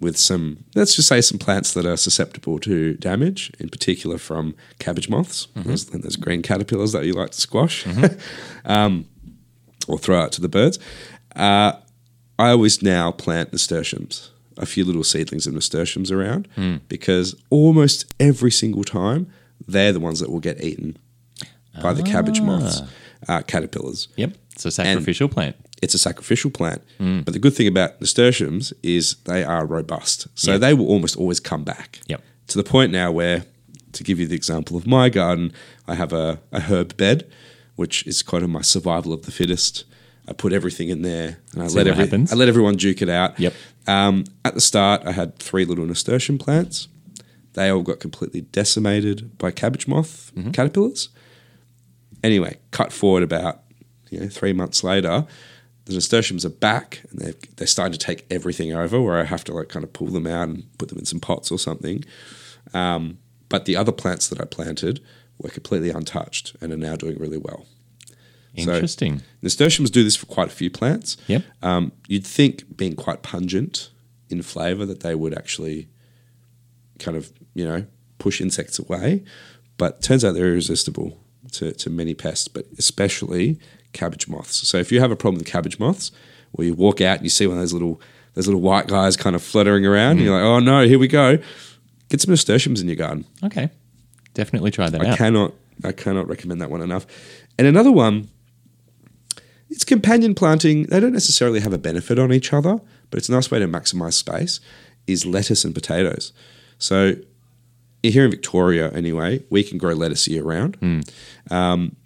with 0.00 0.16
some, 0.16 0.64
let's 0.76 0.94
just 0.94 1.08
say, 1.08 1.20
some 1.20 1.38
plants 1.38 1.74
that 1.74 1.84
are 1.84 1.96
susceptible 1.96 2.60
to 2.60 2.94
damage, 2.94 3.50
in 3.58 3.68
particular 3.68 4.16
from 4.16 4.54
cabbage 4.78 5.08
moths 5.08 5.48
those, 5.56 5.88
and 5.92 6.04
those 6.04 6.14
green 6.14 6.40
caterpillars 6.40 6.92
that 6.92 7.04
you 7.04 7.12
like 7.14 7.30
to 7.30 7.40
squash 7.40 7.84
um, 8.64 9.06
or 9.88 9.98
throw 9.98 10.20
out 10.20 10.30
to 10.32 10.40
the 10.40 10.48
birds. 10.48 10.78
Uh, 11.34 11.72
I 12.38 12.50
always 12.50 12.80
now 12.80 13.10
plant 13.10 13.50
nasturtiums, 13.52 14.30
a 14.56 14.66
few 14.66 14.84
little 14.84 15.02
seedlings 15.02 15.48
of 15.48 15.54
nasturtiums 15.54 16.12
around, 16.12 16.46
because 16.88 17.34
almost 17.50 18.06
every 18.20 18.52
single 18.52 18.84
time 18.84 19.26
they're 19.66 19.92
the 19.92 19.98
ones 20.00 20.20
that 20.20 20.30
will 20.30 20.38
get 20.40 20.62
eaten 20.62 20.96
by 21.82 21.92
the 21.92 22.02
cabbage 22.04 22.40
moths, 22.40 22.82
uh, 23.28 23.42
caterpillars 23.42 24.06
Yep. 24.16 24.36
It's 24.52 24.64
a 24.64 24.70
sacrificial 24.70 25.28
plant. 25.28 25.56
It's 25.82 25.94
a 25.94 25.98
sacrificial 25.98 26.50
plant. 26.50 26.82
But 26.98 27.32
the 27.32 27.38
good 27.38 27.54
thing 27.54 27.68
about 27.68 28.00
nasturtiums 28.00 28.72
is 28.82 29.16
they 29.24 29.44
are 29.44 29.64
robust. 29.66 30.26
So 30.34 30.52
Yep. 30.52 30.60
they 30.60 30.74
will 30.74 30.86
almost 30.88 31.16
always 31.16 31.40
come 31.40 31.64
back. 31.64 32.00
Yep. 32.08 32.22
To 32.48 32.56
the 32.58 32.64
point 32.64 32.90
now 32.92 33.12
where, 33.12 33.44
to 33.92 34.02
give 34.04 34.18
you 34.20 34.26
the 34.26 34.34
example 34.36 34.76
of 34.76 34.86
my 34.86 35.08
garden, 35.08 35.52
I 35.86 35.94
have 35.94 36.12
a, 36.12 36.40
a 36.52 36.60
herb 36.60 36.96
bed, 36.96 37.30
which 37.76 38.06
is 38.06 38.22
kind 38.22 38.42
of 38.42 38.50
my 38.50 38.62
survival 38.62 39.12
of 39.12 39.22
the 39.22 39.30
fittest. 39.32 39.84
I 40.26 40.32
put 40.32 40.52
everything 40.52 40.88
in 40.90 41.02
there 41.02 41.38
and 41.52 41.62
I 41.62 41.68
See 41.68 41.76
let 41.76 41.86
every, 41.86 42.04
happens. 42.04 42.32
I 42.32 42.36
let 42.36 42.48
everyone 42.48 42.76
duke 42.76 43.00
it 43.02 43.08
out. 43.08 43.38
Yep. 43.38 43.54
Um, 43.86 44.24
at 44.44 44.54
the 44.54 44.60
start, 44.60 45.02
I 45.06 45.12
had 45.12 45.38
three 45.38 45.64
little 45.64 45.86
nasturtium 45.86 46.38
plants. 46.38 46.88
They 47.54 47.70
all 47.70 47.82
got 47.82 47.98
completely 48.00 48.42
decimated 48.42 49.38
by 49.38 49.50
cabbage 49.52 49.86
moth 49.88 50.32
Mm-hmm. 50.36 50.50
caterpillars. 50.50 51.08
Anyway, 52.22 52.58
cut 52.72 52.92
forward 52.92 53.22
about 53.22 53.62
you 54.10 54.20
know 54.20 54.28
three 54.28 54.52
months 54.52 54.82
later, 54.84 55.26
the 55.88 55.94
nasturtiums 55.94 56.44
are 56.44 56.50
back 56.50 57.02
and 57.10 57.18
they're 57.20 57.34
they're 57.56 57.66
starting 57.66 57.92
to 57.92 57.98
take 57.98 58.24
everything 58.30 58.72
over. 58.72 59.00
Where 59.00 59.18
I 59.18 59.24
have 59.24 59.42
to 59.44 59.52
like 59.52 59.68
kind 59.68 59.84
of 59.84 59.92
pull 59.92 60.08
them 60.08 60.26
out 60.26 60.48
and 60.48 60.78
put 60.78 60.88
them 60.88 60.98
in 60.98 61.04
some 61.04 61.20
pots 61.20 61.50
or 61.50 61.58
something. 61.58 62.04
Um, 62.72 63.18
but 63.48 63.64
the 63.64 63.76
other 63.76 63.92
plants 63.92 64.28
that 64.28 64.40
I 64.40 64.44
planted 64.44 65.00
were 65.38 65.48
completely 65.50 65.90
untouched 65.90 66.54
and 66.60 66.72
are 66.72 66.76
now 66.76 66.96
doing 66.96 67.18
really 67.18 67.38
well. 67.38 67.66
So- 68.56 68.72
Interesting. 68.72 69.22
Nasturtiums 69.40 69.90
do 69.90 70.02
this 70.04 70.16
for 70.16 70.26
quite 70.26 70.48
a 70.48 70.52
few 70.52 70.70
plants. 70.70 71.16
Yep. 71.28 71.44
Um, 71.62 71.92
you'd 72.08 72.26
think, 72.26 72.76
being 72.76 72.96
quite 72.96 73.22
pungent 73.22 73.90
in 74.28 74.42
flavour, 74.42 74.84
that 74.86 75.00
they 75.00 75.14
would 75.14 75.32
actually 75.36 75.88
kind 76.98 77.16
of, 77.16 77.32
you 77.54 77.64
know, 77.64 77.86
push 78.18 78.40
insects 78.40 78.78
away. 78.78 79.22
But 79.76 80.02
turns 80.02 80.24
out 80.24 80.34
they're 80.34 80.48
irresistible 80.48 81.18
to, 81.52 81.72
to 81.72 81.88
many 81.90 82.14
pests, 82.14 82.48
but 82.48 82.66
especially 82.78 83.60
cabbage 83.92 84.28
moths. 84.28 84.68
So 84.68 84.78
if 84.78 84.92
you 84.92 85.00
have 85.00 85.10
a 85.10 85.16
problem 85.16 85.38
with 85.38 85.46
cabbage 85.46 85.78
moths, 85.78 86.10
where 86.52 86.66
you 86.66 86.74
walk 86.74 87.00
out 87.00 87.16
and 87.16 87.24
you 87.24 87.30
see 87.30 87.46
one 87.46 87.56
of 87.56 87.62
those 87.62 87.72
little 87.72 88.00
those 88.34 88.46
little 88.46 88.60
white 88.60 88.86
guys 88.86 89.16
kind 89.16 89.34
of 89.34 89.42
fluttering 89.42 89.84
around, 89.84 90.12
and 90.12 90.20
you're 90.20 90.34
like, 90.34 90.44
oh 90.44 90.60
no, 90.60 90.86
here 90.86 90.98
we 90.98 91.08
go. 91.08 91.38
Get 92.08 92.20
some 92.20 92.30
nasturtiums 92.30 92.80
in 92.80 92.86
your 92.86 92.96
garden. 92.96 93.24
Okay. 93.44 93.70
Definitely 94.34 94.70
try 94.70 94.88
that 94.88 95.00
I 95.00 95.10
out. 95.10 95.18
cannot 95.18 95.54
I 95.84 95.92
cannot 95.92 96.28
recommend 96.28 96.60
that 96.60 96.70
one 96.70 96.82
enough. 96.82 97.06
And 97.58 97.66
another 97.66 97.92
one, 97.92 98.28
it's 99.68 99.84
companion 99.84 100.34
planting. 100.34 100.84
They 100.84 101.00
don't 101.00 101.12
necessarily 101.12 101.60
have 101.60 101.72
a 101.72 101.78
benefit 101.78 102.18
on 102.18 102.32
each 102.32 102.52
other, 102.52 102.80
but 103.10 103.18
it's 103.18 103.28
a 103.28 103.32
nice 103.32 103.50
way 103.50 103.58
to 103.58 103.66
maximize 103.68 104.14
space. 104.14 104.60
Is 105.06 105.24
lettuce 105.24 105.64
and 105.64 105.74
potatoes. 105.74 106.32
So 106.78 107.14
here 108.02 108.24
in 108.24 108.30
Victoria, 108.30 108.90
anyway, 108.92 109.42
we 109.50 109.62
can 109.64 109.78
grow 109.78 109.94
lettuce 109.94 110.28
year 110.28 110.42
round. 110.44 110.76
Um, 111.50 111.96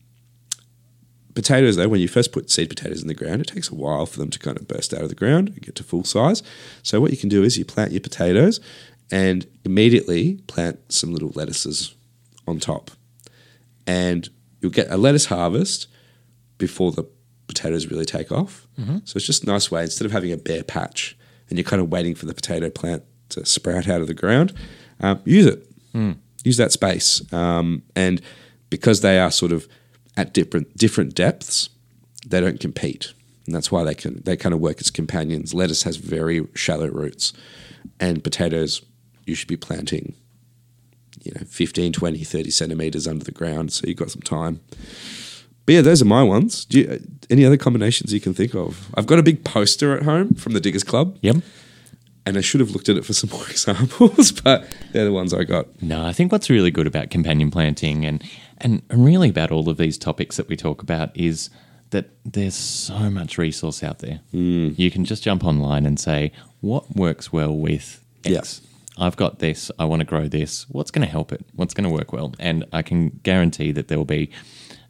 potatoes, 1.34 1.76
though, 1.76 1.88
when 1.88 2.00
you 2.00 2.08
first 2.08 2.32
put 2.32 2.50
seed 2.50 2.68
potatoes 2.68 3.02
in 3.02 3.08
the 3.08 3.14
ground, 3.14 3.40
it 3.40 3.46
takes 3.48 3.70
a 3.70 3.74
while 3.74 4.06
for 4.06 4.18
them 4.18 4.30
to 4.30 4.38
kind 4.38 4.58
of 4.58 4.68
burst 4.68 4.92
out 4.92 5.02
of 5.02 5.08
the 5.08 5.14
ground 5.14 5.48
and 5.48 5.62
get 5.62 5.74
to 5.76 5.84
full 5.84 6.04
size. 6.04 6.42
So 6.82 7.00
what 7.00 7.10
you 7.10 7.16
can 7.16 7.28
do 7.28 7.42
is 7.42 7.58
you 7.58 7.64
plant 7.64 7.92
your 7.92 8.00
potatoes 8.00 8.60
and 9.10 9.46
immediately 9.64 10.36
plant 10.46 10.80
some 10.92 11.12
little 11.12 11.32
lettuces 11.34 11.94
on 12.46 12.58
top. 12.58 12.90
And 13.86 14.28
you'll 14.60 14.70
get 14.70 14.90
a 14.90 14.96
lettuce 14.96 15.26
harvest 15.26 15.86
before 16.58 16.92
the 16.92 17.04
potatoes 17.46 17.86
really 17.86 18.04
take 18.04 18.30
off. 18.32 18.66
So 19.04 19.16
it's 19.16 19.26
just 19.26 19.44
a 19.44 19.46
nice 19.46 19.70
way, 19.70 19.82
instead 19.82 20.06
of 20.06 20.12
having 20.12 20.32
a 20.32 20.36
bare 20.36 20.62
patch 20.62 21.16
and 21.48 21.58
you're 21.58 21.64
kind 21.64 21.82
of 21.82 21.90
waiting 21.90 22.14
for 22.14 22.26
the 22.26 22.34
potato 22.34 22.70
plant 22.70 23.02
to 23.30 23.44
sprout 23.44 23.88
out 23.88 24.00
of 24.00 24.06
the 24.06 24.14
ground, 24.14 24.52
um, 25.00 25.20
use 25.24 25.46
it. 25.46 25.66
Use 26.44 26.56
that 26.56 26.72
space. 26.72 27.22
Um, 27.32 27.82
and 27.94 28.20
because 28.70 29.00
they 29.02 29.18
are 29.18 29.30
sort 29.30 29.52
of 29.52 29.68
at 30.16 30.32
different 30.34 30.76
different 30.76 31.14
depths, 31.14 31.68
they 32.26 32.40
don't 32.40 32.60
compete. 32.60 33.12
And 33.46 33.54
that's 33.54 33.72
why 33.72 33.82
they 33.84 33.94
can 33.94 34.22
they 34.24 34.36
kind 34.36 34.54
of 34.54 34.60
work 34.60 34.80
as 34.80 34.90
companions. 34.90 35.52
Lettuce 35.54 35.82
has 35.84 35.96
very 35.96 36.46
shallow 36.54 36.88
roots 36.88 37.32
and 37.98 38.22
potatoes 38.22 38.82
you 39.26 39.34
should 39.34 39.48
be 39.48 39.56
planting 39.56 40.14
you 41.24 41.30
know 41.34 41.42
15 41.46 41.92
20 41.92 42.18
30 42.24 42.50
centimeters 42.50 43.06
under 43.06 43.24
the 43.24 43.30
ground 43.30 43.72
so 43.72 43.86
you've 43.86 43.96
got 43.96 44.10
some 44.10 44.22
time 44.22 44.60
but 45.66 45.74
yeah 45.74 45.80
those 45.80 46.02
are 46.02 46.06
my 46.06 46.22
ones 46.22 46.64
Do 46.64 46.80
you, 46.80 47.00
any 47.30 47.44
other 47.44 47.56
combinations 47.56 48.12
you 48.12 48.20
can 48.20 48.34
think 48.34 48.54
of 48.54 48.88
i've 48.94 49.06
got 49.06 49.18
a 49.20 49.22
big 49.22 49.44
poster 49.44 49.96
at 49.96 50.02
home 50.04 50.34
from 50.34 50.52
the 50.52 50.60
diggers 50.60 50.82
club 50.82 51.16
Yep. 51.22 51.36
and 52.26 52.36
i 52.36 52.40
should 52.40 52.58
have 52.60 52.70
looked 52.70 52.88
at 52.88 52.96
it 52.96 53.04
for 53.04 53.12
some 53.12 53.30
more 53.30 53.46
examples 53.50 54.32
but 54.32 54.66
they're 54.92 55.04
the 55.04 55.12
ones 55.12 55.32
i 55.32 55.44
got 55.44 55.66
No, 55.82 56.04
I 56.04 56.12
think 56.12 56.32
what's 56.32 56.50
really 56.50 56.70
good 56.72 56.86
about 56.88 57.10
companion 57.10 57.50
planting 57.52 58.04
and, 58.04 58.22
and 58.62 58.82
and 58.88 59.04
really 59.04 59.28
about 59.28 59.50
all 59.50 59.68
of 59.68 59.76
these 59.76 59.98
topics 59.98 60.36
that 60.36 60.48
we 60.48 60.56
talk 60.56 60.82
about 60.82 61.16
is 61.16 61.50
that 61.90 62.10
there's 62.24 62.54
so 62.54 63.10
much 63.10 63.36
resource 63.36 63.82
out 63.82 63.98
there. 63.98 64.20
Hmm. 64.30 64.70
You 64.76 64.90
can 64.90 65.04
just 65.04 65.22
jump 65.22 65.44
online 65.44 65.84
and 65.84 66.00
say, 66.00 66.32
what 66.60 66.96
works 66.96 67.32
well 67.32 67.54
with 67.54 68.02
X? 68.24 68.62
I've 68.98 69.16
got 69.16 69.38
this. 69.38 69.70
I 69.78 69.84
want 69.84 70.00
to 70.00 70.06
grow 70.06 70.28
this. 70.28 70.66
What's 70.68 70.90
going 70.90 71.06
to 71.06 71.10
help 71.10 71.32
it? 71.32 71.44
What's 71.54 71.74
going 71.74 71.88
to 71.88 71.94
work 71.94 72.12
well? 72.12 72.34
And 72.38 72.64
I 72.72 72.82
can 72.82 73.20
guarantee 73.22 73.72
that 73.72 73.88
there 73.88 73.98
will 73.98 74.04
be 74.04 74.30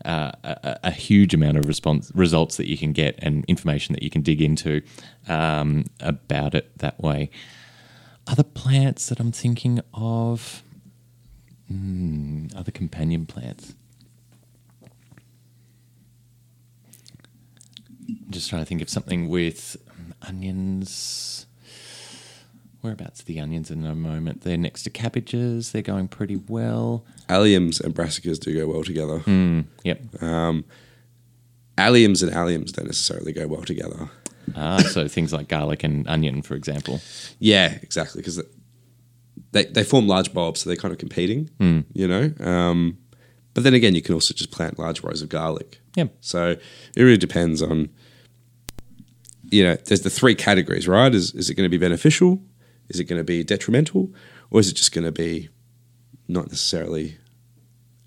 uh, 0.04 0.32
a, 0.42 0.80
a 0.84 0.90
huge 0.90 1.34
amount 1.34 1.56
of 1.56 1.66
response 1.66 2.10
results 2.14 2.56
that 2.56 2.68
you 2.68 2.76
can 2.76 2.92
get 2.92 3.14
and 3.18 3.44
information 3.46 3.92
that 3.94 4.02
you 4.02 4.10
can 4.10 4.22
dig 4.22 4.40
into 4.40 4.82
um, 5.28 5.84
about 6.00 6.54
it 6.54 6.76
that 6.78 7.00
way. 7.00 7.30
Other 8.26 8.42
plants 8.42 9.08
that 9.08 9.20
I'm 9.20 9.32
thinking 9.32 9.80
of, 9.94 10.62
hmm, 11.72 12.46
other 12.56 12.70
companion 12.70 13.26
plants. 13.26 13.74
I'm 18.08 18.30
just 18.30 18.48
trying 18.50 18.62
to 18.62 18.66
think 18.66 18.82
of 18.82 18.90
something 18.90 19.28
with 19.28 19.76
um, 19.90 20.14
onions. 20.22 21.46
Whereabouts 22.80 23.20
are 23.22 23.24
the 23.24 23.38
onions 23.38 23.70
in 23.70 23.86
a 23.86 23.94
moment? 23.94 24.42
They're 24.42 24.56
next 24.56 24.82
to 24.84 24.90
cabbages. 24.90 25.70
They're 25.70 25.82
going 25.82 26.08
pretty 26.08 26.36
well. 26.36 27.04
alliums 27.28 27.80
and 27.80 27.94
brassicas 27.94 28.40
do 28.40 28.52
go 28.58 28.66
well 28.72 28.82
together 28.82 29.20
Mm, 29.20 29.66
yep. 29.84 30.02
alliums 31.78 32.22
and 32.22 32.32
alliums 32.32 32.72
don't 32.72 32.86
necessarily 32.86 33.32
go 33.32 33.46
well 33.46 33.62
together 33.62 34.10
Ah, 34.56 34.78
so 34.78 35.06
things 35.06 35.32
like 35.32 35.46
garlic 35.48 35.84
and 35.84 36.06
onion, 36.08 36.42
for 36.42 36.56
example. 36.56 37.00
Yeah, 37.38 37.78
exactly. 37.80 38.20
Because 38.20 38.42
they 39.52 39.64
they 39.64 39.84
form 39.84 40.06
large 40.06 40.32
bulbs, 40.32 40.60
so 40.60 40.70
they're 40.70 40.76
kind 40.76 40.92
of 40.92 40.98
competing. 40.98 41.50
You 41.92 42.08
know, 42.08 42.32
um, 42.40 42.98
but 43.54 43.64
then 43.64 43.74
again, 43.74 43.94
you 43.94 44.02
can 44.02 44.14
also 44.14 44.34
just 44.34 44.50
plant 44.50 44.78
large 44.78 45.02
rows 45.02 45.22
of 45.22 45.28
garlic. 45.28 45.80
Yep. 45.96 46.14
So 46.20 46.50
it 46.96 47.02
really 47.02 47.18
depends 47.18 47.62
on. 47.62 47.90
You 49.50 49.64
know, 49.64 49.74
there's 49.74 50.00
the 50.00 50.08
three 50.10 50.34
categories, 50.34 50.88
right? 50.88 51.14
Is 51.14 51.34
is 51.34 51.50
it 51.50 51.54
going 51.54 51.66
to 51.66 51.70
be 51.70 51.78
beneficial? 51.78 52.40
Is 52.88 53.00
it 53.00 53.04
going 53.04 53.20
to 53.20 53.24
be 53.24 53.44
detrimental, 53.44 54.10
or 54.50 54.60
is 54.60 54.68
it 54.70 54.74
just 54.74 54.92
going 54.92 55.04
to 55.04 55.12
be 55.12 55.50
not 56.28 56.48
necessarily 56.48 57.18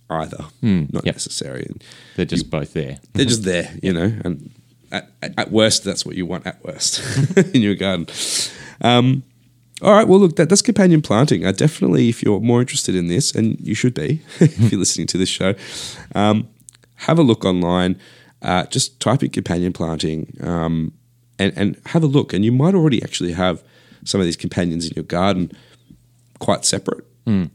either? 0.09 0.45
Not 0.91 1.05
yep. 1.05 1.15
necessary. 1.15 1.65
And 1.69 1.83
They're 2.15 2.25
just 2.25 2.49
both 2.49 2.73
there. 2.73 2.97
they're 3.13 3.25
just 3.25 3.43
there, 3.43 3.75
you 3.83 3.93
know. 3.93 4.11
And 4.23 4.51
at, 4.91 5.11
at, 5.21 5.33
at 5.37 5.51
worst, 5.51 5.83
that's 5.83 6.05
what 6.05 6.15
you 6.15 6.25
want 6.25 6.47
at 6.47 6.63
worst 6.63 7.01
in 7.53 7.61
your 7.61 7.75
garden. 7.75 8.07
Um, 8.81 9.23
all 9.81 9.91
right. 9.91 10.07
Well, 10.07 10.19
look, 10.19 10.37
that, 10.37 10.49
that's 10.49 10.61
companion 10.61 11.01
planting. 11.01 11.45
I 11.45 11.51
definitely, 11.51 12.09
if 12.09 12.23
you're 12.23 12.39
more 12.39 12.61
interested 12.61 12.95
in 12.95 13.07
this, 13.07 13.33
and 13.33 13.59
you 13.59 13.75
should 13.75 13.93
be 13.93 14.21
if 14.39 14.71
you're 14.71 14.79
listening 14.79 15.07
to 15.07 15.17
this 15.17 15.29
show, 15.29 15.53
um, 16.13 16.47
have 16.95 17.19
a 17.19 17.23
look 17.23 17.45
online. 17.45 17.99
Uh, 18.41 18.65
just 18.67 18.99
type 18.99 19.23
in 19.23 19.29
companion 19.31 19.73
planting 19.73 20.37
um, 20.41 20.93
and, 21.39 21.51
and 21.55 21.81
have 21.87 22.03
a 22.03 22.07
look. 22.07 22.31
And 22.31 22.45
you 22.45 22.51
might 22.51 22.75
already 22.75 23.01
actually 23.01 23.31
have 23.33 23.63
some 24.03 24.21
of 24.21 24.25
these 24.25 24.37
companions 24.37 24.85
in 24.85 24.93
your 24.95 25.05
garden 25.05 25.51
quite 26.39 26.63
separate. 26.63 27.05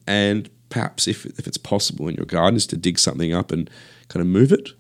And 0.07 0.51
perhaps 0.69 1.07
if, 1.07 1.27
if 1.27 1.47
it's 1.47 1.59
possible 1.59 2.09
in 2.09 2.17
your 2.17 2.27
garden 2.27 2.57
is 2.57 2.67
to 2.69 2.77
dig 2.77 2.99
something 2.99 3.33
up 3.33 3.53
and 3.53 3.71
kind 4.09 4.21
of 4.21 4.27
move 4.27 4.53
it. 4.53 4.71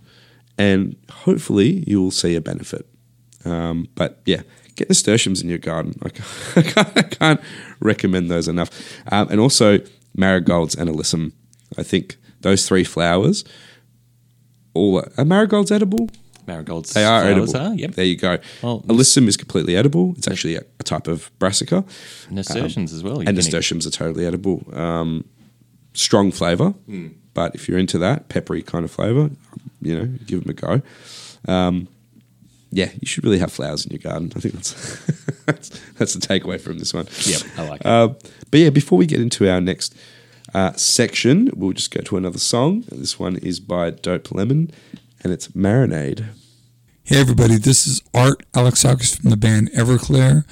And 0.58 0.96
hopefully 1.10 1.84
you'll 1.86 2.10
see 2.10 2.34
a 2.34 2.40
benefit. 2.40 2.86
Um, 3.44 3.88
but 3.94 4.20
yeah, 4.26 4.42
get 4.76 4.88
nasturtiums 4.88 5.42
in 5.42 5.48
your 5.48 5.58
garden. 5.58 5.94
I 6.02 6.08
can't, 6.10 6.28
I 6.56 6.62
can't, 6.62 6.98
I 6.98 7.02
can't 7.02 7.40
recommend 7.80 8.30
those 8.30 8.48
enough. 8.48 8.70
Um, 9.10 9.28
and 9.30 9.40
also 9.40 9.78
marigolds 10.16 10.74
and 10.74 10.88
alyssum. 10.90 11.32
I 11.78 11.82
think 11.82 12.16
those 12.40 12.66
three 12.66 12.84
flowers, 12.84 13.44
all 14.74 15.04
are 15.16 15.24
marigolds 15.24 15.70
edible? 15.70 16.08
marigolds. 16.46 16.92
They 16.94 17.04
are 17.04 17.22
edible. 17.22 17.56
Are. 17.56 17.74
Yep. 17.74 17.92
There 17.92 18.04
you 18.04 18.16
go. 18.16 18.38
Well, 18.60 18.80
Alyssum 18.88 19.28
is 19.28 19.36
completely 19.36 19.76
edible. 19.76 20.14
It's 20.18 20.26
actually 20.26 20.56
a, 20.56 20.62
a 20.80 20.82
type 20.82 21.06
of 21.06 21.30
brassica. 21.38 21.84
Nasturtiums 22.28 22.92
as 22.92 23.04
well. 23.04 23.18
And 23.18 23.26
can 23.26 23.34
eat. 23.34 23.38
nasturtiums 23.38 23.86
are 23.86 23.90
totally 23.90 24.26
edible. 24.26 24.64
Um, 24.76 25.24
strong 25.92 26.32
flavour, 26.32 26.70
Hmm. 26.86 27.08
but 27.34 27.54
if 27.54 27.68
you're 27.68 27.78
into 27.78 27.98
that 27.98 28.28
peppery 28.28 28.62
kind 28.62 28.84
of 28.84 28.90
flavour, 28.90 29.30
you 29.80 29.96
know, 29.96 30.06
give 30.26 30.42
them 30.44 30.50
a 30.50 30.54
go. 30.54 30.82
Um, 31.52 31.86
yeah, 32.70 32.90
you 33.00 33.06
should 33.06 33.24
really 33.24 33.38
have 33.38 33.52
flowers 33.52 33.84
in 33.84 33.92
your 33.92 33.98
garden. 33.98 34.32
I 34.36 34.40
think 34.40 34.54
that's 34.54 35.04
that's, 35.46 35.68
that's 35.98 36.14
the 36.14 36.20
takeaway 36.20 36.60
from 36.60 36.78
this 36.78 36.94
one. 36.94 37.08
Yep, 37.24 37.42
I 37.58 37.68
like 37.68 37.80
it. 37.80 37.86
Uh, 37.86 38.08
but 38.50 38.60
yeah, 38.60 38.70
before 38.70 38.98
we 38.98 39.06
get 39.06 39.20
into 39.20 39.48
our 39.50 39.60
next 39.60 39.94
uh, 40.54 40.72
section, 40.72 41.50
we'll 41.54 41.72
just 41.72 41.90
go 41.90 42.00
to 42.00 42.16
another 42.16 42.38
song. 42.38 42.84
This 42.90 43.18
one 43.18 43.36
is 43.36 43.60
by 43.60 43.90
Dope 43.90 44.32
Lemon, 44.32 44.70
and 45.22 45.32
it's 45.32 45.48
Marinade. 45.48 46.26
Hey 47.02 47.20
everybody, 47.20 47.56
this 47.56 47.86
is 47.86 48.02
Art 48.14 48.44
Alexakis 48.52 49.20
from 49.20 49.30
the 49.30 49.36
band 49.36 49.70
Everclear, 49.72 50.44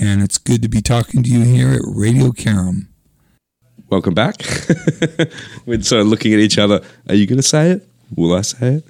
and 0.00 0.22
it's 0.22 0.38
good 0.38 0.62
to 0.62 0.68
be 0.68 0.80
talking 0.80 1.22
to 1.22 1.30
you 1.30 1.44
here 1.44 1.70
at 1.70 1.82
Radio 1.84 2.30
Carrum. 2.30 2.88
Welcome 3.88 4.14
back. 4.14 4.36
We're 5.66 5.82
sort 5.82 6.00
of 6.00 6.08
looking 6.08 6.32
at 6.32 6.40
each 6.40 6.58
other. 6.58 6.80
Are 7.08 7.14
you 7.14 7.26
going 7.26 7.38
to 7.38 7.42
say 7.42 7.70
it? 7.70 7.88
Will 8.16 8.34
I 8.34 8.42
say 8.42 8.74
it? 8.74 8.84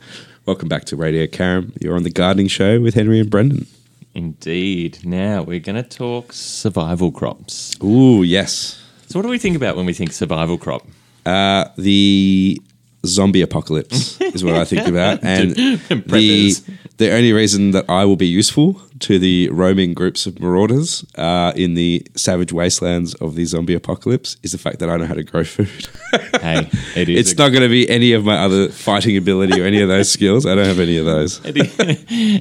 Welcome 0.50 0.68
back 0.68 0.84
to 0.86 0.96
Radio 0.96 1.28
Carrum. 1.28 1.80
You're 1.80 1.94
on 1.94 2.02
the 2.02 2.10
gardening 2.10 2.48
show 2.48 2.80
with 2.80 2.96
Henri 2.96 3.20
and 3.20 3.30
Brendan. 3.30 3.68
Indeed. 4.16 4.98
Now 5.04 5.42
we're 5.42 5.60
going 5.60 5.80
to 5.80 5.88
talk 5.88 6.32
survival 6.32 7.12
crops. 7.12 7.76
Ooh, 7.84 8.24
yes. 8.24 8.82
So, 9.06 9.20
what 9.20 9.22
do 9.22 9.28
we 9.28 9.38
think 9.38 9.54
about 9.54 9.76
when 9.76 9.86
we 9.86 9.92
think 9.92 10.10
survival 10.10 10.58
crop? 10.58 10.84
Uh, 11.24 11.66
the 11.78 12.60
zombie 13.06 13.42
apocalypse 13.42 14.20
is 14.20 14.42
what 14.42 14.56
I 14.56 14.64
think 14.64 14.88
about, 14.88 15.20
and 15.22 15.52
the 15.52 16.56
the 16.96 17.12
only 17.12 17.32
reason 17.32 17.70
that 17.70 17.88
I 17.88 18.04
will 18.04 18.16
be 18.16 18.26
useful 18.26 18.82
to 19.00 19.18
the 19.18 19.48
roaming 19.50 19.94
groups 19.94 20.26
of 20.26 20.38
marauders 20.40 21.04
uh, 21.16 21.52
in 21.56 21.74
the 21.74 22.06
savage 22.16 22.52
wastelands 22.52 23.14
of 23.14 23.34
the 23.34 23.44
zombie 23.44 23.74
apocalypse 23.74 24.36
is 24.42 24.52
the 24.52 24.58
fact 24.58 24.78
that 24.78 24.88
I 24.90 24.96
know 24.96 25.06
how 25.06 25.14
to 25.14 25.22
grow 25.24 25.44
food. 25.44 25.88
Hey, 26.40 26.68
it 26.96 27.08
is. 27.08 27.20
it's 27.20 27.32
a- 27.32 27.36
not 27.36 27.50
going 27.50 27.62
to 27.62 27.68
be 27.68 27.88
any 27.90 28.12
of 28.12 28.24
my 28.24 28.36
other 28.38 28.68
fighting 28.70 29.16
ability 29.16 29.60
or 29.60 29.64
any 29.64 29.80
of 29.82 29.88
those 29.88 30.10
skills. 30.10 30.46
I 30.46 30.54
don't 30.54 30.64
have 30.64 30.80
any 30.80 30.96
of 30.96 31.04
those. 31.04 31.40
it 31.44 31.56
is, 31.56 31.76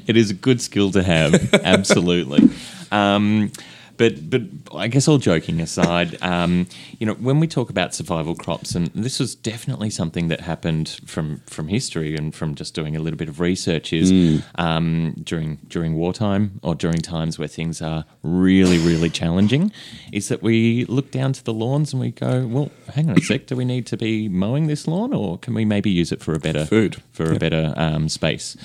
it 0.07 0.15
is 0.17 0.31
a 0.31 0.33
good 0.33 0.61
skill 0.61 0.89
to 0.91 1.03
have, 1.03 1.53
absolutely. 1.53 2.49
Um, 2.91 3.51
but 3.99 4.29
but 4.29 4.41
I 4.73 4.87
guess 4.87 5.07
all 5.09 5.17
joking 5.17 5.59
aside, 5.59 6.17
um, 6.23 6.67
you 6.99 7.05
know, 7.05 7.15
when 7.15 7.39
we 7.41 7.47
talk 7.47 7.69
about 7.69 7.93
survival 7.93 8.33
crops, 8.33 8.73
and 8.73 8.87
this 8.95 9.19
was 9.19 9.35
definitely 9.35 9.89
something 9.89 10.29
that 10.29 10.39
happened 10.39 11.01
from 11.05 11.41
from 11.45 11.67
history 11.67 12.15
and 12.15 12.33
from 12.33 12.55
just 12.55 12.73
doing 12.73 12.95
a 12.95 12.99
little 12.99 13.17
bit 13.17 13.27
of 13.27 13.41
research, 13.41 13.91
is 13.91 14.41
um, 14.55 15.15
during 15.21 15.57
during 15.67 15.95
wartime 15.95 16.61
or 16.63 16.75
during 16.75 17.01
times 17.01 17.37
where 17.37 17.49
things 17.49 17.81
are 17.81 18.05
really 18.23 18.77
really 18.79 19.09
challenging, 19.09 19.71
is 20.13 20.29
that 20.29 20.41
we 20.41 20.85
look 20.85 21.11
down 21.11 21.33
to 21.33 21.43
the 21.43 21.53
lawns 21.53 21.91
and 21.91 21.99
we 21.99 22.11
go, 22.11 22.47
well, 22.47 22.71
hang 22.93 23.09
on 23.09 23.17
a 23.17 23.21
sec, 23.21 23.47
do 23.47 23.55
we 23.57 23.65
need 23.65 23.85
to 23.85 23.97
be 23.97 24.29
mowing 24.29 24.67
this 24.67 24.87
lawn, 24.87 25.13
or 25.13 25.37
can 25.37 25.53
we 25.53 25.65
maybe 25.65 25.91
use 25.91 26.13
it 26.13 26.23
for 26.23 26.33
a 26.33 26.39
better 26.39 26.65
Food. 26.65 27.03
for 27.11 27.33
a 27.33 27.35
better 27.37 27.73
um, 27.75 28.07
space. 28.07 28.55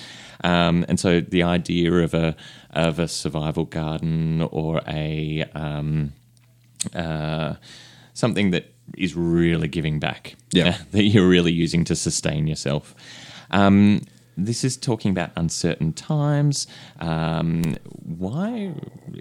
Um, 0.44 0.84
and 0.88 1.00
so 1.00 1.20
the 1.20 1.42
idea 1.42 1.90
of 1.90 2.12
a 2.12 2.36
of 2.74 2.98
a 2.98 3.08
survival 3.08 3.64
garden 3.64 4.42
or 4.50 4.82
a 4.86 5.44
um, 5.54 6.12
uh, 6.94 7.54
something 8.12 8.50
that 8.50 8.72
is 8.98 9.14
really 9.16 9.68
giving 9.68 9.98
back, 9.98 10.36
Yeah. 10.52 10.76
that 10.92 11.02
you're 11.04 11.28
really 11.28 11.52
using 11.52 11.84
to 11.84 11.96
sustain 11.96 12.46
yourself. 12.46 12.94
Um, 13.50 14.02
this 14.36 14.64
is 14.64 14.76
talking 14.76 15.12
about 15.12 15.30
uncertain 15.36 15.92
times. 15.92 16.66
Um, 16.98 17.76
why 18.02 18.72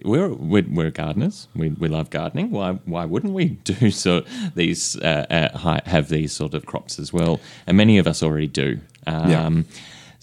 we're, 0.04 0.30
we're 0.34 0.66
we're 0.68 0.90
gardeners. 0.90 1.48
We, 1.56 1.70
we 1.70 1.88
love 1.88 2.10
gardening. 2.10 2.50
Why 2.50 2.72
why 2.86 3.06
wouldn't 3.06 3.34
we 3.34 3.46
do 3.64 3.92
so? 4.04 4.24
These 4.56 4.98
uh, 4.98 5.26
uh, 5.54 5.80
have 5.86 6.10
these 6.10 6.34
sort 6.34 6.56
of 6.56 6.66
crops 6.66 6.98
as 6.98 7.14
well, 7.14 7.40
and 7.68 7.78
many 7.78 8.00
of 8.00 8.08
us 8.08 8.24
already 8.24 8.48
do. 8.48 8.80
Um, 9.06 9.30
Yeah. 9.30 9.62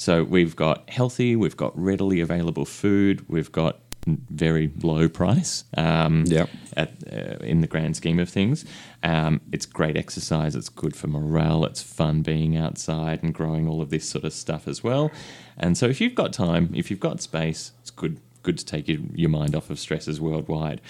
So 0.00 0.24
we've 0.24 0.56
got 0.56 0.88
healthy, 0.88 1.36
we've 1.36 1.58
got 1.58 1.78
readily 1.78 2.20
available 2.20 2.64
food, 2.64 3.22
we've 3.28 3.52
got 3.52 3.80
very 4.06 4.72
low 4.82 5.10
price. 5.10 5.64
Um, 5.76 6.24
Yep. 6.26 6.48
At, 6.74 6.94
uh, 7.12 7.44
in 7.44 7.60
the 7.60 7.66
grand 7.66 7.96
scheme 7.96 8.18
of 8.18 8.30
things, 8.30 8.64
um, 9.02 9.42
it's 9.52 9.66
great 9.66 9.98
exercise. 9.98 10.56
It's 10.56 10.70
good 10.70 10.96
for 10.96 11.06
morale. 11.06 11.66
It's 11.66 11.82
fun 11.82 12.22
being 12.22 12.56
outside 12.56 13.22
and 13.22 13.34
growing 13.34 13.68
all 13.68 13.82
of 13.82 13.90
this 13.90 14.08
sort 14.08 14.24
of 14.24 14.32
stuff 14.32 14.66
as 14.66 14.82
well. 14.82 15.10
And 15.58 15.76
so, 15.76 15.84
if 15.84 16.00
you've 16.00 16.14
got 16.14 16.32
time, 16.32 16.70
if 16.74 16.90
you've 16.90 16.98
got 16.98 17.20
space, 17.20 17.72
it's 17.82 17.90
good 17.90 18.20
good 18.42 18.56
to 18.56 18.64
take 18.64 18.88
your, 18.88 19.00
your 19.14 19.28
mind 19.28 19.54
off 19.54 19.68
of 19.68 19.78
stresses 19.78 20.18
worldwide. 20.18 20.80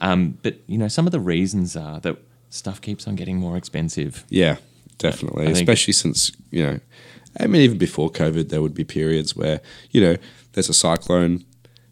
Um, 0.00 0.38
but 0.42 0.60
you 0.66 0.78
know, 0.78 0.88
some 0.88 1.04
of 1.04 1.12
the 1.12 1.20
reasons 1.20 1.76
are 1.76 2.00
that 2.00 2.16
stuff 2.48 2.80
keeps 2.80 3.06
on 3.06 3.16
getting 3.16 3.36
more 3.36 3.58
expensive. 3.58 4.24
Yeah, 4.30 4.56
definitely. 4.96 5.46
Especially 5.52 5.92
since, 5.92 6.32
you 6.50 6.62
know, 6.62 6.80
I 7.38 7.46
mean, 7.46 7.62
even 7.62 7.78
before 7.78 8.10
COVID, 8.10 8.48
there 8.48 8.62
would 8.62 8.74
be 8.74 8.84
periods 8.84 9.36
where, 9.36 9.60
you 9.90 10.00
know, 10.00 10.16
there's 10.52 10.68
a 10.68 10.74
cyclone 10.74 11.44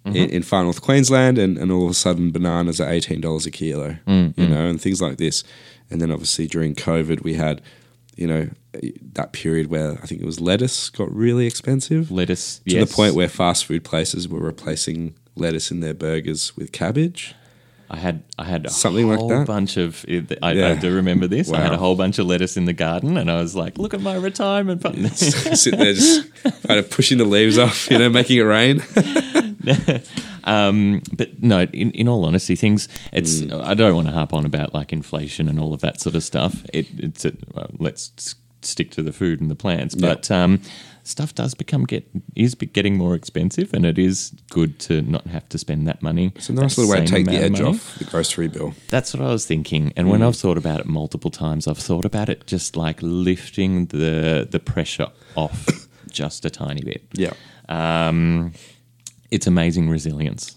Mm-hmm. 0.06 0.16
in, 0.16 0.28
in 0.28 0.42
far 0.42 0.62
north 0.64 0.82
Queensland 0.82 1.38
and, 1.38 1.56
and 1.56 1.72
all 1.72 1.84
of 1.86 1.90
a 1.90 1.94
sudden 1.94 2.30
bananas 2.30 2.78
are 2.78 2.90
$18 2.90 3.46
a 3.46 3.50
kilo, 3.50 3.96
Mm, 4.06 4.36
you 4.36 4.46
know, 4.46 4.66
and 4.66 4.78
things 4.78 5.00
like 5.00 5.16
this. 5.16 5.42
And 5.90 5.98
then 5.98 6.10
obviously 6.10 6.46
during 6.46 6.74
COVID, 6.74 7.22
we 7.22 7.32
had, 7.32 7.62
you 8.14 8.26
know, 8.26 8.50
that 9.14 9.32
period 9.32 9.68
where 9.68 9.92
I 10.02 10.06
think 10.06 10.20
it 10.20 10.26
was 10.26 10.42
lettuce 10.42 10.90
got 10.90 11.10
really 11.10 11.46
expensive 11.46 12.10
Lettuce, 12.10 12.58
to 12.58 12.74
yes. 12.74 12.86
the 12.86 12.94
point 12.94 13.14
where 13.14 13.30
fast 13.30 13.64
food 13.64 13.82
places 13.82 14.28
were 14.28 14.40
replacing 14.40 15.14
lettuce 15.36 15.70
in 15.70 15.80
their 15.80 15.94
burgers 15.94 16.54
with 16.54 16.70
cabbage. 16.70 17.34
I 17.90 17.96
had 17.98 18.22
I 18.38 18.44
had 18.44 18.66
a 18.66 18.70
Something 18.70 19.08
like 19.08 19.18
whole 19.18 19.28
that? 19.28 19.46
bunch 19.46 19.76
of 19.76 20.04
I, 20.08 20.70
I 20.70 20.74
do 20.74 20.94
remember 20.94 21.26
this. 21.26 21.52
I 21.52 21.60
had 21.60 21.72
a 21.72 21.76
whole 21.76 21.96
bunch 21.96 22.18
of 22.18 22.26
lettuce 22.26 22.56
in 22.56 22.64
the 22.64 22.72
garden, 22.72 23.16
and 23.18 23.30
I 23.30 23.40
was 23.40 23.54
like, 23.54 23.76
"Look 23.78 23.92
at 23.94 24.00
my 24.00 24.14
retirement 24.16 24.80
fund." 24.82 25.10
Sit 25.16 25.76
there 25.76 25.92
just 25.92 26.26
kind 26.66 26.80
of 26.80 26.90
pushing 26.90 27.18
the 27.18 27.24
leaves 27.26 27.58
off, 27.58 27.90
you 27.90 27.98
know, 27.98 28.08
making 28.08 28.38
it 28.38 28.42
rain. 28.42 28.82
um, 30.44 31.02
but 31.12 31.42
no, 31.42 31.62
in, 31.62 31.90
in 31.92 32.08
all 32.08 32.24
honesty, 32.24 32.56
things. 32.56 32.88
It's 33.12 33.42
Mm. 33.42 33.64
I 33.64 33.74
don't 33.74 33.94
want 33.94 34.08
to 34.08 34.12
harp 34.14 34.32
on 34.32 34.44
about 34.46 34.74
like 34.74 34.92
inflation 34.92 35.48
and 35.48 35.58
all 35.60 35.72
of 35.74 35.80
that 35.80 36.00
sort 36.00 36.14
of 36.14 36.22
stuff. 36.22 36.64
It, 36.72 36.86
it's 36.98 37.24
a, 37.24 37.32
well, 37.52 37.70
let's 37.78 38.34
stick 38.62 38.90
to 38.92 39.02
the 39.02 39.12
food 39.12 39.40
and 39.40 39.50
the 39.50 39.54
plants, 39.56 39.94
Yeah. 39.96 40.08
but. 40.14 40.30
Um, 40.30 40.60
Stuff 41.06 41.34
does 41.34 41.52
become 41.54 41.84
get 41.84 42.08
is 42.34 42.54
getting 42.54 42.96
more 42.96 43.14
expensive, 43.14 43.74
and 43.74 43.84
it 43.84 43.98
is 43.98 44.32
good 44.48 44.78
to 44.80 45.02
not 45.02 45.26
have 45.26 45.46
to 45.50 45.58
spend 45.58 45.86
that 45.86 46.02
money. 46.02 46.32
It's 46.34 46.48
a 46.48 46.54
nice 46.54 46.78
little 46.78 46.90
way 46.92 47.00
to 47.04 47.06
take 47.06 47.26
the 47.26 47.36
edge 47.36 47.60
off 47.60 47.98
the 47.98 48.04
grocery 48.04 48.48
bill. 48.48 48.72
That's 48.88 49.12
what 49.12 49.22
I 49.22 49.30
was 49.30 49.44
thinking. 49.46 49.92
And 49.96 50.06
Mm. 50.08 50.10
when 50.12 50.22
I've 50.22 50.34
thought 50.36 50.56
about 50.56 50.80
it 50.80 50.86
multiple 50.86 51.30
times, 51.30 51.68
I've 51.68 51.76
thought 51.78 52.06
about 52.06 52.28
it 52.30 52.46
just 52.46 52.74
like 52.74 52.98
lifting 53.02 53.86
the 53.86 54.48
the 54.50 54.58
pressure 54.58 55.08
off 55.36 55.66
just 56.10 56.44
a 56.46 56.50
tiny 56.50 56.80
bit. 56.82 57.02
Yeah. 57.12 57.34
Um, 57.68 58.52
it's 59.30 59.46
amazing 59.46 59.90
resilience. 59.90 60.56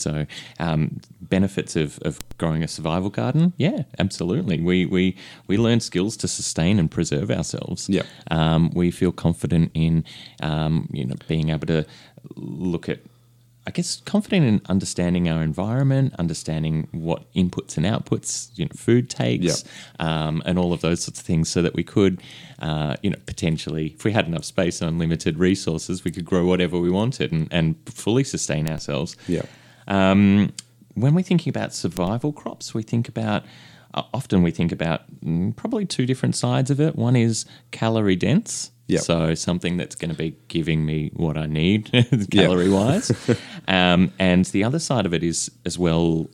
So, 0.00 0.26
um, 0.58 1.00
benefits 1.20 1.76
of, 1.76 1.98
of 2.02 2.18
growing 2.38 2.62
a 2.62 2.68
survival 2.68 3.10
garden, 3.10 3.52
yeah, 3.56 3.82
absolutely. 3.98 4.60
We, 4.60 4.86
we 4.86 5.16
we 5.46 5.58
learn 5.58 5.80
skills 5.80 6.16
to 6.18 6.28
sustain 6.28 6.78
and 6.78 6.90
preserve 6.90 7.30
ourselves. 7.30 7.88
Yeah. 7.88 8.02
Um, 8.30 8.70
we 8.74 8.90
feel 8.90 9.12
confident 9.12 9.70
in, 9.74 10.04
um, 10.42 10.88
you 10.92 11.04
know, 11.04 11.16
being 11.28 11.50
able 11.50 11.66
to 11.66 11.86
look 12.36 12.88
at, 12.88 12.98
I 13.66 13.70
guess, 13.70 14.00
confident 14.04 14.46
in 14.46 14.60
understanding 14.68 15.28
our 15.28 15.42
environment, 15.42 16.14
understanding 16.18 16.88
what 16.92 17.32
inputs 17.34 17.76
and 17.76 17.86
outputs, 17.86 18.50
you 18.56 18.64
know, 18.64 18.72
food 18.74 19.08
takes, 19.10 19.64
um, 19.98 20.42
and 20.46 20.58
all 20.58 20.72
of 20.72 20.80
those 20.80 21.02
sorts 21.04 21.20
of 21.20 21.26
things, 21.26 21.48
so 21.48 21.62
that 21.62 21.74
we 21.74 21.84
could, 21.84 22.20
uh, 22.60 22.96
you 23.02 23.10
know, 23.10 23.18
potentially, 23.26 23.94
if 23.96 24.04
we 24.04 24.12
had 24.12 24.26
enough 24.26 24.44
space 24.44 24.80
and 24.80 24.90
unlimited 24.90 25.38
resources, 25.38 26.04
we 26.04 26.10
could 26.10 26.24
grow 26.24 26.46
whatever 26.46 26.78
we 26.80 26.90
wanted 26.90 27.32
and, 27.32 27.48
and 27.50 27.76
fully 27.86 28.24
sustain 28.24 28.68
ourselves. 28.68 29.16
Yeah. 29.28 29.42
Um, 29.90 30.52
when 30.94 31.14
we're 31.14 31.22
thinking 31.22 31.50
about 31.50 31.74
survival 31.74 32.32
crops, 32.32 32.72
we 32.74 32.82
think 32.82 33.08
about 33.08 33.44
uh, 33.94 34.02
often 34.14 34.42
we 34.42 34.50
think 34.52 34.72
about 34.72 35.00
mm, 35.24 35.54
probably 35.56 35.84
two 35.84 36.06
different 36.06 36.36
sides 36.36 36.70
of 36.70 36.80
it. 36.80 36.94
One 36.96 37.16
is 37.16 37.44
calorie 37.72 38.16
dense, 38.16 38.70
Yep. 38.86 39.00
so 39.02 39.34
something 39.34 39.76
that's 39.76 39.94
going 39.94 40.10
to 40.10 40.16
be 40.16 40.36
giving 40.48 40.84
me 40.86 41.10
what 41.14 41.36
I 41.36 41.46
need 41.46 41.90
calorie 42.30 42.68
wise, 42.70 43.12
um, 43.68 44.12
and 44.18 44.44
the 44.46 44.64
other 44.64 44.78
side 44.78 45.06
of 45.06 45.14
it 45.14 45.22
is 45.22 45.50
as 45.64 45.78
well 45.78 46.28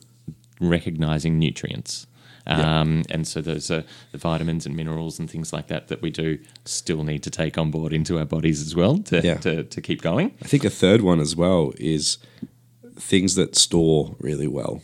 recognizing 0.59 1.37
nutrients. 1.39 2.07
Um, 2.49 3.03
And 3.09 3.27
so 3.27 3.41
those 3.41 3.69
are 3.69 3.83
the 4.13 4.17
vitamins 4.17 4.65
and 4.65 4.73
minerals 4.75 5.19
and 5.19 5.29
things 5.29 5.51
like 5.51 5.67
that 5.67 5.89
that 5.89 6.01
we 6.01 6.09
do 6.09 6.37
still 6.63 7.03
need 7.03 7.21
to 7.23 7.29
take 7.29 7.57
on 7.57 7.71
board 7.71 7.91
into 7.91 8.17
our 8.17 8.25
bodies 8.25 8.61
as 8.61 8.73
well 8.73 8.99
to, 8.99 9.21
Yeah. 9.21 9.35
to, 9.39 9.63
to 9.65 9.81
keep 9.81 10.01
going. 10.01 10.31
I 10.41 10.47
think 10.47 10.63
a 10.63 10.69
third 10.69 11.01
one 11.01 11.19
as 11.19 11.35
well 11.35 11.73
is 11.77 12.17
things 12.99 13.35
that 13.35 13.55
store 13.55 14.15
really 14.19 14.47
well. 14.47 14.81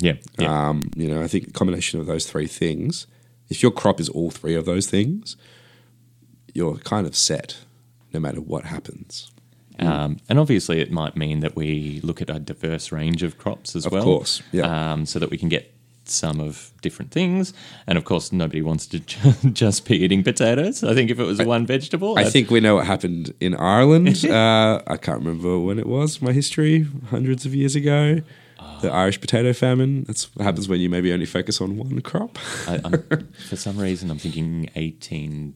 Yeah, 0.00 0.14
yeah. 0.38 0.68
Um, 0.68 0.82
you 0.96 1.08
know, 1.08 1.22
I 1.22 1.28
think 1.28 1.48
a 1.48 1.52
combination 1.52 2.00
of 2.00 2.06
those 2.06 2.26
three 2.26 2.46
things, 2.46 3.06
if 3.48 3.62
your 3.62 3.72
crop 3.72 4.00
is 4.00 4.08
all 4.08 4.30
three 4.30 4.54
of 4.54 4.64
those 4.64 4.86
things, 4.86 5.36
you're 6.54 6.76
kind 6.78 7.06
of 7.06 7.16
set 7.16 7.58
no 8.12 8.20
matter 8.20 8.40
what 8.40 8.64
happens. 8.64 9.30
Um, 9.78 10.18
and 10.28 10.38
obviously, 10.38 10.80
it 10.80 10.92
might 10.92 11.16
mean 11.16 11.40
that 11.40 11.56
we 11.56 12.00
look 12.04 12.22
at 12.22 12.30
a 12.30 12.38
diverse 12.38 12.92
range 12.92 13.22
of 13.24 13.36
crops 13.38 13.74
as 13.74 13.84
Of 13.86 13.92
well. 13.92 14.04
course, 14.04 14.40
yeah. 14.52 14.92
Um, 14.92 15.06
so 15.06 15.18
that 15.18 15.30
we 15.30 15.38
can 15.38 15.48
get 15.48 15.71
some 16.12 16.40
of 16.40 16.72
different 16.82 17.10
things. 17.10 17.52
And 17.86 17.96
of 17.98 18.04
course, 18.04 18.32
nobody 18.32 18.62
wants 18.62 18.86
to 18.88 18.98
just 19.52 19.86
be 19.88 19.96
eating 20.04 20.22
potatoes. 20.22 20.84
I 20.84 20.94
think 20.94 21.10
if 21.10 21.18
it 21.18 21.24
was 21.24 21.40
one 21.42 21.66
vegetable, 21.66 22.18
I 22.18 22.24
think 22.24 22.50
we 22.50 22.60
know 22.60 22.76
what 22.76 22.86
happened 22.86 23.34
in 23.40 23.54
Ireland. 23.54 24.24
uh, 24.30 24.82
I 24.86 24.96
can't 24.96 25.18
remember 25.20 25.58
when 25.58 25.78
it 25.78 25.86
was, 25.86 26.20
my 26.22 26.32
history, 26.32 26.86
hundreds 27.10 27.44
of 27.46 27.54
years 27.54 27.74
ago. 27.76 28.20
The 28.80 28.90
Irish 28.92 29.20
potato 29.20 29.52
famine. 29.52 30.02
That's 30.04 30.34
what 30.34 30.44
happens 30.44 30.68
when 30.68 30.80
you 30.80 30.90
maybe 30.90 31.12
only 31.12 31.26
focus 31.26 31.60
on 31.60 31.76
one 31.76 32.00
crop. 32.00 32.36
I, 32.66 32.80
I'm, 32.84 32.92
for 33.48 33.54
some 33.54 33.78
reason, 33.78 34.10
I'm 34.10 34.18
thinking 34.18 34.70
18, 34.74 35.54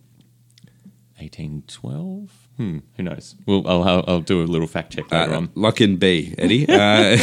1812? 1.19 2.31
Hmm, 2.57 2.79
who 2.97 3.03
knows? 3.03 3.35
Well, 3.47 3.63
I'll, 3.67 3.83
I'll, 3.83 4.05
I'll 4.07 4.21
do 4.21 4.43
a 4.43 4.45
little 4.45 4.67
fact 4.69 4.93
check 4.95 5.11
later 5.11 5.33
Uh, 5.33 5.37
on. 5.39 5.51
lock 5.55 5.81
in 5.81 5.97
B, 5.97 6.35
Eddie. 6.39 6.67
Uh, 6.69 7.17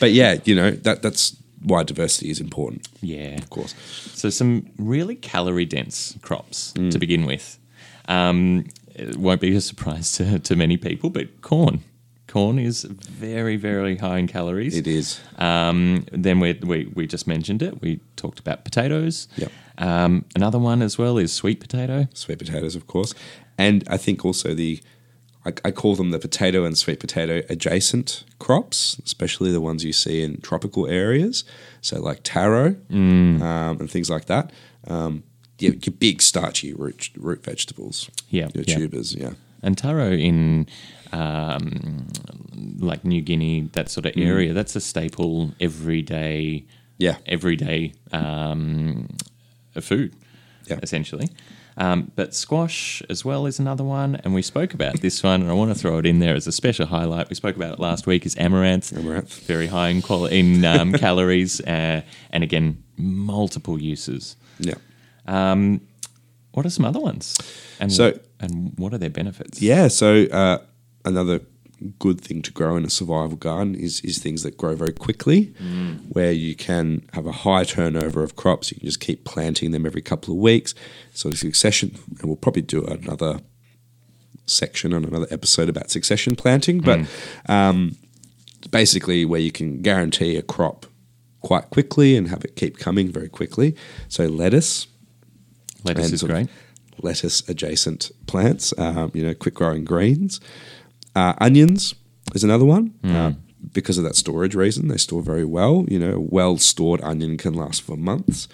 but 0.00 0.12
yeah, 0.12 0.38
you 0.44 0.54
know, 0.54 0.70
that 0.70 1.02
that's 1.02 1.36
why 1.64 1.82
diversity 1.82 2.30
is 2.30 2.40
important, 2.40 2.86
Yeah. 3.02 3.36
of 3.38 3.48
course. 3.50 3.74
So 4.14 4.30
some 4.30 4.66
really 4.78 5.16
calorie 5.16 5.64
dense 5.66 6.14
crops 6.22 6.72
Mm. 6.76 6.90
to 6.92 6.98
begin 6.98 7.24
with. 7.26 7.58
Um, 8.08 8.64
it 8.94 9.16
won't 9.16 9.40
be 9.40 9.56
a 9.56 9.60
surprise 9.60 10.12
to, 10.12 10.38
to 10.38 10.56
many 10.56 10.76
people, 10.76 11.10
but 11.10 11.26
corn. 11.40 11.80
Corn 12.26 12.58
is 12.58 12.82
very, 12.84 13.56
very 13.56 13.96
high 13.96 14.18
in 14.18 14.26
calories. 14.26 14.76
It 14.76 14.86
is. 14.86 15.20
Um, 15.38 16.04
then 16.12 16.40
we, 16.40 16.52
we 16.62 16.86
we 16.94 17.06
just 17.06 17.26
mentioned 17.26 17.62
it. 17.62 17.80
We 17.80 18.00
talked 18.16 18.40
about 18.40 18.64
potatoes. 18.64 19.28
Yep. 19.36 19.52
Um, 19.78 20.24
another 20.36 20.58
one 20.58 20.82
as 20.82 20.98
well 20.98 21.16
is 21.18 21.32
sweet 21.32 21.60
potato. 21.60 22.06
Sweet 22.14 22.38
potatoes, 22.38 22.74
of 22.76 22.86
course. 22.86 23.14
And 23.56 23.84
I 23.88 23.96
think 23.98 24.24
also 24.24 24.52
the, 24.54 24.80
I, 25.46 25.52
I 25.64 25.70
call 25.70 25.94
them 25.96 26.10
the 26.10 26.18
potato 26.18 26.64
and 26.64 26.76
sweet 26.76 27.00
potato 27.00 27.42
adjacent 27.50 28.24
crops, 28.38 28.98
especially 29.04 29.52
the 29.52 29.60
ones 29.60 29.84
you 29.84 29.92
see 29.92 30.22
in 30.22 30.40
tropical 30.40 30.86
areas. 30.86 31.44
So 31.80 32.00
like 32.00 32.20
taro 32.22 32.76
um, 32.90 33.42
and 33.80 33.90
things 33.90 34.08
like 34.10 34.24
that. 34.26 34.50
Um, 34.86 35.22
your, 35.58 35.74
your 35.74 35.94
big 35.98 36.20
starchy 36.22 36.72
root, 36.72 37.10
root 37.16 37.44
vegetables. 37.44 38.10
Yeah, 38.28 38.48
Your 38.54 38.64
yeah. 38.66 38.76
tubers, 38.76 39.14
yeah. 39.14 39.34
And 39.62 39.78
taro 39.78 40.10
in 40.12 40.66
um, 41.12 42.06
like 42.78 43.04
New 43.04 43.22
Guinea, 43.22 43.62
that 43.72 43.88
sort 43.88 44.06
of 44.06 44.12
area, 44.16 44.52
that's 44.52 44.74
a 44.76 44.80
staple 44.80 45.52
everyday, 45.60 46.64
Yeah. 46.98 47.16
everyday 47.26 47.92
um, 48.12 49.08
food, 49.80 50.14
Yeah. 50.66 50.80
essentially. 50.82 51.28
Um, 51.76 52.12
but 52.14 52.34
squash 52.34 53.02
as 53.10 53.24
well 53.24 53.46
is 53.46 53.58
another 53.58 53.82
one, 53.84 54.16
and 54.22 54.32
we 54.32 54.42
spoke 54.42 54.74
about 54.74 55.00
this 55.00 55.22
one, 55.24 55.42
and 55.42 55.50
I 55.50 55.54
want 55.54 55.72
to 55.72 55.78
throw 55.78 55.98
it 55.98 56.06
in 56.06 56.20
there 56.20 56.34
as 56.36 56.46
a 56.46 56.52
special 56.52 56.86
highlight. 56.86 57.28
We 57.28 57.34
spoke 57.34 57.56
about 57.56 57.72
it 57.72 57.80
last 57.80 58.06
week. 58.06 58.24
Is 58.26 58.36
amaranth, 58.36 58.96
Amaranth. 58.96 59.44
very 59.46 59.66
high 59.66 59.88
in 59.88 60.00
quali- 60.00 60.38
in 60.38 60.64
um, 60.64 60.92
calories, 61.04 61.60
uh, 61.62 62.02
and 62.30 62.44
again 62.44 62.82
multiple 62.96 63.80
uses. 63.82 64.36
Yeah. 64.60 64.74
Um, 65.26 65.80
what 66.52 66.64
are 66.64 66.70
some 66.70 66.84
other 66.84 67.00
ones? 67.00 67.36
And 67.80 67.92
So- 67.92 68.18
and 68.40 68.72
what 68.78 68.92
are 68.94 68.98
their 68.98 69.10
benefits? 69.10 69.60
Yeah, 69.62 69.88
so 69.88 70.24
uh, 70.26 70.58
another 71.04 71.40
good 71.98 72.20
thing 72.20 72.42
to 72.42 72.50
grow 72.52 72.76
in 72.76 72.84
a 72.84 72.90
survival 72.90 73.36
garden 73.36 73.74
is 73.74 74.00
is 74.00 74.18
things 74.18 74.42
that 74.42 74.56
grow 74.56 74.74
very 74.74 74.92
quickly, 74.92 75.54
where 76.08 76.32
you 76.32 76.54
can 76.54 77.02
have 77.12 77.26
a 77.26 77.32
high 77.32 77.64
turnover 77.64 78.22
of 78.22 78.36
crops. 78.36 78.70
You 78.70 78.78
can 78.78 78.86
just 78.86 79.00
keep 79.00 79.24
planting 79.24 79.70
them 79.72 79.86
every 79.86 80.02
couple 80.02 80.34
of 80.34 80.40
weeks, 80.40 80.74
sort 81.12 81.34
of 81.34 81.40
succession. 81.40 81.96
And 82.18 82.24
we'll 82.24 82.36
probably 82.36 82.62
do 82.62 82.84
another 82.84 83.40
section 84.46 84.92
on 84.92 85.04
another 85.04 85.26
episode 85.30 85.68
about 85.68 85.90
succession 85.90 86.36
planting, 86.36 86.80
but 86.80 87.00
um, 87.48 87.96
basically 88.70 89.24
where 89.24 89.40
you 89.40 89.50
can 89.52 89.80
guarantee 89.82 90.36
a 90.36 90.42
crop 90.42 90.86
quite 91.40 91.70
quickly 91.70 92.16
and 92.16 92.28
have 92.28 92.44
it 92.44 92.56
keep 92.56 92.78
coming 92.78 93.10
very 93.12 93.28
quickly. 93.28 93.76
So 94.08 94.26
lettuce, 94.26 94.86
Lettuce 95.84 96.12
is 96.12 96.22
great. 96.22 96.48
Lettuce 97.02 97.46
adjacent 97.48 98.10
plants, 98.26 98.72
um, 98.78 99.10
you 99.14 99.24
know, 99.24 99.34
quick 99.34 99.54
growing 99.54 99.84
greens. 99.84 100.40
Uh, 101.14 101.34
onions 101.38 101.94
is 102.34 102.44
another 102.44 102.64
one. 102.64 102.94
Uh, 103.04 103.32
because 103.72 103.96
of 103.96 104.04
that 104.04 104.16
storage 104.16 104.54
reason, 104.54 104.88
they 104.88 104.96
store 104.96 105.22
very 105.22 105.44
well. 105.44 105.84
You 105.88 105.98
know, 105.98 106.26
well 106.28 106.58
stored 106.58 107.00
onion 107.02 107.36
can 107.38 107.54
last 107.54 107.82
for 107.82 107.96
months, 107.96 108.46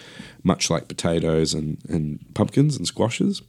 much 0.44 0.70
like 0.70 0.88
potatoes 0.88 1.52
and, 1.54 1.78
and 1.88 2.24
pumpkins 2.34 2.76
and 2.76 2.86
squashes. 2.86 3.42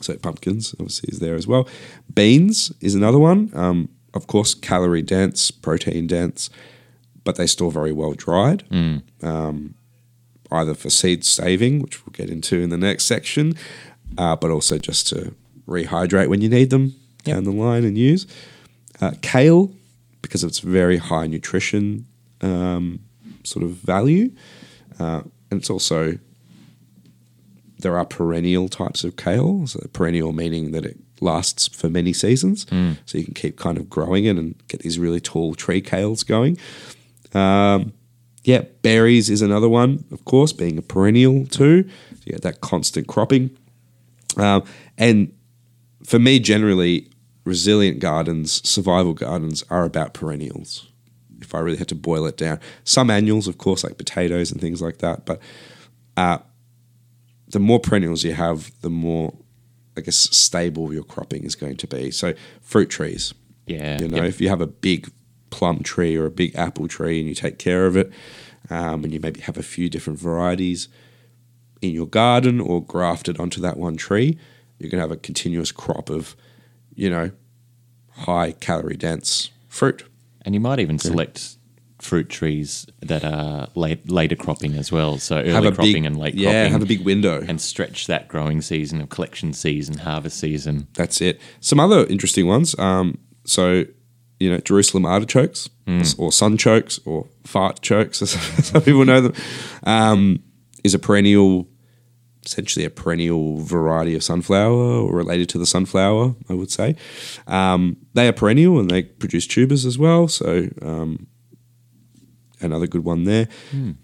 So 0.00 0.16
pumpkins 0.16 0.74
obviously 0.74 1.10
is 1.12 1.20
there 1.20 1.34
as 1.34 1.46
well. 1.46 1.68
Beans 2.12 2.72
is 2.80 2.94
another 2.94 3.18
one. 3.18 3.50
Um, 3.54 3.88
of 4.14 4.26
course, 4.26 4.54
calorie 4.54 5.02
dense, 5.02 5.50
protein 5.50 6.06
dense, 6.06 6.48
but 7.24 7.36
they 7.36 7.46
store 7.46 7.70
very 7.70 7.92
well 7.92 8.12
dried. 8.12 8.64
Um, 9.22 9.74
either 10.50 10.74
for 10.74 10.90
seed 10.90 11.24
saving, 11.24 11.80
which 11.80 12.04
we'll 12.04 12.12
get 12.12 12.30
into 12.30 12.60
in 12.60 12.70
the 12.70 12.78
next 12.78 13.04
section, 13.04 13.54
uh, 14.16 14.36
but 14.36 14.50
also 14.50 14.78
just 14.78 15.08
to 15.08 15.34
rehydrate 15.66 16.28
when 16.28 16.40
you 16.40 16.48
need 16.48 16.70
them 16.70 16.94
down 17.26 17.44
the 17.44 17.50
line 17.50 17.84
and 17.84 17.98
use. 17.98 18.26
Uh, 19.00 19.12
kale, 19.20 19.70
because 20.22 20.42
of 20.42 20.48
its 20.48 20.60
very 20.60 20.96
high 20.96 21.26
nutrition 21.26 22.06
um, 22.40 23.00
sort 23.44 23.62
of 23.64 23.70
value, 23.72 24.30
uh, 24.98 25.20
and 25.50 25.60
it's 25.60 25.68
also 25.68 26.18
there 27.78 27.98
are 27.98 28.06
perennial 28.06 28.68
types 28.68 29.04
of 29.04 29.16
kale. 29.16 29.66
So 29.66 29.80
perennial 29.92 30.32
meaning 30.32 30.70
that 30.72 30.86
it 30.86 30.96
lasts 31.20 31.68
for 31.68 31.90
many 31.90 32.12
seasons, 32.12 32.66
so 33.04 33.18
you 33.18 33.24
can 33.24 33.34
keep 33.34 33.58
kind 33.58 33.76
of 33.76 33.90
growing 33.90 34.24
it 34.24 34.36
and 34.36 34.54
get 34.68 34.80
these 34.80 34.98
really 34.98 35.20
tall 35.20 35.54
tree 35.54 35.82
kales 35.82 36.26
going. 36.26 36.56
Um, 37.34 37.92
yeah, 38.44 38.62
berries 38.82 39.28
is 39.28 39.42
another 39.42 39.68
one, 39.68 40.04
of 40.12 40.24
course, 40.24 40.52
being 40.52 40.78
a 40.78 40.82
perennial 40.82 41.46
too. 41.46 41.82
So 41.82 42.22
you 42.24 42.32
get 42.32 42.42
that 42.42 42.60
constant 42.60 43.08
cropping. 43.08 43.50
Um, 44.36 44.62
and 44.96 45.32
for 46.04 46.18
me, 46.18 46.38
generally, 46.38 47.10
resilient 47.46 48.00
gardens, 48.00 48.60
survival 48.68 49.14
gardens 49.14 49.64
are 49.70 49.84
about 49.84 50.12
perennials. 50.12 50.88
If 51.40 51.54
I 51.54 51.60
really 51.60 51.78
had 51.78 51.88
to 51.88 51.94
boil 51.94 52.26
it 52.26 52.36
down, 52.36 52.60
some 52.84 53.08
annuals, 53.08 53.46
of 53.46 53.56
course, 53.56 53.84
like 53.84 53.96
potatoes 53.96 54.50
and 54.50 54.60
things 54.60 54.82
like 54.82 54.98
that. 54.98 55.24
But 55.24 55.40
uh, 56.16 56.38
the 57.48 57.60
more 57.60 57.78
perennials 57.78 58.24
you 58.24 58.32
have, 58.32 58.72
the 58.80 58.90
more, 58.90 59.32
I 59.96 60.00
guess, 60.00 60.16
stable 60.16 60.92
your 60.92 61.04
cropping 61.04 61.44
is 61.44 61.54
going 61.54 61.76
to 61.76 61.86
be. 61.86 62.10
So, 62.10 62.34
fruit 62.60 62.90
trees, 62.90 63.32
Yeah. 63.66 64.00
you 64.00 64.08
know, 64.08 64.16
yep. 64.22 64.26
if 64.26 64.40
you 64.40 64.48
have 64.48 64.60
a 64.60 64.66
big 64.66 65.10
plum 65.50 65.82
tree 65.84 66.16
or 66.16 66.26
a 66.26 66.30
big 66.30 66.56
apple 66.56 66.88
tree 66.88 67.20
and 67.20 67.28
you 67.28 67.34
take 67.34 67.58
care 67.58 67.86
of 67.86 67.96
it, 67.96 68.10
um, 68.70 69.04
and 69.04 69.12
you 69.12 69.20
maybe 69.20 69.40
have 69.40 69.56
a 69.56 69.62
few 69.62 69.88
different 69.88 70.18
varieties 70.18 70.88
in 71.80 71.92
your 71.92 72.06
garden 72.06 72.60
or 72.60 72.82
grafted 72.82 73.38
onto 73.38 73.60
that 73.60 73.76
one 73.76 73.96
tree, 73.96 74.36
you're 74.78 74.90
going 74.90 74.98
to 74.98 75.08
have 75.08 75.12
a 75.12 75.16
continuous 75.16 75.70
crop 75.70 76.10
of, 76.10 76.34
you 76.96 77.08
know, 77.08 77.30
high 78.10 78.52
calorie 78.52 78.96
dense 78.96 79.50
fruit. 79.68 80.04
And 80.42 80.54
you 80.54 80.60
might 80.60 80.80
even 80.80 80.98
select 80.98 81.56
fruit 81.98 82.28
trees 82.28 82.86
that 83.00 83.24
are 83.24 83.68
late, 83.74 84.10
later 84.10 84.36
cropping 84.36 84.74
as 84.74 84.92
well. 84.92 85.18
So 85.18 85.38
early 85.38 85.50
have 85.52 85.64
a 85.64 85.72
cropping 85.72 85.92
big, 85.92 86.04
and 86.04 86.18
late 86.18 86.34
yeah, 86.34 86.50
cropping. 86.50 86.72
have 86.72 86.82
a 86.82 86.86
big 86.86 87.04
window. 87.04 87.44
and 87.46 87.60
stretch 87.60 88.06
that 88.06 88.28
growing 88.28 88.62
season 88.62 89.00
of 89.00 89.08
collection 89.08 89.52
season, 89.52 89.98
harvest 89.98 90.38
season. 90.38 90.88
That's 90.94 91.20
it. 91.20 91.40
Some 91.60 91.80
other 91.80 92.06
interesting 92.06 92.46
ones. 92.46 92.78
Um, 92.78 93.18
so, 93.44 93.84
you 94.38 94.50
know, 94.50 94.58
Jerusalem 94.58 95.04
artichokes 95.04 95.68
or 96.18 96.30
sunchokes 96.30 97.00
or 97.06 97.28
fart 97.44 97.80
chokes, 97.82 98.22
as 98.22 98.30
some 98.66 98.82
people 98.82 99.04
know 99.04 99.20
them, 99.20 99.32
um, 99.84 100.42
is 100.84 100.94
a 100.94 100.98
perennial, 100.98 101.66
essentially 102.46 102.84
a 102.84 102.90
perennial 102.90 103.58
variety 103.58 104.14
of 104.14 104.22
sunflower 104.22 105.00
or 105.00 105.14
related 105.14 105.48
to 105.50 105.58
the 105.58 105.66
sunflower, 105.66 106.34
I 106.48 106.54
would 106.54 106.70
say. 106.70 106.96
Um, 107.46 107.96
they 108.14 108.28
are 108.28 108.32
perennial 108.32 108.78
and 108.78 108.90
they 108.90 109.02
produce 109.02 109.46
tubers 109.46 109.84
as 109.84 109.98
well. 109.98 110.28
So, 110.28 110.68
um, 110.80 111.26
another 112.60 112.86
good 112.86 113.04
one 113.04 113.24
there. 113.24 113.48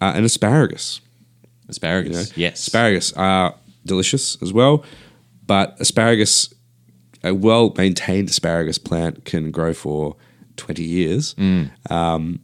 Uh, 0.01 0.13
and 0.15 0.25
asparagus. 0.25 1.01
Asparagus, 1.69 2.11
You 2.11 2.17
know, 2.17 2.49
yes. 2.49 2.61
Asparagus 2.67 3.13
are 3.15 3.55
delicious 3.87 4.37
as 4.43 4.53
well, 4.53 4.85
but 5.47 5.77
asparagus, 5.81 6.53
a 7.25 7.33
well 7.33 7.73
maintained 7.79 8.29
asparagus 8.29 8.79
plant 8.79 9.25
can 9.25 9.51
grow 9.51 9.73
for 9.73 10.17
20 10.57 10.83
years. 10.83 11.35
Mm. 11.35 11.71
Um, 11.91 12.41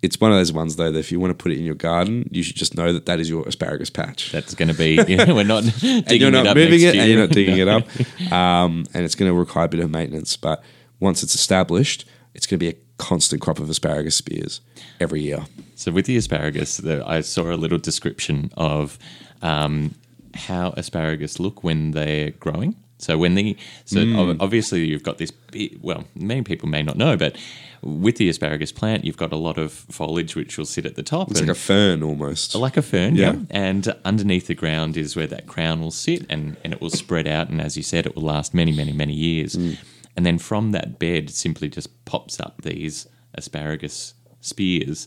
it's 0.00 0.20
one 0.20 0.30
of 0.30 0.38
those 0.38 0.52
ones, 0.52 0.76
though, 0.76 0.92
that 0.92 0.98
if 0.98 1.10
you 1.10 1.18
want 1.18 1.30
to 1.36 1.42
put 1.42 1.50
it 1.50 1.58
in 1.58 1.64
your 1.64 1.74
garden, 1.74 2.28
you 2.30 2.42
should 2.42 2.56
just 2.56 2.76
know 2.76 2.92
that 2.92 3.06
that 3.06 3.18
is 3.18 3.28
your 3.28 3.46
asparagus 3.48 3.90
patch. 3.90 4.30
That's 4.30 4.54
going 4.54 4.68
to 4.68 4.74
be, 4.74 5.00
you 5.08 5.16
know, 5.16 5.34
we're 5.34 5.44
not 5.44 5.64
digging 5.80 6.04
and 6.06 6.12
you're 6.12 6.30
not 6.30 6.46
it 6.46 6.50
up 6.50 6.56
moving 6.56 6.82
it 6.82 6.94
and 6.94 7.10
you're 7.10 7.20
not 7.20 7.30
digging 7.30 7.58
it 7.58 7.68
up. 7.68 7.84
Um, 8.32 8.84
and 8.92 9.04
it's 9.04 9.14
going 9.14 9.30
to 9.30 9.36
require 9.36 9.64
a 9.64 9.68
bit 9.68 9.80
of 9.80 9.90
maintenance. 9.90 10.36
But 10.36 10.62
once 11.00 11.22
it's 11.22 11.34
established, 11.34 12.04
it's 12.34 12.46
going 12.46 12.58
to 12.58 12.64
be 12.64 12.68
a 12.68 12.76
constant 12.98 13.40
crop 13.40 13.58
of 13.58 13.70
asparagus 13.70 14.16
spears 14.16 14.60
every 15.00 15.22
year. 15.22 15.46
So 15.74 15.92
with 15.92 16.06
the 16.06 16.16
asparagus, 16.16 16.84
I 16.84 17.20
saw 17.22 17.52
a 17.52 17.56
little 17.56 17.78
description 17.78 18.52
of 18.56 18.98
um, 19.40 19.94
how 20.34 20.74
asparagus 20.76 21.40
look 21.40 21.64
when 21.64 21.92
they're 21.92 22.30
growing. 22.32 22.76
So 22.98 23.16
when 23.16 23.34
the 23.34 23.56
so 23.84 24.00
ob- 24.00 24.36
hmm. 24.36 24.40
obviously 24.40 24.84
you've 24.86 25.02
got 25.02 25.18
this 25.18 25.32
well 25.80 26.04
many 26.14 26.42
people 26.42 26.68
may 26.68 26.82
not 26.82 26.96
know 26.96 27.16
but 27.16 27.36
with 27.80 28.16
the 28.16 28.28
asparagus 28.28 28.72
plant 28.72 29.04
you've 29.04 29.16
got 29.16 29.32
a 29.32 29.36
lot 29.36 29.56
of 29.56 29.72
foliage 29.72 30.34
which 30.34 30.58
will 30.58 30.66
sit 30.66 30.84
at 30.84 30.96
the 30.96 31.02
top 31.02 31.30
It's 31.30 31.40
like 31.40 31.48
a 31.48 31.54
fern 31.54 32.02
almost. 32.02 32.54
like 32.56 32.76
a 32.76 32.82
fern 32.82 33.14
yeah. 33.14 33.32
Yeah. 33.32 33.38
and 33.50 33.94
underneath 34.04 34.48
the 34.48 34.54
ground 34.54 34.96
is 34.96 35.14
where 35.14 35.28
that 35.28 35.46
crown 35.46 35.80
will 35.80 35.92
sit 35.92 36.26
and 36.28 36.56
and 36.64 36.72
it 36.72 36.80
will 36.80 36.90
spread 36.90 37.28
out 37.28 37.48
and 37.48 37.60
as 37.60 37.76
you 37.76 37.82
said 37.82 38.04
it 38.04 38.16
will 38.16 38.24
last 38.24 38.52
many 38.52 38.72
many 38.72 38.92
many 38.92 39.14
years 39.14 39.54
hmm. 39.54 39.74
and 40.16 40.26
then 40.26 40.38
from 40.38 40.72
that 40.72 40.98
bed 40.98 41.30
simply 41.30 41.68
just 41.68 42.04
pops 42.04 42.40
up 42.40 42.62
these 42.62 43.06
asparagus 43.34 44.14
spears 44.40 45.06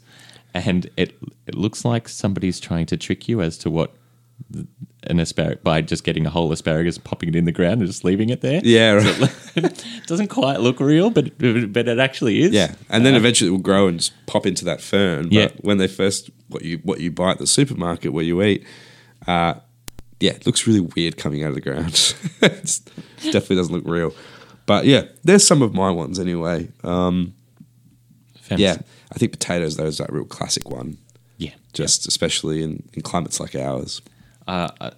and 0.54 0.90
it 0.96 1.18
it 1.46 1.56
looks 1.56 1.84
like 1.84 2.08
somebody's 2.08 2.60
trying 2.60 2.86
to 2.86 2.98
trick 2.98 3.28
you 3.28 3.42
as 3.42 3.58
to 3.58 3.70
what 3.70 3.94
an 5.04 5.20
asparagus 5.20 5.62
by 5.64 5.82
just 5.82 6.04
getting 6.04 6.26
a 6.26 6.30
whole 6.30 6.52
asparagus, 6.52 6.96
and 6.96 7.04
popping 7.04 7.30
it 7.30 7.36
in 7.36 7.46
the 7.46 7.52
ground, 7.52 7.82
and 7.82 7.88
just 7.90 8.04
leaving 8.04 8.30
it 8.30 8.42
there. 8.42 8.62
yeah, 8.64 8.92
right. 8.94 9.36
it 9.56 9.86
doesn't 10.08 10.28
quite 10.28 10.60
look 10.62 10.80
real, 10.80 11.10
but 11.10 11.38
but 11.38 11.88
it 11.88 12.00
actually 12.00 12.42
is. 12.44 12.52
yeah, 12.52 12.76
and 12.90 13.06
then 13.06 13.16
eventually 13.16 13.48
it 13.50 13.52
will 13.52 13.60
grow 13.60 13.88
and 13.88 14.00
just 14.00 14.14
pop 14.28 14.46
into 14.46 14.66
that 14.66 14.82
fern. 14.82 15.24
But 15.30 15.34
Yeah. 15.34 15.48
when 15.62 15.78
they 15.78 15.88
first 15.88 16.30
what 16.50 16.64
you 16.64 16.80
what 16.84 17.00
you 17.00 17.12
buy 17.12 17.32
at 17.32 17.40
the 17.40 17.48
supermarket 17.48 18.14
where 18.14 18.24
you 18.24 18.42
eat, 18.44 18.66
uh, 19.28 19.56
yeah, 20.20 20.32
it 20.32 20.46
looks 20.46 20.68
really 20.68 20.82
weird 20.82 21.18
coming 21.18 21.44
out 21.44 21.50
of 21.50 21.56
the 21.56 21.62
ground. 21.62 21.94
it's, 22.42 22.80
definitely 23.24 23.56
doesn't 23.56 23.74
look 23.74 23.88
real. 23.88 24.14
But 24.68 24.86
yeah, 24.86 25.04
there's 25.24 25.46
some 25.46 25.62
of 25.64 25.74
my 25.74 25.90
ones 25.90 26.20
anyway. 26.20 26.70
Um, 26.84 27.34
yeah, 28.56 28.78
I 29.12 29.18
think 29.18 29.32
potatoes 29.32 29.78
though 29.78 29.86
is 29.86 29.98
that 29.98 30.12
real 30.14 30.26
classic 30.26 30.70
one. 30.70 30.98
yeah. 31.38 31.52
Just 31.74 32.06
especially 32.08 32.62
in, 32.62 32.84
in 32.94 33.02
climates 33.02 33.40
like 33.40 33.56
ours. 33.56 34.02
Uh, 34.52 34.70
uh, 34.82 34.92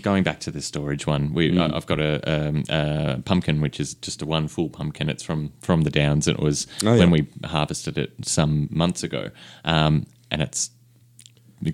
going 0.00 0.22
back 0.22 0.40
to 0.40 0.50
the 0.50 0.62
storage 0.62 1.06
one, 1.06 1.34
we 1.34 1.50
Mm. 1.50 1.74
I've 1.76 1.86
got 1.86 2.00
a, 2.00 2.12
um, 2.34 2.64
a 2.70 3.20
pumpkin, 3.24 3.60
which 3.60 3.78
is 3.78 3.94
just 4.06 4.22
a 4.22 4.26
one 4.26 4.48
full 4.48 4.70
pumpkin. 4.70 5.08
It's 5.10 5.22
from 5.22 5.52
from 5.60 5.82
the 5.82 5.90
Downs, 5.90 6.26
it 6.28 6.38
was 6.40 6.66
Oh, 6.82 6.94
yeah. 6.94 7.00
when 7.00 7.10
we 7.10 7.26
harvested 7.44 7.98
it 7.98 8.10
some 8.22 8.68
months 8.70 9.02
ago, 9.02 9.30
um, 9.64 10.06
and 10.30 10.40
it's 10.40 10.70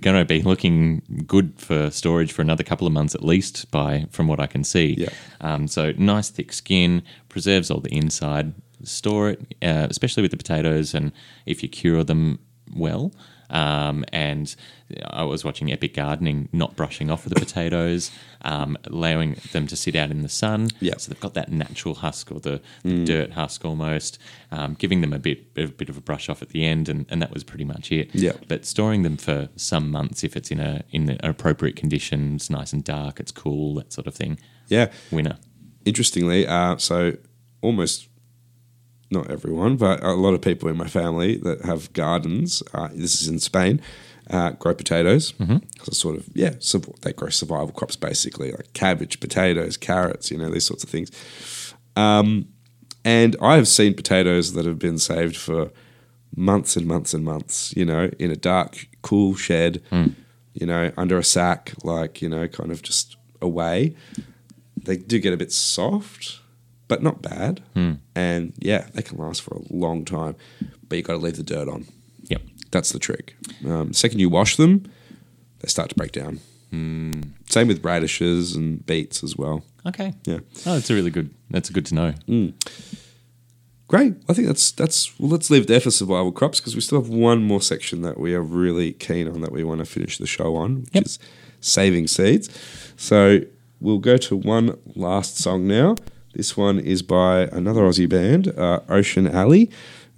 going 0.01 0.17
to 0.17 0.25
be 0.25 0.43
looking 0.43 1.03
good 1.27 1.53
for 1.57 1.91
storage 1.91 2.33
for 2.33 2.43
another 2.43 2.65
couple 2.65 2.87
of 2.87 2.93
months 2.93 3.15
at 3.15 3.23
least, 3.25 3.71
by 3.71 4.07
from 4.11 4.27
what 4.27 4.41
I 4.41 4.47
can 4.47 4.65
see. 4.65 4.95
Yeah. 4.99 5.09
Um, 5.41 5.69
so 5.69 5.93
nice 5.97 6.29
thick 6.31 6.53
skin, 6.53 7.03
preserves 7.29 7.71
all 7.71 7.81
the 7.81 7.95
inside. 7.95 8.53
Store 8.85 9.31
it, 9.31 9.41
uh, 9.63 9.87
especially 9.91 10.23
with 10.23 10.33
the 10.33 10.37
potatoes, 10.45 10.95
and 10.95 11.13
if 11.47 11.63
you 11.63 11.69
cure 11.69 12.03
them 12.05 12.39
well. 12.75 13.13
Um, 13.51 14.05
and 14.13 14.47
I 15.07 15.25
was 15.25 15.45
watching 15.45 15.73
Epic 15.73 15.95
Gardening, 15.95 16.49
not 16.53 16.77
brushing 16.77 17.11
off 17.11 17.27
of 17.27 17.33
the 17.33 17.41
potatoes, 17.41 18.11
um, 18.43 18.77
allowing 18.85 19.37
them 19.53 19.67
to 19.67 19.77
sit 19.77 19.95
out 19.97 20.11
in 20.11 20.23
the 20.23 20.29
sun. 20.29 20.69
Yeah. 20.81 20.95
So 20.99 21.11
they've 21.11 21.21
got 21.21 21.35
that 21.35 21.51
natural 21.51 21.97
husk 21.97 22.31
or 22.33 22.41
the, 22.41 22.61
the 22.83 23.05
dirt 23.05 23.33
husk 23.33 23.65
almost, 23.65 24.19
um, 24.51 24.75
giving 24.75 25.01
them 25.01 25.13
a 25.13 25.19
bit, 25.19 25.47
a 25.57 25.67
bit 25.67 25.89
of 25.89 25.97
a 25.97 26.01
brush 26.01 26.29
off 26.29 26.43
at 26.43 26.51
the 26.51 26.65
end, 26.65 26.89
and, 26.89 27.07
and 27.09 27.23
that 27.23 27.33
was 27.33 27.45
pretty 27.45 27.65
much 27.65 27.93
it. 27.93 28.15
Yeah. 28.15 28.33
But 28.49 28.65
storing 28.67 29.03
them 29.03 29.17
for 29.17 29.49
some 29.57 29.91
months, 29.91 30.25
if 30.25 30.37
it's 30.37 30.51
in 30.51 30.61
a 30.61 30.83
in 30.91 31.07
the 31.07 31.19
appropriate 31.27 31.77
conditions, 31.77 32.51
nice 32.51 32.73
and 32.73 32.85
dark, 32.85 33.21
it's 33.21 33.33
cool, 33.33 33.75
that 33.77 33.93
sort 33.93 34.07
of 34.07 34.15
thing. 34.15 34.39
Yeah, 34.69 34.91
Winner. 35.11 35.39
interestingly, 35.85 36.47
uh, 36.47 36.77
so 36.79 37.17
almost 37.61 38.09
not 39.11 39.31
everyone, 39.31 39.77
but 39.77 40.03
a 40.03 40.13
lot 40.13 40.35
of 40.35 40.41
people 40.41 40.69
in 40.69 40.77
my 40.77 40.89
family 40.89 41.37
that 41.37 41.63
have 41.65 41.93
gardens. 41.93 42.63
Uh, 42.73 42.89
this 42.93 43.21
is 43.21 43.29
in 43.29 43.39
Spain. 43.39 43.81
Uh, 44.31 44.51
grow 44.53 44.75
potatoes. 44.75 45.33
Mm-hmm. 45.33 45.59
So 45.83 45.93
sort 45.93 46.17
of 46.17 46.29
yeah, 46.33 46.55
they 47.03 47.13
grow 47.13 47.29
survival 47.29 47.73
crops 47.73 47.97
basically, 47.97 48.53
like 48.53 48.73
cabbage, 48.73 49.21
potatoes, 49.21 49.77
carrots, 49.77 50.31
you 50.31 50.39
know 50.39 50.51
these 50.51 50.67
sorts 50.67 50.85
of 50.85 50.91
things. 50.91 51.11
Um, 51.97 52.49
and 53.05 53.37
I 53.43 53.57
have 53.57 53.67
seen 53.67 53.95
potatoes 53.95 54.53
that 54.53 54.65
have 54.65 54.79
been 54.79 54.99
saved 54.99 55.37
for 55.37 55.71
months 56.37 56.77
and 56.77 56.87
months 56.87 57.13
and 57.15 57.25
months. 57.25 57.75
You 57.77 57.85
know, 57.85 58.11
in 58.19 58.31
a 58.31 58.37
dark, 58.37 58.87
cool 59.03 59.35
shed. 59.35 59.83
You 60.55 60.67
know, 60.67 60.93
under 60.97 61.19
a 61.19 61.25
sack, 61.25 61.73
like 61.83 62.23
you 62.23 62.29
know, 62.29 62.47
kind 62.47 62.71
of 62.71 62.83
just 62.83 63.17
away 63.41 63.97
they 64.85 64.97
do 64.97 65.19
get 65.19 65.33
a 65.33 65.37
bit 65.37 65.53
soft, 65.53 66.41
but 66.89 67.03
not 67.03 67.23
bad. 67.23 67.63
And 68.15 68.53
yeah, 68.59 68.87
they 68.95 69.03
can 69.03 69.19
last 69.19 69.43
for 69.43 69.57
a 69.57 69.75
long 69.75 70.05
time. 70.05 70.37
But 70.89 70.97
you 70.97 71.03
got 71.03 71.15
to 71.15 71.19
leave 71.19 71.37
the 71.37 71.43
dirt 71.43 71.69
on. 71.69 71.87
That's 72.73 72.91
the 72.91 72.99
trick. 72.99 73.37
Um, 73.65 73.93
second 73.93 74.19
you 74.19 74.29
wash 74.29 74.57
them, 74.57 74.91
they 75.61 75.69
start 75.69 75.89
to 75.91 75.95
break 75.95 76.11
down. 76.13 76.41
Same 77.51 77.69
with 77.69 77.85
radishes 77.85 78.57
and 78.57 78.85
beets 78.87 79.23
as 79.23 79.37
well. 79.37 79.63
Okay. 79.87 80.15
Yeah, 80.25 80.39
Oh, 80.67 80.75
that's 80.75 80.89
a 80.91 80.95
really 80.95 81.11
good. 81.11 81.29
That's 81.51 81.69
good 81.71 81.85
to 81.87 81.95
know. 81.95 82.15
great. 83.89 84.15
I 84.29 84.33
think 84.33 84.47
that's 84.47 84.73
that's. 84.73 85.19
Well, 85.21 85.29
let's 85.29 85.51
leave 85.51 85.63
it 85.63 85.69
there 85.69 85.81
for 85.81 85.91
survival 85.91 86.33
crops 86.33 86.61
because 86.61 86.75
we 86.75 86.81
still 86.81 87.01
have 87.03 87.11
one 87.11 87.43
more 87.43 87.61
section 87.61 88.03
that 88.03 88.19
we 88.19 88.35
are 88.35 88.41
really 88.43 88.93
keen 88.93 89.29
on 89.29 89.41
that 89.43 89.53
we 89.53 89.65
want 89.65 89.81
to 89.81 89.85
finish 89.85 90.19
the 90.19 90.27
show 90.27 90.57
on, 90.57 90.83
which 90.83 90.95
Yep. 90.95 91.05
is 91.07 91.19
saving 91.61 92.07
seeds. 92.09 92.49
So 92.97 93.41
we'll 93.81 93.99
go 93.99 94.17
to 94.17 94.37
one 94.37 94.79
last 94.95 95.37
song 95.39 95.67
now. 95.67 95.97
This 96.35 96.57
one 96.57 96.79
is 96.79 97.03
by 97.03 97.43
another 97.53 97.83
Aussie 97.83 98.09
band, 98.09 98.49
uh, 98.57 98.81
Ocean 98.89 99.27
Alley, 99.29 99.71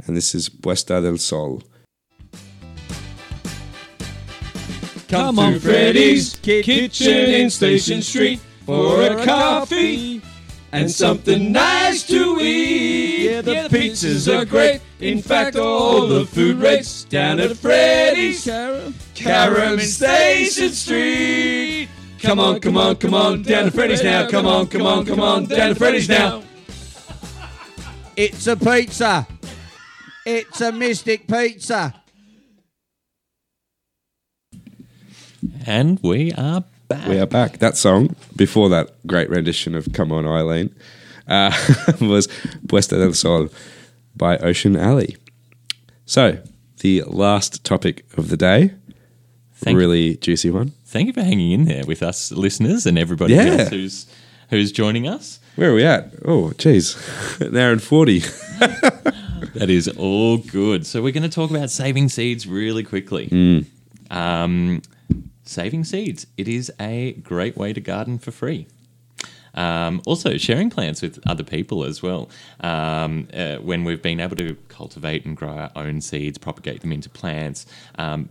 and 0.06 0.16
this 0.16 0.35
is 0.35 0.48
Puesta 0.48 1.02
del 1.02 1.18
Sol. 1.18 1.62
Come 5.14 5.38
on, 5.38 5.60
Freddy's 5.60 6.34
Kitchen 6.42 7.30
in 7.30 7.48
Station 7.48 8.02
Street 8.02 8.40
for 8.66 9.00
a 9.00 9.24
coffee 9.24 10.20
and 10.72 10.90
something 10.90 11.52
nice 11.52 12.02
to 12.08 12.40
eat. 12.40 13.30
Yeah, 13.30 13.40
the 13.40 13.68
pizzas 13.70 14.26
are 14.26 14.44
great. 14.44 14.80
In 14.98 15.22
fact, 15.22 15.54
all 15.54 16.08
the 16.08 16.26
food 16.26 16.56
rates 16.56 17.04
down 17.04 17.38
at 17.38 17.56
Freddy's 17.56 18.44
Carrum 19.14 19.78
Station 19.78 20.70
Street. 20.70 21.88
Come 22.18 22.40
on, 22.40 22.58
come 22.58 22.76
on, 22.76 22.96
come 22.96 23.14
on, 23.14 23.42
down 23.44 23.66
to 23.66 23.70
Freddy's 23.70 24.02
now. 24.02 24.28
Come 24.28 24.48
on, 24.48 24.66
come 24.66 24.82
on, 24.82 25.06
come 25.06 25.20
on, 25.20 25.44
down 25.44 25.68
to 25.68 25.74
Freddy's 25.76 26.08
now. 26.08 26.42
It's 28.16 28.48
a 28.48 28.56
pizza. 28.56 29.28
It's 30.26 30.60
a 30.60 30.72
Mystic 30.72 31.28
Pizza. 31.28 32.02
And 35.66 35.98
we 36.02 36.32
are 36.32 36.64
back. 36.88 37.08
We 37.08 37.18
are 37.18 37.26
back. 37.26 37.58
That 37.58 37.76
song, 37.76 38.14
before 38.36 38.68
that 38.70 38.90
great 39.06 39.30
rendition 39.30 39.74
of 39.74 39.92
Come 39.92 40.12
On 40.12 40.26
Eileen, 40.26 40.74
uh, 41.28 41.50
was 42.00 42.26
Puesta 42.66 42.98
del 42.98 43.12
Sol 43.14 43.48
by 44.16 44.38
Ocean 44.38 44.76
Alley. 44.76 45.16
So, 46.06 46.38
the 46.80 47.02
last 47.06 47.64
topic 47.64 48.04
of 48.16 48.28
the 48.28 48.36
day, 48.36 48.72
Thank- 49.54 49.76
really 49.78 50.16
juicy 50.16 50.50
one. 50.50 50.72
Thank 50.84 51.06
you 51.08 51.12
for 51.12 51.22
hanging 51.22 51.52
in 51.52 51.64
there 51.64 51.84
with 51.86 52.02
us, 52.02 52.30
listeners, 52.30 52.86
and 52.86 52.98
everybody 52.98 53.34
Yeah. 53.34 53.44
else 53.44 53.68
who's 53.70 54.06
who's 54.50 54.70
joining 54.70 55.08
us. 55.08 55.40
Where 55.56 55.70
are 55.70 55.74
we 55.74 55.84
at? 55.84 56.12
Oh, 56.24 56.52
geez, 56.52 56.96
an 57.40 57.56
hour 57.56 57.72
and 57.72 57.82
40. 57.82 58.22
That 59.54 59.70
is 59.70 59.86
all 59.86 60.38
good. 60.38 60.84
So 60.84 61.00
we're 61.00 61.12
going 61.12 61.22
to 61.22 61.28
talk 61.28 61.48
about 61.50 61.70
saving 61.70 62.08
seeds 62.08 62.44
really 62.44 62.82
quickly. 62.82 63.28
Mm. 63.28 63.66
Um, 64.10 64.82
saving 65.55 65.85
seeds. 65.85 66.26
It 66.36 66.48
is 66.48 66.70
a 66.81 67.12
great 67.22 67.56
way 67.56 67.72
to 67.72 67.81
garden 67.81 68.18
for 68.18 68.31
free. 68.32 68.66
Um, 69.55 70.02
also, 70.05 70.36
sharing 70.36 70.68
plants 70.68 71.01
with 71.01 71.20
other 71.26 71.44
people 71.44 71.85
as 71.85 72.02
well. 72.02 72.28
Um, 72.60 73.28
uh, 73.32 73.56
when 73.56 73.85
we've 73.85 74.02
been 74.02 74.18
able 74.20 74.35
to 74.36 74.56
cultivate 74.68 75.24
and 75.24 75.36
grow 75.36 75.51
our 75.51 75.70
own 75.76 76.01
seeds, 76.01 76.39
propagate 76.39 76.81
them 76.81 76.90
into 76.93 77.09
plants, 77.09 77.64
um, 77.97 78.28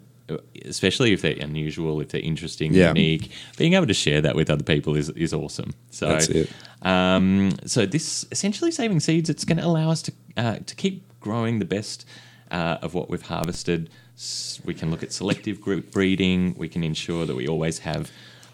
especially 0.66 1.14
if 1.14 1.22
they're 1.22 1.38
unusual, 1.40 2.02
if 2.02 2.10
they're 2.10 2.22
interesting, 2.22 2.74
Yeah. 2.74 2.90
unique, 2.90 3.32
being 3.58 3.74
able 3.74 3.88
to 3.88 3.94
share 3.94 4.20
that 4.22 4.36
with 4.36 4.50
other 4.50 4.64
people 4.66 4.96
is, 4.98 5.10
is 5.12 5.34
awesome. 5.34 5.74
So, 5.92 6.10
That's 6.10 6.28
it. 6.28 6.50
um, 6.82 7.52
so 7.66 7.86
this 7.86 8.26
essentially 8.32 8.72
saving 8.72 9.00
seeds. 9.00 9.30
It's 9.30 9.46
going 9.46 9.58
to 9.60 9.66
allow 9.66 9.90
us 9.92 10.02
to 10.04 10.12
uh, 10.36 10.58
to 10.66 10.76
keep 10.76 11.04
growing 11.22 11.60
the 11.60 11.66
best 11.66 12.06
uh, 12.52 12.80
of 12.82 12.94
what 12.94 13.10
we've 13.10 13.22
harvested. 13.22 13.90
We 14.66 14.74
can 14.74 14.92
look 14.92 15.04
at 15.04 15.12
selective 15.12 15.60
group 15.62 15.92
breeding. 15.92 16.56
We 16.58 16.70
can 16.70 16.84
ensure 16.84 17.26
that 17.26 17.36
we 17.36 17.48
always 17.48 17.80
have 17.80 18.12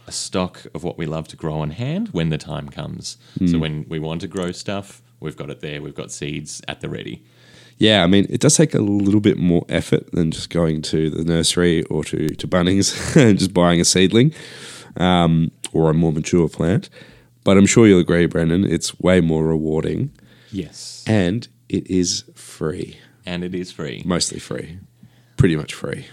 a 0.08 0.12
stock 0.12 0.66
of 0.74 0.84
what 0.84 0.98
we 0.98 1.06
love 1.06 1.28
to 1.28 1.36
grow 1.36 1.60
on 1.60 1.72
hand 1.72 2.10
when 2.12 2.30
the 2.30 2.38
time 2.38 2.70
comes. 2.70 3.18
So 3.40 3.46
Hmm. 3.46 3.60
when 3.60 3.86
we 3.88 4.00
want 4.00 4.22
to 4.22 4.28
grow 4.28 4.52
stuff, 4.52 5.02
we've 5.20 5.38
got 5.38 5.50
it 5.50 5.60
there. 5.60 5.82
We've 5.82 5.94
got 5.96 6.12
seeds 6.12 6.62
at 6.68 6.82
the 6.82 6.90
ready. 6.90 7.22
Yeah, 7.78 8.04
I 8.04 8.08
mean, 8.08 8.26
it 8.30 8.42
does 8.42 8.58
take 8.58 8.74
a 8.74 8.82
little 8.82 9.22
bit 9.22 9.38
more 9.38 9.66
effort 9.70 10.12
than 10.12 10.32
just 10.32 10.50
going 10.50 10.82
to 10.84 11.10
the 11.10 11.24
nursery 11.24 11.84
or 11.84 12.04
to, 12.06 12.30
to 12.36 12.48
Bunnings 12.48 13.16
and 13.30 13.38
just 13.38 13.54
buying 13.54 13.80
a 13.80 13.86
seedling 13.86 14.34
um, 14.98 15.52
or 15.72 15.90
a 15.90 15.94
more 15.94 16.12
mature 16.12 16.50
plant. 16.50 16.90
But 17.44 17.58
I'm 17.58 17.66
sure 17.66 17.88
you'll 17.88 18.00
agree, 18.02 18.26
Brendan, 18.26 18.66
it's 18.66 19.00
way 19.00 19.22
more 19.22 19.46
rewarding 19.46 20.12
Yes, 20.52 21.04
and 21.08 21.48
it 21.70 21.88
is 21.90 22.24
free. 22.36 22.98
and 23.26 23.44
it 23.44 23.54
is 23.56 23.72
free. 23.72 24.02
Mostly 24.06 24.40
free. 24.40 24.80
Pretty 25.40 25.56
much 25.56 25.74
free. 25.74 26.06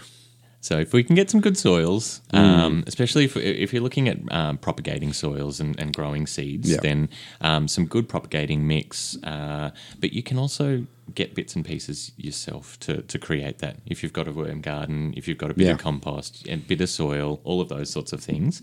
So 0.61 0.79
if 0.79 0.91
we 0.91 1.03
can 1.03 1.15
get 1.15 1.29
some 1.29 1.39
good 1.39 1.57
soils, 1.57 2.21
um, 2.33 2.83
especially 2.87 3.23
if, 3.25 3.37
if 3.37 3.71
you're 3.71 3.81
looking 3.83 4.09
at 4.09 4.17
um, 4.31 4.57
propagating 4.57 5.13
soils 5.13 5.59
and, 5.61 5.79
and 5.79 5.93
growing 5.95 6.25
seeds, 6.27 6.69
Yeah. 6.69 6.79
then 6.81 7.09
um, 7.41 7.67
some 7.67 7.85
good 7.85 8.09
propagating 8.09 8.67
mix. 8.67 9.17
Uh, 9.23 9.69
but 9.99 10.11
you 10.13 10.23
can 10.23 10.37
also 10.37 10.85
get 11.13 11.35
bits 11.35 11.55
and 11.55 11.63
pieces 11.63 12.11
yourself 12.17 12.77
to, 12.81 13.01
to 13.03 13.17
create 13.19 13.59
that. 13.59 13.77
If 13.85 14.01
you've 14.03 14.13
got 14.13 14.27
a 14.27 14.31
worm 14.33 14.59
garden, 14.61 15.13
if 15.15 15.27
you've 15.27 15.37
got 15.37 15.51
a 15.51 15.53
bit 15.53 15.67
Yeah. 15.67 15.73
of 15.73 15.77
compost, 15.79 16.45
a 16.49 16.55
bit 16.55 16.81
of 16.81 16.89
soil, 16.89 17.39
all 17.45 17.61
of 17.61 17.69
those 17.69 17.89
sorts 17.89 18.11
of 18.11 18.19
things, 18.21 18.61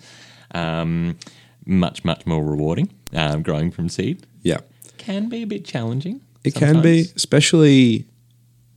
um, 0.54 1.16
much 1.64 2.04
much 2.04 2.26
more 2.26 2.44
rewarding. 2.44 2.90
Um, 3.14 3.42
growing 3.42 3.70
from 3.70 3.88
seed 3.88 4.26
Yeah. 4.42 4.58
can 4.98 5.28
be 5.28 5.42
a 5.42 5.46
bit 5.46 5.64
challenging. 5.64 6.20
It 6.42 6.54
can 6.54 6.82
be, 6.82 7.06
especially 7.16 8.04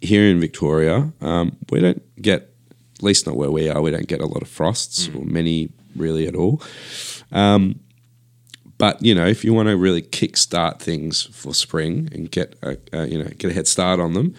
here 0.01 0.23
in 0.23 0.39
Victoria. 0.39 1.11
Um, 1.21 1.57
we 1.69 1.79
don't 1.79 2.21
get, 2.21 2.53
at 2.97 3.03
least 3.03 3.27
not 3.27 3.35
where 3.35 3.51
we 3.51 3.69
are, 3.69 3.81
we 3.81 3.91
don't 3.91 4.07
get 4.07 4.21
a 4.21 4.25
lot 4.25 4.41
of 4.41 4.47
frosts 4.47 5.09
or 5.09 5.23
many 5.25 5.69
really 5.95 6.27
at 6.27 6.35
all. 6.35 6.61
Um, 7.31 7.79
but 8.77 9.01
you 9.03 9.15
know, 9.15 9.25
if 9.25 9.43
you 9.43 9.53
want 9.53 9.69
to 9.69 9.77
really 9.77 10.01
kickstart 10.03 10.79
things 10.79 11.23
for 11.23 11.53
spring 11.53 12.09
and 12.11 12.29
get 12.29 12.55
a, 12.61 12.77
a 12.93 13.07
you 13.07 13.17
know 13.17 13.29
get 13.37 13.49
a 13.49 13.53
head 13.53 13.67
start 13.67 13.99
on 13.99 14.13
them, 14.13 14.35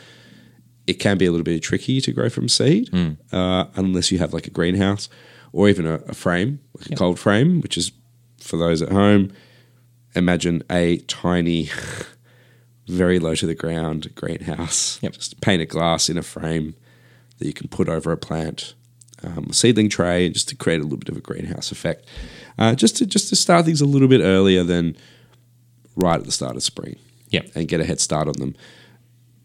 it 0.87 0.95
can 0.95 1.19
be 1.19 1.27
a 1.27 1.31
little 1.33 1.45
bit 1.45 1.61
tricky 1.63 2.01
to 2.01 2.13
grow 2.13 2.29
from 2.29 2.49
seed 2.49 2.89
uh, 3.33 3.65
unless 3.75 4.13
you 4.13 4.19
have 4.19 4.33
like 4.33 4.47
a 4.47 4.51
greenhouse 4.51 5.09
or 5.53 5.69
even 5.69 5.87
a, 5.87 5.95
a 6.09 6.15
frame, 6.15 6.61
like 6.79 6.87
a 6.93 6.97
cold 6.97 7.19
frame, 7.19 7.61
which 7.61 7.77
is 7.77 7.91
for 8.41 8.57
those 8.57 8.81
at 8.81 8.91
home. 8.93 9.33
Imagine 10.15 10.63
a 10.71 10.99
tiny 11.09 11.69
very 12.89 13.19
low 13.19 13.35
to 13.35 13.47
the 13.47 13.55
ground 13.55 14.15
greenhouse. 14.15 14.99
Yep. 15.03 15.13
Just 15.13 15.41
painted 15.41 15.69
glass 15.69 16.09
in 16.09 16.19
a 16.19 16.23
frame 16.23 16.75
that 17.39 17.47
you 17.47 17.53
can 17.53 17.69
put 17.69 17.89
over 17.89 18.11
a 18.11 18.17
plant, 18.17 18.75
um, 19.23 19.49
a 19.51 19.53
seedling 19.53 19.89
tray, 19.89 20.29
just 20.31 20.49
to 20.49 20.57
create 20.57 20.81
a 20.81 20.83
little 20.83 20.99
bit 20.99 21.09
of 21.09 21.17
a 21.17 21.21
greenhouse 21.21 21.71
effect. 21.71 22.05
Uh, 22.59 22.75
just 22.75 22.97
to 22.97 23.07
just 23.07 23.29
to 23.29 23.37
start 23.37 23.65
things 23.65 23.81
a 23.81 23.87
little 23.87 24.09
bit 24.09 24.21
earlier 24.21 24.65
than 24.65 24.97
right 25.97 26.19
at 26.19 26.25
the 26.25 26.33
start 26.33 26.57
of 26.57 26.63
spring. 26.63 26.97
Yep. 27.31 27.51
And 27.55 27.69
get 27.69 27.81
a 27.81 27.85
head 27.85 28.01
start 28.01 28.27
on 28.27 28.35
them. 28.39 28.57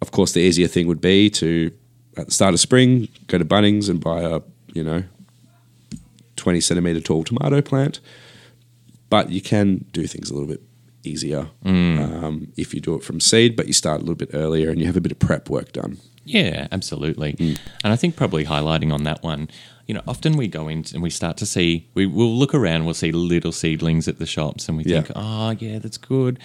Of 0.01 0.11
course, 0.11 0.31
the 0.31 0.39
easier 0.39 0.67
thing 0.67 0.87
would 0.87 1.01
be 1.01 1.29
to 1.31 1.71
at 2.17 2.27
the 2.27 2.31
start 2.31 2.53
of 2.53 2.59
spring 2.59 3.07
go 3.27 3.37
to 3.37 3.45
Bunnings 3.45 3.89
and 3.89 3.99
buy 3.99 4.21
a 4.21 4.41
you 4.73 4.83
know 4.83 5.03
twenty 6.35 6.61
centimeter 6.61 7.01
tall 7.01 7.23
tomato 7.23 7.61
plant. 7.61 7.99
But 9.09 9.29
you 9.29 9.41
can 9.41 9.85
do 9.91 10.07
things 10.07 10.31
a 10.31 10.33
little 10.33 10.47
bit 10.47 10.61
easier 11.03 11.49
um, 11.65 12.51
if 12.57 12.73
you 12.73 12.79
do 12.81 12.95
it 12.95 13.03
from 13.03 13.19
seed, 13.19 13.55
but 13.55 13.67
you 13.67 13.73
start 13.73 13.97
a 13.97 13.99
little 14.01 14.15
bit 14.15 14.29
earlier 14.33 14.69
and 14.69 14.79
you 14.79 14.85
have 14.87 14.97
a 14.97 15.01
bit 15.01 15.11
of 15.11 15.19
prep 15.19 15.49
work 15.49 15.71
done. 15.73 15.97
Yeah, 16.25 16.67
absolutely. 16.71 17.33
Mm. 17.33 17.59
And 17.83 17.93
I 17.93 17.95
think 17.95 18.15
probably 18.15 18.45
highlighting 18.45 18.93
on 18.93 19.03
that 19.03 19.21
one, 19.23 19.49
you 19.87 19.93
know, 19.93 20.01
often 20.07 20.37
we 20.37 20.47
go 20.47 20.69
in 20.69 20.85
and 20.93 21.03
we 21.03 21.09
start 21.09 21.35
to 21.37 21.45
see, 21.45 21.89
we 21.93 22.05
will 22.05 22.33
look 22.33 22.55
around, 22.55 22.85
we'll 22.85 22.93
see 22.93 23.11
little 23.11 23.51
seedlings 23.51 24.07
at 24.07 24.19
the 24.19 24.25
shops 24.25 24.69
and 24.69 24.77
we 24.77 24.85
Yeah. 24.85 25.01
think, 25.01 25.11
oh, 25.17 25.51
yeah, 25.59 25.79
that's 25.79 25.97
good. 25.97 26.39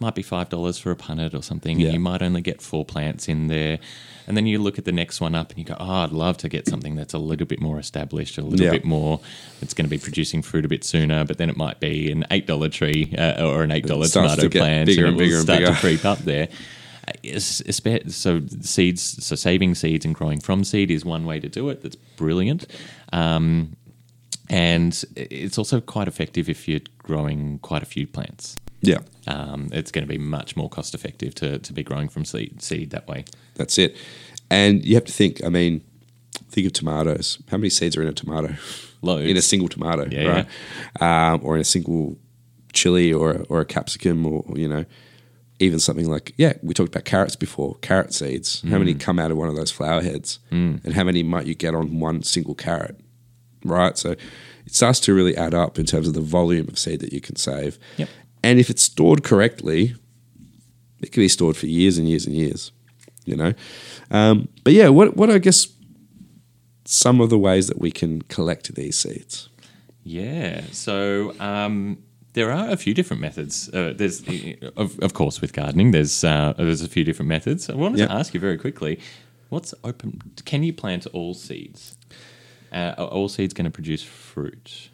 Might 0.00 0.14
be 0.14 0.22
$5 0.22 0.80
for 0.80 0.90
a 0.90 0.96
punnet 0.96 1.34
or 1.34 1.42
something. 1.42 1.78
Yeah. 1.78 1.86
And 1.86 1.94
you 1.94 2.00
might 2.00 2.20
only 2.22 2.40
get 2.40 2.60
four 2.60 2.84
plants 2.84 3.28
in 3.28 3.46
there. 3.46 3.78
And 4.26 4.36
then 4.36 4.46
you 4.46 4.58
look 4.58 4.78
at 4.78 4.84
the 4.84 4.92
next 4.92 5.20
one 5.20 5.34
up 5.34 5.50
and 5.50 5.58
you 5.58 5.64
go, 5.64 5.76
oh, 5.78 6.02
I'd 6.04 6.10
love 6.12 6.36
to 6.38 6.48
get 6.48 6.66
something 6.66 6.96
that's 6.96 7.14
a 7.14 7.18
little 7.18 7.46
bit 7.46 7.60
more 7.60 7.78
established, 7.78 8.38
a 8.38 8.42
little 8.42 8.64
Yeah. 8.66 8.72
bit 8.72 8.84
more, 8.84 9.20
it's 9.60 9.74
going 9.74 9.84
to 9.84 9.90
be 9.90 9.98
producing 9.98 10.42
fruit 10.42 10.64
a 10.64 10.68
bit 10.68 10.82
sooner. 10.84 11.24
But 11.24 11.38
then 11.38 11.48
it 11.50 11.56
might 11.56 11.78
be 11.80 12.10
an 12.10 12.24
$8 12.30 12.72
tree 12.72 13.14
uh, 13.16 13.46
or 13.46 13.62
an 13.62 13.70
$8 13.70 14.12
tomato 14.12 14.42
to 14.42 14.50
plant. 14.50 14.86
bigger 14.86 15.06
and 15.06 15.16
will 15.16 15.24
bigger 15.24 15.34
and 15.36 15.42
start 15.44 15.58
bigger. 15.60 15.72
to 15.74 15.78
creep 15.80 16.04
up 16.04 16.18
there. 16.20 16.48
So 18.08 18.40
seeds, 18.62 19.02
so 19.26 19.36
saving 19.36 19.74
seeds 19.74 20.04
and 20.06 20.14
growing 20.14 20.40
from 20.40 20.64
seed 20.64 20.90
is 20.90 21.04
one 21.04 21.26
way 21.26 21.38
to 21.38 21.48
do 21.50 21.68
it. 21.68 21.82
That's 21.82 21.96
brilliant, 21.96 22.66
um, 23.12 23.76
and 24.48 25.04
it's 25.14 25.58
also 25.58 25.82
quite 25.82 26.08
effective 26.08 26.48
if 26.48 26.66
you're 26.66 26.80
growing 26.98 27.58
quite 27.58 27.82
a 27.82 27.86
few 27.86 28.06
plants. 28.06 28.56
Yeah, 28.86 28.98
Um, 29.26 29.68
it's 29.72 29.90
going 29.90 30.06
to 30.06 30.12
be 30.12 30.18
much 30.18 30.56
more 30.56 30.68
cost 30.68 30.94
effective 30.94 31.34
to, 31.36 31.58
to 31.58 31.72
be 31.72 31.82
growing 31.82 32.08
from 32.08 32.24
seed 32.24 32.60
seed 32.62 32.90
that 32.90 33.06
way. 33.08 33.24
that's 33.54 33.78
it. 33.78 33.96
And 34.50 34.84
you 34.84 34.94
have 34.94 35.04
to 35.06 35.12
think, 35.12 35.42
I 35.44 35.48
mean, 35.48 35.80
think 36.50 36.66
of 36.66 36.72
tomatoes. 36.72 37.38
How 37.50 37.56
many 37.56 37.70
seeds 37.70 37.96
are 37.96 38.02
in 38.02 38.08
a 38.08 38.12
tomato? 38.12 38.54
Loads. 39.02 39.28
In 39.30 39.36
a 39.36 39.42
single 39.42 39.68
tomato, 39.68 40.06
Yeah, 40.10 40.46
right? 41.00 41.32
Um, 41.34 41.40
or 41.42 41.54
in 41.56 41.60
a 41.60 41.64
single 41.64 42.16
chili 42.72 43.12
or, 43.12 43.44
or 43.48 43.60
a 43.60 43.64
capsicum 43.64 44.26
or, 44.26 44.44
you 44.54 44.68
know, 44.68 44.84
even 45.60 45.78
something 45.78 46.08
like, 46.10 46.34
yeah, 46.36 46.54
we 46.62 46.74
talked 46.74 46.88
about 46.94 47.04
carrots 47.04 47.36
before, 47.36 47.76
carrot 47.80 48.12
seeds. 48.12 48.60
How 48.62 48.76
Mm. 48.76 48.80
many 48.80 48.94
come 48.94 49.18
out 49.18 49.30
of 49.30 49.36
one 49.36 49.48
of 49.48 49.56
those 49.56 49.70
flower 49.70 50.02
heads? 50.02 50.40
And 50.50 50.92
how 50.94 51.04
many 51.04 51.22
might 51.22 51.46
you 51.46 51.54
get 51.54 51.74
on 51.74 52.00
one 52.00 52.22
single 52.22 52.54
carrot? 52.54 52.98
Right? 53.64 53.96
So 53.96 54.10
it 54.66 54.74
starts 54.74 55.00
to 55.00 55.14
really 55.14 55.36
add 55.36 55.54
up 55.54 55.78
in 55.78 55.86
terms 55.86 56.06
of 56.08 56.14
the 56.14 56.20
volume 56.20 56.68
of 56.68 56.78
seed 56.78 57.00
that 57.00 57.12
you 57.12 57.20
can 57.20 57.36
save. 57.36 57.78
Yep. 57.96 58.08
And 58.44 58.58
if 58.60 58.68
it's 58.70 58.82
stored 58.82 59.22
correctly, 59.24 59.94
it 61.00 61.12
can 61.12 61.22
be 61.22 61.28
stored 61.28 61.56
for 61.56 61.66
years 61.66 61.98
and 61.98 62.08
years 62.08 62.26
and 62.26 62.34
years, 62.36 62.72
you 63.24 63.36
know? 63.36 63.52
Um, 64.10 64.48
but 64.64 64.72
yeah, 64.74 64.88
what, 64.90 65.16
what 65.16 65.30
I 65.30 65.38
guess 65.38 65.66
some 66.84 67.20
of 67.22 67.30
the 67.30 67.38
ways 67.38 67.66
that 67.68 67.78
we 67.80 67.90
can 67.90 68.22
collect 68.22 68.74
these 68.74 68.98
seeds? 68.98 69.48
Yeah. 70.02 70.62
So 70.72 71.34
um, 71.40 71.98
there 72.34 72.52
are 72.52 72.68
a 72.70 72.76
few 72.76 72.92
different 72.94 73.22
methods. 73.22 73.70
Uh, 73.72 73.94
there's, 73.96 74.22
of, 74.76 74.98
of 75.00 75.14
course, 75.14 75.40
with 75.40 75.52
gardening, 75.54 75.92
there's 75.92 76.22
uh, 76.24 76.52
there's 76.58 76.82
a 76.82 76.88
few 76.88 77.04
different 77.04 77.28
methods. 77.28 77.70
I 77.70 77.74
wanted 77.74 77.98
Yeah. 78.00 78.08
to 78.08 78.12
ask 78.12 78.34
you 78.34 78.40
very 78.40 78.58
quickly, 78.58 78.98
what's 79.48 79.72
open? 79.82 80.20
Can 80.44 80.62
you 80.62 80.72
plant 80.74 81.06
all 81.14 81.32
seeds? 81.34 81.96
Uh, 82.72 82.92
are 82.98 83.06
all 83.08 83.28
seeds 83.28 83.54
going 83.54 83.64
to 83.64 83.70
produce 83.70 84.02
fruit? 84.02 84.90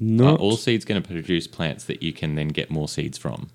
Are 0.00 0.04
Not 0.04 0.40
all 0.40 0.56
seeds 0.56 0.84
going 0.84 1.02
to 1.02 1.06
produce 1.06 1.46
plants 1.46 1.84
that 1.84 2.02
you 2.02 2.12
can 2.12 2.34
then 2.34 2.48
get 2.48 2.70
more 2.70 2.88
seeds 2.88 3.18
from? 3.18 3.50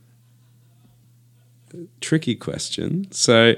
tricky 2.01 2.35
question. 2.35 3.11
So 3.11 3.55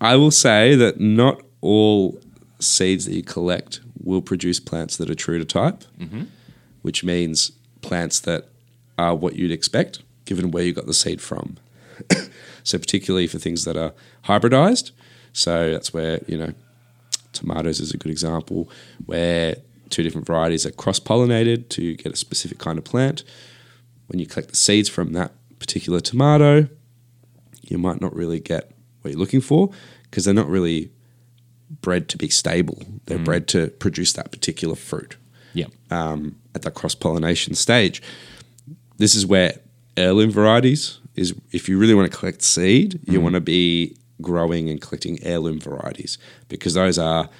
I 0.00 0.16
will 0.16 0.30
say 0.30 0.74
that 0.74 1.00
not 1.00 1.42
all 1.60 2.20
seeds 2.58 3.06
that 3.06 3.14
you 3.14 3.22
collect 3.22 3.80
will 4.02 4.22
produce 4.22 4.60
plants 4.60 4.96
that 4.96 5.10
are 5.10 5.14
true 5.14 5.38
to 5.38 5.44
type, 5.44 5.84
mm-hmm. 5.98 6.24
which 6.82 7.04
means 7.04 7.52
plants 7.82 8.20
that 8.20 8.48
are 8.98 9.14
what 9.14 9.36
you'd 9.36 9.50
expect 9.50 10.02
given 10.24 10.50
where 10.50 10.62
you 10.62 10.72
got 10.72 10.86
the 10.86 10.94
seed 10.94 11.20
from. 11.20 11.56
so 12.62 12.78
particularly 12.78 13.26
for 13.26 13.38
things 13.38 13.64
that 13.64 13.76
are 13.76 13.92
hybridized. 14.24 14.92
So 15.32 15.70
that's 15.70 15.92
where, 15.92 16.20
you 16.26 16.36
know, 16.36 16.52
tomatoes 17.32 17.80
is 17.80 17.92
a 17.92 17.96
good 17.96 18.10
example 18.10 18.68
where 19.06 19.56
two 19.90 20.02
different 20.02 20.26
varieties 20.26 20.64
are 20.66 20.70
cross 20.70 20.98
pollinated 21.00 21.68
to 21.70 21.94
get 21.96 22.12
a 22.12 22.16
specific 22.16 22.58
kind 22.58 22.78
of 22.78 22.84
plant. 22.84 23.24
When 24.06 24.18
you 24.18 24.26
collect 24.26 24.48
the 24.50 24.56
seeds 24.56 24.88
from 24.88 25.12
that 25.12 25.32
particular 25.58 26.00
tomato, 26.00 26.68
you 27.62 27.78
might 27.78 28.00
not 28.00 28.14
really 28.14 28.40
get 28.40 28.72
what 29.02 29.10
you're 29.12 29.20
looking 29.20 29.40
for 29.40 29.70
because 30.04 30.24
they're 30.24 30.34
not 30.34 30.48
really 30.48 30.90
bred 31.82 32.08
to 32.08 32.18
be 32.18 32.28
stable. 32.28 32.82
They're 33.06 33.18
bred 33.18 33.46
to 33.48 33.68
produce 33.68 34.12
that 34.14 34.32
particular 34.32 34.74
fruit 34.74 35.16
Yeah. 35.54 35.66
um, 35.90 36.36
at 36.54 36.62
that 36.62 36.74
cross 36.74 36.94
pollination 36.94 37.54
stage. 37.54 38.02
This 38.98 39.14
is 39.14 39.24
where 39.24 39.60
heirloom 39.96 40.30
varieties 40.30 40.98
is. 41.14 41.34
If 41.52 41.68
you 41.68 41.78
really 41.78 41.94
want 41.94 42.10
to 42.10 42.16
collect 42.18 42.42
seed, 42.42 43.00
you 43.06 43.20
want 43.20 43.34
to 43.36 43.40
be 43.40 43.96
growing 44.20 44.68
and 44.68 44.80
collecting 44.80 45.22
heirloom 45.22 45.60
varieties 45.60 46.18
because 46.48 46.74
those 46.74 46.98
are 46.98 47.30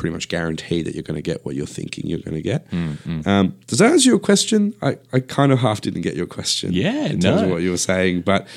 pretty 0.00 0.14
much 0.14 0.30
guarantee 0.30 0.80
that 0.80 0.94
you're 0.94 1.02
going 1.02 1.16
to 1.16 1.22
get 1.22 1.44
what 1.44 1.54
you're 1.54 1.66
thinking 1.66 2.06
you're 2.06 2.20
going 2.20 2.34
to 2.34 2.40
get. 2.40 2.66
Um, 2.72 3.54
does 3.66 3.80
that 3.80 3.92
answer 3.92 4.08
your 4.08 4.18
question? 4.18 4.74
I, 4.80 4.96
I 5.12 5.20
kind 5.20 5.52
of 5.52 5.58
half 5.58 5.82
didn't 5.82 6.00
get 6.00 6.16
your 6.16 6.24
question. 6.24 6.72
Yeah, 6.72 7.04
in 7.04 7.20
terms 7.20 7.42
of 7.42 7.50
what 7.50 7.60
you 7.60 7.70
were 7.70 7.76
saying, 7.76 8.22
but 8.22 8.48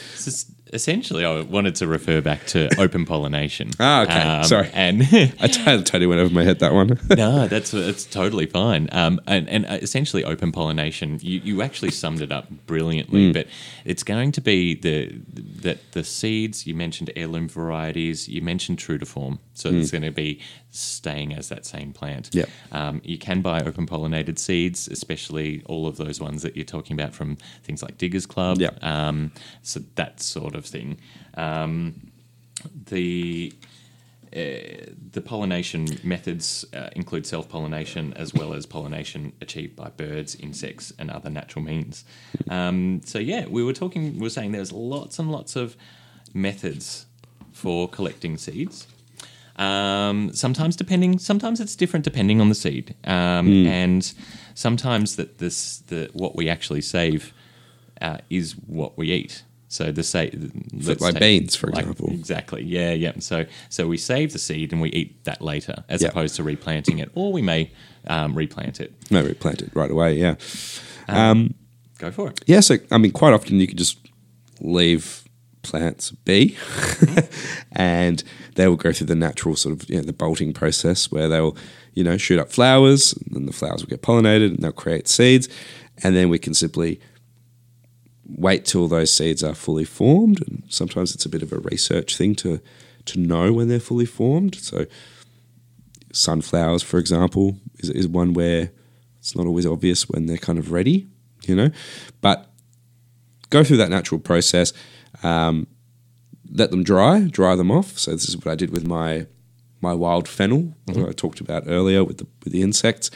essentially, 0.74 1.24
I 1.24 1.41
wanted 1.41 1.76
to 1.76 1.88
refer 1.88 2.20
back 2.22 2.45
to 2.48 2.70
open 2.80 3.06
pollination. 3.06 3.68
Um, 3.68 3.74
Ah, 3.80 4.02
okay. 4.03 4.48
Sorry. 4.48 4.70
And 4.74 5.03
I 5.40 5.48
totally 5.48 6.07
went 6.07 6.22
over 6.22 6.34
my 6.34 6.44
head 6.44 6.60
that 6.60 6.74
one. 6.74 6.98
no, 7.10 7.48
that's 7.48 7.72
that's 7.72 8.06
totally 8.06 8.45
fine. 8.45 8.90
Um, 8.91 9.20
and, 9.28 9.48
and 9.49 9.65
essentially, 9.65 10.24
open 10.24 10.52
pollination. 10.52 11.20
You, 11.22 11.40
you 11.44 11.61
actually 11.61 11.91
summed 11.91 12.22
it 12.22 12.32
up 12.32 12.49
brilliantly. 12.65 13.30
Mm. 13.30 13.34
But 13.34 13.48
it's 13.86 14.03
going 14.03 14.32
to 14.34 14.41
be 14.41 14.76
the 14.76 15.22
that 15.61 15.91
the 15.91 16.03
seeds 16.03 16.65
you 16.65 16.74
mentioned 16.74 17.11
heirloom 17.15 17.48
varieties. 17.48 18.28
You 18.28 18.41
mentioned 18.41 18.80
true 18.80 18.98
to 18.98 19.06
form, 19.06 19.40
so 19.53 19.70
it's 19.70 19.91
going 19.91 20.03
to 20.03 20.11
be 20.11 20.41
staying 20.73 21.33
as 21.33 21.49
that 21.49 21.65
same 21.65 21.93
plant. 21.93 22.29
Yep. 22.33 22.49
Um, 22.71 23.01
you 23.03 23.17
can 23.17 23.41
buy 23.41 23.61
open 23.61 23.85
pollinated 23.85 24.39
seeds, 24.39 24.87
especially 24.87 25.61
all 25.65 25.87
of 25.87 25.97
those 25.97 26.19
ones 26.19 26.41
that 26.41 26.55
you're 26.55 26.65
talking 26.65 26.99
about 26.99 27.13
from 27.13 27.37
things 27.63 27.81
like 27.83 27.97
Diggers 27.97 28.25
Club. 28.25 28.59
Yep. 28.59 28.83
Um, 28.83 29.31
so 29.61 29.81
that 29.95 30.21
sort 30.21 30.55
of 30.55 30.65
thing. 30.65 30.97
Um, 31.35 32.11
the 32.85 33.53
uh, 34.35 34.89
the 35.11 35.21
pollination 35.21 35.87
methods 36.03 36.65
uh, 36.73 36.89
include 36.95 37.27
self 37.27 37.47
pollination 37.47 38.13
as 38.13 38.33
well 38.33 38.53
as 38.53 38.65
pollination 38.65 39.31
achieved 39.41 39.75
by 39.75 39.89
birds, 39.89 40.33
insects, 40.35 40.91
and 40.97 41.11
other 41.11 41.29
natural 41.29 41.63
means. 41.63 42.03
Um, 42.49 43.01
so 43.05 43.19
yeah, 43.19 43.45
we 43.45 43.63
were 43.63 43.73
talking. 43.73 44.15
We 44.15 44.21
were 44.21 44.29
saying 44.31 44.51
there's 44.51 44.71
lots 44.71 45.19
and 45.19 45.31
lots 45.31 45.55
of 45.55 45.77
methods 46.33 47.05
for 47.51 47.87
collecting 47.87 48.37
seeds. 48.37 48.87
Um, 49.55 50.34
sometimes 50.34 50.75
depending, 50.75 51.19
sometimes 51.19 51.59
it's 51.59 51.75
different 51.75 52.03
depending 52.05 52.41
on 52.41 52.49
the 52.49 52.55
seed, 52.55 52.95
um, 53.05 53.45
Hmm. 53.47 53.67
and 53.67 54.13
sometimes 54.55 55.15
that 55.17 55.38
this 55.38 55.84
the 55.88 56.09
what 56.13 56.35
we 56.35 56.49
actually 56.49 56.81
save 56.81 57.34
uh, 58.01 58.17
is 58.30 58.53
what 58.67 58.97
we 58.97 59.11
eat. 59.11 59.43
So 59.67 59.91
the 59.91 60.03
say, 60.03 60.31
like 60.99 61.19
beans, 61.19 61.55
for 61.55 61.67
like- 61.67 61.80
example. 61.80 62.09
Exactly. 62.11 62.63
Yeah, 62.63 62.93
yeah. 62.93 63.13
So 63.19 63.45
so 63.69 63.88
we 63.88 63.97
save 63.97 64.31
the 64.34 64.39
seed 64.39 64.71
and 64.73 64.81
we 64.81 64.89
eat 64.89 65.23
that 65.25 65.41
later, 65.41 65.84
as 65.88 66.01
Yeah. 66.01 66.09
opposed 66.09 66.35
to 66.38 66.43
replanting 66.43 66.99
it, 66.99 67.09
or 67.15 67.31
we 67.31 67.41
may 67.41 67.71
um, 68.07 68.35
replant 68.35 68.80
it. 68.81 68.91
No, 69.11 69.23
we 69.23 69.34
plant 69.34 69.61
it 69.61 69.69
right 69.75 69.89
away. 69.91 70.17
Yeah. 70.19 70.35
Go 71.99 72.11
for 72.11 72.30
it. 72.30 72.41
Yeah, 72.47 72.59
so 72.59 72.77
I 72.91 72.97
mean, 72.97 73.11
quite 73.11 73.34
often 73.34 73.59
you 73.59 73.67
can 73.67 73.77
just 73.77 73.97
leave 74.61 75.22
plants 75.64 76.11
be, 76.11 76.57
and 77.72 78.23
they 78.56 78.68
will 78.68 78.76
go 78.76 78.91
through 78.91 79.07
the 79.07 79.15
natural 79.15 79.56
sort 79.56 79.81
of 79.81 79.90
you 79.90 79.95
know, 79.95 80.03
the 80.03 80.14
bolting 80.14 80.53
process 80.53 81.11
where 81.11 81.27
they'll 81.27 81.57
you 81.94 82.03
know 82.03 82.18
shoot 82.18 82.40
up 82.40 82.52
flowers, 82.52 83.14
and 83.14 83.35
then 83.35 83.45
the 83.45 83.53
flowers 83.53 83.81
will 83.81 83.90
get 83.90 84.02
pollinated, 84.02 84.49
and 84.49 84.60
they'll 84.60 84.72
create 84.72 85.07
seeds, 85.07 85.49
and 86.03 86.15
then 86.15 86.30
we 86.30 86.38
can 86.38 86.53
simply 86.53 86.99
wait 88.26 88.65
till 88.65 88.88
those 88.88 89.14
seeds 89.14 89.44
are 89.44 89.53
fully 89.53 89.85
formed. 89.85 90.41
And 90.48 90.64
sometimes 90.69 91.14
it's 91.14 91.26
a 91.26 91.30
bit 91.30 91.44
of 91.44 91.52
a 91.52 91.60
research 91.60 92.18
thing 92.18 92.35
to 92.35 92.61
to 93.06 93.19
know 93.19 93.52
when 93.52 93.68
they're 93.68 93.80
fully 93.80 94.06
formed. 94.06 94.56
So 94.56 94.85
sunflowers, 96.14 96.84
for 96.84 96.99
example, 96.99 97.57
is, 97.80 97.90
is 97.90 98.07
one 98.07 98.34
where 98.34 98.72
it's 99.19 99.35
not 99.35 99.45
always 99.45 99.65
obvious 99.65 100.10
when 100.10 100.26
they're 100.26 100.38
kind 100.38 100.60
of 100.60 100.72
ready, 100.72 101.07
you 101.45 101.56
know. 101.56 101.69
But 102.22 102.49
go 103.49 103.64
through 103.64 103.77
that 103.77 103.90
natural 103.90 104.19
process, 104.19 104.73
um, 105.23 105.67
let 106.51 106.71
them 106.71 106.83
dry, 106.83 107.21
dry 107.21 107.55
them 107.55 107.71
off. 107.71 107.97
So 107.97 108.11
this 108.11 108.27
is 108.29 108.37
what 108.37 108.47
I 108.47 108.55
did 108.55 108.71
with 108.71 108.85
my 108.85 109.27
my 109.81 109.93
wild 109.93 110.29
fennel 110.29 110.73
that 110.85 110.97
I 111.09 111.11
talked 111.11 111.41
about 111.41 111.63
earlier 111.67 112.03
with 112.03 112.17
the 112.19 112.27
with 112.43 112.53
the 112.53 112.61
insects. 112.61 113.09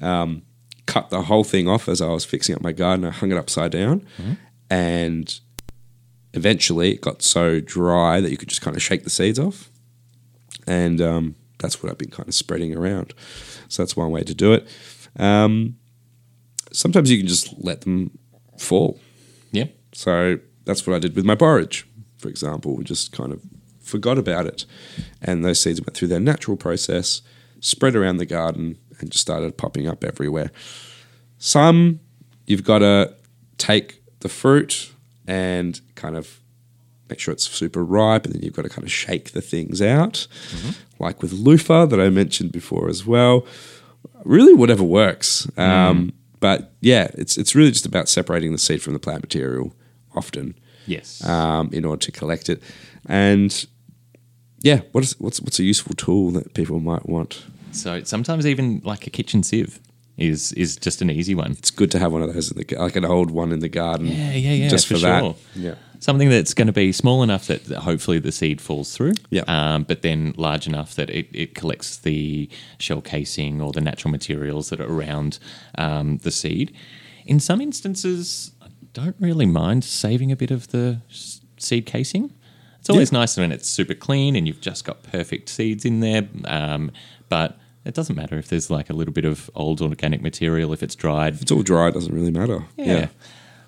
Um, 0.00 0.42
cut 0.86 1.10
the 1.10 1.22
whole 1.22 1.44
thing 1.44 1.68
off 1.68 1.88
as 1.88 2.00
I 2.00 2.08
was 2.08 2.24
fixing 2.24 2.54
up 2.54 2.62
my 2.62 2.72
garden. 2.72 3.04
I 3.04 3.10
hung 3.10 3.32
it 3.32 3.38
upside 3.38 3.72
down, 3.72 4.06
and 4.70 5.40
eventually 6.32 6.92
it 6.92 7.00
got 7.00 7.22
so 7.22 7.60
dry 7.60 8.20
that 8.20 8.30
you 8.30 8.36
could 8.36 8.48
just 8.48 8.62
kind 8.62 8.76
of 8.76 8.82
shake 8.82 9.04
the 9.04 9.10
seeds 9.10 9.38
off, 9.38 9.70
and 10.66 11.00
um, 11.00 11.34
that's 11.58 11.82
what 11.82 11.90
I've 11.90 11.98
been 11.98 12.10
kind 12.10 12.28
of 12.28 12.34
spreading 12.34 12.76
around. 12.76 13.14
So 13.68 13.82
that's 13.82 13.96
one 13.96 14.10
way 14.10 14.22
to 14.22 14.34
do 14.34 14.52
it. 14.52 14.68
Um, 15.18 15.76
sometimes 16.72 17.10
you 17.10 17.18
can 17.18 17.26
just 17.26 17.54
let 17.58 17.82
them 17.82 18.16
fall. 18.58 19.00
Yeah. 19.50 19.66
So 19.92 20.38
that's 20.66 20.86
what 20.86 20.94
I 20.94 20.98
did 20.98 21.16
with 21.16 21.24
my 21.24 21.34
borage, 21.34 21.86
for 22.18 22.28
example. 22.28 22.76
We 22.76 22.84
just 22.84 23.12
kind 23.12 23.32
of 23.32 23.40
forgot 23.80 24.18
about 24.18 24.46
it. 24.46 24.66
And 25.22 25.44
those 25.44 25.60
seeds 25.60 25.80
went 25.80 25.94
through 25.96 26.08
their 26.08 26.20
natural 26.20 26.56
process, 26.56 27.22
spread 27.60 27.96
around 27.96 28.18
the 28.18 28.26
garden, 28.26 28.76
and 28.98 29.10
just 29.10 29.22
started 29.22 29.56
popping 29.56 29.86
up 29.86 30.04
everywhere. 30.04 30.50
Some 31.38 32.00
you've 32.46 32.64
got 32.64 32.80
to 32.80 33.14
take 33.58 34.02
the 34.20 34.28
fruit 34.28 34.92
and 35.26 35.80
kind 35.94 36.16
of 36.16 36.40
make 37.08 37.20
sure 37.20 37.32
it's 37.32 37.48
super 37.48 37.84
ripe, 37.84 38.24
and 38.26 38.34
then 38.34 38.42
you've 38.42 38.54
got 38.54 38.62
to 38.62 38.68
kind 38.68 38.84
of 38.84 38.90
shake 38.92 39.30
the 39.32 39.40
things 39.40 39.80
out, 39.80 40.26
like 40.98 41.22
with 41.22 41.32
loofah 41.32 41.86
that 41.86 42.00
I 42.00 42.10
mentioned 42.10 42.52
before 42.52 42.88
as 42.88 43.06
well. 43.06 43.46
Really, 44.24 44.54
whatever 44.54 44.82
works. 44.82 45.46
Um, 45.56 46.12
But 46.40 46.72
yeah, 46.80 47.08
it's 47.14 47.38
it's 47.38 47.54
really 47.54 47.70
just 47.70 47.86
about 47.86 48.08
separating 48.08 48.52
the 48.52 48.58
seed 48.58 48.82
from 48.82 48.92
the 48.92 48.98
plant 48.98 49.22
material 49.22 49.72
often 50.16 50.54
Yes. 50.86 51.24
um, 51.24 51.70
in 51.72 51.84
order 51.84 52.00
to 52.06 52.12
collect 52.12 52.48
it. 52.48 52.62
And 53.08 53.66
yeah, 54.62 54.80
what 54.92 55.04
is 55.04 55.18
what's 55.20 55.40
what's 55.40 55.58
a 55.58 55.64
useful 55.64 55.94
tool 55.94 56.30
that 56.32 56.54
people 56.54 56.80
might 56.80 57.08
want? 57.08 57.44
so 57.72 58.02
sometimes 58.04 58.46
even 58.46 58.80
like 58.84 59.06
a 59.06 59.10
kitchen 59.10 59.42
sieve 59.42 59.80
is 60.16 60.52
is 60.52 60.76
just 60.76 61.02
an 61.02 61.10
easy 61.10 61.34
one. 61.34 61.52
It's 61.52 61.70
good 61.70 61.90
to 61.90 61.98
have 61.98 62.10
one 62.12 62.22
of 62.22 62.32
those 62.32 62.50
in 62.50 62.56
the 62.58 62.76
like 62.76 62.96
an 62.96 63.04
old 63.04 63.30
one 63.30 63.52
in 63.52 63.60
the 63.60 63.68
garden. 63.68 64.06
Yeah, 64.06 64.32
yeah, 64.32 64.52
yeah. 64.52 64.68
Just 64.68 64.86
for, 64.86 64.94
for 64.94 65.00
that. 65.00 65.20
sure. 65.20 65.36
Yeah. 65.54 65.74
Something 65.98 66.28
that's 66.30 66.52
going 66.54 66.66
to 66.66 66.72
be 66.74 66.92
small 66.92 67.22
enough 67.22 67.46
that, 67.46 67.64
that 67.64 67.80
hopefully 67.80 68.18
the 68.18 68.30
seed 68.32 68.60
falls 68.60 68.94
through. 68.94 69.14
Yeah. 69.30 69.44
Um, 69.48 69.84
but 69.84 70.02
then 70.02 70.34
large 70.36 70.66
enough 70.66 70.94
that 70.94 71.08
it, 71.10 71.26
it 71.32 71.54
collects 71.54 71.96
the 71.98 72.50
shell 72.78 73.00
casing 73.00 73.62
or 73.62 73.72
the 73.72 73.80
natural 73.80 74.10
materials 74.12 74.68
that 74.70 74.78
are 74.80 74.90
around 74.92 75.38
um, 75.78 76.18
the 76.18 76.30
seed. 76.30 76.74
In 77.24 77.40
some 77.40 77.60
instances, 77.62 78.52
don't 78.96 79.16
really 79.20 79.44
mind 79.44 79.84
saving 79.84 80.32
a 80.32 80.36
bit 80.36 80.50
of 80.50 80.68
the 80.68 81.02
seed 81.58 81.84
casing. 81.84 82.32
It's 82.80 82.88
always 82.88 83.12
nice 83.12 83.36
when 83.36 83.52
it's 83.52 83.68
super 83.68 83.92
clean 83.92 84.34
and 84.36 84.48
you've 84.48 84.62
just 84.62 84.86
got 84.86 85.02
perfect 85.02 85.50
seeds 85.50 85.84
in 85.84 86.00
there. 86.00 86.26
Um, 86.46 86.90
but 87.28 87.58
it 87.84 87.92
doesn't 87.92 88.16
matter 88.16 88.38
if 88.38 88.48
there's 88.48 88.70
like 88.70 88.88
a 88.88 88.94
little 88.94 89.12
bit 89.12 89.26
of 89.26 89.50
old 89.54 89.82
organic 89.82 90.22
material 90.22 90.72
if 90.72 90.82
it's 90.82 90.94
dried. 90.94 91.34
If 91.34 91.42
It's 91.42 91.52
all 91.52 91.62
dry, 91.62 91.88
it 91.88 91.94
doesn't 91.94 92.14
really 92.14 92.30
matter. 92.30 92.64
Yeah. 92.76 93.08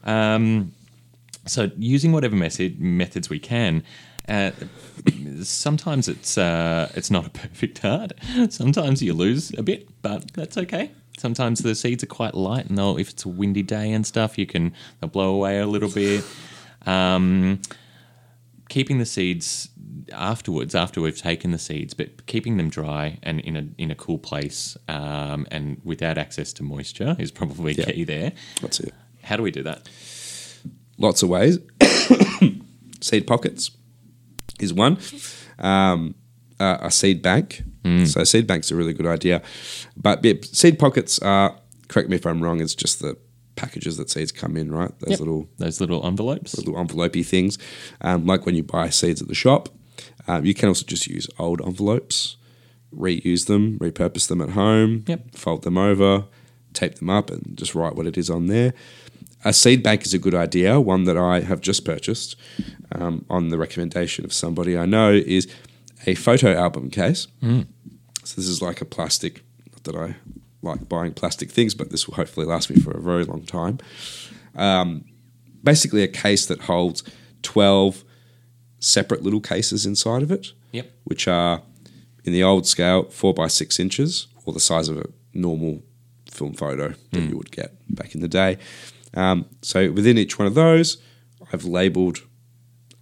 Um, 0.04 0.72
so 1.44 1.70
using 1.76 2.12
whatever 2.12 2.34
method 2.34 2.80
methods 2.80 3.28
we 3.28 3.38
can. 3.38 3.82
Uh, 4.28 4.52
sometimes 5.42 6.08
it's 6.08 6.38
uh, 6.38 6.90
it's 6.94 7.10
not 7.10 7.26
a 7.26 7.30
perfect 7.42 7.84
art. 7.84 8.12
Sometimes 8.48 9.02
you 9.02 9.12
lose 9.12 9.52
a 9.58 9.62
bit, 9.62 9.88
but 10.00 10.32
that's 10.32 10.56
okay. 10.56 10.90
Sometimes 11.18 11.60
the 11.60 11.74
seeds 11.74 12.02
are 12.04 12.06
quite 12.08 12.34
light, 12.34 12.66
and 12.66 12.78
they'll 12.78 12.96
if 12.96 13.10
it's 13.10 13.24
a 13.24 13.28
windy 13.28 13.62
day 13.62 13.92
and 13.92 14.06
stuff, 14.06 14.38
you 14.38 14.46
can 14.46 14.72
they'll 15.00 15.10
blow 15.10 15.34
away 15.34 15.58
a 15.58 15.66
little 15.66 15.90
bit. 15.90 16.24
Um, 16.86 17.60
keeping 18.68 18.98
the 18.98 19.06
seeds 19.06 19.68
afterwards, 20.12 20.74
after 20.74 21.00
we've 21.00 21.16
taken 21.18 21.50
the 21.50 21.58
seeds, 21.58 21.92
but 21.94 22.26
keeping 22.26 22.56
them 22.56 22.68
dry 22.70 23.18
and 23.22 23.40
in 23.40 23.56
a 23.56 23.64
in 23.78 23.90
a 23.90 23.94
cool 23.94 24.18
place 24.18 24.76
um, 24.88 25.46
and 25.50 25.80
without 25.84 26.18
access 26.18 26.52
to 26.54 26.62
moisture 26.62 27.16
is 27.18 27.30
probably 27.30 27.72
Yeah. 27.74 27.86
key 27.86 28.04
there. 28.04 28.32
That's 28.62 28.80
it. 28.80 28.94
How 29.22 29.36
do 29.36 29.42
we 29.42 29.50
do 29.50 29.62
that? 29.64 29.88
Lots 30.98 31.22
of 31.22 31.28
ways. 31.28 31.58
seed 33.00 33.26
pockets 33.26 33.70
is 34.60 34.72
one. 34.72 34.98
Um, 35.58 36.14
uh, 36.58 36.78
a 36.80 36.90
seed 36.90 37.22
bank. 37.22 37.62
So 38.06 38.24
seed 38.24 38.46
banks 38.46 38.70
are 38.70 38.74
a 38.74 38.78
really 38.78 38.92
good 38.94 39.06
idea. 39.06 39.42
But 39.96 40.24
yeah, 40.24 40.34
seed 40.42 40.78
pockets 40.78 41.18
are, 41.20 41.56
correct 41.88 42.08
me 42.08 42.16
if 42.16 42.26
I'm 42.26 42.42
wrong, 42.42 42.60
it's 42.60 42.74
just 42.74 43.00
the 43.00 43.16
packages 43.56 43.96
that 43.96 44.08
seeds 44.10 44.30
come 44.32 44.56
in, 44.56 44.70
right? 44.72 44.92
Those 45.00 45.10
Yep. 45.12 45.20
little 45.20 45.48
Those 45.58 45.80
little 45.80 46.06
envelopes. 46.06 46.56
little 46.56 46.74
envelopey 46.74 47.24
things, 47.26 47.58
um, 48.00 48.24
like 48.26 48.46
when 48.46 48.54
you 48.54 48.62
buy 48.62 48.88
seeds 48.90 49.20
at 49.22 49.28
the 49.28 49.34
shop. 49.34 49.68
Um, 50.28 50.44
you 50.44 50.54
can 50.54 50.68
also 50.68 50.84
just 50.86 51.06
use 51.06 51.26
old 51.38 51.60
envelopes, 51.62 52.36
reuse 52.94 53.46
them, 53.46 53.78
repurpose 53.78 54.28
them 54.28 54.40
at 54.40 54.50
home, 54.50 55.04
Yep. 55.06 55.34
fold 55.34 55.62
them 55.62 55.76
over, 55.78 56.24
tape 56.72 56.96
them 56.96 57.10
up, 57.10 57.30
and 57.30 57.56
just 57.56 57.74
write 57.74 57.96
what 57.96 58.06
it 58.06 58.16
is 58.18 58.30
on 58.30 58.46
there. 58.46 58.74
A 59.44 59.52
seed 59.52 59.82
bank 59.82 60.04
is 60.04 60.12
a 60.14 60.18
good 60.18 60.34
idea. 60.34 60.80
One 60.80 61.04
that 61.04 61.16
I 61.16 61.40
have 61.40 61.60
just 61.60 61.84
purchased 61.84 62.36
um, 62.92 63.24
on 63.30 63.48
the 63.48 63.58
recommendation 63.58 64.24
of 64.24 64.32
somebody 64.32 64.76
I 64.76 64.84
know 64.86 65.12
is 65.12 65.46
a 66.06 66.14
photo 66.14 66.54
album 66.54 66.90
case. 66.90 67.26
So 68.28 68.36
this 68.36 68.48
is 68.48 68.60
like 68.60 68.80
a 68.80 68.84
plastic. 68.84 69.42
Not 69.72 69.84
that 69.84 69.96
I 69.96 70.16
like 70.62 70.88
buying 70.88 71.14
plastic 71.14 71.50
things, 71.50 71.74
but 71.74 71.90
this 71.90 72.06
will 72.06 72.14
hopefully 72.16 72.46
last 72.46 72.68
me 72.68 72.76
for 72.80 72.90
a 72.90 73.00
very 73.00 73.24
long 73.24 73.42
time 73.44 73.78
basically 75.62 76.02
a 76.02 76.08
case 76.08 76.46
that 76.46 76.62
holds 76.62 77.02
12 77.42 78.04
separate 78.80 79.22
little 79.22 79.40
cases 79.40 79.86
inside 79.86 80.22
of 80.22 80.30
it, 80.30 80.52
Yep. 80.72 80.90
which 81.04 81.26
are 81.28 81.62
in 82.24 82.32
the 82.32 82.42
old 82.42 82.66
scale 82.66 83.04
four 83.04 83.34
by 83.34 83.48
six 83.48 83.78
inches, 83.80 84.26
or 84.44 84.52
the 84.52 84.60
size 84.60 84.88
of 84.88 84.98
a 84.98 85.04
normal 85.34 85.82
film 86.30 86.54
photo 86.54 86.94
that 87.12 87.20
you 87.22 87.36
would 87.36 87.50
get 87.50 87.74
back 87.88 88.14
in 88.14 88.20
the 88.20 88.28
day. 88.28 88.58
Um, 89.14 89.46
so 89.62 89.90
within 89.90 90.18
each 90.18 90.38
one 90.38 90.46
of 90.46 90.54
those, 90.54 90.98
I've 91.52 91.64
labeled 91.64 92.18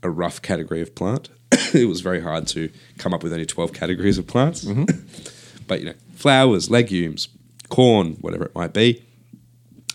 a 0.03 0.11
rough 0.11 0.41
category 0.41 0.81
of 0.81 0.95
plant. 0.95 1.29
it 1.75 1.89
was 1.89 2.01
very 2.01 2.21
hard 2.21 2.47
to 2.49 2.71
come 2.99 3.15
up 3.15 3.23
with 3.23 3.33
only 3.33 3.47
12 3.47 3.73
categories 3.73 4.19
of 4.19 4.27
plants. 4.27 4.65
but, 5.67 5.81
you 5.81 5.87
know, 5.87 5.95
flowers, 6.15 6.71
legumes, 6.71 7.29
corn, 7.69 8.15
whatever 8.21 8.45
it 8.45 8.55
might 8.55 8.73
be, 8.73 9.03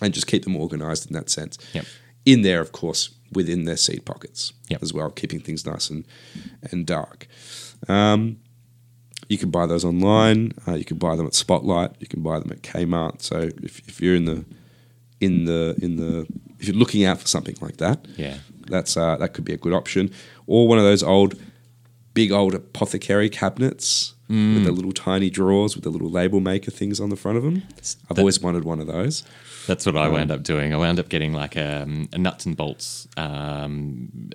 and 0.02 0.14
just 0.14 0.28
keep 0.28 0.44
them 0.44 0.56
organized 0.56 1.08
in 1.08 1.14
that 1.14 1.30
sense. 1.30 1.58
Yep. 1.74 1.86
In 2.26 2.42
there, 2.44 2.62
of 2.62 2.72
course, 2.72 3.10
within 3.32 3.66
their 3.66 3.78
seed 3.78 4.06
pockets 4.06 4.54
Yep. 4.70 4.84
as 4.84 4.94
well, 4.94 5.10
keeping 5.10 5.40
things 5.40 5.66
nice 5.66 5.90
and, 5.90 6.06
and 6.72 6.86
dark. 6.86 7.28
Um, 7.88 8.38
you 9.30 9.38
can 9.38 9.50
buy 9.50 9.66
those 9.66 9.86
online. 9.86 10.52
Uh, 10.68 10.74
you 10.76 10.84
can 10.86 10.98
buy 10.98 11.16
them 11.16 11.26
at 11.26 11.34
Spotlight. 11.34 11.92
You 12.00 12.08
can 12.08 12.22
buy 12.22 12.40
them 12.40 12.52
at 12.52 12.62
Kmart. 12.62 13.22
So 13.22 13.50
if, 13.64 13.80
if 13.88 14.02
you're 14.02 14.16
in 14.16 14.26
the 14.26 14.46
in 15.22 15.46
the 15.46 15.76
in 15.82 15.96
the 15.98 16.28
if 16.60 16.68
you're 16.68 16.76
looking 16.76 17.06
out 17.06 17.20
for 17.20 17.28
something 17.28 17.56
like 17.62 17.78
that, 17.78 18.06
Yeah. 18.18 18.38
that's 18.68 18.98
uh, 18.98 19.16
that 19.18 19.34
could 19.34 19.46
be 19.46 19.54
a 19.54 19.58
good 19.58 19.72
option. 19.74 20.12
Or 20.52 20.68
one 20.68 20.78
of 20.78 20.84
those 20.84 21.02
old, 21.04 21.36
big 22.14 22.32
old 22.32 22.54
apothecary 22.54 23.30
cabinets 23.30 24.14
with 24.28 24.64
the 24.64 24.72
little 24.72 24.94
tiny 24.94 25.30
drawers 25.30 25.76
with 25.76 25.84
the 25.84 25.90
little 25.90 26.10
label 26.10 26.40
maker 26.40 26.72
things 26.72 27.00
on 27.02 27.10
the 27.10 27.18
front 27.18 27.38
of 27.38 27.44
them. 27.44 27.64
I've 28.10 28.16
that- 28.16 28.20
always 28.20 28.40
wanted 28.42 28.64
one 28.64 28.80
of 28.80 28.88
those. 28.88 29.24
That's 29.68 29.86
what 29.86 29.96
I 29.96 30.08
wound 30.08 30.32
up 30.32 30.42
doing. 30.42 30.74
I 30.74 30.78
wound 30.78 31.00
up 31.00 31.08
getting 31.10 31.34
like 31.34 31.56
a, 31.56 31.86
a 32.14 32.18
nuts 32.18 32.46
and 32.48 32.58
bolts 32.58 33.08
um, 33.18 34.32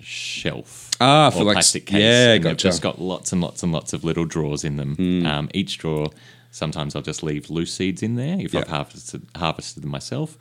shelf. 0.00 0.90
Ah, 1.00 1.28
or 1.28 1.30
for 1.32 1.44
like- 1.44 1.54
plastic 1.54 1.86
case. 1.86 2.00
yeah, 2.00 2.32
and 2.34 2.44
they've 2.44 2.52
gotcha. 2.52 2.68
just 2.68 2.82
got 2.82 3.00
lots 3.00 3.32
and 3.32 3.40
lots 3.40 3.62
and 3.62 3.72
lots 3.72 3.92
of 3.92 4.04
little 4.04 4.24
drawers 4.24 4.64
in 4.64 4.76
them. 4.76 4.94
Hmm. 4.96 5.26
Um, 5.26 5.48
each 5.54 5.78
drawer, 5.78 6.10
sometimes 6.50 6.96
I'll 6.96 7.02
just 7.02 7.22
leave 7.22 7.50
loose 7.50 7.72
seeds 7.74 8.02
in 8.02 8.14
there 8.16 8.38
if 8.40 8.54
Yeah. 8.54 8.60
I've 8.60 8.68
harvested, 8.68 9.26
harvested 9.36 9.82
them 9.82 9.90
myself. 9.90 10.38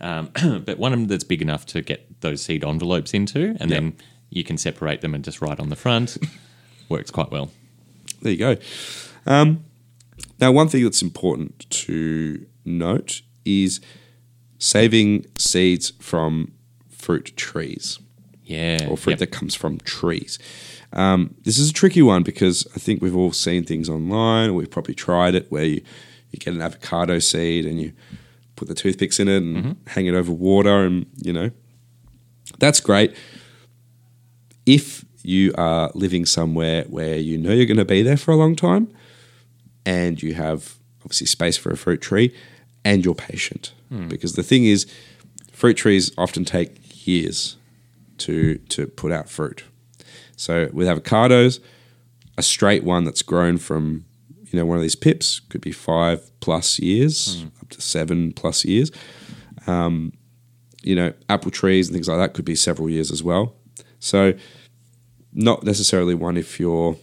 Um, 0.00 0.30
but 0.64 0.78
one 0.78 0.92
of 0.92 0.98
them 0.98 1.08
that's 1.08 1.24
big 1.24 1.42
enough 1.42 1.66
to 1.66 1.82
get 1.82 2.20
those 2.20 2.42
seed 2.42 2.64
envelopes 2.64 3.14
into, 3.14 3.56
and 3.60 3.70
then 3.70 3.96
you 4.30 4.44
can 4.44 4.58
separate 4.58 5.00
them 5.00 5.14
and 5.14 5.24
just 5.24 5.40
write 5.40 5.60
on 5.60 5.68
the 5.68 5.76
front. 5.76 6.18
Works 6.88 7.10
quite 7.10 7.30
well. 7.30 7.50
There 8.22 8.32
you 8.32 8.38
go. 8.38 8.56
Um, 9.26 9.64
now, 10.40 10.52
one 10.52 10.68
thing 10.68 10.82
that's 10.84 11.02
important 11.02 11.68
to 11.70 12.46
note 12.64 13.22
is 13.44 13.80
saving 14.58 15.26
seeds 15.38 15.90
from 16.00 16.52
fruit 16.90 17.36
trees 17.36 17.98
Yeah. 18.44 18.86
or 18.88 18.96
fruit 18.96 19.12
Yep. 19.12 19.18
that 19.20 19.26
comes 19.30 19.54
from 19.54 19.78
trees. 19.78 20.38
Um, 20.92 21.34
this 21.42 21.58
is 21.58 21.70
a 21.70 21.72
tricky 21.72 22.02
one 22.02 22.22
because 22.22 22.66
I 22.74 22.78
think 22.78 23.02
we've 23.02 23.14
all 23.16 23.32
seen 23.32 23.64
things 23.64 23.88
online, 23.88 24.50
or 24.50 24.54
we've 24.54 24.70
probably 24.70 24.94
tried 24.94 25.34
it, 25.34 25.46
where 25.50 25.64
you, 25.64 25.82
you 26.30 26.38
get 26.38 26.54
an 26.54 26.62
avocado 26.62 27.18
seed 27.18 27.66
and 27.66 27.80
you 27.80 27.92
put 28.56 28.68
the 28.68 28.74
toothpicks 28.74 29.20
in 29.20 29.28
it 29.28 29.36
and 29.42 29.76
hang 29.88 30.06
it 30.06 30.14
over 30.14 30.32
water, 30.32 30.84
and 30.84 31.06
you 31.22 31.32
know 31.32 31.50
that's 32.58 32.80
great. 32.80 33.14
If 34.68 35.04
you 35.22 35.52
are 35.56 35.90
living 35.94 36.26
somewhere 36.26 36.84
where 36.84 37.16
you 37.16 37.38
know 37.38 37.52
you're 37.52 37.66
going 37.66 37.78
to 37.78 37.84
be 37.96 38.02
there 38.02 38.16
for 38.18 38.32
a 38.32 38.36
long 38.36 38.54
time, 38.54 38.88
and 39.86 40.22
you 40.22 40.34
have 40.34 40.76
obviously 41.02 41.26
space 41.26 41.56
for 41.56 41.70
a 41.70 41.76
fruit 41.76 42.00
tree, 42.02 42.34
and 42.84 43.04
you're 43.04 43.14
patient, 43.14 43.72
because 44.08 44.34
the 44.34 44.42
thing 44.42 44.64
is, 44.66 44.86
fruit 45.52 45.76
trees 45.76 46.12
often 46.18 46.44
take 46.44 47.06
years 47.06 47.56
to 48.18 48.58
to 48.68 48.86
put 48.86 49.10
out 49.12 49.28
fruit. 49.30 49.64
So 50.36 50.68
with 50.72 50.86
avocados, 50.86 51.60
a 52.36 52.42
straight 52.42 52.84
one 52.84 53.04
that's 53.04 53.22
grown 53.22 53.58
from 53.58 54.04
you 54.50 54.58
know 54.58 54.66
one 54.66 54.76
of 54.76 54.82
these 54.82 54.96
pips 54.96 55.40
could 55.48 55.62
be 55.62 55.72
five 55.72 56.30
plus 56.40 56.78
years, 56.78 57.44
up 57.62 57.68
to 57.70 57.80
seven 57.80 58.32
plus 58.32 58.64
years. 58.64 58.90
Um, 59.66 60.12
you 60.82 60.94
know, 60.94 61.12
apple 61.28 61.50
trees 61.50 61.88
and 61.88 61.94
things 61.94 62.08
like 62.08 62.18
that 62.18 62.34
could 62.34 62.44
be 62.44 62.54
several 62.54 62.88
years 62.88 63.10
as 63.10 63.22
well. 63.22 63.54
So 64.00 64.34
not 65.32 65.62
necessarily 65.64 66.14
one 66.14 66.36
if 66.36 66.58
you're 66.60 66.96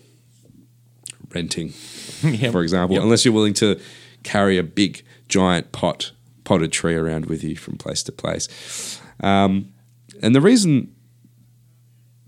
renting, 1.34 1.74
Yep. 2.24 2.52
for 2.52 2.62
example, 2.62 2.96
Yep. 2.96 3.04
unless 3.04 3.26
you're 3.26 3.34
willing 3.34 3.54
to 3.56 3.80
carry 4.24 4.58
a 4.58 4.64
big 4.64 5.04
giant 5.28 5.72
pot 5.72 6.12
potted 6.44 6.72
tree 6.72 6.94
around 6.96 7.26
with 7.26 7.44
you 7.44 7.56
from 7.56 7.76
place 7.78 8.04
to 8.04 8.12
place. 8.12 9.02
Um, 9.20 9.74
and 10.22 10.36
the 10.36 10.42
reason 10.42 10.94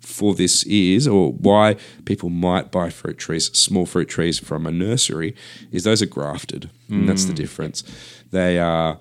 for 0.01 0.33
this 0.33 0.63
is, 0.63 1.07
or 1.07 1.31
why 1.33 1.75
people 2.05 2.29
might 2.29 2.71
buy 2.71 2.89
fruit 2.89 3.17
trees, 3.17 3.45
small 3.57 3.85
fruit 3.85 4.09
trees 4.09 4.39
from 4.39 4.65
a 4.65 4.71
nursery, 4.71 5.35
is 5.71 5.83
those 5.83 6.01
are 6.01 6.07
grafted. 6.07 6.69
And 6.89 7.07
that's 7.07 7.25
the 7.25 7.33
difference. 7.33 7.83
They 8.31 8.57
are 8.57 8.97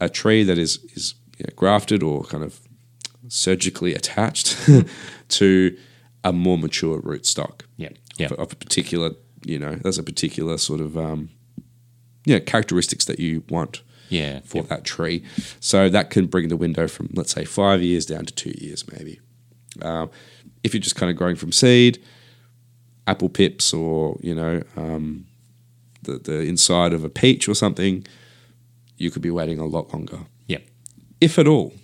a 0.00 0.08
tree 0.08 0.42
that 0.44 0.56
is 0.58 0.78
is 0.94 1.14
you 1.38 1.44
know, 1.46 1.52
grafted 1.56 2.02
or 2.02 2.24
kind 2.24 2.42
of 2.44 2.60
surgically 3.28 3.94
attached 3.94 4.56
to 5.28 5.76
a 6.24 6.32
more 6.32 6.56
mature 6.58 7.00
rootstock 7.02 7.62
Yep. 7.76 7.96
Yep. 8.18 8.30
of, 8.32 8.38
of 8.38 8.52
a 8.52 8.56
particular, 8.56 9.10
you 9.44 9.58
know, 9.58 9.74
there's 9.76 9.98
a 9.98 10.02
particular 10.02 10.56
sort 10.58 10.80
of, 10.80 10.96
um, 10.96 11.28
know, 12.26 12.40
characteristics 12.40 13.04
that 13.04 13.20
you 13.20 13.44
want 13.48 13.82
Yeah. 14.08 14.40
for 14.44 14.58
Yep. 14.58 14.68
that 14.68 14.84
tree. 14.84 15.22
So 15.60 15.88
that 15.90 16.10
can 16.10 16.26
bring 16.26 16.48
the 16.48 16.56
window 16.56 16.88
from, 16.88 17.10
let's 17.14 17.32
say, 17.32 17.44
five 17.44 17.82
years 17.82 18.06
down 18.06 18.24
to 18.26 18.32
two 18.34 18.54
years, 18.58 18.84
maybe. 18.90 19.20
Um, 19.82 20.10
if 20.62 20.72
you're 20.72 20.80
just 20.80 20.96
kind 20.96 21.10
of 21.10 21.16
growing 21.16 21.36
from 21.36 21.52
seed, 21.52 21.98
apple 23.06 23.28
pips 23.28 23.74
or, 23.74 24.18
you 24.22 24.34
know, 24.34 24.62
um, 24.76 25.26
the, 26.02 26.18
the 26.18 26.40
inside 26.42 26.92
of 26.94 27.04
a 27.04 27.10
peach 27.10 27.48
or 27.48 27.54
something, 27.54 28.06
you 28.96 29.10
could 29.10 29.20
be 29.22 29.30
waiting 29.30 29.58
a 29.58 29.66
lot 29.66 29.92
longer, 29.92 30.20
Yep. 30.48 30.62
if 31.20 31.38
at 31.38 31.46
all. 31.48 31.74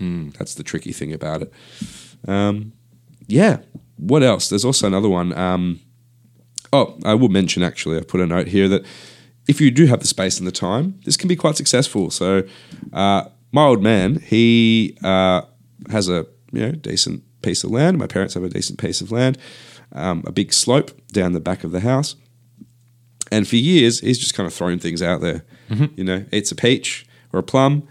That's 0.00 0.54
the 0.54 0.62
tricky 0.62 0.92
thing 0.92 1.12
about 1.12 1.42
it. 1.42 1.52
Um, 2.28 2.72
yeah. 3.26 3.58
What 3.98 4.22
else? 4.22 4.48
There's 4.48 4.64
also 4.64 4.86
another 4.86 5.08
one. 5.08 5.36
Um, 5.36 5.80
oh, 6.72 6.98
I 7.04 7.14
will 7.14 7.28
mention 7.28 7.62
actually, 7.62 7.98
I 7.98 8.02
put 8.02 8.20
a 8.20 8.26
note 8.26 8.48
here 8.48 8.68
that 8.68 8.84
if 9.46 9.60
you 9.60 9.70
do 9.70 9.86
have 9.86 10.00
the 10.00 10.06
space 10.06 10.38
and 10.38 10.46
the 10.46 10.52
time, 10.52 11.00
this 11.04 11.16
can 11.16 11.28
be 11.28 11.36
quite 11.36 11.56
successful. 11.56 12.10
So, 12.10 12.44
uh, 12.92 13.24
my 13.50 13.64
old 13.64 13.82
man, 13.82 14.20
he 14.20 14.96
uh, 15.02 15.42
has 15.90 16.08
a 16.08 16.26
you 16.52 16.60
know 16.60 16.72
decent 16.72 17.22
piece 17.42 17.64
of 17.64 17.70
land. 17.70 17.98
My 17.98 18.06
parents 18.06 18.34
have 18.34 18.44
a 18.44 18.48
decent 18.48 18.78
piece 18.78 19.00
of 19.00 19.10
land, 19.10 19.38
um, 19.92 20.22
a 20.26 20.32
big 20.32 20.52
slope 20.52 20.90
down 21.08 21.32
the 21.32 21.40
back 21.40 21.64
of 21.64 21.72
the 21.72 21.80
house. 21.80 22.14
And 23.30 23.46
for 23.46 23.56
years, 23.56 24.00
he's 24.00 24.18
just 24.18 24.34
kind 24.34 24.46
of 24.46 24.54
thrown 24.54 24.78
things 24.78 25.02
out 25.02 25.20
there. 25.20 25.44
You 25.96 26.04
know, 26.04 26.24
eats 26.32 26.50
a 26.50 26.54
peach 26.54 27.06
or 27.32 27.40
a 27.40 27.42
plum, 27.42 27.86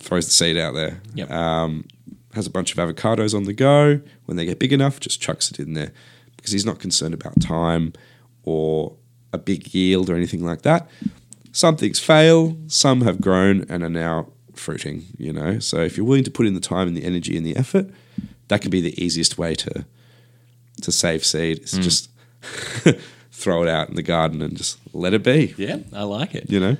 throws 0.00 0.26
the 0.26 0.32
seed 0.32 0.58
out 0.58 0.74
there. 0.74 1.00
Yep. 1.14 1.30
Um, 1.30 1.86
has 2.34 2.46
a 2.46 2.50
bunch 2.50 2.76
of 2.76 2.78
avocados 2.78 3.34
on 3.34 3.44
the 3.44 3.52
go. 3.52 4.00
When 4.26 4.36
they 4.36 4.44
get 4.44 4.58
big 4.58 4.72
enough, 4.72 5.00
just 5.00 5.20
chucks 5.20 5.50
it 5.50 5.58
in 5.58 5.74
there 5.74 5.92
because 6.36 6.52
he's 6.52 6.66
not 6.66 6.78
concerned 6.78 7.14
about 7.14 7.40
time 7.40 7.92
or 8.42 8.96
a 9.32 9.38
big 9.38 9.74
yield 9.74 10.10
or 10.10 10.14
anything 10.14 10.44
like 10.44 10.62
that. 10.62 10.88
Some 11.52 11.76
things 11.76 11.98
fail, 11.98 12.56
some 12.66 13.02
have 13.02 13.20
grown 13.20 13.64
and 13.68 13.82
are 13.82 13.88
now 13.88 14.28
fruiting, 14.54 15.04
you 15.18 15.32
know. 15.32 15.58
So 15.58 15.78
if 15.78 15.96
you're 15.96 16.06
willing 16.06 16.24
to 16.24 16.30
put 16.30 16.46
in 16.46 16.54
the 16.54 16.60
time 16.60 16.88
and 16.88 16.96
the 16.96 17.04
energy 17.04 17.36
and 17.36 17.46
the 17.46 17.56
effort, 17.56 17.88
that 18.48 18.60
can 18.60 18.70
be 18.70 18.80
the 18.80 19.02
easiest 19.02 19.38
way 19.38 19.54
to 19.56 19.86
to 20.82 20.92
save 20.92 21.24
seed. 21.24 21.60
Is 21.60 21.74
mm. 21.74 21.82
just 21.82 22.10
throw 23.36 23.62
it 23.64 23.68
out 23.68 23.88
in 23.88 23.96
the 23.96 24.02
garden 24.02 24.40
and 24.40 24.56
just 24.56 24.78
let 24.94 25.12
it 25.12 25.22
be, 25.24 25.54
Yeah. 25.58 25.78
I 25.92 26.04
like 26.04 26.34
it. 26.36 26.48
you 26.50 26.60
know. 26.60 26.76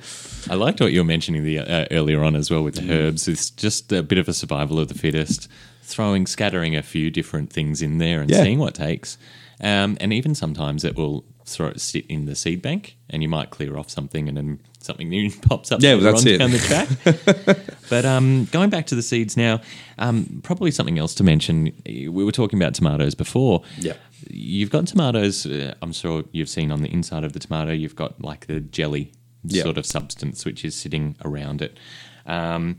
I 0.49 0.55
liked 0.55 0.79
what 0.79 0.93
you 0.93 1.01
were 1.01 1.05
mentioning 1.05 1.43
the 1.43 1.59
uh, 1.59 1.85
earlier 1.91 2.23
on 2.23 2.35
as 2.35 2.49
well 2.49 2.63
with 2.63 2.75
the 2.75 2.91
herbs. 2.91 3.27
It's 3.27 3.49
just 3.49 3.91
a 3.91 4.01
bit 4.01 4.17
of 4.17 4.27
a 4.29 4.33
survival 4.33 4.79
of 4.79 4.87
the 4.87 4.93
fittest, 4.93 5.47
throwing, 5.83 6.25
scattering 6.25 6.75
a 6.75 6.81
few 6.81 7.11
different 7.11 7.51
things 7.51 7.81
in 7.81 7.97
there 7.97 8.21
and 8.21 8.29
Yeah. 8.31 8.41
seeing 8.43 8.57
what 8.59 8.73
takes. 8.73 9.17
Um, 9.61 9.97
and 9.99 10.11
even 10.13 10.33
sometimes 10.33 10.83
it 10.83 10.95
will 10.95 11.25
throw 11.45 11.73
sit 11.75 12.05
in 12.07 12.25
the 12.25 12.35
seed 12.35 12.61
bank, 12.61 12.97
and 13.09 13.21
you 13.21 13.29
might 13.29 13.49
clear 13.51 13.77
off 13.77 13.89
something, 13.89 14.27
and 14.27 14.35
then 14.37 14.59
something 14.79 15.07
new 15.09 15.29
pops 15.49 15.71
up. 15.71 15.81
Yeah, 15.81 15.95
well, 15.95 16.03
that's 16.13 16.25
it. 16.25 16.37
down 16.39 16.51
the 16.51 16.57
track. 16.57 17.59
but 17.89 18.03
um, 18.05 18.45
going 18.45 18.69
back 18.69 18.87
to 18.87 18.95
the 18.95 19.01
seeds 19.03 19.37
now, 19.37 19.61
um, 19.99 20.39
probably 20.43 20.71
something 20.71 20.97
else 20.97 21.13
to 21.15 21.23
mention. 21.23 21.71
We 21.85 22.09
were 22.23 22.31
talking 22.31 22.59
about 22.59 22.73
tomatoes 22.73 23.13
before. 23.13 23.61
Yeah. 23.77 23.93
You've 24.37 24.69
got 24.69 24.85
tomatoes. 24.87 25.45
Uh, 25.45 25.73
I'm 25.81 25.93
sure 25.93 26.25
you've 26.33 26.49
seen 26.49 26.71
on 26.71 26.81
the 26.81 26.91
inside 26.91 27.23
of 27.23 27.31
the 27.33 27.39
tomato. 27.39 27.71
You've 27.71 27.95
got 27.95 28.21
like 28.21 28.47
the 28.47 28.59
jelly 28.59 29.13
Yeah. 29.45 29.63
sort 29.63 29.77
of 29.77 29.85
substance 29.85 30.43
which 30.43 30.65
is 30.65 30.75
sitting 30.75 31.15
around 31.23 31.61
it. 31.61 31.77
Um, 32.25 32.77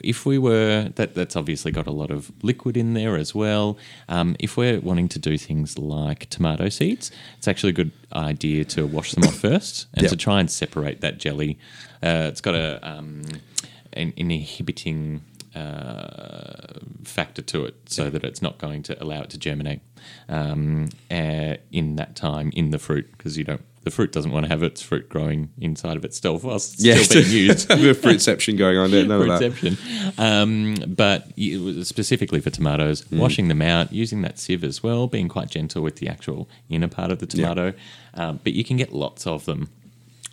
if 0.00 0.24
we 0.24 0.38
were 0.38 0.90
that, 0.94 1.14
that's 1.14 1.34
obviously 1.36 1.70
got 1.72 1.86
a 1.86 1.90
lot 1.92 2.10
of 2.10 2.30
liquid 2.42 2.76
in 2.76 2.94
there 2.94 3.16
as 3.16 3.34
well. 3.34 3.78
Um, 4.08 4.36
if 4.38 4.56
we're 4.56 4.80
wanting 4.80 5.08
to 5.08 5.18
do 5.18 5.36
things 5.36 5.76
like 5.78 6.28
tomato 6.30 6.68
seeds, 6.68 7.10
it's 7.36 7.48
actually 7.48 7.70
a 7.70 7.74
good 7.74 7.92
idea 8.14 8.64
to 8.66 8.86
wash 8.86 9.12
them 9.12 9.24
off 9.24 9.34
first 9.34 9.86
and 9.94 10.04
Yeah. 10.04 10.08
to 10.10 10.16
try 10.16 10.38
and 10.40 10.50
separate 10.50 11.00
that 11.00 11.18
jelly. 11.18 11.58
Uh, 12.02 12.28
it's 12.30 12.40
got 12.40 12.54
a 12.54 12.78
um, 12.88 13.22
an 13.94 14.12
inhibiting 14.16 15.22
uh, 15.54 16.78
factor 17.04 17.42
to 17.42 17.64
it, 17.64 17.74
so 17.86 18.10
that 18.10 18.24
it's 18.24 18.42
not 18.42 18.58
going 18.58 18.82
to 18.84 19.02
allow 19.02 19.22
it 19.22 19.30
to 19.30 19.38
germinate 19.38 19.80
um, 20.28 20.88
uh, 21.10 21.54
in 21.70 21.96
that 21.96 22.16
time 22.16 22.50
in 22.54 22.70
the 22.70 22.78
fruit 22.78 23.10
because 23.16 23.36
you 23.38 23.44
don't. 23.44 23.62
The 23.84 23.90
fruit 23.90 24.12
doesn't 24.12 24.30
want 24.30 24.44
to 24.44 24.48
have 24.48 24.62
its 24.62 24.80
fruit 24.80 25.08
growing 25.08 25.48
inside 25.60 25.96
of 25.96 26.04
itself 26.04 26.44
whilst 26.44 26.74
it's 26.74 26.84
Yeah, 26.84 26.94
still 26.98 27.22
being 27.24 27.34
used. 27.48 27.68
of 27.68 27.78
fruitception 27.80 28.56
going 28.56 28.76
on 28.78 28.92
there. 28.92 29.04
None 29.04 29.28
of 29.28 29.40
that. 29.40 30.12
Um, 30.18 30.76
but 30.86 31.26
specifically 31.84 32.40
for 32.40 32.50
tomatoes, 32.50 33.02
Mm. 33.06 33.18
washing 33.18 33.48
them 33.48 33.60
out, 33.60 33.92
using 33.92 34.22
that 34.22 34.38
sieve 34.38 34.62
as 34.62 34.84
well, 34.84 35.08
being 35.08 35.28
quite 35.28 35.50
gentle 35.50 35.82
with 35.82 35.96
the 35.96 36.06
actual 36.08 36.48
inner 36.68 36.86
part 36.86 37.10
of 37.10 37.18
the 37.18 37.26
tomato. 37.26 37.72
Um, 38.14 38.38
but 38.44 38.52
you 38.52 38.62
can 38.62 38.76
get 38.76 38.92
lots 38.92 39.26
of 39.26 39.46
them. 39.46 39.68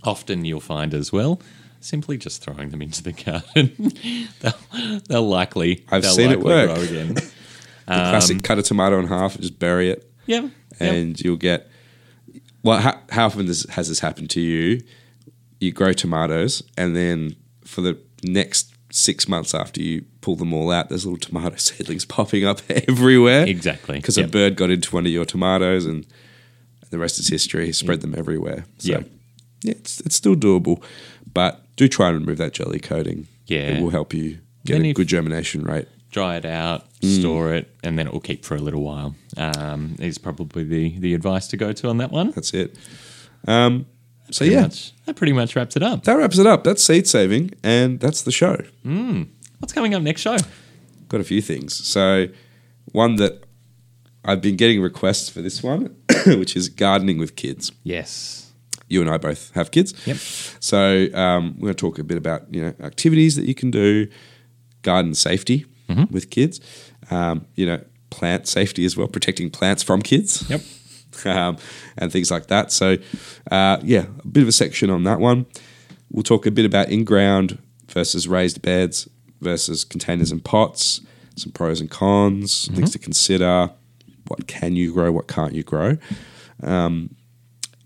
Often 0.03 0.45
you'll 0.45 0.59
find 0.59 0.93
as 0.93 1.11
well, 1.11 1.41
simply 1.79 2.17
just 2.17 2.41
throwing 2.43 2.69
them 2.69 2.81
into 2.81 3.03
the 3.03 3.11
garden. 3.13 3.93
they'll, 4.39 4.99
they'll 5.07 5.27
likely, 5.27 5.85
I've 5.89 6.01
they'll 6.03 6.11
seen 6.11 6.31
it 6.31 6.39
work. 6.41 6.69
grow 6.73 6.81
again. 6.83 7.15
The 7.89 7.95
classic 7.95 8.35
um, 8.35 8.41
cut 8.41 8.59
a 8.59 8.61
tomato 8.61 8.99
in 8.99 9.07
half 9.07 9.35
just 9.39 9.57
bury 9.57 9.89
it. 9.89 10.07
yeah. 10.27 10.49
yeah. 10.79 10.91
and 10.91 11.19
you'll 11.19 11.37
get. 11.37 11.71
Well, 12.61 12.79
how, 12.79 12.99
how 13.09 13.25
often 13.25 13.47
this, 13.47 13.67
has 13.71 13.89
this 13.89 13.99
happened 13.99 14.29
to 14.29 14.39
you? 14.39 14.83
You 15.59 15.71
grow 15.71 15.93
tomatoes, 15.93 16.61
and 16.77 16.95
then 16.95 17.35
for 17.65 17.81
the 17.81 17.97
next 18.23 18.75
six 18.91 19.27
months 19.27 19.55
after 19.55 19.81
you 19.81 20.05
pull 20.21 20.35
them 20.35 20.53
all 20.53 20.69
out, 20.69 20.89
there's 20.89 21.03
little 21.03 21.17
tomato 21.17 21.55
seedlings 21.57 22.05
popping 22.05 22.45
up 22.45 22.61
everywhere. 22.69 23.47
Exactly, 23.47 23.97
Because 23.97 24.17
yep. 24.19 24.27
a 24.27 24.31
bird 24.31 24.55
got 24.55 24.69
into 24.69 24.93
one 24.93 25.07
of 25.07 25.11
your 25.11 25.25
tomatoes, 25.25 25.87
and 25.87 26.05
the 26.91 26.99
rest 26.99 27.17
is 27.17 27.27
history. 27.29 27.71
Spread 27.71 27.99
mm. 27.99 28.01
them 28.03 28.15
everywhere. 28.15 28.65
So, 28.77 28.91
Yep. 28.91 29.09
yeah, 29.63 29.71
it's, 29.71 29.99
it's 30.01 30.15
still 30.15 30.35
doable, 30.35 30.83
but 31.33 31.65
do 31.79 31.87
try 31.87 32.09
and 32.09 32.19
remove 32.19 32.37
that 32.37 32.53
jelly 32.53 32.79
coating. 32.79 33.27
Yeah. 33.47 33.77
It 33.77 33.81
will 33.81 33.89
help 33.89 34.13
you 34.13 34.39
get 34.65 34.73
Then 34.73 34.85
a 34.85 34.93
good 34.93 35.07
germination 35.07 35.63
rate. 35.63 35.87
dry 36.11 36.35
it 36.37 36.45
out, 36.45 36.85
Mm. 37.01 37.19
store 37.21 37.53
it, 37.53 37.69
and 37.83 37.97
then 37.97 38.05
it 38.07 38.11
will 38.13 38.19
keep 38.19 38.43
for 38.43 38.55
a 38.55 38.59
little 38.59 38.83
while. 38.83 39.15
Um, 39.37 39.95
is 39.99 40.17
probably 40.17 40.63
the 40.65 40.99
the 40.99 41.13
advice 41.13 41.47
to 41.47 41.57
go 41.57 41.71
to 41.71 41.87
on 41.87 41.97
that 41.97 42.11
one. 42.11 42.31
That's 42.31 42.53
it. 42.53 42.75
Um, 43.47 43.85
so 44.31 44.39
Pretty 44.39 44.53
yeah, 44.55 44.61
much, 44.63 44.91
that 45.05 45.15
pretty 45.15 45.33
much 45.33 45.55
wraps 45.55 45.75
it 45.77 45.81
up. 45.83 46.03
that 46.03 46.13
wraps 46.17 46.37
it 46.37 46.45
up. 46.45 46.63
That's 46.65 46.83
seed 46.83 47.07
saving, 47.07 47.51
and 47.63 47.99
that's 48.01 48.21
the 48.23 48.31
show. 48.31 48.57
What's 49.59 49.73
coming 49.73 49.93
up 49.95 50.01
next 50.03 50.21
show? 50.21 50.37
Got 51.07 51.21
a 51.21 51.23
few 51.23 51.41
things. 51.41 51.73
So 51.87 52.27
one 52.91 53.15
that 53.15 53.43
I've 54.25 54.41
been 54.41 54.57
getting 54.57 54.81
requests 54.81 55.29
for 55.29 55.41
this 55.41 55.63
one, 55.63 55.95
which 56.27 56.55
is 56.57 56.67
gardening 56.69 57.17
with 57.17 57.35
kids. 57.37 57.71
Yes. 57.83 58.48
You 58.89 59.01
and 59.01 59.09
I 59.09 59.17
both 59.17 59.51
have 59.51 59.71
kids. 59.71 59.93
Yep. 60.05 60.17
So 60.59 61.07
um, 61.13 61.55
we're 61.55 61.67
going 61.67 61.75
to 61.75 61.81
talk 61.81 61.99
a 61.99 62.03
bit 62.03 62.17
about 62.17 62.53
you 62.53 62.61
know 62.61 62.73
activities 62.81 63.35
that 63.35 63.45
you 63.45 63.55
can 63.55 63.71
do, 63.71 64.07
garden 64.81 65.13
safety 65.13 65.65
with 66.11 66.29
kids, 66.29 66.59
um, 67.09 67.47
you 67.55 67.65
know 67.65 67.81
plant 68.09 68.47
safety 68.47 68.85
as 68.85 68.97
well, 68.97 69.07
protecting 69.07 69.49
plants 69.49 69.83
from 69.83 70.01
kids. 70.01 70.49
Yep. 70.49 70.61
um, 71.25 71.57
and 71.97 72.11
things 72.11 72.31
like 72.31 72.47
that. 72.47 72.71
So, 72.71 72.97
uh, 73.51 73.77
yeah, 73.83 74.05
a 74.23 74.27
bit 74.27 74.43
of 74.43 74.49
a 74.49 74.51
section 74.51 74.89
on 74.89 75.03
that 75.03 75.19
one. 75.19 75.45
We'll 76.11 76.23
talk 76.23 76.45
a 76.45 76.51
bit 76.51 76.65
about 76.65 76.89
in 76.89 77.03
ground 77.03 77.59
versus 77.87 78.27
raised 78.27 78.61
beds 78.61 79.07
versus 79.41 79.83
containers 79.83 80.31
and 80.31 80.43
pots, 80.43 81.01
some 81.35 81.51
pros 81.51 81.81
and 81.81 81.89
cons, 81.89 82.67
things 82.73 82.91
to 82.91 82.99
consider. 82.99 83.71
What 84.27 84.47
can 84.47 84.75
you 84.75 84.93
grow? 84.93 85.11
What 85.11 85.27
can't 85.27 85.53
you 85.53 85.63
grow? 85.63 85.97
Um, 86.61 87.15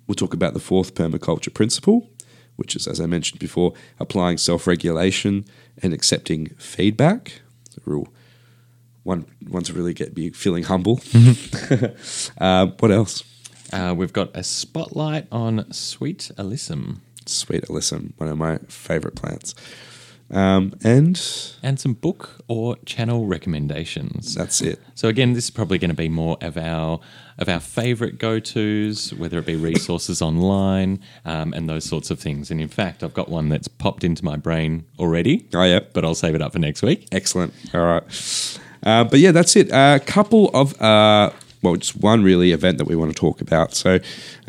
we'll 0.07 0.15
talk 0.15 0.33
about 0.33 0.53
the 0.53 0.59
fourth 0.59 0.95
permaculture 0.95 1.53
principle, 1.53 2.09
which 2.55 2.75
is, 2.75 2.87
as 2.87 2.99
I 2.99 3.05
mentioned 3.05 3.39
before, 3.39 3.73
applying 3.99 4.37
self 4.37 4.67
regulation 4.67 5.45
and 5.81 5.93
accepting 5.93 6.49
feedback. 6.57 7.41
Real 7.85 8.07
one, 9.03 9.25
one 9.47 9.63
to 9.63 9.73
really 9.73 9.93
get 9.93 10.15
me 10.15 10.29
feeling 10.29 10.63
humble. 10.63 11.01
uh, 12.37 12.67
what 12.79 12.91
else? 12.91 13.23
Uh, 13.71 13.93
we've 13.97 14.13
got 14.13 14.29
a 14.35 14.43
spotlight 14.43 15.27
on 15.31 15.71
Sweet 15.71 16.31
Alyssum 16.37 16.99
Sweet 17.25 17.63
Alyssum, 17.63 18.13
one 18.17 18.29
of 18.29 18.37
my 18.37 18.57
favorite 18.67 19.15
plants. 19.15 19.55
Um, 20.33 20.73
and 20.83 21.21
and 21.61 21.79
some 21.79 21.93
book 21.93 22.41
or 22.47 22.75
channel 22.85 23.27
recommendations. 23.27 24.33
that's 24.33 24.61
it. 24.61 24.79
So 24.95 25.07
again, 25.07 25.33
this 25.33 25.45
is 25.45 25.49
probably 25.51 25.77
going 25.77 25.91
to 25.91 25.95
be 25.95 26.09
more 26.09 26.37
of 26.41 26.57
our 26.57 26.99
of 27.37 27.49
our 27.49 27.59
favorite 27.59 28.17
go 28.17 28.39
tos, 28.39 29.13
whether 29.13 29.37
it 29.37 29.45
be 29.45 29.55
resources 29.55 30.21
online 30.21 30.99
um, 31.25 31.53
and 31.53 31.69
those 31.69 31.83
sorts 31.85 32.09
of 32.09 32.19
things. 32.19 32.49
And 32.51 32.59
in 32.59 32.67
fact, 32.67 33.03
I've 33.03 33.13
got 33.13 33.29
one 33.29 33.49
that's 33.49 33.67
popped 33.67 34.03
into 34.03 34.25
my 34.25 34.37
brain 34.37 34.85
already. 34.99 35.47
Oh, 35.53 35.63
yeah. 35.63 35.81
but 35.93 36.03
I'll 36.03 36.15
save 36.15 36.35
it 36.35 36.41
up 36.41 36.53
for 36.53 36.59
next 36.59 36.81
week. 36.81 37.07
Excellent. 37.11 37.53
All 37.73 37.81
right. 37.81 38.59
Uh, 38.83 39.03
but 39.03 39.19
yeah, 39.19 39.31
that's 39.31 39.55
it. 39.55 39.69
A 39.71 40.01
couple 40.05 40.49
of, 40.53 40.79
uh, 40.81 41.31
well, 41.61 41.75
just 41.75 41.95
one 41.95 42.23
really 42.23 42.51
event 42.51 42.77
that 42.77 42.85
we 42.85 42.95
want 42.95 43.11
to 43.11 43.19
talk 43.19 43.41
about. 43.41 43.73
So, 43.73 43.99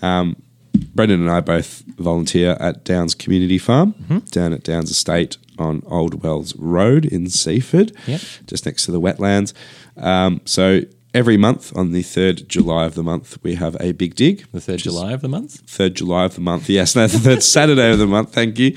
um, 0.02 0.36
Brendan 0.94 1.20
and 1.20 1.30
I 1.30 1.40
both 1.40 1.84
volunteer 1.98 2.56
at 2.58 2.84
Downs 2.84 3.14
Community 3.14 3.58
Farm 3.58 3.94
down 4.30 4.52
at 4.52 4.64
Downs 4.64 4.90
Estate 4.90 5.36
on 5.58 5.82
Old 5.86 6.22
Wells 6.22 6.54
Road 6.56 7.04
in 7.04 7.28
Seaford, 7.28 7.92
Yep. 8.06 8.20
just 8.46 8.66
next 8.66 8.84
to 8.86 8.92
the 8.92 9.00
wetlands. 9.00 9.52
Um, 9.96 10.40
so, 10.44 10.82
every 11.12 11.36
month 11.36 11.76
on 11.76 11.92
the 11.92 12.02
3rd 12.02 12.48
July 12.48 12.84
of 12.86 12.94
the 12.94 13.02
month, 13.02 13.38
we 13.42 13.54
have 13.54 13.76
a 13.80 13.92
big 13.92 14.14
dig. 14.16 14.44
The 14.52 14.60
third 14.60 14.80
July 14.80 15.12
of 15.12 15.20
the 15.20 15.28
month. 15.28 15.60
third 15.66 15.94
July 15.94 16.24
of 16.24 16.34
the 16.34 16.40
month. 16.40 16.68
Yes, 16.68 16.96
no, 16.96 17.06
the 17.06 17.18
third 17.18 17.42
Saturday 17.42 17.90
of 17.92 17.98
the 17.98 18.06
month. 18.06 18.32
Thank 18.34 18.58
you. 18.58 18.76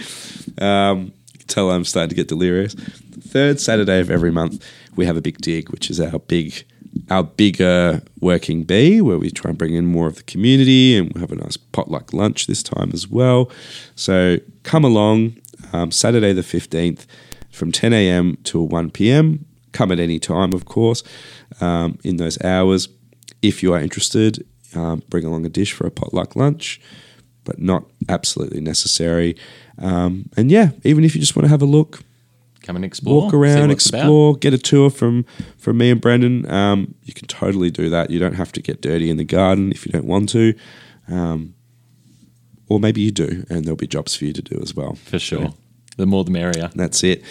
Um, 0.63 1.13
you 1.37 1.45
tell 1.47 1.71
I'm 1.71 1.83
starting 1.85 2.09
to 2.09 2.15
get 2.15 2.27
delirious. 2.27 2.73
Third 2.73 3.59
Saturday 3.59 3.99
of 3.99 4.11
every 4.11 4.31
month, 4.31 4.63
we 4.95 5.05
have 5.05 5.17
a 5.17 5.21
big 5.21 5.37
dig, 5.39 5.69
which 5.69 5.89
is 5.89 5.99
our 5.99 6.19
big, 6.19 6.63
our 7.09 7.23
bigger 7.23 8.01
working 8.21 8.63
bee, 8.63 9.01
where 9.01 9.17
we 9.17 9.29
try 9.31 9.49
and 9.49 9.57
bring 9.57 9.73
in 9.73 9.85
more 9.87 10.07
of 10.07 10.15
the 10.17 10.23
community, 10.23 10.95
and 10.97 11.11
we 11.13 11.19
have 11.21 11.31
a 11.31 11.35
nice 11.35 11.57
potluck 11.57 12.13
lunch 12.13 12.45
this 12.47 12.61
time 12.63 12.91
as 12.93 13.07
well. 13.07 13.49
So 13.95 14.37
come 14.63 14.83
along, 14.85 15.37
um, 15.73 15.91
Saturday 15.91 16.33
the 16.33 16.43
fifteenth, 16.43 17.05
from 17.51 17.71
10 17.71 17.93
a.m. 17.93 18.37
till 18.43 18.67
1 18.67 18.91
p.m. 18.91 19.45
Come 19.71 19.91
at 19.91 19.99
any 19.99 20.19
time, 20.19 20.53
of 20.53 20.65
course, 20.65 21.03
um, 21.61 21.97
in 22.03 22.17
those 22.17 22.41
hours. 22.43 22.87
If 23.41 23.61
you 23.63 23.73
are 23.73 23.79
interested, 23.79 24.45
um, 24.75 25.01
bring 25.09 25.25
along 25.25 25.45
a 25.45 25.49
dish 25.49 25.73
for 25.73 25.85
a 25.87 25.91
potluck 25.91 26.35
lunch, 26.35 26.79
but 27.43 27.59
not 27.59 27.85
absolutely 28.09 28.61
necessary. 28.61 29.35
Um, 29.77 30.29
and 30.35 30.51
yeah, 30.51 30.71
even 30.83 31.03
if 31.03 31.13
you 31.15 31.21
just 31.21 31.35
want 31.35 31.45
to 31.45 31.49
have 31.49 31.61
a 31.61 31.65
look, 31.65 32.01
Come 32.63 32.75
and 32.75 32.83
explore. 32.85 33.21
walk 33.23 33.33
around, 33.33 33.69
what's 33.69 33.87
about. 33.87 33.99
explore, 33.99 34.35
get 34.35 34.53
a 34.53 34.57
tour 34.57 34.89
from 34.89 35.25
from 35.57 35.77
me 35.77 35.89
and 35.91 36.01
Brendan. 36.01 36.49
Um, 36.51 36.95
you 37.03 37.13
can 37.13 37.27
totally 37.27 37.71
do 37.71 37.89
that. 37.89 38.09
You 38.09 38.19
don't 38.19 38.33
have 38.35 38.51
to 38.53 38.61
get 38.61 38.81
dirty 38.81 39.09
in 39.09 39.17
the 39.17 39.23
garden 39.23 39.71
if 39.71 39.85
you 39.85 39.91
don't 39.91 40.05
want 40.05 40.29
to, 40.29 40.53
um, 41.07 41.53
or 42.69 42.79
maybe 42.79 43.01
you 43.01 43.11
do, 43.11 43.45
and 43.49 43.65
there'll 43.65 43.75
be 43.77 43.87
jobs 43.87 44.15
for 44.15 44.25
you 44.25 44.33
to 44.33 44.41
do 44.41 44.59
as 44.61 44.75
well. 44.75 44.95
for 44.95 45.19
sure. 45.19 45.53
The 45.97 46.05
more 46.05 46.23
the 46.23 46.31
merrier. 46.31 46.69
That's 46.75 47.03
it. 47.03 47.23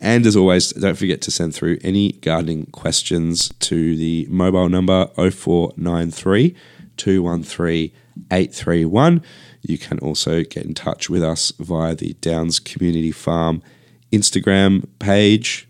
And 0.00 0.26
as 0.26 0.34
always, 0.34 0.72
don't 0.72 0.96
forget 0.96 1.20
to 1.22 1.30
send 1.30 1.54
through 1.54 1.76
any 1.82 2.12
gardening 2.12 2.66
questions 2.66 3.50
to 3.60 3.96
the 3.96 4.26
mobile 4.30 4.70
number 4.70 5.08
0493 5.16 6.56
213 6.96 7.90
831. 8.30 9.22
You 9.60 9.76
can 9.76 9.98
also 9.98 10.42
get 10.42 10.64
in 10.64 10.72
touch 10.72 11.10
with 11.10 11.22
us 11.22 11.52
via 11.58 11.94
the 11.94 12.14
Downs 12.14 12.58
Community 12.58 13.12
Farm 13.12 13.62
Instagram 14.10 14.86
page 14.98 15.68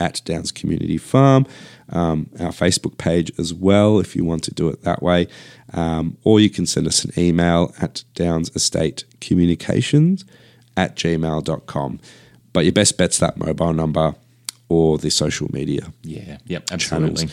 at 0.00 0.20
Downs 0.24 0.50
Community 0.50 0.98
Farm, 0.98 1.46
um, 1.90 2.28
our 2.40 2.50
Facebook 2.50 2.98
page 2.98 3.30
as 3.38 3.52
well, 3.52 3.98
if 4.00 4.16
you 4.16 4.24
want 4.24 4.42
to 4.44 4.54
do 4.54 4.68
it 4.68 4.82
that 4.82 5.02
way. 5.02 5.28
Um, 5.72 6.18
or 6.24 6.40
you 6.40 6.50
can 6.50 6.66
send 6.66 6.86
us 6.86 7.04
an 7.04 7.12
email 7.16 7.74
at 7.80 8.04
Downs 8.14 8.50
Estate 8.54 9.04
Communications 9.20 10.24
at 10.76 10.96
gmail.com. 10.96 12.00
But 12.52 12.64
your 12.64 12.72
best 12.72 12.98
bet's 12.98 13.18
that 13.18 13.36
mobile 13.36 13.72
number 13.72 14.14
or 14.68 14.98
the 14.98 15.10
social 15.10 15.48
media 15.52 15.92
Yeah. 16.02 16.38
Yep. 16.46 16.70
Absolutely. 16.72 17.28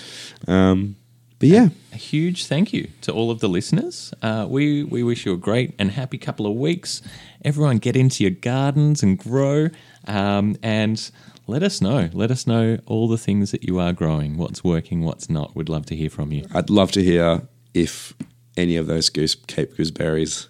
Um, 0.48 0.96
but 1.40 1.48
yeah, 1.48 1.70
A 1.94 1.96
huge 1.96 2.46
thank 2.48 2.74
you 2.74 2.90
to 3.02 3.14
all 3.14 3.32
of 3.32 3.40
the 3.40 3.48
listeners. 3.48 4.14
Uh, 4.22 4.46
we 4.50 4.84
we 4.84 5.04
wish 5.04 5.26
you 5.26 5.34
a 5.34 5.38
great 5.38 5.74
and 5.80 5.92
happy 5.92 6.18
couple 6.18 6.46
of 6.46 6.54
weeks. 6.56 7.02
Everyone, 7.46 7.78
get 7.78 7.96
into 7.96 8.24
your 8.26 8.32
gardens 8.32 9.02
and 9.02 9.18
grow, 9.18 9.70
um, 10.06 10.58
and 10.62 11.10
let 11.48 11.64
us 11.64 11.80
know. 11.80 12.10
Let 12.12 12.30
us 12.30 12.46
know 12.46 12.80
all 12.86 13.08
the 13.08 13.18
things 13.18 13.52
that 13.52 13.64
you 13.64 13.80
are 13.80 13.94
growing. 13.94 14.36
What's 14.36 14.66
working, 14.66 15.06
what's 15.06 15.30
not. 15.30 15.56
We'd 15.56 15.70
love 15.70 15.86
to 15.86 15.96
hear 15.96 16.10
from 16.10 16.34
you. 16.34 16.46
I'd 16.54 16.70
love 16.70 16.92
to 16.92 17.02
hear 17.02 17.48
if 17.74 18.14
any 18.60 18.76
of 18.76 18.88
those 18.88 19.10
goose 19.10 19.36
Cape 19.36 19.76
gooseberries 19.76 20.48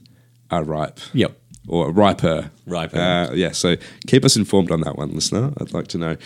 are 0.52 0.64
ripe. 0.64 1.00
Yep. 1.14 1.38
Or 1.68 1.92
riper. 1.92 2.52
Riper. 2.66 2.98
Uh, 2.98 3.34
yeah, 3.34 3.52
so 3.52 3.76
keep 4.08 4.26
us 4.26 4.36
informed 4.36 4.72
on 4.72 4.82
that 4.82 4.98
one, 4.98 5.14
listener. 5.14 5.54
I'd 5.60 5.74
like 5.74 5.88
to 5.90 5.98
know. 5.98 6.18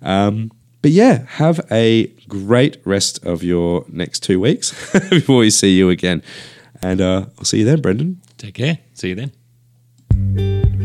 Um, 0.00 0.52
but 0.80 0.90
yeah, 0.90 1.24
have 1.26 1.60
a 1.70 2.06
great 2.28 2.78
rest 2.84 3.24
of 3.24 3.42
your 3.42 3.84
next 3.88 4.20
two 4.20 4.40
weeks 4.40 4.70
before 5.10 5.38
we 5.38 5.50
see 5.50 5.76
you 5.76 5.90
again. 5.90 6.22
And 6.82 7.00
uh, 7.00 7.26
I'll 7.38 7.44
see 7.44 7.60
you 7.60 7.64
then, 7.64 7.80
Brendan. 7.80 8.20
Take 8.38 8.54
care. 8.54 8.78
See 8.94 9.10
you 9.10 9.14
then. 9.14 10.81